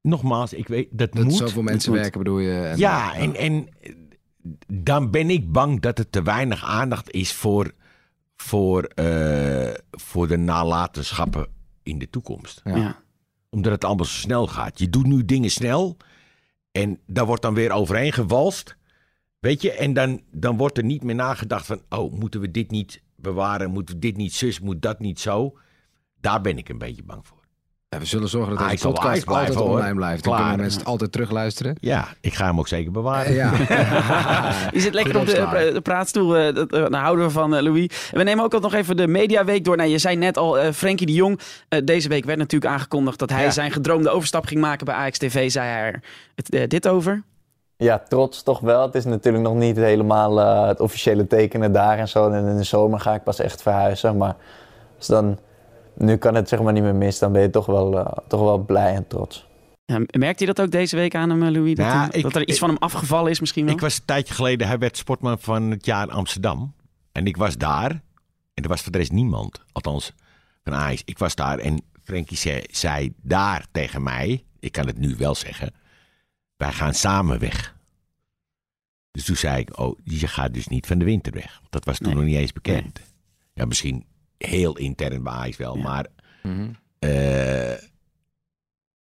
Nogmaals, 0.00 0.52
ik 0.52 0.68
weet, 0.68 0.88
dat, 0.90 1.12
Dat 1.12 1.24
moet. 1.24 1.36
zoveel 1.36 1.62
mensen 1.62 1.90
moet. 1.90 2.00
werken 2.00 2.18
bedoel 2.18 2.38
je? 2.38 2.60
En, 2.62 2.78
Ja, 2.78 3.14
en, 3.14 3.34
en 3.34 3.68
dan 4.66 5.10
ben 5.10 5.30
ik 5.30 5.52
bang 5.52 5.80
dat 5.80 5.98
er 5.98 6.10
te 6.10 6.22
weinig 6.22 6.64
aandacht 6.64 7.10
is 7.10 7.32
voor, 7.32 7.72
voor, 8.36 8.84
eh, 8.84 9.74
voor 9.90 10.28
de 10.28 10.36
nalatenschappen 10.36 11.46
in 11.82 11.98
de 11.98 12.10
toekomst. 12.10 12.60
Ja. 12.64 12.76
Ja. 12.76 13.02
Omdat 13.50 13.72
het 13.72 13.84
allemaal 13.84 14.06
zo 14.06 14.18
snel 14.18 14.46
gaat. 14.46 14.78
Je 14.78 14.90
doet 14.90 15.06
nu 15.06 15.24
dingen 15.24 15.50
snel 15.50 15.96
en 16.72 17.00
daar 17.06 17.26
wordt 17.26 17.42
dan 17.42 17.54
weer 17.54 17.70
overheen 17.70 18.12
gewalst. 18.12 18.76
Weet 19.38 19.62
je, 19.62 19.72
en 19.72 19.92
dan, 19.92 20.22
dan 20.30 20.56
wordt 20.56 20.78
er 20.78 20.84
niet 20.84 21.02
meer 21.02 21.14
nagedacht 21.14 21.66
van... 21.66 21.82
oh, 21.88 22.12
moeten 22.12 22.40
we 22.40 22.50
dit 22.50 22.70
niet 22.70 23.02
bewaren? 23.16 23.70
Moeten 23.70 23.94
we 23.94 24.00
dit 24.00 24.16
niet 24.16 24.34
zus? 24.34 24.60
Moet 24.60 24.82
dat 24.82 24.98
niet 24.98 25.20
zo? 25.20 25.58
Daar 26.20 26.40
ben 26.40 26.58
ik 26.58 26.68
een 26.68 26.78
beetje 26.78 27.02
bang 27.02 27.26
voor. 27.26 27.41
Ja, 27.92 27.98
we 27.98 28.04
zullen 28.04 28.28
zorgen 28.28 28.50
dat 28.54 28.60
Ah, 28.64 28.70
deze 28.70 28.86
podcast 28.88 29.02
blijven, 29.24 29.32
altijd 29.46 29.58
hoor. 29.58 29.76
online 29.78 29.94
blijft. 29.94 30.22
Dan 30.24 30.32
Klaar. 30.32 30.38
kunnen 30.46 30.60
mensen 30.60 30.80
het 30.80 30.88
altijd 30.88 31.12
terugluisteren. 31.12 31.76
Ja, 31.80 32.08
ik 32.20 32.34
ga 32.34 32.44
hem 32.46 32.58
ook 32.58 32.68
zeker 32.68 32.92
bewaren. 32.92 33.32
Ja. 33.34 33.50
Je 34.72 34.80
zit 34.80 34.94
lekker 34.94 35.18
op 35.18 35.26
de, 35.26 35.80
praatstoel. 35.82 36.36
eh, 36.36 36.54
dat, 36.54 36.72
eh, 36.72 36.86
daar 36.88 37.02
houden 37.02 37.24
we 37.24 37.30
van, 37.30 37.54
eh, 37.56 37.62
Louis. 37.62 38.08
En 38.12 38.18
we 38.18 38.24
nemen 38.24 38.44
ook 38.44 38.54
al 38.54 38.60
nog 38.60 38.74
even 38.74 38.96
de 38.96 39.06
Mediaweek 39.06 39.64
door. 39.64 39.76
Nou, 39.76 39.88
je 39.88 39.98
zei 39.98 40.16
net 40.16 40.36
al, 40.36 40.58
eh 40.58 40.72
Frenkie 40.72 41.06
de 41.06 41.12
Jong. 41.12 41.40
eh, 41.68 41.80
deze 41.84 42.08
week 42.08 42.24
werd 42.24 42.38
natuurlijk 42.38 42.72
aangekondigd 42.72 43.18
dat 43.18 43.30
hij 43.30 43.42
Ja. 43.42 43.50
zijn 43.50 43.70
gedroomde 43.70 44.10
overstap 44.10 44.46
ging 44.46 44.60
maken 44.60 44.86
bij 44.86 44.94
Ajax 44.94 45.18
TV. 45.18 45.50
Zei 45.50 45.68
hij 45.68 45.82
er 45.82 46.02
het, 46.34 46.50
eh, 46.50 46.68
dit 46.68 46.88
over? 46.88 47.22
Ja, 47.76 48.02
trots 48.08 48.42
toch 48.42 48.60
wel. 48.60 48.82
Het 48.82 48.94
is 48.94 49.04
natuurlijk 49.04 49.44
nog 49.44 49.54
niet 49.54 49.76
helemaal 49.76 50.40
eh, 50.40 50.66
het 50.66 50.80
officiële 50.80 51.26
tekenen 51.26 51.72
daar 51.72 51.98
en 51.98 52.08
zo. 52.08 52.30
En 52.30 52.46
in 52.46 52.56
de 52.56 52.62
zomer 52.64 53.00
ga 53.00 53.14
ik 53.14 53.22
pas 53.22 53.38
echt 53.38 53.62
verhuizen. 53.62 54.16
Maar 54.16 54.34
als 54.98 55.06
dan, 55.06 55.38
nu 55.94 56.16
kan 56.16 56.34
het 56.34 56.48
zeg 56.48 56.62
maar 56.62 56.72
niet 56.72 56.82
meer 56.82 56.94
mis. 56.94 57.18
Dan 57.18 57.32
ben 57.32 57.42
je 57.42 57.50
toch 57.50 57.66
wel, 57.66 57.98
eh, 57.98 58.12
toch 58.28 58.40
wel 58.40 58.58
blij 58.58 58.94
en 58.94 59.06
trots. 59.06 59.46
Ja, 59.84 59.98
merkte 60.18 60.44
je 60.46 60.52
dat 60.52 60.60
ook 60.64 60.70
deze 60.70 60.96
week 60.96 61.14
aan 61.14 61.30
hem, 61.30 61.42
eh, 61.42 61.50
Louis? 61.50 61.74
Dat, 61.74 61.86
Ja, 61.86 61.98
hij- 61.98 62.08
ik- 62.10 62.22
dat 62.22 62.34
er 62.34 62.40
iets 62.42 62.52
ik- 62.52 62.58
van 62.58 62.68
hem 62.68 62.78
afgevallen 62.78 63.30
is 63.30 63.40
misschien 63.40 63.64
wel? 63.64 63.74
Ik 63.74 63.80
was 63.80 63.96
een 63.98 64.04
tijdje 64.04 64.34
geleden, 64.34 64.66
hij 64.66 64.78
werd 64.78 64.96
sportman 64.96 65.38
van 65.38 65.62
het 65.70 65.86
jaar 65.86 66.10
Amsterdam. 66.10 66.74
En 67.12 67.26
ik 67.26 67.36
was 67.36 67.56
daar. 67.56 67.90
En 68.54 68.62
er 68.62 68.68
was 68.68 68.82
voor 68.82 68.92
de 68.92 68.98
rest 68.98 69.12
niemand. 69.12 69.62
Althans, 69.72 70.12
van 70.64 70.74
Ajax. 70.74 71.02
Ik 71.04 71.18
was 71.18 71.34
daar 71.34 71.58
en 71.58 71.82
Frenkie 72.02 72.36
zei, 72.36 72.62
zei 72.70 73.12
daar 73.22 73.66
tegen 73.72 74.02
mij. 74.02 74.44
Ik 74.60 74.72
kan 74.72 74.86
het 74.86 74.98
nu 74.98 75.14
wel 75.18 75.34
zeggen. 75.34 75.72
Wij 76.56 76.72
gaan 76.72 76.94
samen 76.94 77.38
weg. 77.38 77.76
Dus 79.10 79.24
toen 79.24 79.36
zei 79.36 79.60
ik, 79.60 79.78
oh, 79.78 79.98
je 80.04 80.26
gaat 80.26 80.54
dus 80.54 80.66
niet 80.68 80.86
van 80.86 80.98
de 80.98 81.04
winter 81.04 81.32
weg. 81.32 81.56
Want 81.60 81.72
Dat 81.72 81.84
was 81.84 81.98
toen 81.98 82.06
Nee. 82.06 82.16
nog 82.16 82.24
niet 82.24 82.36
eens 82.36 82.52
bekend. 82.52 83.00
Ja, 83.54 83.64
misschien 83.64 84.04
heel 84.46 84.76
intern 84.76 85.22
bij 85.22 85.32
Ajax 85.32 85.56
wel. 85.56 85.76
Ja. 85.76 85.82
Maar 85.82 86.06
Mhm. 86.42 86.68
eh, 86.98 87.72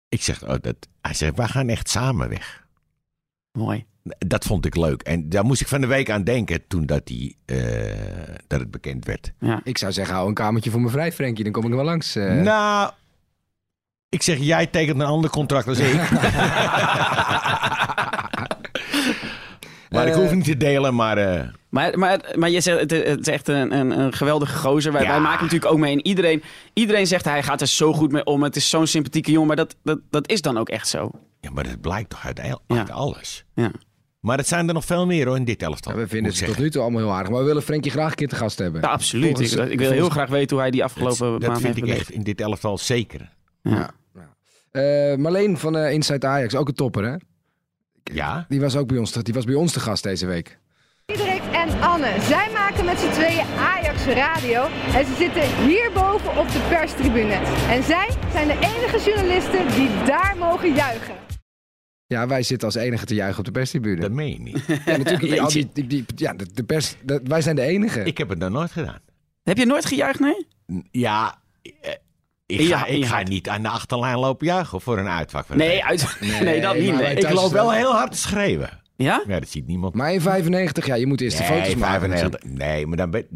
ik 0.08 0.22
zeg, 0.22 0.42
oh, 0.42 0.54
dat, 0.60 0.76
hij 1.00 1.14
zegt, 1.14 1.36
wij 1.36 1.46
gaan 1.48 1.68
echt 1.68 1.88
samen 1.88 2.28
weg. 2.28 2.66
Mooi. 3.52 3.84
Dat 4.26 4.44
vond 4.44 4.66
ik 4.66 4.76
leuk. 4.76 5.02
En 5.02 5.28
daar 5.28 5.44
moest 5.44 5.60
ik 5.60 5.68
van 5.68 5.80
de 5.80 5.86
week 5.86 6.10
aan 6.10 6.24
denken 6.24 6.66
toen 6.66 6.86
dat, 6.86 7.06
die, 7.06 7.36
eh, 7.44 8.34
dat 8.46 8.60
het 8.60 8.70
bekend 8.70 9.04
werd. 9.04 9.32
Ja. 9.38 9.60
Ik 9.64 9.78
zou 9.78 9.92
zeggen, 9.92 10.14
hou 10.14 10.28
een 10.28 10.34
kamertje 10.34 10.70
voor 10.70 10.80
me 10.80 10.88
vrij, 10.88 11.12
Frenkie. 11.12 11.44
Dan 11.44 11.52
kom 11.52 11.64
ik 11.64 11.70
er 11.70 11.76
wel 11.76 11.84
langs. 11.84 12.16
eh. 12.16 12.32
Nou, 12.34 12.92
ik 14.08 14.22
zeg, 14.22 14.38
jij 14.38 14.66
tekent 14.66 15.00
een 15.00 15.06
ander 15.06 15.30
contract 15.30 15.68
als 15.68 15.78
ik. 15.78 16.00
maar 19.90 20.06
ik 20.06 20.14
hoef 20.14 20.34
niet 20.34 20.44
te 20.44 20.56
delen, 20.56 20.94
maar... 20.94 21.18
eh, 21.18 21.48
Maar, 21.68 21.98
maar, 21.98 22.32
maar 22.34 22.50
je 22.50 22.60
zegt, 22.60 22.80
het, 22.80 22.90
het 22.90 23.20
is 23.20 23.28
echt 23.28 23.48
een, 23.48 23.74
een, 23.78 23.98
een 24.00 24.12
geweldige 24.12 24.56
gozer. 24.58 24.92
Wij, 24.92 25.02
Ja. 25.02 25.08
wij 25.08 25.20
maken 25.20 25.44
natuurlijk 25.44 25.72
ook 25.72 25.78
mee. 25.78 25.92
En 25.92 26.06
iedereen, 26.06 26.42
iedereen 26.72 27.06
zegt 27.06 27.24
hij 27.24 27.42
gaat 27.42 27.60
er 27.60 27.66
zo 27.66 27.92
goed 27.92 28.12
mee 28.12 28.24
om. 28.24 28.42
Het 28.42 28.56
is 28.56 28.70
zo'n 28.70 28.86
sympathieke 28.86 29.30
jongen. 29.30 29.46
Maar 29.46 29.56
dat, 29.56 29.76
dat, 29.82 29.98
dat 30.10 30.28
is 30.30 30.40
dan 30.42 30.58
ook 30.58 30.68
echt 30.68 30.88
zo. 30.88 31.10
ja, 31.40 31.50
maar 31.50 31.64
dat 31.64 31.80
blijkt 31.80 32.10
toch 32.10 32.24
uit, 32.26 32.90
alles. 32.90 33.44
Ja. 33.54 33.70
Maar 34.20 34.36
het 34.38 34.48
zijn 34.48 34.68
er 34.68 34.74
nog 34.74 34.84
veel 34.84 35.06
meer 35.06 35.26
hoor, 35.26 35.36
in 35.36 35.44
dit 35.44 35.62
elftal. 35.62 35.92
Ja, 35.92 35.98
we 35.98 36.08
vinden 36.08 36.32
ze 36.32 36.44
tot 36.44 36.58
nu 36.58 36.70
toe 36.70 36.82
allemaal 36.82 37.00
heel 37.00 37.12
aardig. 37.12 37.30
Maar 37.30 37.40
we 37.40 37.46
willen 37.46 37.62
Frenkie 37.62 37.90
graag 37.90 38.10
een 38.10 38.16
keer 38.16 38.28
te 38.28 38.36
gast 38.36 38.58
hebben. 38.58 38.80
Ja, 38.80 38.88
absoluut. 38.88 39.26
Volgens- 39.36 39.52
ik, 39.54 39.68
ik 39.70 39.78
wil 39.78 39.90
heel 39.90 40.08
graag 40.10 40.28
weten 40.28 40.50
hoe 40.50 40.60
hij 40.60 40.70
die 40.70 40.84
afgelopen 40.84 41.18
Dat, 41.18 41.30
maand 41.30 41.40
dat 41.40 41.52
vind 41.52 41.62
heeft 41.64 41.76
ik 41.76 41.82
beleefd. 41.84 42.00
echt 42.00 42.10
in 42.10 42.22
dit 42.22 42.40
elftal 42.40 42.78
zeker. 42.78 43.28
Ja. 43.62 43.90
Eh, 44.70 45.16
Marleen 45.16 45.58
van 45.58 45.76
eh, 45.76 45.92
Inside 45.92 46.26
Ajax, 46.26 46.54
ook 46.54 46.68
een 46.68 46.74
topper 46.74 47.04
hè? 47.04 47.16
Ja? 48.02 48.44
Die 48.48 48.60
was 48.60 48.76
ook 48.76 48.86
bij 48.88 48.98
ons, 48.98 49.10
te- 49.10 49.22
die 49.22 49.34
was 49.34 49.44
bij 49.44 49.54
ons 49.54 49.72
te 49.72 49.80
gast 49.80 50.02
deze 50.02 50.26
week. 50.26 50.58
Diederik 51.04 51.42
en 51.52 51.80
Anne. 51.80 52.16
Zij 52.20 52.50
maken 52.52 52.84
met 52.84 52.98
z'n 52.98 53.10
tweeën 53.10 53.46
Ajax 53.58 54.04
Radio. 54.04 54.62
En 54.94 55.06
ze 55.06 55.14
zitten 55.18 55.66
hierboven 55.66 56.36
op 56.38 56.48
de 56.48 56.66
perstribune. 56.68 57.32
En 57.70 57.82
zij 57.82 58.08
zijn 58.32 58.46
de 58.46 58.54
enige 58.60 59.10
journalisten 59.10 59.68
die 59.74 59.88
daar 60.06 60.34
mogen 60.38 60.74
juichen. 60.74 61.14
Ja, 62.06 62.26
wij 62.26 62.42
zitten 62.42 62.66
als 62.66 62.76
enige 62.76 63.04
te 63.06 63.14
juichen 63.14 63.38
op 63.38 63.44
de 63.44 63.50
perstribune. 63.50 64.00
Dat 64.00 64.10
meen 64.10 64.30
je 64.32 64.40
niet. 64.40 64.64
Ja, 64.84 64.96
natuurlijk. 64.96 65.38
Al 65.40 65.48
die, 65.48 65.70
die, 65.72 65.86
die- 65.86 66.04
ja, 66.16 66.32
de, 66.34 66.46
de 66.54 66.64
pers, 66.64 66.94
de- 67.02 67.20
wij 67.24 67.40
zijn 67.42 67.56
de 67.56 67.62
enige. 67.62 68.02
ik 68.02 68.18
heb 68.18 68.28
het 68.28 68.38
nog 68.38 68.50
nooit 68.50 68.70
gedaan. 68.70 68.98
Heb 69.42 69.56
je 69.58 69.66
nooit 69.66 69.86
gejuicht, 69.86 70.20
nee? 70.20 70.46
Ja, 70.90 71.38
eh, 71.62 71.90
ik 72.50 72.74
ga, 72.74 72.86
in 72.86 72.96
ik 72.96 73.06
ga 73.06 73.22
niet 73.22 73.48
aan 73.48 73.62
de 73.62 73.68
achterlijn 73.68 74.18
lopen 74.18 74.46
juichen 74.46 74.80
voor 74.80 74.98
een 74.98 75.08
uitvak. 75.08 75.46
van 75.46 75.56
Nee, 75.56 75.84
uit, 75.84 76.16
nee, 76.20 76.40
Nee, 76.42 76.60
dat 76.60 76.74
niet. 76.78 76.94
Nee. 76.94 77.14
Ik 77.14 77.30
loop 77.32 77.52
wel 77.52 77.72
heel 77.72 77.92
hard 77.92 78.12
te 78.12 78.18
schreeuwen. 78.18 78.80
Ja? 78.96 79.22
Ja, 79.26 79.40
dat 79.40 79.48
ziet 79.48 79.66
niemand. 79.66 79.94
Maar 79.94 80.12
in 80.12 80.20
95, 80.20 80.86
ja, 80.86 80.94
je 80.94 81.06
moet 81.06 81.20
eerst 81.20 81.36
de 81.38 81.42
foto's 81.44 81.74
maken. 81.74 82.00
95. 82.00 82.40
Nee, 82.44 82.86
maar 82.86 82.96
dan 82.96 83.10
ben 83.10 83.26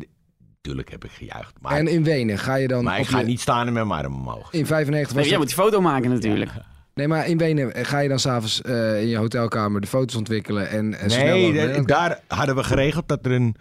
Tuurlijk 0.61 0.91
heb 0.91 1.05
ik 1.05 1.11
gejuicht. 1.11 1.53
Maar, 1.61 1.77
En 1.77 1.87
in 1.89 2.05
Wenen 2.05 2.39
ga 2.39 2.55
je 2.55 2.69
dan. 2.69 2.85
maar 2.85 2.99
ik 2.99 3.07
ga 3.07 3.19
je- 3.19 3.25
niet 3.25 3.41
staan 3.41 3.67
en 3.67 3.73
met 3.73 3.87
mijn 3.87 4.05
arm 4.05 4.15
omhoog. 4.15 4.53
In 4.53 4.67
95 4.67 5.13
was 5.13 5.21
Nee, 5.23 5.31
jij 5.31 5.39
moet 5.39 5.47
die 5.47 5.57
foto 5.57 5.81
maken 5.81 6.11
natuurlijk. 6.11 6.51
Nee, 6.95 7.09
maar 7.09 7.27
in 7.29 7.39
Wenen 7.39 7.85
ga 7.87 7.99
je 7.99 8.09
dan 8.09 8.19
s'avonds 8.19 8.63
avonds 8.63 9.01
in 9.01 9.09
je 9.09 9.17
hotelkamer 9.17 9.81
de 9.81 9.87
foto's 9.87 10.17
ontwikkelen 10.17 10.69
en, 10.71 10.99
en 10.99 11.11
snel 11.11 11.25
Nee, 11.37 11.53
de- 11.53 11.83
daar 11.85 12.21
hadden 12.29 12.55
we 12.57 12.65
geregeld 12.65 13.09
dat 13.09 13.27
er 13.27 13.33
een, 13.33 13.57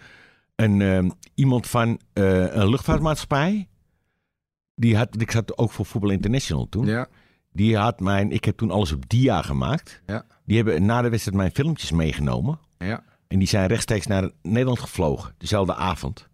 een, 0.56 0.82
ehm, 0.82 1.10
iemand 1.36 1.68
van 1.68 2.00
eh, 2.14 2.56
een 2.56 2.70
luchtvaartmaatschappij. 2.70 3.68
Die 4.76 4.98
had, 4.98 5.22
ik 5.22 5.32
zat 5.32 5.58
ook 5.58 5.72
voor 5.72 5.86
Voetbal 5.86 6.10
International 6.10 6.70
toen. 6.70 6.86
Ja, 6.86 7.08
Die 7.52 7.78
had 7.78 8.00
mijn, 8.00 8.32
ik 8.32 8.46
heb 8.46 8.58
toen 8.58 8.72
alles 8.72 8.92
op 8.92 9.10
dia 9.10 9.42
gemaakt. 9.42 10.02
Ja. 10.06 10.26
Die 10.46 10.56
hebben 10.58 10.86
na 10.86 11.02
de 11.02 11.10
wedstrijd 11.10 11.38
mijn 11.38 11.52
filmpjes 11.54 11.92
meegenomen. 11.92 12.60
ja. 12.78 13.04
En 13.28 13.40
die 13.40 13.48
zijn 13.48 13.68
rechtstreeks 13.68 14.08
naar 14.08 14.30
Nederland 14.42 14.80
gevlogen, 14.80 15.34
dezelfde 15.38 15.76
avond. 15.76 16.28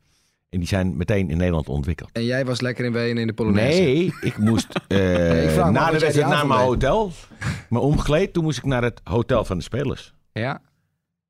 En 0.50 0.60
die 0.60 0.68
zijn 0.68 0.98
meteen 0.98 1.30
in 1.30 1.38
Nederland 1.38 1.70
ontwikkeld. 1.70 2.10
En 2.14 2.24
jij 2.26 2.46
was 2.46 2.62
lekker 2.62 2.86
in 2.86 2.92
Wenen 2.92 3.18
in 3.18 3.28
de 3.28 3.34
Polonaise. 3.34 3.82
Nee, 3.82 4.14
ik 4.22 4.38
moest 4.38 4.68
eh, 4.88 5.58
ik 5.58 5.72
na 5.72 5.92
de 5.92 6.00
wedstrijd 6.00 6.28
naar 6.30 6.48
mijn 6.48 6.60
hotel. 6.60 7.12
Me 7.70 7.80
omgekleed, 7.80 8.34
toen 8.34 8.44
moest 8.44 8.58
ik 8.58 8.66
naar 8.66 8.84
het 8.84 9.02
hotel 9.04 9.46
van 9.46 9.58
de 9.58 9.64
spelers. 9.64 10.14
Ja. 10.32 10.62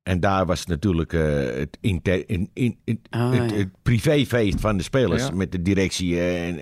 En 0.04 0.20
daar 0.20 0.46
was 0.46 0.66
natuurlijk 0.66 1.14
eh, 1.14 1.22
het, 1.60 1.78
inter, 1.82 2.30
in, 2.30 2.50
in, 2.54 2.78
in- 2.84 3.02
Oh, 3.12 3.32
het, 3.32 3.50
ja. 3.52 3.56
het 3.58 3.70
privéfeest 3.84 4.60
van 4.62 4.78
de 4.78 4.84
spelers 4.84 5.24
Ja. 5.28 5.32
met 5.34 5.52
de 5.52 5.62
directie. 5.62 6.20
en, 6.22 6.60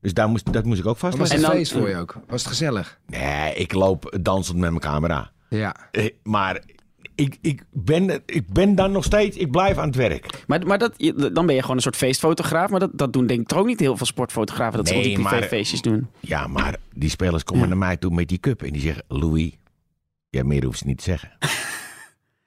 Dus 0.00 0.14
daar 0.14 0.28
moest, 0.28 0.52
dat 0.52 0.64
moest 0.64 0.80
ik 0.80 0.86
ook 0.86 0.98
Was 0.98 1.10
vastleggen. 1.14 1.36
het 1.36 1.44
En 1.44 1.50
dan- 1.50 1.58
feest 1.60 1.72
voor 1.72 1.88
je 1.88 1.96
ook? 1.96 2.20
Was 2.28 2.40
het 2.40 2.50
gezellig? 2.50 2.98
Nee, 3.06 3.54
ik 3.54 3.72
loop 3.72 4.18
dansend 4.22 4.58
met 4.58 4.68
mijn 4.70 4.82
camera. 4.82 5.30
Ja. 5.48 5.76
Eh, 5.90 6.06
Maar 6.22 6.62
ik, 7.14 7.36
ik, 7.40 7.62
ben, 7.72 8.22
ik 8.26 8.46
ben 8.52 8.74
dan 8.74 8.92
nog 8.92 9.04
steeds, 9.04 9.36
ik 9.36 9.50
blijf 9.50 9.76
aan 9.78 9.86
het 9.86 9.96
werk. 9.96 10.44
Maar, 10.46 10.66
maar 10.66 10.78
dat, 10.78 10.94
dan 11.32 11.46
ben 11.46 11.54
je 11.54 11.60
gewoon 11.60 11.76
een 11.76 11.82
soort 11.82 11.96
feestfotograaf. 11.96 12.70
Maar 12.70 12.80
dat, 12.80 12.90
dat 12.92 13.12
doen 13.12 13.26
denk 13.26 13.40
ik 13.40 13.46
toch 13.46 13.58
ook 13.58 13.66
niet 13.66 13.80
heel 13.80 13.96
veel 13.96 14.06
sportfotografen. 14.06 14.76
Dat 14.76 14.88
ze 14.88 14.94
Nee, 14.94 15.02
al 15.02 15.08
die 15.08 15.18
maar- 15.18 15.30
privéfeestjes 15.32 15.82
doen. 15.82 16.06
Ja, 16.20 16.46
maar 16.46 16.76
die 16.94 17.10
spelers 17.10 17.44
komen 17.44 17.62
Ja. 17.62 17.68
naar 17.68 17.78
mij 17.78 17.96
toe 17.96 18.14
met 18.14 18.28
die 18.28 18.38
cup. 18.38 18.62
En 18.62 18.72
die 18.72 18.82
zeggen, 18.82 19.04
Louis, 19.08 19.50
ja, 20.30 20.44
meer 20.44 20.64
hoeft 20.64 20.78
ze 20.78 20.86
niet 20.86 20.98
te 20.98 21.04
zeggen. 21.04 21.30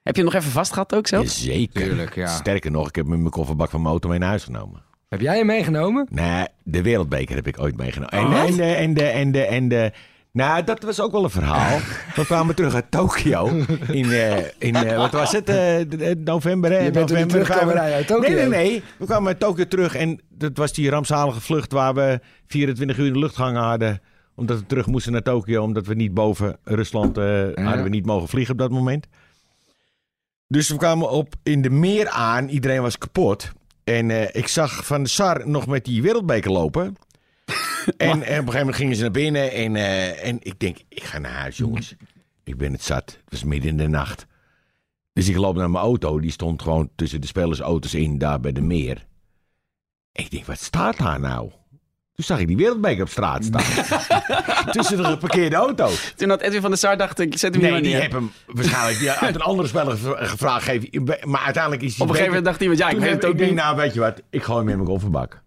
Heb 0.04 0.16
je 0.16 0.22
hem 0.22 0.30
nog 0.32 0.40
even 0.40 0.52
vast 0.52 0.72
gehad 0.72 0.94
ook 0.94 1.06
zo? 1.06 1.22
Zeker. 1.24 1.82
Tuurlijk, 1.82 2.14
ja. 2.14 2.26
Sterker 2.26 2.70
nog, 2.70 2.88
ik 2.88 2.94
heb 2.96 3.06
mijn 3.06 3.28
kofferbak 3.30 3.70
van 3.70 3.80
mijn 3.80 3.90
auto 3.92 4.08
mee 4.08 4.18
naar 4.18 4.28
huis 4.28 4.44
genomen. 4.44 4.82
Heb 5.08 5.20
jij 5.20 5.36
hem 5.36 5.46
meegenomen? 5.46 6.06
Nee, 6.10 6.46
de 6.62 6.82
wereldbeker 6.82 7.34
heb 7.36 7.46
ik 7.46 7.60
ooit 7.60 7.76
meegenomen. 7.76 8.12
En, 8.18 8.26
Oh. 8.26 8.42
en, 8.42 8.56
de, 8.56 8.62
en, 8.64 8.94
de, 8.94 9.04
en, 9.04 9.32
de, 9.32 9.40
en 9.42 9.68
de... 9.68 9.92
Nou, 10.32 10.64
dat 10.64 10.82
was 10.82 11.00
ook 11.00 11.12
wel 11.12 11.24
een 11.24 11.30
verhaal. 11.30 11.78
We 12.16 12.24
kwamen 12.24 12.54
terug 12.54 12.74
uit 12.74 12.90
Tokio. 12.90 13.46
In, 13.90 14.12
eh, 14.12 14.36
in 14.58 14.74
eh, 14.74 14.96
wat 14.96 15.12
was 15.12 15.32
het? 15.32 15.48
Eh, 15.48 16.14
november, 16.24 16.70
hè? 16.70 16.78
Je 16.78 16.90
bent 16.90 17.10
november 17.10 17.44
terug 17.44 17.58
komen 17.58 17.74
rijden 17.74 17.94
uit 17.96 18.06
Tokio. 18.06 18.28
Nee, 18.28 18.38
nee, 18.38 18.48
nee. 18.48 18.82
We 18.98 19.04
kwamen 19.04 19.28
uit 19.28 19.40
Tokio 19.40 19.64
terug. 19.66 19.94
En 19.94 20.20
dat 20.28 20.56
was 20.56 20.72
die 20.72 20.90
rampzalige 20.90 21.40
vlucht 21.40 21.72
waar 21.72 21.94
we 21.94 22.20
24 22.46 22.98
uur 22.98 23.06
in 23.06 23.12
de 23.12 23.18
lucht 23.18 23.36
gehangen 23.36 23.62
hadden. 23.62 24.00
Omdat 24.34 24.58
we 24.58 24.66
terug 24.66 24.86
moesten 24.86 25.12
naar 25.12 25.22
Tokio. 25.22 25.62
Omdat 25.62 25.86
we 25.86 25.94
niet 25.94 26.14
boven 26.14 26.56
Rusland 26.64 27.18
eh, 27.18 27.24
hadden 27.54 27.82
we 27.82 27.88
niet 27.88 28.06
mogen 28.06 28.28
vliegen 28.28 28.52
op 28.52 28.58
dat 28.60 28.70
moment. 28.70 29.06
Dus 30.48 30.68
we 30.68 30.76
kwamen 30.76 31.10
op 31.10 31.34
in 31.42 31.62
de 31.62 31.70
meer 31.70 32.08
aan. 32.08 32.48
Iedereen 32.48 32.82
was 32.82 32.98
kapot. 32.98 33.52
En 33.84 34.10
eh, 34.10 34.28
ik 34.32 34.48
zag 34.48 34.86
Van 34.86 35.02
de 35.02 35.08
Sar 35.08 35.48
nog 35.48 35.66
met 35.66 35.84
die 35.84 36.02
wereldbeker 36.02 36.50
lopen. 36.50 36.96
en, 37.96 38.08
en 38.08 38.16
op 38.16 38.22
een 38.22 38.28
gegeven 38.28 38.58
moment 38.58 38.76
gingen 38.76 38.96
ze 38.96 39.02
naar 39.02 39.10
binnen. 39.10 39.52
En, 39.52 39.76
eh, 39.76 40.26
en 40.28 40.38
ik 40.40 40.60
denk, 40.60 40.78
ik 40.88 41.04
ga 41.04 41.18
naar 41.18 41.32
huis, 41.32 41.56
jongens. 41.56 41.94
Ik 42.44 42.56
ben 42.56 42.72
het 42.72 42.82
zat. 42.82 43.10
Het 43.10 43.30
was 43.30 43.44
midden 43.44 43.70
in 43.70 43.76
de 43.76 43.88
nacht. 43.88 44.26
Dus 45.12 45.28
ik 45.28 45.36
loop 45.36 45.56
naar 45.56 45.70
mijn 45.70 45.84
auto. 45.84 46.20
Die 46.20 46.30
stond 46.30 46.62
gewoon 46.62 46.90
tussen 46.94 47.20
de 47.20 47.26
spelersauto's 47.26 47.94
in, 47.94 48.18
daar 48.18 48.40
bij 48.40 48.52
de 48.52 48.60
meer. 48.60 49.06
En 50.12 50.24
ik 50.24 50.30
denk, 50.30 50.44
wat 50.44 50.60
staat 50.60 50.98
daar 50.98 51.20
nou? 51.20 51.50
Toen 52.14 52.24
zag 52.24 52.38
ik 52.38 52.46
die 52.46 52.56
wereldbeker 52.56 53.02
op 53.02 53.08
straat 53.08 53.44
staan. 53.44 53.62
tussen 54.72 54.96
de 54.96 55.04
geparkeerde 55.04 55.56
auto's. 55.56 56.12
Toen 56.16 56.28
had 56.28 56.40
Edwin 56.40 56.60
van 56.60 56.70
der 56.70 56.78
Sar 56.78 56.96
dacht 56.96 57.18
ik, 57.18 57.38
zet 57.38 57.54
hem 57.54 57.62
hier 57.62 57.72
Nee, 57.72 57.80
maar 57.80 57.90
die 57.90 58.00
heb 58.00 58.12
hem 58.12 58.32
waarschijnlijk 58.46 58.98
die 58.98 59.10
had 59.10 59.34
een 59.34 59.40
andere 59.40 59.68
speler 59.68 59.96
gev- 59.96 60.28
gevraagd. 60.30 60.64
Geef, 60.64 60.84
maar 61.24 61.40
uiteindelijk 61.40 61.82
is 61.82 61.94
die 61.94 62.02
Op 62.02 62.08
een 62.08 62.14
gegeven 62.14 62.26
moment 62.26 62.44
dacht 62.44 62.60
iemand, 62.60 62.78
ja, 62.78 62.88
ik 62.88 62.98
weet 62.98 63.10
het 63.10 63.24
ook 63.24 63.32
ik 63.32 63.38
denk, 63.38 63.50
niet. 63.50 63.60
nou 63.60 63.76
weet 63.76 63.94
je 63.94 64.00
wat, 64.00 64.22
ik 64.30 64.42
gooi 64.42 64.58
hem 64.58 64.68
in 64.68 64.76
mijn 64.76 64.88
kofferbak. 64.88 65.42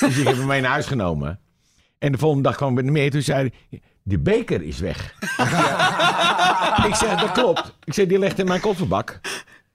dus 0.00 0.16
ik 0.18 0.26
heb 0.26 0.36
hem 0.36 0.46
mee 0.46 0.60
naar 0.60 0.70
huis 0.70 0.86
genomen. 0.86 1.40
En 1.98 2.12
de 2.12 2.18
volgende 2.18 2.44
dag 2.48 2.56
kwam 2.56 2.68
ik 2.68 2.74
bij 2.74 2.84
de 2.84 2.90
meer. 2.90 3.10
Toen 3.10 3.22
zei 3.22 3.50
hij, 3.70 3.80
de 4.02 4.18
beker 4.18 4.62
is 4.62 4.78
weg. 4.78 5.14
ik 6.88 6.94
zeg, 6.94 7.20
dat 7.20 7.32
klopt. 7.32 7.74
Ik 7.84 7.94
zeg, 7.94 8.06
die 8.06 8.18
ligt 8.18 8.38
in 8.38 8.46
mijn 8.46 8.60
kofferbak. 8.60 9.20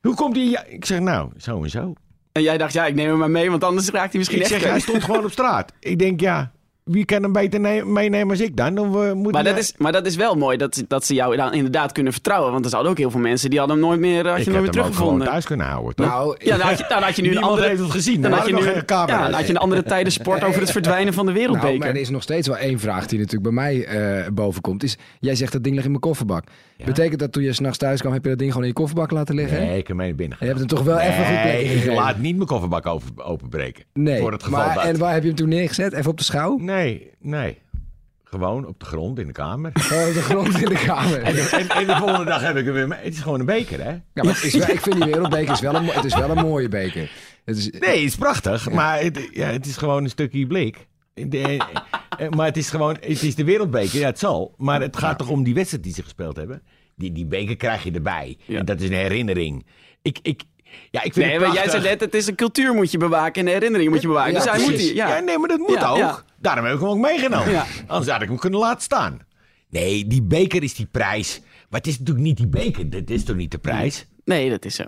Hoe 0.01 0.15
komt 0.15 0.33
die? 0.33 0.57
Ik 0.67 0.85
zeg, 0.85 0.99
nou, 0.99 1.29
zo 1.37 1.63
en 1.63 1.69
zo. 1.69 1.93
En 2.33 2.41
jij 2.41 2.57
dacht, 2.57 2.73
ja, 2.73 2.85
ik 2.85 2.95
neem 2.95 3.09
hem 3.09 3.17
maar 3.17 3.29
mee, 3.31 3.49
want 3.49 3.63
anders 3.63 3.89
raakt 3.89 4.09
hij 4.09 4.17
misschien 4.19 4.39
Ik 4.41 4.43
echt... 4.49 4.61
zeg, 4.61 4.69
hij 4.69 4.79
stond 4.79 5.03
gewoon 5.05 5.23
op 5.23 5.31
straat. 5.31 5.71
Ik 5.79 5.99
denk, 5.99 6.19
ja, 6.19 6.51
wie 6.83 7.05
kan 7.05 7.23
hem 7.23 7.31
beter 7.31 7.59
ne- 7.59 7.85
meenemen 7.85 8.29
als 8.29 8.39
ik 8.39 8.55
dan? 8.57 8.75
dan 8.75 8.91
we 8.91 9.11
moeten 9.13 9.31
Maar 9.31 9.43
dat, 9.43 9.57
is, 9.57 9.73
maar 9.77 9.91
dat 9.91 10.05
is 10.05 10.15
wel 10.15 10.35
mooi 10.35 10.57
dat, 10.57 10.83
dat 10.87 11.05
ze 11.05 11.13
jou 11.13 11.35
dan 11.35 11.53
inderdaad 11.53 11.91
kunnen 11.91 12.13
vertrouwen. 12.13 12.51
Want 12.51 12.63
er 12.63 12.69
zouden 12.69 12.91
ook 12.91 12.97
heel 12.97 13.11
veel 13.11 13.19
mensen 13.19 13.49
die 13.49 13.59
hadden 13.59 13.77
hem 13.77 13.85
nooit 13.87 13.99
meer, 13.99 14.27
had 14.27 14.37
je 14.37 14.43
ik 14.43 14.47
nooit 14.47 14.65
had 14.65 14.75
meer 14.75 14.83
hem 14.83 14.91
ook 14.91 14.97
gewoon 14.97 15.19
teruggevonden. 15.19 15.27
thuis 15.27 15.45
kunnen 15.45 15.65
houden, 15.65 15.95
toch? 15.95 16.05
Nou, 16.07 16.35
Ja, 16.39 16.57
dan 16.57 16.67
had 16.67 16.77
je, 16.77 16.85
dan 16.89 17.03
had 17.03 17.15
je 17.15 17.21
nu 17.21 17.31
een 17.35 17.43
andere... 17.43 17.67
heeft 17.67 17.81
het 17.81 17.91
gezien. 17.91 18.21
Dan 18.21 18.31
had 18.31 18.47
je 18.47 18.53
nu, 18.53 18.63
ja, 18.85 19.05
dan 19.05 19.33
had 19.33 19.43
je 19.45 19.49
een 19.49 19.57
andere 19.57 19.83
tijden 19.93 20.11
sport 20.11 20.43
over 20.43 20.61
het 20.61 20.71
verdwijnen 20.71 21.13
van 21.13 21.25
de 21.25 21.31
Nou, 21.31 21.43
wereldbeker. 21.43 21.79
maar 21.79 21.87
er 21.89 22.01
is 22.01 22.09
nog 22.09 22.21
steeds 22.21 22.47
wel 22.47 22.57
één 22.57 22.79
vraag 22.79 23.05
die 23.05 23.17
natuurlijk 23.19 23.43
bij 23.43 23.63
mij 23.63 23.85
eh 23.85 24.27
boven 24.33 24.61
komt. 24.61 24.83
Is, 24.83 24.97
jij 25.19 25.35
zegt 25.35 25.51
dat 25.51 25.61
ding 25.63 25.73
ligt 25.73 25.85
in 25.85 25.91
mijn 25.91 26.03
kofferbak. 26.03 26.43
Betekent 26.85 27.19
dat 27.19 27.31
toen 27.31 27.43
je 27.43 27.53
s'nachts 27.53 27.77
thuis 27.77 27.99
kwam, 28.01 28.13
heb 28.13 28.23
je 28.23 28.29
dat 28.29 28.37
ding 28.39 28.49
gewoon 28.51 28.65
in 28.67 28.73
je 28.73 28.79
kofferbak 28.79 29.11
laten 29.11 29.35
liggen? 29.35 29.59
Nee, 29.59 29.77
ik 29.77 29.87
heb 29.87 29.97
hem 29.97 30.15
binnen 30.15 30.37
Je 30.39 30.45
hebt 30.45 30.57
hem 30.59 30.67
toch 30.67 30.83
wel 30.83 30.99
even 30.99 31.25
goed 31.25 31.41
plekje 31.41 31.73
ik 31.73 31.85
laat 31.93 32.17
niet 32.17 32.35
mijn 32.35 32.47
kofferbak 32.47 32.85
over, 32.85 33.09
openbreken. 33.15 33.83
Nee, 33.93 34.19
Voor 34.19 34.31
het 34.31 34.43
geval 34.43 34.65
maar 34.65 34.75
dat. 34.75 34.83
en 34.83 34.97
waar 34.97 35.13
heb 35.13 35.21
je 35.21 35.27
hem 35.27 35.37
toen 35.37 35.49
neergezet? 35.49 35.93
Even 35.93 36.11
op 36.11 36.17
de 36.17 36.23
schouw? 36.23 36.57
Nee, 36.57 37.11
nee. 37.19 37.61
Gewoon 38.23 38.67
op 38.67 38.79
de 38.79 38.85
grond 38.85 39.19
in 39.19 39.27
de 39.27 39.31
kamer. 39.33 39.71
Gewoon 39.79 40.07
op 40.07 40.13
de 40.13 40.21
grond 40.21 40.61
in 40.61 40.69
de 40.69 40.83
kamer. 40.85 41.21
en, 41.21 41.35
en, 41.35 41.69
en 41.69 41.85
de 41.87 41.95
volgende 41.95 42.25
dag 42.25 42.41
heb 42.41 42.55
ik 42.55 42.65
hem 42.65 42.73
weer 42.73 42.87
mee. 42.87 42.99
Het 43.01 43.13
is 43.13 43.19
gewoon 43.19 43.39
een 43.39 43.45
beker, 43.45 43.83
hè? 43.83 43.89
Ja, 43.91 44.23
maar 44.23 44.39
is 44.43 44.53
wel, 44.53 44.69
ik 44.69 44.79
vind 44.81 44.95
die 44.95 45.05
wereldbeker 45.05 45.53
is 45.53 45.59
wel 45.59 45.75
een, 45.75 45.85
het 45.85 46.03
is 46.03 46.15
wel 46.15 46.29
een 46.29 46.45
mooie 46.45 46.69
beker. 46.69 47.11
Het 47.45 47.57
is, 47.57 47.69
Nee, 47.69 47.81
het 47.95 48.07
is 48.09 48.15
prachtig. 48.15 48.69
Maar 48.69 48.99
het, 49.01 49.29
ja, 49.31 49.47
het 49.47 49.65
is 49.65 49.77
gewoon 49.77 50.03
een 50.03 50.09
stukje 50.09 50.47
blik. 50.47 50.87
De- 51.13 51.61
maar 52.29 52.45
het 52.45 52.57
is 52.57 52.69
gewoon, 52.69 52.97
het 52.99 53.23
is 53.23 53.35
de 53.35 53.43
wereldbeker, 53.43 53.99
ja 53.99 54.05
het 54.05 54.19
zal. 54.19 54.53
Maar 54.57 54.81
het 54.81 54.97
gaat 54.97 55.17
toch 55.17 55.29
om 55.29 55.43
die 55.43 55.53
wedstrijd 55.53 55.83
die 55.83 55.93
ze 55.93 56.03
gespeeld 56.03 56.35
hebben. 56.35 56.61
Die, 56.95 57.11
die 57.11 57.25
beker 57.25 57.55
krijg 57.55 57.83
je 57.83 57.91
erbij. 57.91 58.37
Ja. 58.45 58.59
En 58.59 58.65
dat 58.65 58.81
is 58.81 58.87
een 58.89 58.95
herinnering. 58.95 59.65
Ik, 60.01 60.19
ik, 60.21 60.43
ja, 60.91 61.03
ik 61.03 61.13
vind 61.13 61.25
Nee, 61.25 61.35
het 61.35 61.45
maar 61.45 61.53
jij 61.55 61.69
zei 61.69 61.83
net, 61.83 61.99
het 61.99 62.13
is 62.13 62.27
een 62.27 62.35
cultuur 62.35 62.73
moet 62.73 62.91
je 62.91 62.97
bewaken 62.97 63.47
en 63.47 63.53
herinneringen 63.53 63.91
moet 63.91 64.01
je 64.01 64.07
bewaken. 64.07 64.33
Ja, 64.33 64.39
dus 64.39 64.49
hij 64.51 64.59
moet 64.61 64.77
die, 64.77 64.95
ja. 64.95 65.07
Ja. 65.15 65.19
nee, 65.19 65.37
maar 65.37 65.47
dat 65.49 65.59
moet 65.59 65.73
Ja, 65.73 65.89
ook. 65.89 65.97
ja. 65.97 66.21
Daarom 66.39 66.65
heb 66.65 66.73
ik 66.73 66.79
hem 66.79 66.89
ook 66.89 66.97
meegenomen. 66.97 67.51
Ja. 67.51 67.65
Anders 67.87 68.11
had 68.11 68.21
ik 68.21 68.27
hem 68.27 68.37
kunnen 68.37 68.59
laten 68.59 68.81
staan. 68.81 69.19
Nee, 69.69 70.07
die 70.07 70.21
beker 70.23 70.63
is 70.63 70.75
die 70.75 70.85
prijs. 70.85 71.41
Maar 71.69 71.79
het 71.79 71.87
is 71.87 71.99
natuurlijk 71.99 72.25
niet 72.25 72.37
die 72.37 72.47
beker. 72.47 72.89
Dat 72.89 73.09
is 73.09 73.23
toch 73.23 73.35
niet 73.35 73.51
de 73.51 73.57
prijs? 73.57 74.07
Nee, 74.25 74.49
dat 74.49 74.65
is 74.65 74.75
zo. 74.75 74.83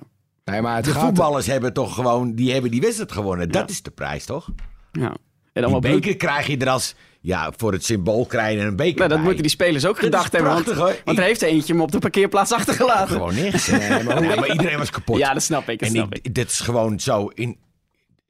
nee, 0.45 0.61
maar 0.61 0.75
het 0.75 0.85
De 0.85 0.91
gaat... 0.91 1.01
voetballers 1.03 1.47
hebben 1.47 1.73
toch 1.73 1.95
gewoon... 1.95 2.33
Die 2.35 2.51
hebben 2.51 2.71
die 2.71 2.81
wedstrijd 2.81 3.11
gewonnen. 3.11 3.49
Dat 3.51 3.69
is 3.69 3.81
de 3.81 3.91
prijs, 3.91 4.25
toch? 4.25 4.49
Ja. 4.91 5.15
En 5.53 5.67
Die 5.67 5.79
beker 5.79 6.15
krijg 6.15 6.47
je 6.47 6.57
er 6.57 6.69
als... 6.69 6.95
Ja, 7.25 7.51
voor 7.57 7.71
het 7.71 7.83
symbool 7.85 8.25
krijg 8.25 8.59
je 8.59 8.65
een 8.65 8.75
beker 8.75 8.95
Nou, 8.97 9.07
dat 9.09 9.17
bij. 9.17 9.25
moeten 9.25 9.41
die 9.43 9.51
spelers 9.51 9.85
ook 9.85 9.99
gedacht 9.99 10.31
hebben. 10.31 10.51
Want, 10.51 10.63
prachtig, 10.63 11.01
want 11.05 11.17
er 11.17 11.23
heeft 11.23 11.41
er 11.41 11.47
eentje 11.47 11.73
hem 11.73 11.81
op 11.81 11.91
de 11.91 11.99
parkeerplaats 11.99 12.51
achtergelaten. 12.51 13.15
Gewoon 13.15 13.35
niks. 13.35 13.67
Nee, 13.71 14.03
maar, 14.03 14.23
maar 14.23 14.51
iedereen 14.51 14.77
was 14.77 14.89
kapot. 14.89 15.17
Ja, 15.17 15.33
dat 15.33 15.43
snap 15.43 15.69
ik. 15.69 15.79
Dat 15.79 15.87
en 15.89 15.95
snap 15.95 16.15
ik, 16.15 16.25
ik. 16.25 16.33
dit 16.35 16.49
is 16.49 16.59
gewoon 16.59 16.99
zo 16.99 17.27
in... 17.33 17.57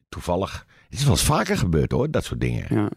Toevallig. 0.10 0.66
Het 0.90 1.00
is 1.00 1.04
wel 1.06 1.14
eens 1.14 1.24
vaker 1.24 1.58
gebeurd, 1.58 1.92
hoor. 1.92 2.12
Dat 2.12 2.24
soort 2.24 2.42
dingen. 2.42 2.66
Ja. 2.70 2.90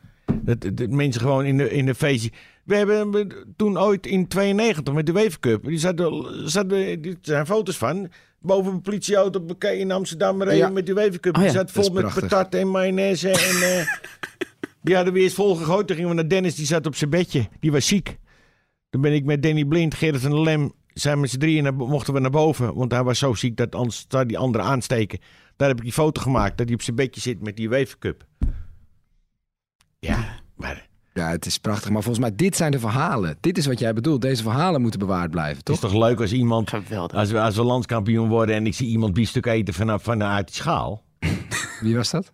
Dat, 0.42 0.76
dat 0.76 0.88
mensen 0.90 1.20
gewoon 1.20 1.44
in 1.44 1.56
de, 1.56 1.70
in 1.70 1.86
de 1.86 1.94
feestje. 1.94 2.30
We 2.64 2.76
hebben 2.76 3.32
toen 3.56 3.78
ooit 3.78 4.06
in 4.06 4.28
92 4.28 4.94
met 4.94 5.06
de 5.06 5.12
Wever 5.12 5.40
Cup. 5.40 5.64
Die 5.64 5.78
zaten, 5.78 6.24
zaten, 6.50 7.02
die 7.02 7.18
zijn 7.22 7.46
foto's 7.46 7.76
van. 7.76 8.10
Boven 8.40 8.72
een 8.72 8.80
politieauto 8.80 9.44
in 9.60 9.90
Amsterdam 9.90 10.42
reden 10.42 10.56
Ja. 10.58 10.68
met 10.68 10.86
de 10.86 10.92
Wever 10.94 11.20
Cup. 11.20 11.36
Oh 11.36 11.42
ja, 11.42 11.48
die 11.48 11.58
zat 11.58 11.70
vol 11.70 11.90
met 11.92 12.14
patat 12.14 12.54
en 12.54 12.70
mayonaise. 12.70 13.28
en, 13.30 13.78
eh, 13.78 13.86
die 14.88 14.96
hadden 14.96 15.14
we 15.14 15.20
eerst 15.20 15.34
vol 15.34 15.54
gegooid. 15.54 15.86
Toen 15.86 15.96
gingen 15.96 16.10
we 16.10 16.16
naar 16.16 16.28
Dennis. 16.28 16.54
Die 16.54 16.66
zat 16.66 16.86
op 16.86 16.94
zijn 16.94 17.10
bedje. 17.10 17.48
Die 17.60 17.72
was 17.72 17.86
ziek. 17.86 18.18
Toen 18.90 19.00
ben 19.00 19.12
ik 19.12 19.24
met 19.24 19.42
Danny 19.42 19.64
Blind, 19.64 19.94
Gerrit 19.94 20.20
van 20.20 20.30
der 20.30 20.40
Lem. 20.40 20.72
Zijn 20.94 21.20
met 21.20 21.30
z'n 21.30 21.38
drieën 21.38 21.62
naar, 21.62 21.74
mochten 21.74 22.14
we 22.14 22.20
naar 22.20 22.30
boven. 22.30 22.74
Want 22.74 22.92
hij 22.92 23.02
was 23.02 23.18
zo 23.18 23.34
ziek 23.34 23.56
dat 23.56 23.74
anders 23.74 24.04
zou 24.08 24.26
die 24.26 24.38
anderen 24.38 24.66
aansteken. 24.66 25.18
Daar 25.56 25.68
heb 25.68 25.76
ik 25.76 25.82
die 25.82 25.92
foto 25.92 26.20
gemaakt. 26.20 26.56
Dat 26.58 26.66
hij 26.66 26.74
op 26.74 26.82
zijn 26.82 26.96
bedje 26.96 27.20
zit 27.20 27.42
met 27.42 27.56
die 27.56 27.68
Wever 27.68 27.98
Cup. 27.98 28.26
Ja, 29.98 30.40
maar... 30.56 30.86
Ja, 31.14 31.30
het 31.30 31.46
is 31.46 31.58
prachtig. 31.58 31.90
Maar 31.90 32.02
volgens 32.02 32.24
mij, 32.24 32.34
dit 32.36 32.56
zijn 32.56 32.70
de 32.70 32.78
verhalen. 32.78 33.36
Dit 33.40 33.58
is 33.58 33.66
wat 33.66 33.78
jij 33.78 33.92
bedoelt. 33.92 34.20
Deze 34.20 34.42
verhalen 34.42 34.80
moeten 34.80 35.00
bewaard 35.00 35.30
blijven, 35.30 35.58
Het 35.58 35.68
is 35.68 35.80
toch? 35.80 35.90
toch 35.90 36.00
leuk 36.00 36.20
als 36.20 36.32
iemand, 36.32 36.68
Geweldig. 36.70 37.16
als 37.16 37.30
we, 37.30 37.40
als 37.40 37.56
we 37.56 37.62
landskampioen 37.62 38.28
worden 38.28 38.54
en 38.54 38.66
ik 38.66 38.74
zie 38.74 38.88
iemand 38.88 39.14
biefstuk 39.14 39.46
eten 39.46 39.74
vanaf, 39.74 40.02
vanuit 40.02 40.46
die 40.46 40.56
schaal. 40.56 41.02
Wie 41.80 41.96
was 41.96 42.10
dat? 42.10 42.32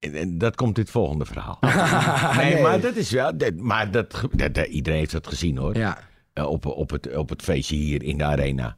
En, 0.00 0.14
en 0.14 0.38
dat 0.38 0.56
komt 0.56 0.74
dit 0.74 0.90
volgende 0.90 1.24
verhaal. 1.24 1.58
nee, 2.36 2.52
nee. 2.54 2.62
maar 2.62 2.80
dat 2.80 2.96
is 2.96 3.10
wel, 3.10 3.36
dat, 3.36 3.54
maar 3.54 3.90
dat, 3.90 4.14
ge- 4.14 4.28
dat, 4.32 4.54
dat- 4.54 4.66
iedereen 4.66 4.98
heeft 4.98 5.12
dat 5.12 5.26
gezien 5.26 5.56
hoor. 5.56 5.76
Ja. 5.76 5.98
Eh, 6.32 6.46
op, 6.46 6.66
op, 6.66 6.90
het, 6.90 7.16
op 7.16 7.28
het 7.28 7.42
feestje 7.42 7.76
hier 7.76 8.02
in 8.02 8.18
de 8.18 8.24
arena. 8.24 8.76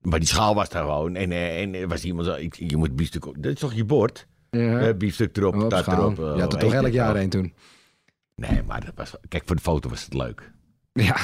Maar 0.00 0.18
die 0.18 0.28
schaal 0.28 0.54
was 0.54 0.68
daar 0.68 0.82
gewoon. 0.82 1.16
En, 1.16 1.32
eh, 1.32 1.60
en 1.62 1.74
er 1.74 1.88
was 1.88 2.04
iemand 2.04 2.26
zo, 2.26 2.34
ik, 2.34 2.54
je 2.54 2.76
moet 2.76 2.96
biefstuk, 2.96 3.26
op- 3.26 3.36
dat 3.38 3.52
is 3.52 3.58
toch 3.60 3.74
je 3.74 3.84
bord? 3.84 4.26
ja. 4.50 4.78
Eh, 4.80 4.94
biefstuk 4.96 5.36
erop, 5.36 5.54
erop. 5.54 6.18
eh, 6.18 6.34
Je 6.34 6.40
had 6.40 6.52
er 6.52 6.58
toch 6.58 6.72
elk 6.72 6.92
jaar 6.92 7.16
heen 7.16 7.28
toen? 7.30 7.54
Nee, 8.34 8.62
maar 8.66 8.84
dat 8.84 8.92
was, 8.94 9.14
kijk, 9.28 9.42
voor 9.46 9.56
de 9.56 9.62
foto 9.62 9.88
was 9.88 10.04
het 10.04 10.14
leuk. 10.14 10.52
Ja, 10.92 11.16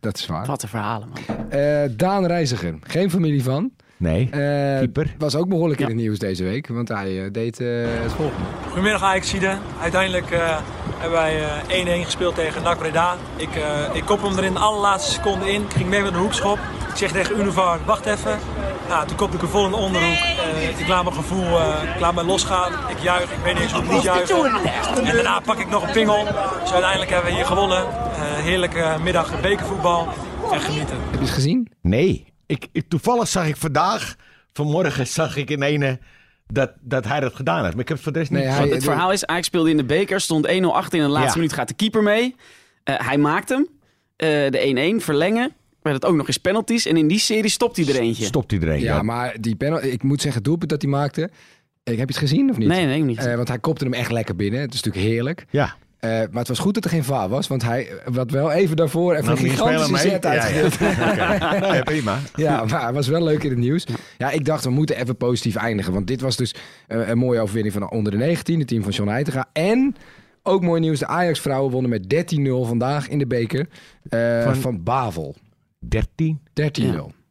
dat 0.00 0.16
is 0.18 0.26
waar. 0.26 0.46
Wat 0.46 0.62
een 0.62 0.68
verhalen, 0.68 1.08
man. 1.08 1.50
Eh, 1.50 1.88
Daan 1.96 2.26
Reiziger. 2.26 2.78
Geen 2.82 3.10
familie 3.10 3.42
van. 3.42 3.72
Nee, 4.02 4.28
Eh, 4.30 4.38
keeper. 4.78 5.14
was 5.18 5.34
ook 5.36 5.48
behoorlijk 5.48 5.80
in 5.80 5.86
het 5.86 5.94
nieuws 5.96 6.18
deze 6.18 6.44
week. 6.44 6.68
Want 6.68 6.88
hij 6.88 7.24
eh, 7.24 7.32
deed 7.32 7.60
eh, 7.60 7.66
het 8.02 8.12
volgende. 8.12 8.44
Goedemiddag 8.66 9.02
Ajaxide. 9.02 9.56
Uiteindelijk 9.82 10.30
eh, 10.30 10.56
hebben 10.98 11.18
wij 11.18 11.42
eh, 11.68 12.00
1-1 12.00 12.04
gespeeld 12.04 12.34
tegen 12.34 12.62
NAC 12.62 12.78
Breda. 12.78 13.16
Ik, 13.36 13.54
eh, 13.56 13.62
ik 13.92 14.04
kop 14.04 14.22
hem 14.22 14.36
er 14.38 14.44
in 14.44 14.52
de 14.52 14.58
allerlaatste 14.58 15.12
seconde 15.12 15.52
in. 15.52 15.62
Ik 15.62 15.72
ging 15.72 15.88
mee 15.88 16.02
met 16.02 16.12
een 16.12 16.18
hoekschop. 16.18 16.58
Ik 16.90 16.96
zeg 16.96 17.12
tegen 17.12 17.40
Univar, 17.40 17.78
wacht 17.84 18.06
even. 18.06 18.38
Nou, 18.88 19.06
toen 19.06 19.16
kopte 19.16 19.34
ik 19.36 19.40
hem 19.42 19.50
vol 19.50 19.64
in 19.64 19.70
de 19.70 19.76
onderhoek. 19.76 20.16
Eh, 20.54 20.78
ik 20.80 20.88
laat 20.88 21.02
mijn 21.04 21.16
gevoel, 21.16 21.58
eh, 21.60 21.94
ik 21.94 22.00
laat 22.00 22.14
me 22.14 22.24
losgaan. 22.24 22.72
Ik 22.90 22.98
juich, 23.02 23.22
ik 23.32 23.38
weet 23.44 23.54
niet 23.54 23.62
eens 23.62 23.72
hoe 23.72 23.82
ik 23.82 23.90
moet 23.90 24.02
juichen. 24.02 24.44
En 25.04 25.14
daarna 25.14 25.40
pak 25.40 25.58
ik 25.58 25.68
nog 25.70 25.82
een 25.86 25.92
pingel. 25.92 26.24
Dus 26.62 26.72
uiteindelijk 26.72 27.10
hebben 27.10 27.30
we 27.30 27.36
hier 27.36 27.46
gewonnen. 27.46 27.78
Eh, 27.78 28.22
heerlijke 28.22 28.96
middag 29.02 29.40
bekervoetbal 29.40 30.08
en 30.52 30.60
genieten. 30.60 30.96
Heb 31.10 31.12
je 31.14 31.18
het 31.18 31.30
gezien? 31.30 31.68
Nee. 31.82 32.31
Ik, 32.52 32.68
ik- 32.72 32.88
toevallig 32.88 33.28
zag 33.28 33.46
ik 33.48 33.56
vandaag, 33.56 34.14
vanmorgen 34.52 35.06
zag 35.06 35.36
ik 35.36 35.50
in 35.50 35.62
ene 35.62 35.98
dat, 36.46 36.70
dat 36.80 37.04
hij 37.04 37.20
dat 37.20 37.34
gedaan 37.34 37.60
heeft. 37.62 37.72
Maar 37.72 37.82
ik 37.82 37.88
heb 37.88 37.96
het 37.96 38.04
voor 38.04 38.12
de 38.12 38.18
rest 38.18 38.30
Nee, 38.30 38.40
niet... 38.42 38.50
hij- 38.50 38.60
Want 38.60 38.72
het 38.72 38.84
verhaal 38.84 39.12
is, 39.12 39.26
Ajax 39.26 39.46
speelde 39.46 39.70
in 39.70 39.76
de 39.76 39.84
beker, 39.84 40.20
stond 40.20 40.46
1-0 40.46 40.50
achter. 40.72 40.98
In 40.98 41.04
de 41.04 41.10
laatste 41.10 41.28
Ja. 41.30 41.36
minuut 41.36 41.52
gaat 41.52 41.68
de 41.68 41.74
keeper 41.74 42.02
mee. 42.02 42.34
Eh, 42.84 42.94
hij 42.98 43.18
maakt 43.18 43.48
hem. 43.48 43.66
Eh, 44.16 44.28
de 44.28 44.58
1-1, 44.98 45.00
verlengen. 45.04 45.52
Werd 45.82 45.96
het 45.96 46.04
ook 46.04 46.16
nog 46.16 46.26
eens 46.26 46.36
penalties. 46.36 46.86
En 46.86 46.96
in 46.96 47.08
die 47.08 47.18
serie 47.18 47.50
stopt 47.50 47.76
hij 47.76 47.86
er 47.86 48.00
eentje. 48.00 48.24
Stopt 48.24 48.52
iedereen. 48.52 48.80
Ja, 48.80 49.02
maar 49.02 49.36
die 49.40 49.54
penalty, 49.56 49.86
ik 49.86 50.02
moet 50.02 50.20
zeggen, 50.20 50.34
het 50.34 50.44
doelpunt 50.44 50.70
dat 50.70 50.82
hij 50.82 50.90
maakte. 50.90 51.22
Ik 51.84 51.98
heb 51.98 52.08
je 52.08 52.14
het 52.14 52.16
gezien 52.16 52.50
of 52.50 52.56
niet? 52.58 52.68
Nee, 52.68 52.86
nee, 52.86 53.02
niet. 53.02 53.18
Eh, 53.26 53.34
want 53.36 53.48
hij 53.48 53.58
kopte 53.58 53.84
hem 53.84 53.92
echt 53.92 54.10
lekker 54.10 54.36
binnen. 54.36 54.60
Het 54.60 54.74
is 54.74 54.82
natuurlijk 54.82 55.12
heerlijk. 55.12 55.44
Ja. 55.50 55.74
Eh, 56.02 56.10
maar 56.10 56.28
het 56.38 56.48
was 56.48 56.58
goed 56.58 56.74
dat 56.74 56.84
er 56.84 56.90
geen 56.90 57.04
VAR 57.04 57.28
was. 57.28 57.46
Want 57.48 57.62
hij 57.62 57.88
wat 58.04 58.30
wel 58.30 58.50
even 58.52 58.76
daarvoor 58.76 59.12
even 59.14 59.24
Nou, 59.24 59.38
een 59.38 59.50
gigantische 59.50 59.96
zet 59.98 60.22
Ja, 60.24 60.32
ja. 60.32 60.40
uitgedeeld. 60.40 60.78
Nou 61.60 61.74
ja, 61.74 61.82
prima. 61.82 62.18
Ja, 62.34 62.64
maar 62.64 62.82
hij 62.82 62.92
was 62.92 63.08
wel 63.08 63.22
leuk 63.22 63.42
in 63.42 63.50
het 63.50 63.58
nieuws. 63.58 63.86
Ja, 64.18 64.30
ik 64.30 64.44
dacht, 64.44 64.64
we 64.64 64.70
moeten 64.70 64.96
even 64.96 65.16
positief 65.16 65.56
eindigen. 65.56 65.92
Want 65.92 66.06
dit 66.06 66.20
was 66.20 66.36
dus 66.36 66.54
eh, 66.86 67.08
een 67.08 67.18
mooie 67.18 67.40
overwinning 67.40 67.74
van 67.74 67.90
onder 67.90 68.12
de 68.12 68.18
19, 68.18 68.58
het 68.58 68.68
team 68.68 68.82
van 68.82 68.92
John 68.92 69.10
Heitinga. 69.10 69.48
En 69.52 69.96
ook 70.42 70.62
mooi 70.62 70.80
nieuws, 70.80 70.98
de 70.98 71.06
Ajax-vrouwen 71.06 71.70
wonnen 71.72 71.90
met 71.90 72.34
13-0 72.36 72.66
vandaag 72.66 73.08
in 73.08 73.18
de 73.18 73.26
beker 73.26 73.68
eh, 74.08 74.42
van... 74.42 74.56
Van- 74.56 74.82
Bavel. 74.82 75.34
13? 75.78 76.40
13-0. 76.82 77.21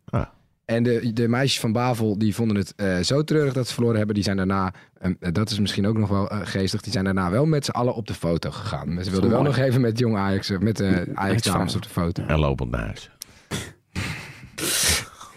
En 0.72 0.84
de, 0.84 1.14
de 1.14 1.28
meisjes 1.28 1.60
van 1.60 1.72
Bavel 1.72 2.18
die 2.18 2.36
vonden 2.36 2.58
het 2.58 2.74
eh, 2.76 2.98
zo 2.98 3.24
treurig 3.24 3.54
dat 3.54 3.68
ze 3.68 3.74
verloren 3.74 3.98
hebben. 3.98 4.16
Die 4.16 4.24
zijn 4.24 4.38
daarna, 4.38 4.74
en 5.00 5.18
dat 5.32 5.50
is 5.50 5.60
misschien 5.60 5.88
ook 5.88 5.98
nog 5.98 6.10
wel 6.10 6.30
eh, 6.30 6.40
geestig, 6.44 6.82
die 6.82 6.92
zijn 6.92 7.06
daarna 7.06 7.30
wel 7.30 7.46
met 7.46 7.66
z'n 7.66 7.72
allen 7.72 7.96
op 7.96 8.08
de 8.08 8.14
foto 8.14 8.52
gegaan. 8.52 9.04
Ze 9.04 9.12
wilden 9.12 9.30
wel 9.30 9.44
nog 9.44 9.58
even 9.58 9.82
met 9.82 10.00
jong 10.00 10.18
Ajax, 10.18 10.50
eh, 10.50 10.60
met 10.60 10.78
de 10.78 11.12
Ajax 11.14 11.42
dames 11.42 11.76
op 11.76 11.82
de 11.82 11.90
foto. 11.90 12.24
En 12.24 12.40
lopend 12.40 12.72
naar 12.72 12.86
huis. 12.86 13.10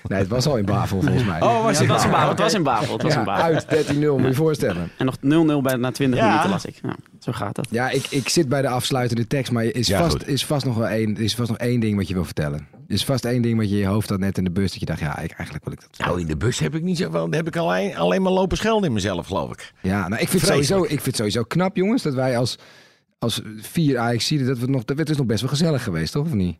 Nee, 0.08 0.18
het 0.18 0.28
was 0.28 0.46
al 0.46 0.56
in 0.56 0.64
Bavel 0.64 1.00
volgens 1.02 1.24
mij. 1.24 1.38
Ja, 1.38 1.54
het 1.56 1.62
was 1.64 1.80
in 1.80 1.86
Bavel. 2.10 2.28
Het 2.28 2.38
was 2.38 2.54
in 2.54 2.62
Bavel. 2.62 2.92
Het 2.92 3.02
was 3.02 3.12
in 3.12 3.18
ja, 3.18 3.24
Bavel. 3.24 3.44
uit 3.44 3.64
13-0, 3.64 3.94
moet 3.94 4.20
je 4.20 4.26
je 4.26 4.34
voorstellen. 4.34 4.90
En 4.98 5.06
nog 5.06 5.16
0-0 5.16 5.62
bij 5.62 5.76
na 5.76 5.90
20 5.90 6.18
Ja. 6.20 6.28
minuten 6.28 6.50
las 6.50 6.64
ik. 6.64 6.80
Zo 7.20 7.32
gaat 7.32 7.54
dat. 7.54 7.66
Ja, 7.70 7.90
ik, 7.90 8.06
ik 8.10 8.28
zit 8.28 8.48
bij 8.48 8.62
de 8.62 8.68
afsluitende 8.68 9.26
tekst, 9.26 9.52
maar 9.52 9.64
is, 9.64 9.86
Ja, 9.86 9.98
vast, 9.98 10.10
goed. 10.16 10.28
is 10.28 10.44
vast 10.46 10.64
nog 10.64 10.76
wel 10.76 10.88
één, 10.88 11.16
is 11.16 11.34
vast 11.34 11.48
nog 11.48 11.58
één 11.58 11.80
ding 11.80 11.96
wat 11.96 12.08
je 12.08 12.14
wil 12.14 12.24
vertellen. 12.24 12.66
Is 12.86 13.04
vast 13.04 13.24
één 13.24 13.42
ding 13.42 13.58
wat 13.58 13.68
je 13.68 13.74
in 13.74 13.80
je 13.80 13.86
hoofd 13.86 14.08
had 14.08 14.18
net 14.18 14.38
in 14.38 14.44
de 14.44 14.50
bus, 14.50 14.70
dat 14.70 14.80
je 14.80 14.86
dacht, 14.86 15.00
ja, 15.00 15.18
ik, 15.18 15.30
eigenlijk 15.32 15.64
wil 15.64 15.72
ik 15.72 15.80
dat. 15.80 16.06
Nou, 16.06 16.20
in 16.20 16.26
de 16.26 16.36
bus 16.36 16.58
heb 16.58 16.74
ik 16.74 16.82
niet 16.82 16.98
zoveel. 16.98 17.20
Dan 17.20 17.32
heb 17.34 17.46
ik 17.46 17.56
alleen, 17.56 17.96
alleen 17.96 18.22
maar 18.22 18.32
lopen 18.32 18.56
schelden 18.56 18.88
in 18.88 18.92
mezelf, 18.94 19.26
geloof 19.26 19.52
ik. 19.52 19.72
Ja, 19.82 20.08
nou, 20.08 20.12
ik 20.22 20.28
vind, 20.28 20.30
het 20.32 20.40
Vreselijk. 20.40 20.64
sowieso, 20.64 20.82
ik 20.84 20.88
vind 21.00 21.04
het 21.04 21.16
sowieso 21.16 21.42
knap, 21.42 21.76
jongens, 21.76 22.02
dat 22.02 22.14
wij 22.14 22.38
als, 22.38 22.58
als 23.18 23.40
vier 23.60 23.98
ajax 23.98 24.28
dat 24.28 24.38
we 24.38 24.46
het 24.46 24.68
nog, 24.68 24.84
dat 24.84 24.98
het 24.98 25.10
is 25.10 25.16
nog 25.16 25.26
best 25.26 25.40
wel 25.40 25.50
gezellig 25.50 25.82
geweest, 25.82 26.12
toch? 26.12 26.24
Of 26.24 26.32
niet? 26.32 26.58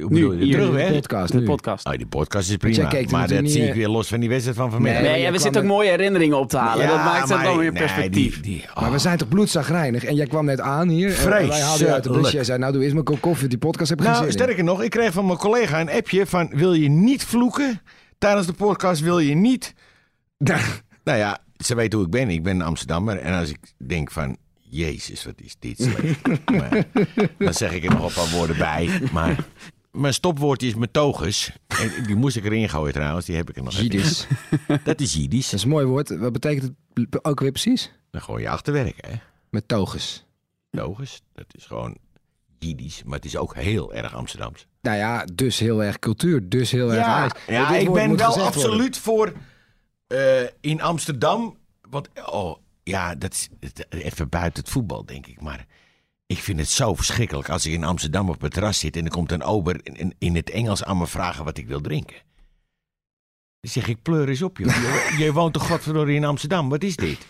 Hoe 0.00 0.08
bedoel 0.08 0.32
je? 0.32 0.44
hier, 0.44 0.52
Terug, 0.54 0.70
de 0.74 0.80
hè? 0.80 0.92
podcast 0.92 1.32
De 1.32 1.38
nu. 1.38 1.44
podcast. 1.44 1.86
Oh, 1.86 1.92
die 1.92 2.06
podcast 2.06 2.50
is 2.50 2.56
prima. 2.56 2.82
Maar 2.82 2.90
dat 2.90 3.10
natuurlijk 3.10 3.48
zie 3.48 3.62
ik 3.62 3.68
eh, 3.68 3.74
weer 3.74 3.88
los 3.88 4.08
van 4.08 4.20
die 4.20 4.28
wedstrijd 4.28 4.56
van 4.56 4.70
vanmiddag. 4.70 5.02
Nee, 5.02 5.10
Nee, 5.10 5.20
ja, 5.20 5.30
we 5.32 5.38
zitten 5.38 5.62
ook 5.62 5.68
mooie 5.68 5.90
herinneringen 5.90 6.38
op 6.38 6.48
te 6.48 6.56
halen. 6.56 6.86
dat 6.86 6.96
maakt 6.96 7.28
het 7.28 7.42
dan 7.42 7.56
weer 7.58 7.72
nee, 7.72 7.82
perspectief. 7.82 8.40
die- 8.40 8.64
Maar 8.74 8.84
oh. 8.84 8.90
we 8.92 8.98
zijn 8.98 9.18
toch 9.18 9.28
bloedzagrijnig? 9.28 10.04
En 10.04 10.14
jij 10.14 10.26
kwam 10.26 10.44
net 10.44 10.60
aan 10.60 10.88
hier. 10.88 11.18
En 11.18 11.28
wij 11.30 11.46
haalden 11.60 11.86
je 11.86 11.92
uit 11.92 12.02
de 12.02 12.08
bus. 12.08 12.18
Vreselijk. 12.18 12.32
Jij 12.34 12.44
zei, 12.44 12.58
nou 12.58 12.72
doe 12.72 12.80
eerst 12.82 12.94
maar 12.94 13.04
een 13.04 13.10
kop 13.10 13.20
koffie. 13.20 13.48
Die 13.48 13.58
podcast 13.58 13.90
heb 13.90 14.00
ik 14.00 14.06
Nou, 14.06 14.26
in. 14.26 14.32
sterker 14.32 14.64
nog, 14.64 14.82
ik 14.82 14.90
kreeg 14.90 15.12
van 15.12 15.26
mijn 15.26 15.38
collega 15.38 15.80
een 15.80 15.90
appje 15.90 16.26
van... 16.26 16.50
wil 16.52 16.72
je 16.72 16.88
niet 16.88 17.24
vloeken 17.24 17.80
tijdens 18.18 18.46
de 18.46 18.52
podcast? 18.52 19.00
Wil 19.00 19.18
je 19.18 19.34
niet... 19.34 19.74
nou 21.04 21.18
ja, 21.18 21.38
ze 21.56 21.74
weet 21.74 21.92
hoe 21.92 22.04
ik 22.04 22.10
ben. 22.10 22.30
Ik 22.30 22.42
ben 22.42 22.54
een 22.54 22.66
Amsterdammer. 22.66 23.18
En 23.18 23.38
als 23.38 23.48
ik 23.50 23.58
denk 23.86 24.10
van... 24.10 24.36
Jezus, 24.70 25.24
wat 25.24 25.40
is 25.40 25.56
dit 25.58 25.82
slecht. 25.82 26.22
maar, 26.58 26.86
dan 27.38 27.54
zeg 27.54 27.72
ik 27.72 27.84
er 27.84 27.90
nog 27.90 28.06
een 28.06 28.22
paar 28.22 28.38
woorden 28.38 28.56
bij. 28.58 29.00
Maar 29.12 29.44
mijn 29.90 30.14
stopwoordje 30.14 30.66
is 30.66 30.74
metogus. 30.74 31.52
En 31.66 32.04
die 32.06 32.16
moest 32.16 32.36
ik 32.36 32.44
erin 32.44 32.68
gooien 32.68 32.92
trouwens. 32.94 33.26
Die 33.26 33.36
heb 33.36 33.50
ik 33.50 33.56
er 33.56 33.62
nog. 33.62 33.72
Jiddisch. 33.80 34.26
Dat 34.84 35.00
is 35.00 35.14
Jiddisch. 35.14 35.50
Dat 35.50 35.58
is 35.58 35.62
een 35.64 35.70
mooi 35.70 35.86
woord. 35.86 36.18
Wat 36.18 36.32
betekent 36.32 36.72
het 36.94 37.24
ook 37.24 37.40
weer 37.40 37.50
precies? 37.50 37.92
Dan 38.10 38.20
gooi 38.20 38.42
je 38.42 38.48
achterwerk, 38.48 39.06
hè. 39.06 39.12
Met 39.50 39.68
toges. 39.68 40.24
Togus, 40.70 41.22
dat 41.34 41.46
is 41.50 41.64
gewoon 41.64 41.96
Jiddisch. 42.58 43.02
Maar 43.04 43.16
het 43.16 43.24
is 43.24 43.36
ook 43.36 43.54
heel 43.54 43.94
erg 43.94 44.14
Amsterdams. 44.14 44.66
Nou 44.82 44.96
ja, 44.96 45.24
dus 45.34 45.58
heel 45.58 45.82
erg 45.82 45.98
cultuur. 45.98 46.48
Dus 46.48 46.70
heel 46.70 46.92
erg 46.92 47.06
Ja, 47.06 47.14
Ajax. 47.14 47.40
ja 47.46 47.76
ik 47.76 47.92
ben 47.92 48.16
wel 48.16 48.28
worden. 48.28 48.46
absoluut 48.46 48.98
voor 48.98 49.32
eh, 50.06 50.42
in 50.60 50.82
Amsterdam. 50.82 51.56
Want, 51.90 52.08
oh 52.26 52.56
ja, 52.88 53.14
dat 53.14 53.32
is 53.32 53.48
even 53.88 54.28
buiten 54.28 54.62
het 54.62 54.72
voetbal, 54.72 55.06
denk 55.06 55.26
ik. 55.26 55.40
Maar 55.40 55.66
ik 56.26 56.38
vind 56.38 56.58
het 56.58 56.68
zo 56.68 56.94
verschrikkelijk 56.94 57.48
als 57.48 57.66
ik 57.66 57.72
in 57.72 57.84
Amsterdam 57.84 58.28
op 58.28 58.40
het 58.40 58.52
terras 58.52 58.78
zit 58.78 58.96
en 58.96 59.04
er 59.04 59.10
komt 59.10 59.32
een 59.32 59.42
ober 59.42 59.80
in, 59.82 60.14
in, 60.18 60.34
het 60.34 60.50
Engels 60.50 60.84
aan 60.84 60.98
me 60.98 61.06
vragen 61.06 61.44
wat 61.44 61.58
ik 61.58 61.66
wil 61.66 61.80
drinken. 61.80 62.16
Dan 63.60 63.70
zeg 63.70 63.88
ik, 63.88 64.02
pleur 64.02 64.28
eens 64.28 64.42
op, 64.42 64.58
joh. 64.58 64.74
Je, 64.74 65.24
je 65.24 65.32
woont 65.32 65.52
toch 65.52 65.66
godverdorie 65.66 66.16
in 66.16 66.24
Amsterdam? 66.24 66.68
Wat 66.68 66.82
is 66.82 66.96
dit? 66.96 67.26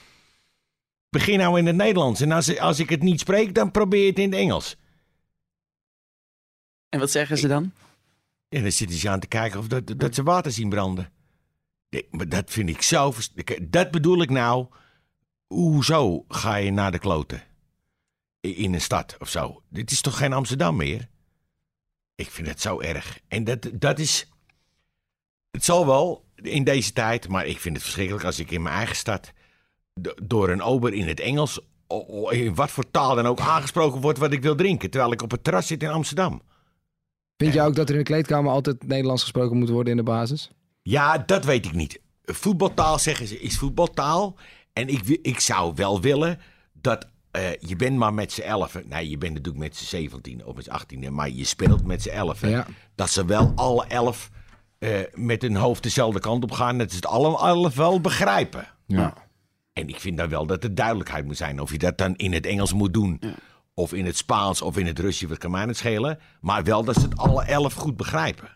Begin 1.11 1.38
nou 1.38 1.59
in 1.59 1.66
het 1.66 1.76
Nederlands. 1.76 2.20
En 2.20 2.32
als, 2.32 2.59
als 2.59 2.78
ik 2.78 2.88
het 2.88 3.02
niet 3.02 3.20
spreek, 3.20 3.54
dan 3.54 3.70
probeer 3.70 4.07
het 4.09 4.18
in 4.18 4.30
het 4.30 4.40
Engels. 4.40 4.76
En 6.88 6.98
wat 6.98 7.11
zeggen 7.11 7.38
ze 7.38 7.48
dan? 7.48 7.72
En 8.48 8.62
dan 8.62 8.72
zitten 8.72 8.98
ze 8.98 9.09
aan 9.09 9.20
te 9.20 9.26
kijken 9.26 9.59
of 9.59 9.66
dat, 9.66 9.94
dat 9.96 10.14
ze 10.14 10.22
water 10.22 10.52
zien 10.52 10.68
branden. 10.68 11.12
Dat 12.11 12.50
vind 12.50 12.68
ik 12.68 12.82
zo... 12.82 13.12
Dat 13.62 13.90
bedoel 13.90 14.22
ik 14.22 14.30
nou. 14.30 14.66
Hoezo 15.47 16.24
ga 16.28 16.57
je 16.57 16.70
naar 16.70 16.92
de 16.92 16.99
kloten? 16.99 17.42
In 18.40 18.74
een 18.74 18.80
stad 18.80 19.16
of 19.18 19.28
zo. 19.28 19.62
Dit 19.68 19.90
is 19.90 20.01
toch 20.01 20.16
geen 20.16 20.32
Amsterdam 20.32 20.76
meer? 20.76 21.09
Ik 22.14 22.30
vind 22.30 22.49
het 22.49 22.61
zo 22.61 22.80
erg. 22.80 23.20
En 23.28 23.44
dat, 23.44 23.70
dat 23.72 23.99
is... 23.99 24.30
Het 25.51 25.64
zal 25.64 25.86
wel 25.86 26.24
in 26.34 26.64
deze 26.64 26.92
tijd, 26.92 27.28
maar 27.28 27.47
ik 27.47 27.59
vind 27.59 27.74
het 27.74 27.84
verschrikkelijk 27.84 28.24
als 28.24 28.38
ik 28.38 28.51
in 28.51 28.62
mijn 28.62 28.74
eigen 28.74 28.97
stad... 28.97 29.32
do- 29.94 30.14
door 30.22 30.49
een 30.51 30.62
ober 30.62 30.92
in 30.92 31.09
het 31.09 31.20
Engels... 31.20 31.61
in 32.30 32.55
wat 32.55 32.70
voor 32.70 32.90
taal 32.90 33.14
dan 33.14 33.26
ook 33.26 33.40
aangesproken 33.40 34.01
wordt 34.01 34.18
wat 34.18 34.32
ik 34.32 34.42
wil 34.42 34.55
drinken... 34.57 34.90
terwijl 34.90 35.12
ik 35.12 35.22
op 35.22 35.30
het 35.30 35.44
terras 35.44 35.66
zit 35.66 35.82
in 35.82 35.90
Amsterdam. 35.90 36.42
Vind 37.36 37.53
je 37.53 37.62
ook 37.62 37.74
dat 37.74 37.88
er 37.88 37.94
in 37.94 38.01
de 38.01 38.07
kleedkamer 38.07 38.51
altijd 38.51 38.86
Nederlands 38.86 39.22
gesproken 39.22 39.57
moet 39.57 39.68
worden 39.68 39.90
in 39.90 39.97
de 39.97 40.03
basis? 40.03 40.51
Ja, 40.82 41.18
dat 41.18 41.44
weet 41.44 41.66
ik 41.66 41.72
niet. 41.72 42.01
Voetbaltaal 42.22 42.99
zeggen 42.99 43.26
ze 43.26 43.40
is 43.40 43.59
voetbaltaal. 43.59 44.36
En 44.76 44.88
ik, 44.88 45.18
ik 45.22 45.40
zou 45.40 45.74
wel 45.74 46.00
willen 46.00 46.40
dat 46.72 47.08
eh, 47.30 47.42
je 47.60 47.76
bent 47.76 47.96
maar 47.96 48.14
met 48.14 48.32
z'n 48.32 48.40
elfen. 48.40 48.84
Nee, 48.88 49.08
je 49.08 49.18
bent 49.18 49.34
natuurlijk 49.34 49.64
met 49.64 49.76
z'n 49.76 49.84
zeventien 49.84 50.44
of 50.44 50.54
met 50.54 50.64
z'n 50.64 50.70
achttiende. 50.70 51.10
Maar 51.10 51.30
je 51.30 51.44
speelt 51.44 51.86
met 51.86 52.02
z'n 52.02 52.08
elfen. 52.08 52.48
Ja. 52.48 52.66
Dat 52.94 53.10
ze 53.10 53.24
wel 53.24 53.52
alle 53.54 53.84
elf 53.86 54.30
eh, 54.78 55.00
met 55.14 55.42
hun 55.42 55.56
hoofd 55.56 55.82
dezelfde 55.82 56.20
kant 56.20 56.42
op 56.42 56.52
gaan. 56.52 56.78
Dat 56.78 56.90
ze 56.90 56.96
het 56.96 57.06
alle 57.06 57.38
elf 57.38 57.74
wel 57.74 58.00
begrijpen. 58.00 58.66
Ja. 58.86 59.14
En 59.72 59.88
ik 59.88 60.00
vind 60.00 60.16
dan 60.16 60.28
wel 60.28 60.46
dat 60.46 60.64
er 60.64 60.74
duidelijkheid 60.74 61.24
moet 61.24 61.36
zijn. 61.36 61.60
Of 61.60 61.70
je 61.70 61.78
dat 61.78 61.98
dan 61.98 62.16
in 62.16 62.32
het 62.32 62.46
Engels 62.46 62.72
moet 62.72 62.94
doen. 62.94 63.20
Of 63.74 63.92
in 63.92 64.06
het 64.06 64.16
Spaans 64.16 64.62
of 64.62 64.76
in 64.76 64.86
het 64.86 64.98
Russisch. 64.98 65.28
Wat 65.28 65.38
kan 65.38 65.50
mij 65.50 65.64
het 65.64 65.76
schelen. 65.76 66.18
Maar 66.40 66.64
wel 66.64 66.84
dat 66.84 66.94
ze 66.94 67.02
het 67.02 67.16
alle 67.16 67.44
elf 67.44 67.74
goed 67.74 67.96
begrijpen. 67.96 68.50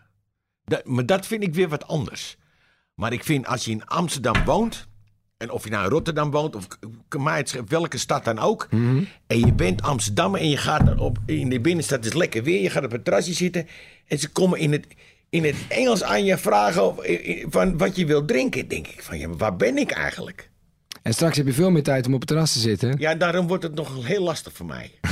Dat, 0.63 0.85
maar 0.85 1.05
dat 1.05 1.25
vind 1.25 1.43
ik 1.43 1.53
weer 1.53 1.69
wat 1.69 1.87
anders. 1.87 2.37
Maar 2.95 3.13
ik 3.13 3.23
vind 3.23 3.47
als 3.47 3.65
je 3.65 3.71
in 3.71 3.85
Amsterdam 3.85 4.43
woont. 4.45 4.89
En 5.41 5.51
of 5.51 5.63
je 5.63 5.69
nou 5.69 5.83
in 5.83 5.89
Rotterdam 5.89 6.31
woont. 6.31 6.55
Of 6.55 6.67
welke 7.67 7.97
stad 7.97 8.25
dan 8.25 8.39
ook. 8.39 8.67
En 9.27 9.39
je 9.39 9.53
bent 9.53 9.81
Amsterdammer. 9.81 10.39
En 10.39 10.49
je 10.49 10.57
gaat 10.57 10.99
op, 10.99 11.17
in 11.25 11.49
de 11.49 11.59
binnenstad. 11.59 11.97
Het 11.97 12.07
is 12.07 12.13
lekker 12.13 12.43
weer. 12.43 12.61
Je 12.61 12.69
gaat 12.69 12.83
op 12.83 12.91
het 12.91 13.03
terrasje 13.03 13.33
zitten. 13.33 13.67
En 14.07 14.19
ze 14.19 14.29
komen 14.29 14.59
in 14.59 14.71
het, 14.71 14.87
in 15.29 15.43
het 15.43 15.55
Engels 15.67 16.03
aan 16.03 16.25
je 16.25 16.37
vragen. 16.37 16.85
Of, 16.87 17.05
van 17.49 17.77
wat 17.77 17.95
je 17.95 18.05
wil 18.05 18.25
drinken. 18.25 18.67
Denk 18.67 18.87
ik 18.87 19.03
van 19.03 19.19
ja, 19.19 19.27
maar 19.27 19.37
waar 19.37 19.55
ben 19.55 19.77
ik 19.77 19.91
eigenlijk? 19.91 20.49
En 21.01 21.13
straks 21.13 21.37
heb 21.37 21.45
je 21.45 21.53
veel 21.53 21.71
meer 21.71 21.83
tijd 21.83 22.07
om 22.07 22.13
op 22.13 22.19
het 22.19 22.27
terras 22.27 22.53
te 22.53 22.59
zitten. 22.59 22.95
Ja, 22.97 23.15
daarom 23.15 23.47
wordt 23.47 23.63
het 23.63 23.75
nog 23.75 24.05
heel 24.05 24.23
lastig 24.23 24.53
voor 24.53 24.65
mij. 24.65 24.91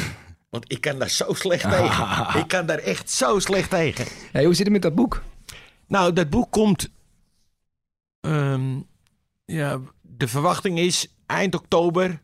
Want 0.49 0.71
ik 0.71 0.81
kan 0.81 0.99
daar 0.99 1.09
zo 1.09 1.33
slecht 1.33 1.69
tegen. 1.69 2.07
Ik 2.41 2.47
kan 2.47 2.65
daar 2.65 2.77
echt 2.77 3.09
zo 3.11 3.39
slecht 3.39 3.69
tegen. 3.69 4.05
Hey, 4.31 4.43
hoe 4.45 4.53
zit 4.53 4.63
het 4.63 4.73
met 4.73 4.81
dat 4.81 4.95
boek? 4.95 5.23
Nou, 5.87 6.13
dat 6.13 6.29
boek 6.29 6.51
komt. 6.51 6.89
ehm, 8.21 8.77
ja, 9.45 9.79
de 10.19 10.27
verwachting 10.27 10.79
is 10.79 11.07
eind 11.25 11.55
oktober. 11.55 12.21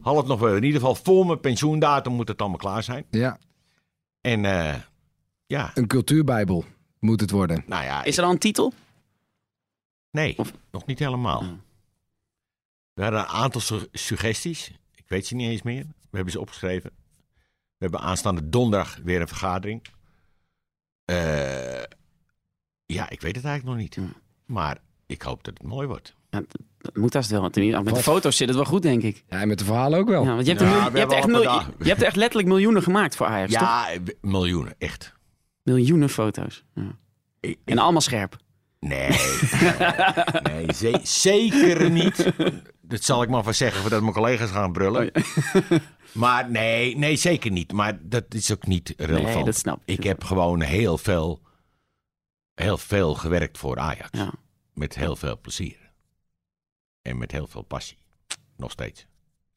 Half 0.00 0.26
november. 0.26 0.56
In 0.56 0.62
ieder 0.64 0.80
geval 0.80 0.94
voor 0.94 1.26
mijn 1.26 1.40
pensioendatum 1.40 2.12
moet 2.12 2.28
het 2.28 2.40
allemaal 2.40 2.58
klaar 2.58 2.82
zijn. 2.82 3.04
Ja, 3.10 3.38
En 4.20 4.44
eh, 4.44 4.80
ja, 5.46 5.70
een 5.74 5.86
cultuurbijbel 5.86 6.64
moet 6.98 7.20
het 7.20 7.30
worden. 7.30 7.62
nou 7.66 7.84
ja. 7.84 8.04
Is 8.04 8.18
er 8.18 8.24
al 8.24 8.30
een 8.30 8.38
titel? 8.38 8.72
Nee, 10.10 10.36
nog 10.70 10.86
niet 10.86 10.98
helemaal. 10.98 11.42
We 12.92 13.02
hadden 13.02 13.20
een 13.20 13.26
aantal 13.26 13.60
su- 13.60 13.88
suggesties. 13.92 14.70
Ik 14.94 15.04
weet 15.08 15.26
ze 15.26 15.34
niet 15.34 15.48
eens 15.50 15.62
meer. 15.62 15.82
We 15.84 16.16
hebben 16.16 16.32
ze 16.32 16.40
opgeschreven. 16.40 16.90
We 17.76 17.86
hebben 17.86 18.00
aanstaande 18.00 18.48
donderdag 18.48 18.96
weer 18.96 19.20
een 19.20 19.28
vergadering. 19.28 19.82
Eh, 21.04 21.82
ja, 22.86 23.10
ik 23.10 23.20
weet 23.20 23.36
het 23.36 23.44
eigenlijk 23.44 23.64
nog 23.64 23.76
niet. 23.76 23.98
Maar 24.46 24.78
ik 25.06 25.22
hoop 25.22 25.44
dat 25.44 25.58
het 25.58 25.66
mooi 25.66 25.86
wordt. 25.86 26.14
Ja, 26.30 26.38
dat- 26.38 26.60
dat 26.78 26.96
moet 26.96 27.14
haast 27.14 27.30
wel. 27.30 27.42
Met 27.42 27.54
de 27.54 27.94
foto's 27.96 28.36
zit 28.36 28.46
het 28.48 28.56
wel 28.56 28.66
goed, 28.66 28.82
denk 28.82 29.02
ik. 29.02 29.24
Ja, 29.28 29.40
en 29.40 29.48
met 29.48 29.58
de 29.58 29.64
verhalen 29.64 29.98
ook 29.98 30.08
wel. 30.08 30.24
Ja, 30.24 30.34
want 30.34 30.46
je 30.46 30.52
hebt, 30.52 30.60
Ja, 30.64 30.90
je, 30.92 30.98
hebt 30.98 31.12
echt 31.12 31.26
je 31.78 31.88
hebt 32.02 32.16
letterlijk 32.16 32.48
miljoenen 32.48 32.82
gemaakt 32.82 33.16
voor 33.16 33.26
Ajax, 33.26 33.52
toch? 33.52 33.60
Ja, 33.62 33.90
eh, 33.90 33.98
miljoenen, 34.20 34.74
echt. 34.78 35.14
Miljoenen 35.62 36.08
foto's. 36.08 36.64
Ja. 36.74 36.96
Ik- 37.40 37.58
En 37.64 37.78
allemaal 37.78 38.00
scherp. 38.00 38.36
Nee, 38.80 39.08
nee, 39.08 39.72
nee 40.52 40.72
ze- 40.74 41.00
zeker 41.02 41.90
niet. 41.90 42.32
Dat 42.80 43.02
zal 43.04 43.22
ik 43.22 43.28
maar 43.28 43.42
van 43.42 43.54
zeggen 43.54 43.80
voordat 43.80 44.00
mijn 44.00 44.12
collega's 44.12 44.50
gaan 44.50 44.72
brullen. 44.72 45.10
Maar 46.12 46.50
nee, 46.50 46.96
nee, 46.96 47.16
zeker 47.16 47.50
niet. 47.50 47.72
Maar 47.72 47.98
dat 48.02 48.24
is 48.28 48.52
ook 48.52 48.66
niet 48.66 48.94
relevant. 48.96 49.34
Nee, 49.34 49.44
dat 49.44 49.56
snap 49.56 49.82
ik. 49.84 49.98
Ik 49.98 50.04
heb 50.04 50.24
gewoon 50.24 50.60
heel 50.60 50.98
veel, 50.98 51.40
heel 52.54 52.78
veel 52.78 53.14
gewerkt 53.14 53.58
voor 53.58 53.78
Ajax. 53.78 54.08
Ja. 54.10 54.32
Met 54.74 54.94
heel 54.94 55.16
veel 55.16 55.38
plezier. 55.40 55.76
En 57.02 57.18
met 57.18 57.32
heel 57.32 57.46
veel 57.46 57.62
passie. 57.62 57.98
Nog 58.56 58.70
steeds. 58.70 59.06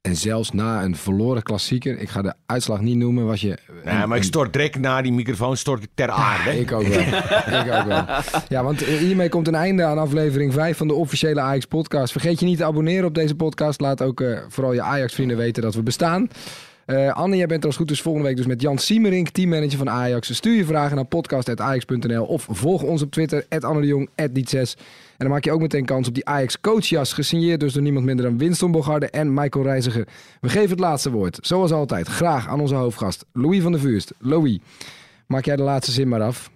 En 0.01 0.15
zelfs 0.15 0.51
na 0.51 0.83
een 0.83 0.95
verloren 0.95 1.43
klassieker, 1.43 1.99
ik 1.99 2.09
ga 2.09 2.21
de 2.21 2.33
uitslag 2.45 2.81
niet 2.81 2.97
noemen, 2.97 3.25
was 3.25 3.41
je... 3.41 3.57
Nee, 3.85 4.05
maar 4.05 4.17
ik 4.17 4.23
stort 4.23 4.53
direct 4.53 4.79
na 4.79 5.01
die 5.01 5.11
microfoon 5.11 5.57
stort 5.57 5.83
ik 5.83 5.89
ter 5.93 6.09
aarde. 6.09 6.59
Ik 6.59 6.71
ook 6.71 6.87
wel. 6.87 6.99
ik 7.61 7.73
ook 7.73 7.85
wel. 7.85 8.05
Ja, 8.49 8.63
want 8.63 8.83
hiermee 8.83 9.29
komt 9.29 9.47
een 9.47 9.55
einde 9.55 9.83
aan 9.83 9.97
aflevering 9.97 10.53
5 10.53 10.77
van 10.77 10.87
de 10.87 10.93
officiële 10.93 11.41
Ajax 11.41 11.65
podcast. 11.65 12.11
Vergeet 12.11 12.39
je 12.39 12.45
niet 12.45 12.57
te 12.57 12.63
abonneren 12.63 13.05
op 13.05 13.15
deze 13.15 13.35
podcast. 13.35 13.81
Laat 13.81 14.01
ook 14.01 14.21
eh, 14.21 14.39
vooral 14.47 14.73
je 14.73 14.81
Ajax 14.81 15.13
vrienden 15.13 15.37
weten 15.37 15.63
dat 15.63 15.75
we 15.75 15.83
bestaan. 15.83 16.29
Eh, 16.85 17.13
Anne, 17.13 17.37
jij 17.37 17.47
bent 17.47 17.61
er 17.61 17.67
als 17.67 17.77
goed 17.77 17.91
is 17.91 18.01
volgende 18.01 18.27
week 18.27 18.37
dus 18.37 18.45
met 18.45 18.61
Jan 18.61 18.77
Siemerink, 18.77 19.29
teammanager 19.29 19.77
van 19.77 19.89
Ajax. 19.89 20.35
Stuur 20.35 20.55
je 20.55 20.65
vragen 20.65 20.95
naar 20.95 21.05
podcast.ajax.nl 21.05 22.25
of 22.25 22.47
volg 22.49 22.81
ons 22.81 23.01
op 23.01 23.11
Twitter, 23.11 23.45
Anne 23.59 23.81
de 23.81 23.87
Jong, 23.87 24.09
Dietses. 24.31 24.77
En 25.13 25.19
dan 25.19 25.29
maak 25.29 25.43
je 25.43 25.51
ook 25.51 25.61
meteen 25.61 25.85
kans 25.85 26.07
op 26.07 26.13
die 26.13 26.25
Ajax 26.25 26.59
coachjas, 26.59 27.13
gesigneerd 27.13 27.59
dus 27.59 27.73
door 27.73 27.81
niemand 27.81 28.05
minder 28.05 28.25
dan 28.25 28.37
Winston 28.37 28.71
Bogarde 28.71 29.09
en 29.09 29.33
Michael 29.33 29.65
Reiziger. 29.65 30.07
We 30.41 30.49
geven 30.49 30.69
het 30.69 30.79
laatste 30.79 31.11
woord, 31.11 31.37
zoals 31.41 31.71
altijd, 31.71 32.07
graag 32.07 32.47
aan 32.47 32.59
onze 32.59 32.75
hoofdgast, 32.75 33.25
Louis 33.33 33.61
van 33.61 33.71
der 33.71 33.81
Vuurst. 33.81 34.13
Louis, 34.19 34.59
maak 35.27 35.45
jij 35.45 35.55
de 35.55 35.63
laatste 35.63 35.91
zin 35.91 36.07
maar 36.07 36.21
af. 36.21 36.51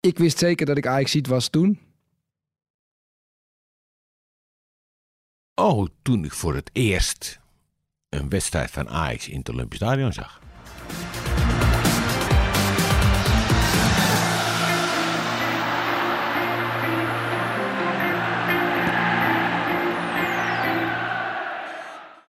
Ik 0.00 0.18
wist 0.18 0.38
zeker 0.38 0.66
dat 0.66 0.76
ik 0.76 0.86
Ajax 0.86 1.10
ziet 1.10 1.26
was 1.26 1.48
toen. 1.48 1.78
Oh, 5.54 5.86
toen 6.02 6.24
ik 6.24 6.32
voor 6.32 6.54
het 6.54 6.70
eerst 6.72 7.40
een 8.08 8.28
wedstrijd 8.28 8.70
van 8.70 8.88
Ajax 8.88 9.28
in 9.28 9.38
het 9.38 9.48
Olympisch 9.48 9.78
Stadion 9.78 10.12
zag. 10.12 10.40